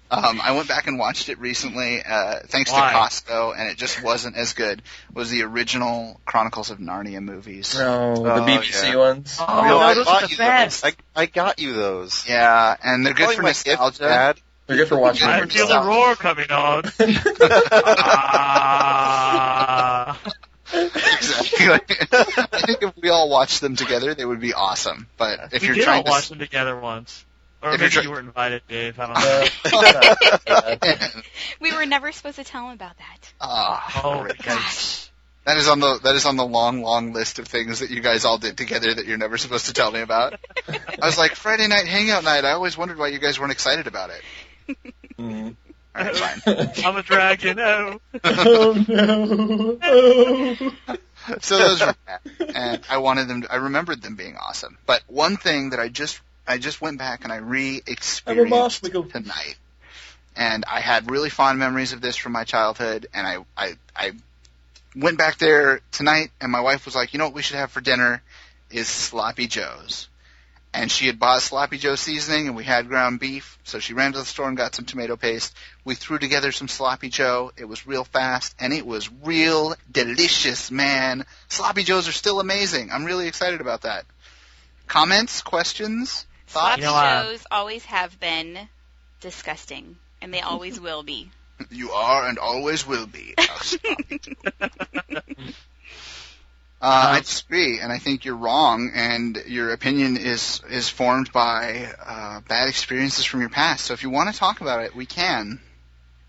Um, 0.09 0.39
I 0.41 0.53
went 0.53 0.69
back 0.69 0.87
and 0.87 0.97
watched 0.97 1.27
it 1.27 1.37
recently, 1.37 2.01
uh, 2.01 2.39
thanks 2.45 2.71
Why? 2.71 2.93
to 2.93 2.97
Costco, 2.97 3.53
and 3.59 3.69
it 3.69 3.77
just 3.77 4.01
wasn't 4.01 4.37
as 4.37 4.53
good. 4.53 4.81
Was 5.13 5.29
the 5.29 5.43
original 5.43 6.21
Chronicles 6.23 6.69
of 6.71 6.77
Narnia 6.77 7.21
movies? 7.21 7.77
No, 7.77 8.15
the 8.15 8.35
Oh, 8.35 8.39
BBC 8.45 8.83
yeah. 8.93 8.95
ones. 8.95 9.35
Oh, 9.37 9.45
no, 9.63 9.67
no, 9.67 9.79
I 9.79 9.93
those 9.95 10.05
bought 10.05 10.23
are 10.23 10.27
the 10.27 10.31
you 10.31 10.37
best. 10.37 10.81
those. 10.83 10.93
I, 11.13 11.21
I 11.23 11.25
got 11.25 11.59
you 11.59 11.73
those. 11.73 12.23
Yeah, 12.25 12.77
and 12.81 13.05
they're 13.05 13.13
good 13.15 13.35
for 13.35 13.41
my 13.41 13.49
gift, 13.49 13.65
nostalgia. 13.67 14.35
Dad. 14.67 14.73
They're 14.75 14.77
good 14.77 14.89
for 14.89 14.97
watching. 14.99 15.27
I 15.27 15.39
Good 15.41 15.53
feel 15.53 15.67
the 15.67 15.81
roar 15.81 16.15
coming 16.15 16.51
on. 16.51 16.83
Ah. 18.89 20.19
exactly. 20.73 21.67
I 22.11 22.61
think 22.65 22.83
if 22.83 22.93
we 23.01 23.09
all 23.09 23.29
watched 23.29 23.61
them 23.61 23.75
together, 23.77 24.13
they 24.13 24.25
would 24.25 24.41
be 24.41 24.53
awesome. 24.53 25.07
But 25.17 25.53
if 25.53 25.61
we 25.61 25.67
you're 25.67 25.75
did 25.75 25.85
trying 25.85 25.99
all 25.99 26.03
to 26.05 26.09
watch 26.11 26.27
them 26.29 26.39
together 26.39 26.77
once. 26.77 27.23
Or 27.63 27.73
If 27.73 27.79
maybe 27.79 27.93
you're 27.95 28.03
you 28.03 28.11
weren't 28.11 28.27
invited, 28.27 28.61
Dave. 28.67 28.99
I 28.99 29.47
don't 29.65 30.81
know. 30.83 30.91
We 31.61 31.73
were 31.73 31.85
never 31.85 32.11
supposed 32.11 32.35
to 32.35 32.43
tell 32.43 32.65
him 32.67 32.73
about 32.73 32.97
that. 32.97 33.33
Ah, 33.41 34.01
Oh, 34.03 34.21
Rick. 34.21 34.43
gosh. 34.43 35.09
that 35.45 35.57
is 35.57 35.67
on 35.69 35.79
the 35.79 35.99
that 36.03 36.15
is 36.15 36.25
on 36.25 36.35
the 36.35 36.45
long, 36.45 36.81
long 36.83 37.13
list 37.13 37.39
of 37.39 37.47
things 37.47 37.79
that 37.79 37.89
you 37.89 38.01
guys 38.01 38.25
all 38.25 38.37
did 38.37 38.57
together 38.57 38.93
that 38.93 39.05
you're 39.07 39.17
never 39.17 39.37
supposed 39.37 39.67
to 39.67 39.73
tell 39.73 39.89
me 39.91 40.01
about. 40.01 40.37
I 40.69 41.05
was 41.05 41.17
like 41.17 41.33
Friday 41.35 41.67
night 41.67 41.87
hangout 41.87 42.23
night. 42.25 42.43
I 42.45 42.51
always 42.51 42.77
wondered 42.77 42.97
why 42.99 43.07
you 43.07 43.17
guys 43.19 43.39
weren't 43.39 43.53
excited 43.53 43.87
about 43.87 44.09
it. 44.11 44.21
Mm. 45.19 45.55
All 45.97 46.03
right. 46.03 46.39
I'm 46.85 46.95
a 46.95 47.03
dragon. 47.03 47.59
Oh. 47.59 47.99
oh 48.23 48.85
no! 48.87 49.77
Oh. 49.81 50.73
so 51.41 51.57
those 51.57 51.81
were 51.81 51.95
bad. 52.05 52.19
and 52.55 52.81
I 52.89 52.97
wanted 52.97 53.27
them. 53.27 53.41
To, 53.41 53.51
I 53.51 53.55
remembered 53.55 54.01
them 54.01 54.15
being 54.15 54.35
awesome. 54.35 54.77
But 54.85 55.01
one 55.07 55.37
thing 55.37 55.71
that 55.71 55.79
I 55.79 55.89
just 55.89 56.21
I 56.47 56.59
just 56.59 56.81
went 56.81 56.99
back 56.99 57.23
and 57.23 57.33
I 57.33 57.37
re-experienced 57.37 58.83
Mosswiggle. 58.83 59.11
tonight, 59.11 59.55
and 60.35 60.65
I 60.71 60.81
had 60.81 61.09
really 61.09 61.29
fond 61.29 61.57
memories 61.57 61.93
of 61.93 62.01
this 62.01 62.15
from 62.15 62.31
my 62.31 62.43
childhood. 62.43 63.07
And 63.13 63.25
I 63.25 63.37
I 63.57 63.73
I 63.95 64.11
went 64.95 65.17
back 65.17 65.37
there 65.39 65.81
tonight, 65.91 66.29
and 66.39 66.51
my 66.51 66.61
wife 66.61 66.85
was 66.85 66.95
like, 66.95 67.13
you 67.13 67.19
know 67.19 67.25
what 67.25 67.33
we 67.33 67.41
should 67.41 67.57
have 67.57 67.71
for 67.71 67.81
dinner 67.81 68.21
is 68.69 68.87
sloppy 68.87 69.47
joes. 69.47 70.09
And 70.77 70.91
she 70.91 71.07
had 71.07 71.17
bought 71.17 71.41
sloppy 71.41 71.79
joe 71.79 71.95
seasoning, 71.95 72.47
and 72.47 72.55
we 72.55 72.63
had 72.63 72.87
ground 72.87 73.19
beef. 73.19 73.57
So 73.63 73.79
she 73.79 73.93
ran 73.95 74.13
to 74.13 74.19
the 74.19 74.25
store 74.25 74.47
and 74.47 74.55
got 74.55 74.75
some 74.75 74.85
tomato 74.85 75.15
paste. 75.15 75.55
We 75.83 75.95
threw 75.95 76.19
together 76.19 76.51
some 76.51 76.67
sloppy 76.67 77.09
joe. 77.09 77.51
It 77.57 77.65
was 77.65 77.87
real 77.87 78.03
fast, 78.03 78.55
and 78.59 78.71
it 78.71 78.85
was 78.85 79.09
real 79.23 79.75
delicious, 79.91 80.69
man. 80.69 81.25
Sloppy 81.49 81.83
joes 81.83 82.07
are 82.07 82.11
still 82.11 82.39
amazing. 82.39 82.91
I'm 82.91 83.05
really 83.05 83.27
excited 83.27 83.59
about 83.59 83.81
that. 83.81 84.05
Comments, 84.87 85.41
questions, 85.41 86.27
thoughts? 86.45 86.79
Sloppy 86.79 86.81
You 86.81 86.87
know, 86.87 86.93
uh, 86.93 87.23
Joes 87.23 87.45
always 87.49 87.83
have 87.85 88.19
been 88.19 88.69
disgusting, 89.19 89.97
and 90.21 90.31
they 90.33 90.41
always 90.41 90.79
will 90.87 91.01
be. 91.01 91.31
You 91.71 91.91
are 91.91 92.27
and 92.27 92.37
always 92.37 92.85
will 92.85 93.07
be. 93.07 93.33
a 96.81 96.85
sloppy 96.85 96.91
Joe. 96.91 97.09
Uh, 97.11 97.15
I 97.15 97.19
disagree, 97.21 97.79
and 97.79 97.91
I 97.91 97.97
think 97.97 98.25
you're 98.25 98.35
wrong, 98.35 98.91
and 98.93 99.37
your 99.47 99.71
opinion 99.71 100.17
is 100.17 100.61
is 100.69 100.89
formed 100.89 101.31
by 101.31 101.91
uh, 102.05 102.41
bad 102.47 102.69
experiences 102.69 103.25
from 103.25 103.39
your 103.41 103.49
past. 103.49 103.85
So 103.85 103.93
if 103.93 104.03
you 104.03 104.09
want 104.09 104.31
to 104.33 104.37
talk 104.39 104.61
about 104.61 104.83
it, 104.83 104.95
we 104.95 105.05
can. 105.05 105.59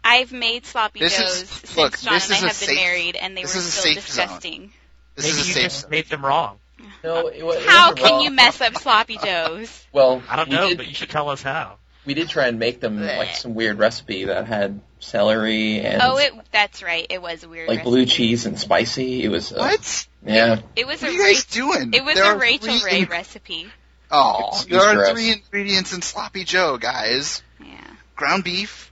I've 0.05 0.33
made 0.33 0.65
sloppy 0.65 1.01
This 1.01 1.19
is- 1.19 1.25
joes 1.25 1.49
since 1.49 1.77
look, 1.77 1.99
John 2.01 2.15
and 2.15 2.23
I 2.23 2.37
is 2.37 2.43
a 2.43 2.47
have 2.49 2.61
been 2.66 2.77
married, 2.77 3.16
and 3.16 3.37
they 3.37 3.43
were 3.43 3.47
is 3.47 3.51
still 3.51 3.93
safe 3.95 3.95
zone. 4.09 4.27
disgusting. 4.27 4.73
This 5.16 5.27
Maybe 5.27 5.39
is 5.41 5.45
a 5.45 5.49
you 5.49 5.53
safe 5.55 5.62
just 5.65 5.81
zone. 5.83 5.91
made 5.91 6.09
them 6.09 6.25
wrong. 6.25 6.59
No, 7.05 7.27
it, 7.27 7.37
it 7.37 7.41
How 7.69 7.91
wasn't 7.91 7.97
can 7.99 8.11
wrong. 8.12 8.20
you 8.23 8.31
mess 8.31 8.61
up 8.61 8.77
sloppy 8.79 9.19
joes? 9.19 9.87
Well, 9.93 10.23
I 10.29 10.37
don't 10.37 10.49
we 10.49 10.55
know, 10.55 10.69
did, 10.69 10.77
but 10.79 10.87
you 10.87 10.95
should 10.95 11.11
tell 11.11 11.29
us 11.29 11.43
how. 11.43 11.77
We 12.09 12.15
did 12.15 12.29
try 12.31 12.47
and 12.49 12.59
make 12.59 12.81
them 12.81 12.99
Blech. 12.99 13.19
like 13.19 13.37
some 13.37 13.55
weird 13.55 13.79
recipe 13.79 14.25
that 14.25 14.47
had 14.47 14.81
celery 14.99 15.81
and 15.81 16.01
Oh, 16.03 16.17
it 16.17 16.33
that's 16.51 16.83
right. 16.83 17.07
It 17.09 17.21
was 17.23 17.45
a 17.45 17.49
weird 17.49 17.69
like 17.69 17.79
recipe. 17.79 17.91
blue 17.91 18.07
cheese 18.07 18.47
and 18.47 18.59
spicy. 18.59 19.23
It 19.23 19.29
was 19.29 19.53
uh, 19.53 19.57
What? 19.59 20.07
Yeah, 20.27 20.61
It 20.75 20.87
was 20.87 21.01
What 21.03 21.11
a 21.11 21.13
are 21.13 21.17
you 21.17 21.23
guys 21.35 21.47
Ra- 21.59 21.75
doing? 21.75 21.95
it 21.95 22.05
was 22.05 22.15
There 22.17 22.35
a 22.35 22.39
Rachel 22.39 22.79
three 22.81 22.91
Ray 22.91 23.01
in- 23.03 23.09
recipe. 23.09 23.69
Oh, 24.11 24.65
there 24.69 24.81
are 24.81 24.93
Easter 24.95 25.05
eggs. 25.05 25.13
three 25.13 25.33
ingredients 25.33 25.93
in 25.93 26.01
sloppy 26.03 26.45
Joe, 26.45 26.79
guys: 26.79 27.43
Yeah. 27.63 27.77
ground 28.17 28.43
beef, 28.43 28.91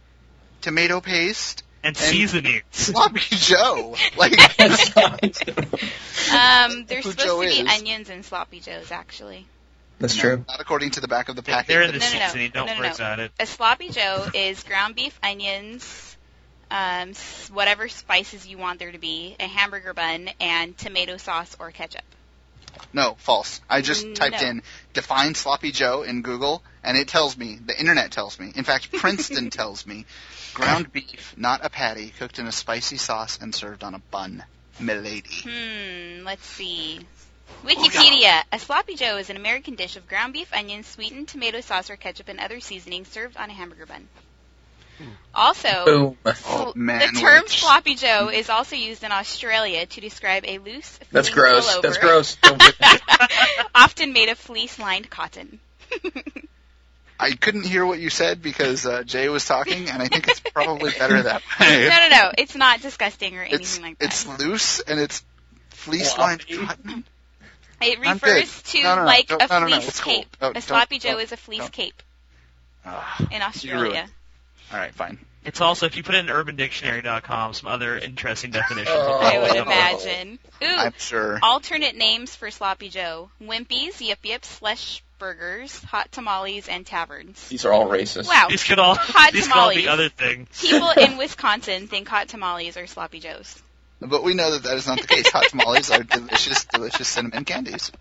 tomato 0.60 1.00
paste, 1.00 1.62
And 1.82 1.96
seasonings. 1.96 2.64
sloppy 2.72 3.20
Joe. 3.30 3.96
Like 4.18 4.32
Um, 6.30 6.84
there's 6.86 7.04
supposed 7.04 7.18
Joe 7.20 7.42
to 7.42 7.48
be 7.48 7.60
is. 7.60 7.68
onions 7.80 8.10
in 8.10 8.22
sloppy 8.22 8.60
joes 8.60 8.90
actually. 8.90 9.46
That's 9.98 10.16
No, 10.16 10.20
true. 10.22 10.44
Not 10.48 10.60
according 10.60 10.90
to 10.92 11.00
the 11.00 11.08
back 11.08 11.28
of 11.28 11.36
the 11.36 11.42
packet. 11.42 11.68
They're 11.68 11.82
in 11.82 11.92
the 11.92 11.98
No, 11.98 12.06
no, 12.06 12.18
no. 12.18 12.26
seasoning. 12.26 12.50
Don't 12.52 12.66
No, 12.66 12.74
no, 12.74 12.78
worry 12.80 12.88
no. 12.88 12.94
about 12.94 13.20
it. 13.20 13.32
A 13.38 13.46
sloppy 13.46 13.90
joe 13.90 14.26
is 14.34 14.62
ground 14.64 14.94
beef, 14.94 15.18
onions, 15.22 16.16
um, 16.70 17.12
whatever 17.52 17.88
spices 17.88 18.46
you 18.46 18.58
want 18.58 18.78
there 18.78 18.92
to 18.92 18.98
be, 18.98 19.36
a 19.38 19.46
hamburger 19.46 19.94
bun, 19.94 20.28
and 20.40 20.76
tomato 20.76 21.16
sauce 21.16 21.56
or 21.58 21.70
ketchup. 21.70 22.02
No, 22.92 23.16
false. 23.18 23.60
I 23.68 23.80
just 23.80 24.14
typed 24.14 24.42
in 24.42 24.62
define 24.92 25.34
sloppy 25.34 25.72
Joe 25.72 26.02
in 26.02 26.22
Google, 26.22 26.62
and 26.82 26.96
it 26.96 27.08
tells 27.08 27.36
me, 27.36 27.58
the 27.64 27.78
internet 27.78 28.10
tells 28.10 28.38
me, 28.38 28.52
in 28.54 28.64
fact, 28.64 28.92
Princeton 29.00 29.50
tells 29.50 29.86
me, 29.86 30.04
ground 30.54 30.92
beef, 30.92 31.34
not 31.36 31.64
a 31.64 31.70
patty, 31.70 32.10
cooked 32.10 32.38
in 32.38 32.46
a 32.46 32.52
spicy 32.52 32.96
sauce 32.96 33.38
and 33.40 33.54
served 33.54 33.82
on 33.82 33.94
a 33.94 33.98
bun. 33.98 34.44
Milady. 34.78 35.22
Hmm, 35.42 36.24
let's 36.24 36.44
see. 36.44 37.00
Wikipedia. 37.64 38.42
A 38.52 38.58
sloppy 38.58 38.94
joe 38.94 39.16
is 39.16 39.30
an 39.30 39.36
American 39.36 39.74
dish 39.74 39.96
of 39.96 40.06
ground 40.08 40.32
beef, 40.32 40.52
onions, 40.54 40.86
sweetened 40.86 41.28
tomato 41.28 41.60
sauce 41.60 41.90
or 41.90 41.96
ketchup, 41.96 42.28
and 42.28 42.38
other 42.40 42.60
seasonings 42.60 43.08
served 43.08 43.36
on 43.36 43.50
a 43.50 43.52
hamburger 43.52 43.86
bun. 43.86 44.08
Also, 45.34 45.84
Boom. 45.84 46.18
Oh, 46.24 46.72
the 46.74 47.12
term 47.20 47.42
witch. 47.42 47.60
sloppy 47.60 47.94
joe 47.96 48.30
is 48.30 48.48
also 48.48 48.76
used 48.76 49.04
in 49.04 49.12
Australia 49.12 49.84
to 49.84 50.00
describe 50.00 50.44
a 50.46 50.56
loose, 50.58 50.98
That's 51.12 51.28
gross. 51.28 51.66
pullover, 51.76 51.82
That's 51.82 51.98
gross. 51.98 52.36
Often 53.74 54.14
made 54.14 54.30
of 54.30 54.38
fleece-lined 54.38 55.10
cotton. 55.10 55.60
I 57.20 57.32
couldn't 57.32 57.64
hear 57.66 57.84
what 57.84 57.98
you 57.98 58.08
said 58.10 58.40
because 58.42 58.86
uh, 58.86 59.02
Jay 59.02 59.28
was 59.28 59.44
talking, 59.44 59.90
and 59.90 60.02
I 60.02 60.06
think 60.06 60.28
it's 60.28 60.40
probably 60.40 60.92
better 60.98 61.22
that 61.22 61.42
no, 61.60 61.66
way. 61.66 61.88
no, 61.88 62.08
no. 62.10 62.32
It's 62.38 62.54
not 62.54 62.80
disgusting 62.80 63.36
or 63.36 63.42
anything 63.42 63.60
It's, 63.60 63.80
like 63.80 63.98
that. 63.98 64.04
it's 64.06 64.38
loose 64.38 64.80
and 64.80 64.98
it's 64.98 65.22
fleece-lined 65.70 66.46
cotton. 66.48 67.04
It 67.80 67.98
refers 68.00 68.62
to 68.62 68.82
No, 68.82 68.94
no, 68.96 69.00
no. 69.02 69.06
like 69.06 69.28
Don't- 69.28 69.42
a 69.42 69.46
no, 69.48 69.60
no, 69.60 69.66
no. 69.66 69.76
fleece 69.76 69.88
It's 69.88 70.00
cool. 70.00 70.14
cape. 70.14 70.36
No, 70.40 70.48
a 70.50 70.52
don't- 70.54 70.62
sloppy 70.62 70.98
joe 70.98 71.12
don't- 71.12 71.20
is 71.20 71.32
a 71.32 71.36
fleece 71.36 71.60
don't. 71.60 71.72
cape 71.72 72.02
Ah, 72.84 73.26
in 73.30 73.42
Australia. 73.42 74.08
all 74.72 74.78
right, 74.78 74.94
fine. 74.94 75.18
It's 75.44 75.60
also, 75.60 75.86
if 75.86 75.96
you 75.96 76.02
put 76.02 76.16
it 76.16 76.18
in 76.18 76.26
UrbanDictionary.com, 76.26 77.54
some 77.54 77.68
other 77.68 77.96
interesting 77.96 78.50
definitions. 78.50 78.96
Oh. 78.98 79.20
I 79.20 79.38
would 79.38 79.54
imagine. 79.54 80.38
Ooh, 80.62 80.66
I'm 80.66 80.94
sure. 80.98 81.38
alternate 81.42 81.94
names 81.96 82.34
for 82.34 82.50
sloppy 82.50 82.88
joe: 82.88 83.30
Wimpies, 83.40 84.00
Yip 84.00 84.18
Yips, 84.24 84.48
Slush 84.48 85.02
Burgers, 85.18 85.82
Hot 85.84 86.10
Tamales, 86.10 86.68
and 86.68 86.84
Taverns. 86.84 87.48
These 87.48 87.64
are 87.64 87.72
all 87.72 87.86
racist. 87.88 88.26
Wow. 88.26 88.48
These 88.50 88.64
could 88.64 88.78
all, 88.80 88.96
Hot 88.96 89.32
these 89.32 89.46
could 89.46 89.56
all 89.56 89.70
be 89.72 89.86
other 89.88 90.08
things. 90.08 90.48
People 90.60 90.90
in 90.96 91.16
Wisconsin 91.16 91.86
think 91.86 92.08
hot 92.08 92.26
tamales 92.28 92.76
are 92.76 92.86
sloppy 92.88 93.20
joes. 93.20 93.62
But 94.00 94.22
we 94.22 94.34
know 94.34 94.50
that 94.52 94.62
that 94.64 94.76
is 94.76 94.86
not 94.86 95.00
the 95.00 95.06
case. 95.06 95.30
Hot 95.30 95.44
tamales 95.48 95.90
are 95.90 96.02
delicious, 96.02 96.64
delicious 96.66 97.08
cinnamon 97.08 97.44
candies. 97.44 97.92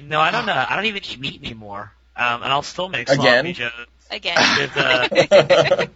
No, 0.00 0.20
I 0.20 0.30
don't 0.30 0.46
know. 0.46 0.64
I 0.68 0.76
don't 0.76 0.86
even 0.86 1.02
eat 1.04 1.18
meat 1.18 1.42
anymore. 1.42 1.92
Um, 2.16 2.42
and 2.42 2.52
I'll 2.52 2.62
still 2.62 2.88
make 2.88 3.08
Again? 3.08 3.44
sloppy 3.44 3.52
joes. 3.52 3.86
Again. 4.10 4.36
With, 4.58 4.76
uh, 4.76 5.08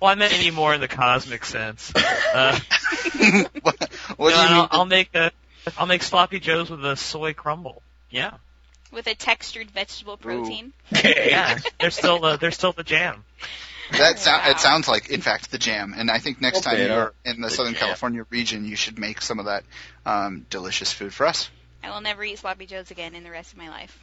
well, 0.00 0.10
I 0.10 0.14
meant 0.14 0.32
any 0.34 0.50
more 0.50 0.74
in 0.74 0.80
the 0.80 0.88
cosmic 0.88 1.44
sense. 1.44 1.92
Uh, 1.94 2.58
what 3.62 3.90
what 4.16 4.30
no, 4.30 4.36
do 4.36 4.36
you 4.36 4.36
I'll, 4.36 4.54
mean? 4.54 4.68
I'll 4.70 4.84
make 4.86 5.14
a, 5.14 5.32
I'll 5.78 5.86
make 5.86 6.02
sloppy 6.02 6.40
joes 6.40 6.70
with 6.70 6.84
a 6.84 6.96
soy 6.96 7.32
crumble. 7.32 7.82
Yeah, 8.10 8.34
With 8.92 9.06
a 9.08 9.14
textured 9.14 9.70
vegetable 9.70 10.16
protein. 10.16 10.72
yeah. 11.04 11.58
They're 11.80 11.90
still 11.90 12.20
the, 12.20 12.36
they're 12.36 12.52
still 12.52 12.72
the 12.72 12.84
jam. 12.84 13.24
That 13.92 14.18
sou- 14.18 14.30
Wow. 14.30 14.50
it 14.50 14.60
sounds 14.60 14.88
like, 14.88 15.10
in 15.10 15.20
fact, 15.20 15.50
the 15.50 15.58
jam. 15.58 15.94
And 15.96 16.10
I 16.10 16.18
think 16.18 16.40
next 16.40 16.62
time 16.62 16.78
you're 16.78 17.12
in 17.24 17.40
the 17.40 17.48
The 17.48 17.54
Southern 17.54 17.74
jam. 17.74 17.80
California 17.80 18.24
region, 18.30 18.64
you 18.64 18.76
should 18.76 18.98
make 18.98 19.20
some 19.20 19.38
of 19.38 19.46
that 19.46 19.64
um, 20.06 20.46
delicious 20.50 20.92
food 20.92 21.12
for 21.12 21.26
us 21.26 21.50
I 21.84 21.90
will 21.90 22.00
never 22.00 22.24
eat 22.24 22.38
sloppy 22.38 22.64
joes 22.64 22.90
again 22.90 23.14
in 23.14 23.24
the 23.24 23.30
rest 23.30 23.52
of 23.52 23.58
my 23.58 23.68
life. 23.68 24.02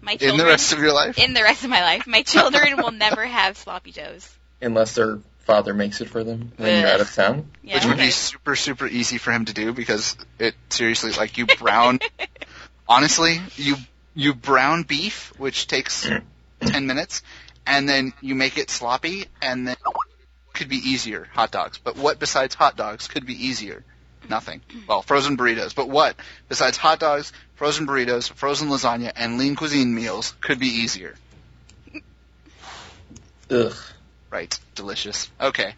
My 0.00 0.12
in 0.20 0.36
the 0.36 0.44
rest 0.44 0.72
of 0.72 0.78
your 0.78 0.92
life. 0.92 1.18
in 1.18 1.34
the 1.34 1.42
rest 1.42 1.64
of 1.64 1.70
my 1.70 1.82
life, 1.82 2.06
my 2.06 2.22
children 2.22 2.76
will 2.76 2.92
never 3.06 3.26
have 3.26 3.56
sloppy 3.56 3.90
joes. 3.90 4.32
Unless 4.62 4.94
their 4.94 5.18
father 5.40 5.74
makes 5.74 6.00
it 6.00 6.08
for 6.08 6.22
them 6.22 6.52
when 6.56 6.78
you're 6.80 6.88
out 6.88 7.00
of 7.00 7.12
town. 7.12 7.50
Yeah, 7.64 7.74
which 7.74 7.86
would 7.86 7.96
be 7.96 8.10
super 8.12 8.54
super 8.54 8.86
easy 8.86 9.18
for 9.18 9.32
him 9.32 9.46
to 9.46 9.52
do 9.52 9.72
because 9.72 10.16
it 10.38 10.54
seriously 10.68 11.10
like 11.12 11.36
you 11.36 11.46
brown 11.46 11.98
honestly 12.88 13.40
you 13.56 13.76
you 14.14 14.34
brown 14.34 14.84
beef 14.84 15.32
which 15.36 15.66
takes 15.66 16.08
10 16.60 16.86
minutes 16.86 17.22
and 17.68 17.88
then 17.88 18.12
you 18.20 18.34
make 18.34 18.58
it 18.58 18.70
sloppy 18.70 19.26
and 19.40 19.68
then 19.68 19.76
could 20.54 20.68
be 20.68 20.76
easier 20.76 21.28
hot 21.32 21.52
dogs 21.52 21.78
but 21.78 21.96
what 21.96 22.18
besides 22.18 22.54
hot 22.54 22.76
dogs 22.76 23.06
could 23.06 23.24
be 23.26 23.46
easier 23.46 23.84
nothing 24.28 24.60
well 24.88 25.02
frozen 25.02 25.36
burritos 25.36 25.74
but 25.74 25.88
what 25.88 26.16
besides 26.48 26.76
hot 26.76 26.98
dogs 26.98 27.32
frozen 27.54 27.86
burritos 27.86 28.28
frozen 28.32 28.68
lasagna 28.68 29.12
and 29.14 29.38
lean 29.38 29.54
cuisine 29.54 29.94
meals 29.94 30.34
could 30.40 30.58
be 30.58 30.66
easier 30.66 31.14
Ugh. 33.50 33.74
Right. 34.30 34.58
Delicious. 34.74 35.30
Okay. 35.40 35.74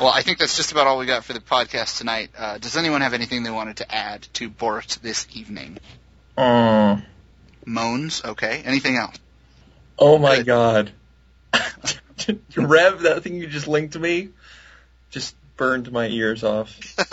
Well, 0.00 0.10
I 0.10 0.22
think 0.22 0.38
that's 0.38 0.56
just 0.56 0.72
about 0.72 0.86
all 0.86 0.98
we 0.98 1.06
got 1.06 1.24
for 1.24 1.32
the 1.32 1.40
podcast 1.40 1.96
tonight. 1.98 2.30
Uh, 2.36 2.58
does 2.58 2.76
anyone 2.76 3.00
have 3.00 3.14
anything 3.14 3.42
they 3.42 3.50
wanted 3.50 3.78
to 3.78 3.94
add 3.94 4.22
to 4.34 4.50
Bort 4.50 4.98
this 5.02 5.26
evening? 5.32 5.78
Oh, 6.36 7.00
Moans. 7.64 8.22
Okay. 8.22 8.62
Anything 8.64 8.96
else? 8.96 9.16
oh 9.98 10.18
my 10.18 10.36
Good. 10.36 10.46
god. 10.46 10.92
Rev, 12.56 13.00
that 13.02 13.22
thing 13.22 13.34
you 13.34 13.46
just 13.46 13.68
linked 13.68 13.92
to 13.92 13.98
me, 13.98 14.30
just 15.10 15.34
burned 15.56 15.90
my 15.92 16.06
ears 16.06 16.44
off. 16.44 16.78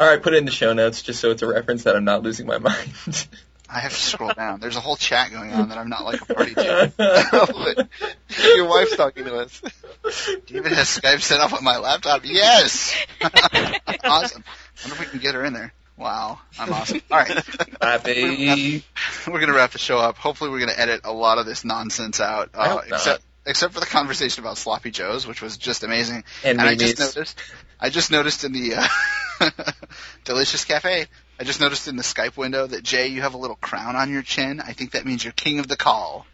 All 0.00 0.08
right, 0.08 0.22
put 0.22 0.34
it 0.34 0.38
in 0.38 0.44
the 0.44 0.50
show 0.50 0.72
notes 0.72 1.02
just 1.02 1.20
so 1.20 1.30
it's 1.30 1.42
a 1.42 1.46
reference 1.46 1.84
that 1.84 1.94
I'm 1.96 2.04
not 2.04 2.22
losing 2.22 2.46
my 2.46 2.58
mind. 2.58 3.28
I 3.68 3.80
have 3.80 3.92
to 3.92 3.98
scroll 3.98 4.32
down. 4.34 4.60
There's 4.60 4.76
a 4.76 4.80
whole 4.80 4.96
chat 4.96 5.30
going 5.30 5.52
on 5.52 5.70
that 5.70 5.78
I'm 5.78 5.88
not 5.88 6.04
like 6.04 6.20
a 6.20 6.34
party 6.34 6.54
to. 6.54 7.88
Your 8.56 8.68
wife's 8.68 8.96
talking 8.96 9.24
to 9.24 9.36
us. 9.36 9.62
David 10.46 10.72
has 10.72 10.88
Skype 10.88 11.20
set 11.22 11.40
up 11.40 11.52
on 11.54 11.64
my 11.64 11.78
laptop. 11.78 12.22
Yes. 12.24 12.94
awesome. 14.04 14.44
wonder 14.84 14.94
if 14.94 15.00
we 15.00 15.06
can 15.06 15.20
get 15.20 15.34
her 15.34 15.44
in 15.44 15.54
there. 15.54 15.72
Wow. 15.96 16.40
I'm 16.58 16.72
awesome. 16.72 17.00
All 17.10 17.18
right. 17.18 17.44
Happy. 17.82 18.84
We're 19.26 19.40
gonna 19.40 19.54
wrap 19.54 19.72
the 19.72 19.78
show 19.78 19.98
up. 19.98 20.16
Hopefully, 20.16 20.50
we're 20.50 20.60
gonna 20.60 20.72
edit 20.76 21.02
a 21.04 21.12
lot 21.12 21.38
of 21.38 21.46
this 21.46 21.64
nonsense 21.64 22.20
out, 22.20 22.50
uh, 22.54 22.68
hope 22.68 22.88
not. 22.88 22.98
except 22.98 23.24
except 23.44 23.74
for 23.74 23.80
the 23.80 23.86
conversation 23.86 24.42
about 24.42 24.56
sloppy 24.56 24.90
joes, 24.90 25.26
which 25.26 25.42
was 25.42 25.56
just 25.56 25.82
amazing. 25.82 26.24
And, 26.44 26.60
And 26.60 26.68
I 26.68 26.74
just 26.76 26.98
noticed, 26.98 27.38
I 27.80 27.90
just 27.90 28.10
noticed 28.10 28.44
in 28.44 28.52
the 28.52 28.74
uh, 29.40 29.50
Delicious 30.24 30.64
Cafe, 30.64 31.06
I 31.40 31.44
just 31.44 31.60
noticed 31.60 31.88
in 31.88 31.96
the 31.96 32.02
Skype 32.02 32.36
window 32.36 32.66
that 32.66 32.82
Jay, 32.84 33.08
you 33.08 33.22
have 33.22 33.34
a 33.34 33.38
little 33.38 33.56
crown 33.56 33.96
on 33.96 34.10
your 34.12 34.22
chin. 34.22 34.60
I 34.60 34.72
think 34.72 34.92
that 34.92 35.04
means 35.04 35.24
you're 35.24 35.32
king 35.32 35.58
of 35.58 35.68
the 35.68 35.76
call. 35.76 36.26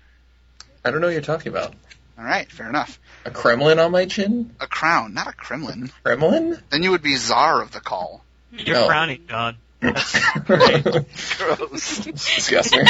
I 0.85 0.91
don't 0.91 1.01
know 1.01 1.07
what 1.07 1.13
you're 1.13 1.23
talking 1.23 1.51
about. 1.51 1.75
All 2.19 2.25
right, 2.25 2.51
fair 2.51 2.69
enough. 2.69 2.99
A 3.25 3.31
Kremlin 3.31 3.79
on 3.79 3.93
my 3.93 4.07
chin? 4.07 4.55
A 4.61 4.67
crown, 4.67 5.15
not 5.15 5.29
a 5.29 5.33
Kremlin. 5.33 5.91
Kremlin? 6.03 6.61
Then 6.71 6.83
you 6.83 6.91
would 6.91 7.03
be 7.03 7.17
czar 7.17 7.63
of 7.63 7.71
the 7.71 7.81
call. 7.81 8.25
You're 8.53 8.77
No. 8.77 8.87
frowning, 8.87 9.27
John. 9.29 9.57
Gross. 9.81 10.13
Disgusting. 12.05 12.85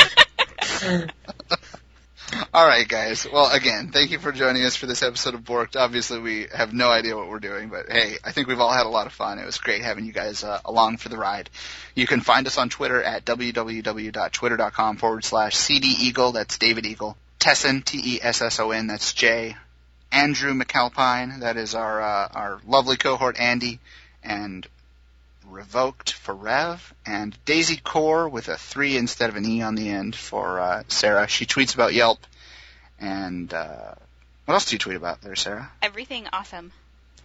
All 2.52 2.66
right, 2.66 2.86
guys. 2.86 3.26
Well, 3.30 3.51
again, 3.51 3.89
thank 3.90 4.10
you 4.10 4.18
for 4.18 4.32
joining 4.32 4.64
us 4.64 4.76
for 4.76 4.86
this 4.86 5.02
episode 5.02 5.35
of 5.35 5.40
Borked. 5.43 5.76
Obviously, 5.76 6.18
we 6.20 6.47
have 6.55 6.72
no 6.74 6.90
idea 6.90 7.16
what 7.16 7.28
we're 7.28 7.39
doing, 7.40 7.68
but 7.70 7.90
hey, 7.90 8.16
I 8.22 8.32
think 8.32 8.48
we've 8.48 8.60
all 8.60 8.72
had 8.72 8.85
a 8.86 8.90
lot 8.90 9.06
of 9.06 9.12
fun. 9.14 9.39
It 9.39 9.47
was 9.47 9.56
great 9.59 9.82
having 9.82 10.05
you 10.05 10.12
guys 10.12 10.44
uh, 10.44 10.60
along 10.64 10.98
for 10.98 11.09
the 11.09 11.16
ride. 11.16 11.48
You 11.94 12.06
can 12.06 12.20
find 12.20 12.47
us 12.47 12.59
on 12.59 12.68
Twitter 12.68 13.02
at 13.02 13.24
www.twitter.com 13.24 14.97
forward 14.98 15.24
slash 15.24 15.56
CD 15.56 15.89
Eagle. 16.01 16.32
That's 16.32 16.59
David 16.59 16.85
Eagle. 16.86 17.16
Tesson, 17.40 17.82
T-E-S-S-O-N. 17.85 18.86
That's 18.89 19.12
Jay. 19.14 19.56
Andrew 20.12 20.52
McAlpine. 20.55 21.40
That 21.40 21.56
is 21.56 21.74
our 21.74 22.01
uh, 22.02 22.28
our 22.35 22.60
lovely 22.66 22.97
cohort 22.97 23.39
Andy, 23.39 23.78
and 24.22 24.66
Revoked 25.50 26.12
for 26.12 26.34
Rev, 26.34 26.94
and 27.06 27.36
Daisy 27.44 27.76
Core 27.76 28.28
with 28.28 28.48
a 28.48 28.56
three 28.56 28.96
instead 28.96 29.30
of 29.30 29.36
an 29.36 29.44
e 29.46 29.62
on 29.62 29.74
the 29.74 29.88
end 29.88 30.14
for 30.14 30.60
uh, 30.60 30.82
Sarah. 30.88 31.26
She 31.28 31.46
tweets 31.46 31.74
about 31.74 31.94
Yelp, 31.94 32.18
and 33.00 33.52
uh, 33.52 33.94
what 34.44 34.54
else 34.54 34.66
do 34.66 34.74
you 34.74 34.78
tweet 34.78 34.96
about 34.96 35.20
there, 35.22 35.36
Sarah? 35.36 35.70
Everything 35.82 36.26
awesome. 36.32 36.72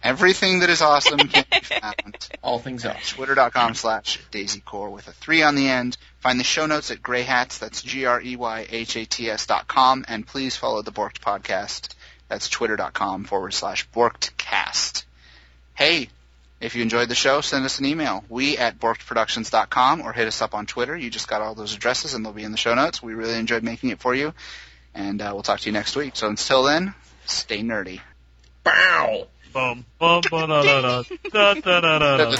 Everything 0.02 0.58
that 0.58 0.68
is 0.68 0.82
awesome 0.82 1.18
can 1.18 1.44
be 1.50 1.60
found 1.62 2.28
All 2.42 2.58
things 2.58 2.84
at 2.84 2.96
off. 2.96 3.08
twitter.com 3.08 3.74
slash 3.74 4.20
daisycore 4.30 4.90
with 4.90 5.08
a 5.08 5.12
three 5.12 5.42
on 5.42 5.54
the 5.54 5.68
end. 5.68 5.96
Find 6.20 6.38
the 6.38 6.44
show 6.44 6.66
notes 6.66 6.90
at 6.90 7.02
greyhats, 7.02 7.58
that's 7.58 7.80
G-R-E-Y-H-A-T-S 7.82 9.46
dot 9.46 9.66
com, 9.66 10.04
and 10.06 10.26
please 10.26 10.56
follow 10.56 10.82
the 10.82 10.92
Borked 10.92 11.20
podcast. 11.20 11.94
That's 12.28 12.48
twitter.com 12.50 13.24
forward 13.24 13.54
slash 13.54 13.88
borkedcast. 13.90 15.04
Hey, 15.74 16.10
if 16.60 16.74
you 16.74 16.82
enjoyed 16.82 17.08
the 17.08 17.14
show, 17.14 17.40
send 17.40 17.64
us 17.64 17.78
an 17.78 17.84
email. 17.84 18.24
We 18.28 18.56
at 18.56 18.78
borkedproductions.com 18.78 20.00
or 20.00 20.12
hit 20.12 20.26
us 20.26 20.40
up 20.40 20.54
on 20.54 20.66
Twitter. 20.66 20.96
You 20.96 21.10
just 21.10 21.28
got 21.28 21.42
all 21.42 21.54
those 21.54 21.74
addresses 21.74 22.14
and 22.14 22.24
they'll 22.24 22.32
be 22.32 22.44
in 22.44 22.52
the 22.52 22.58
show 22.58 22.74
notes. 22.74 23.02
We 23.02 23.14
really 23.14 23.38
enjoyed 23.38 23.62
making 23.62 23.90
it 23.90 24.00
for 24.00 24.14
you. 24.14 24.32
And 24.94 25.20
uh, 25.20 25.30
we'll 25.34 25.42
talk 25.42 25.60
to 25.60 25.66
you 25.66 25.72
next 25.72 25.96
week. 25.96 26.16
So 26.16 26.28
until 26.28 26.62
then, 26.62 26.94
stay 27.26 27.60
nerdy. 27.60 28.00
Bow! 28.62 29.26
Bum, 29.52 29.84
bum, 29.98 30.22
bum 30.30 30.48
da, 30.48 30.62
da, 30.62 31.02
da, 31.30 31.54
da, 31.54 31.80
da, 31.80 31.98
da, 31.98 32.16
da. 32.16 32.36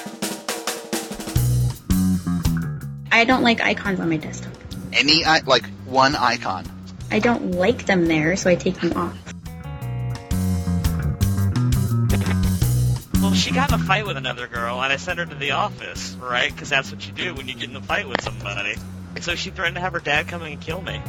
I 3.12 3.24
don't 3.24 3.42
like 3.42 3.60
icons 3.60 4.00
on 4.00 4.08
my 4.08 4.16
desktop. 4.16 4.52
Any, 4.92 5.24
like, 5.24 5.66
one 5.86 6.16
icon. 6.16 6.64
I 7.10 7.20
don't 7.20 7.52
like 7.52 7.86
them 7.86 8.06
there, 8.06 8.34
so 8.34 8.50
I 8.50 8.56
take 8.56 8.80
them 8.80 8.94
off. 8.94 9.23
Mm-hmm. 13.34 13.48
she 13.48 13.50
got 13.52 13.72
in 13.72 13.80
a 13.80 13.82
fight 13.82 14.06
with 14.06 14.16
another 14.16 14.46
girl, 14.46 14.80
and 14.82 14.92
I 14.92 14.96
sent 14.96 15.18
her 15.18 15.26
to 15.26 15.34
the 15.34 15.52
office, 15.52 16.14
right? 16.20 16.52
Because 16.52 16.68
that's 16.70 16.90
what 16.92 17.06
you 17.06 17.12
do 17.12 17.34
when 17.34 17.48
you 17.48 17.54
get 17.54 17.68
in 17.68 17.76
a 17.76 17.82
fight 17.82 18.08
with 18.08 18.20
somebody. 18.22 18.76
So 19.20 19.34
she 19.34 19.50
threatened 19.50 19.76
to 19.76 19.80
have 19.80 19.92
her 19.92 20.00
dad 20.00 20.28
come 20.28 20.42
and 20.42 20.60
kill 20.60 20.80
me. 20.82 21.00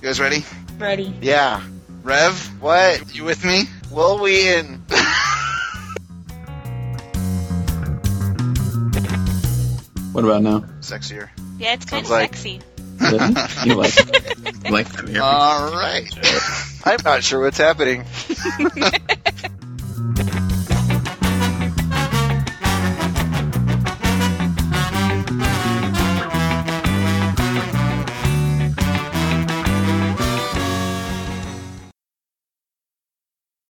You 0.00 0.06
guys 0.06 0.18
ready? 0.20 0.44
Ready. 0.78 1.14
Yeah. 1.20 1.62
Rev, 2.02 2.60
What? 2.60 3.14
you 3.14 3.24
with 3.24 3.44
me? 3.44 3.64
Will 3.90 4.18
we 4.20 4.48
in? 4.54 4.82
What 10.12 10.24
about 10.24 10.42
now? 10.42 10.60
Sexier. 10.80 11.28
Yeah, 11.58 11.74
it's 11.74 11.84
kind 11.84 12.04
of 12.04 12.10
like- 12.10 12.34
sexy. 12.34 12.60
Really? 13.00 13.18
You 13.64 13.74
like? 13.76 13.96
You 13.96 14.70
like 14.70 14.88
that 14.92 15.08
here? 15.08 15.22
All 15.22 15.70
right. 15.72 16.04
I'm 16.84 16.98
not 17.04 17.22
sure 17.22 17.40
what's 17.40 17.58
happening. 17.58 18.04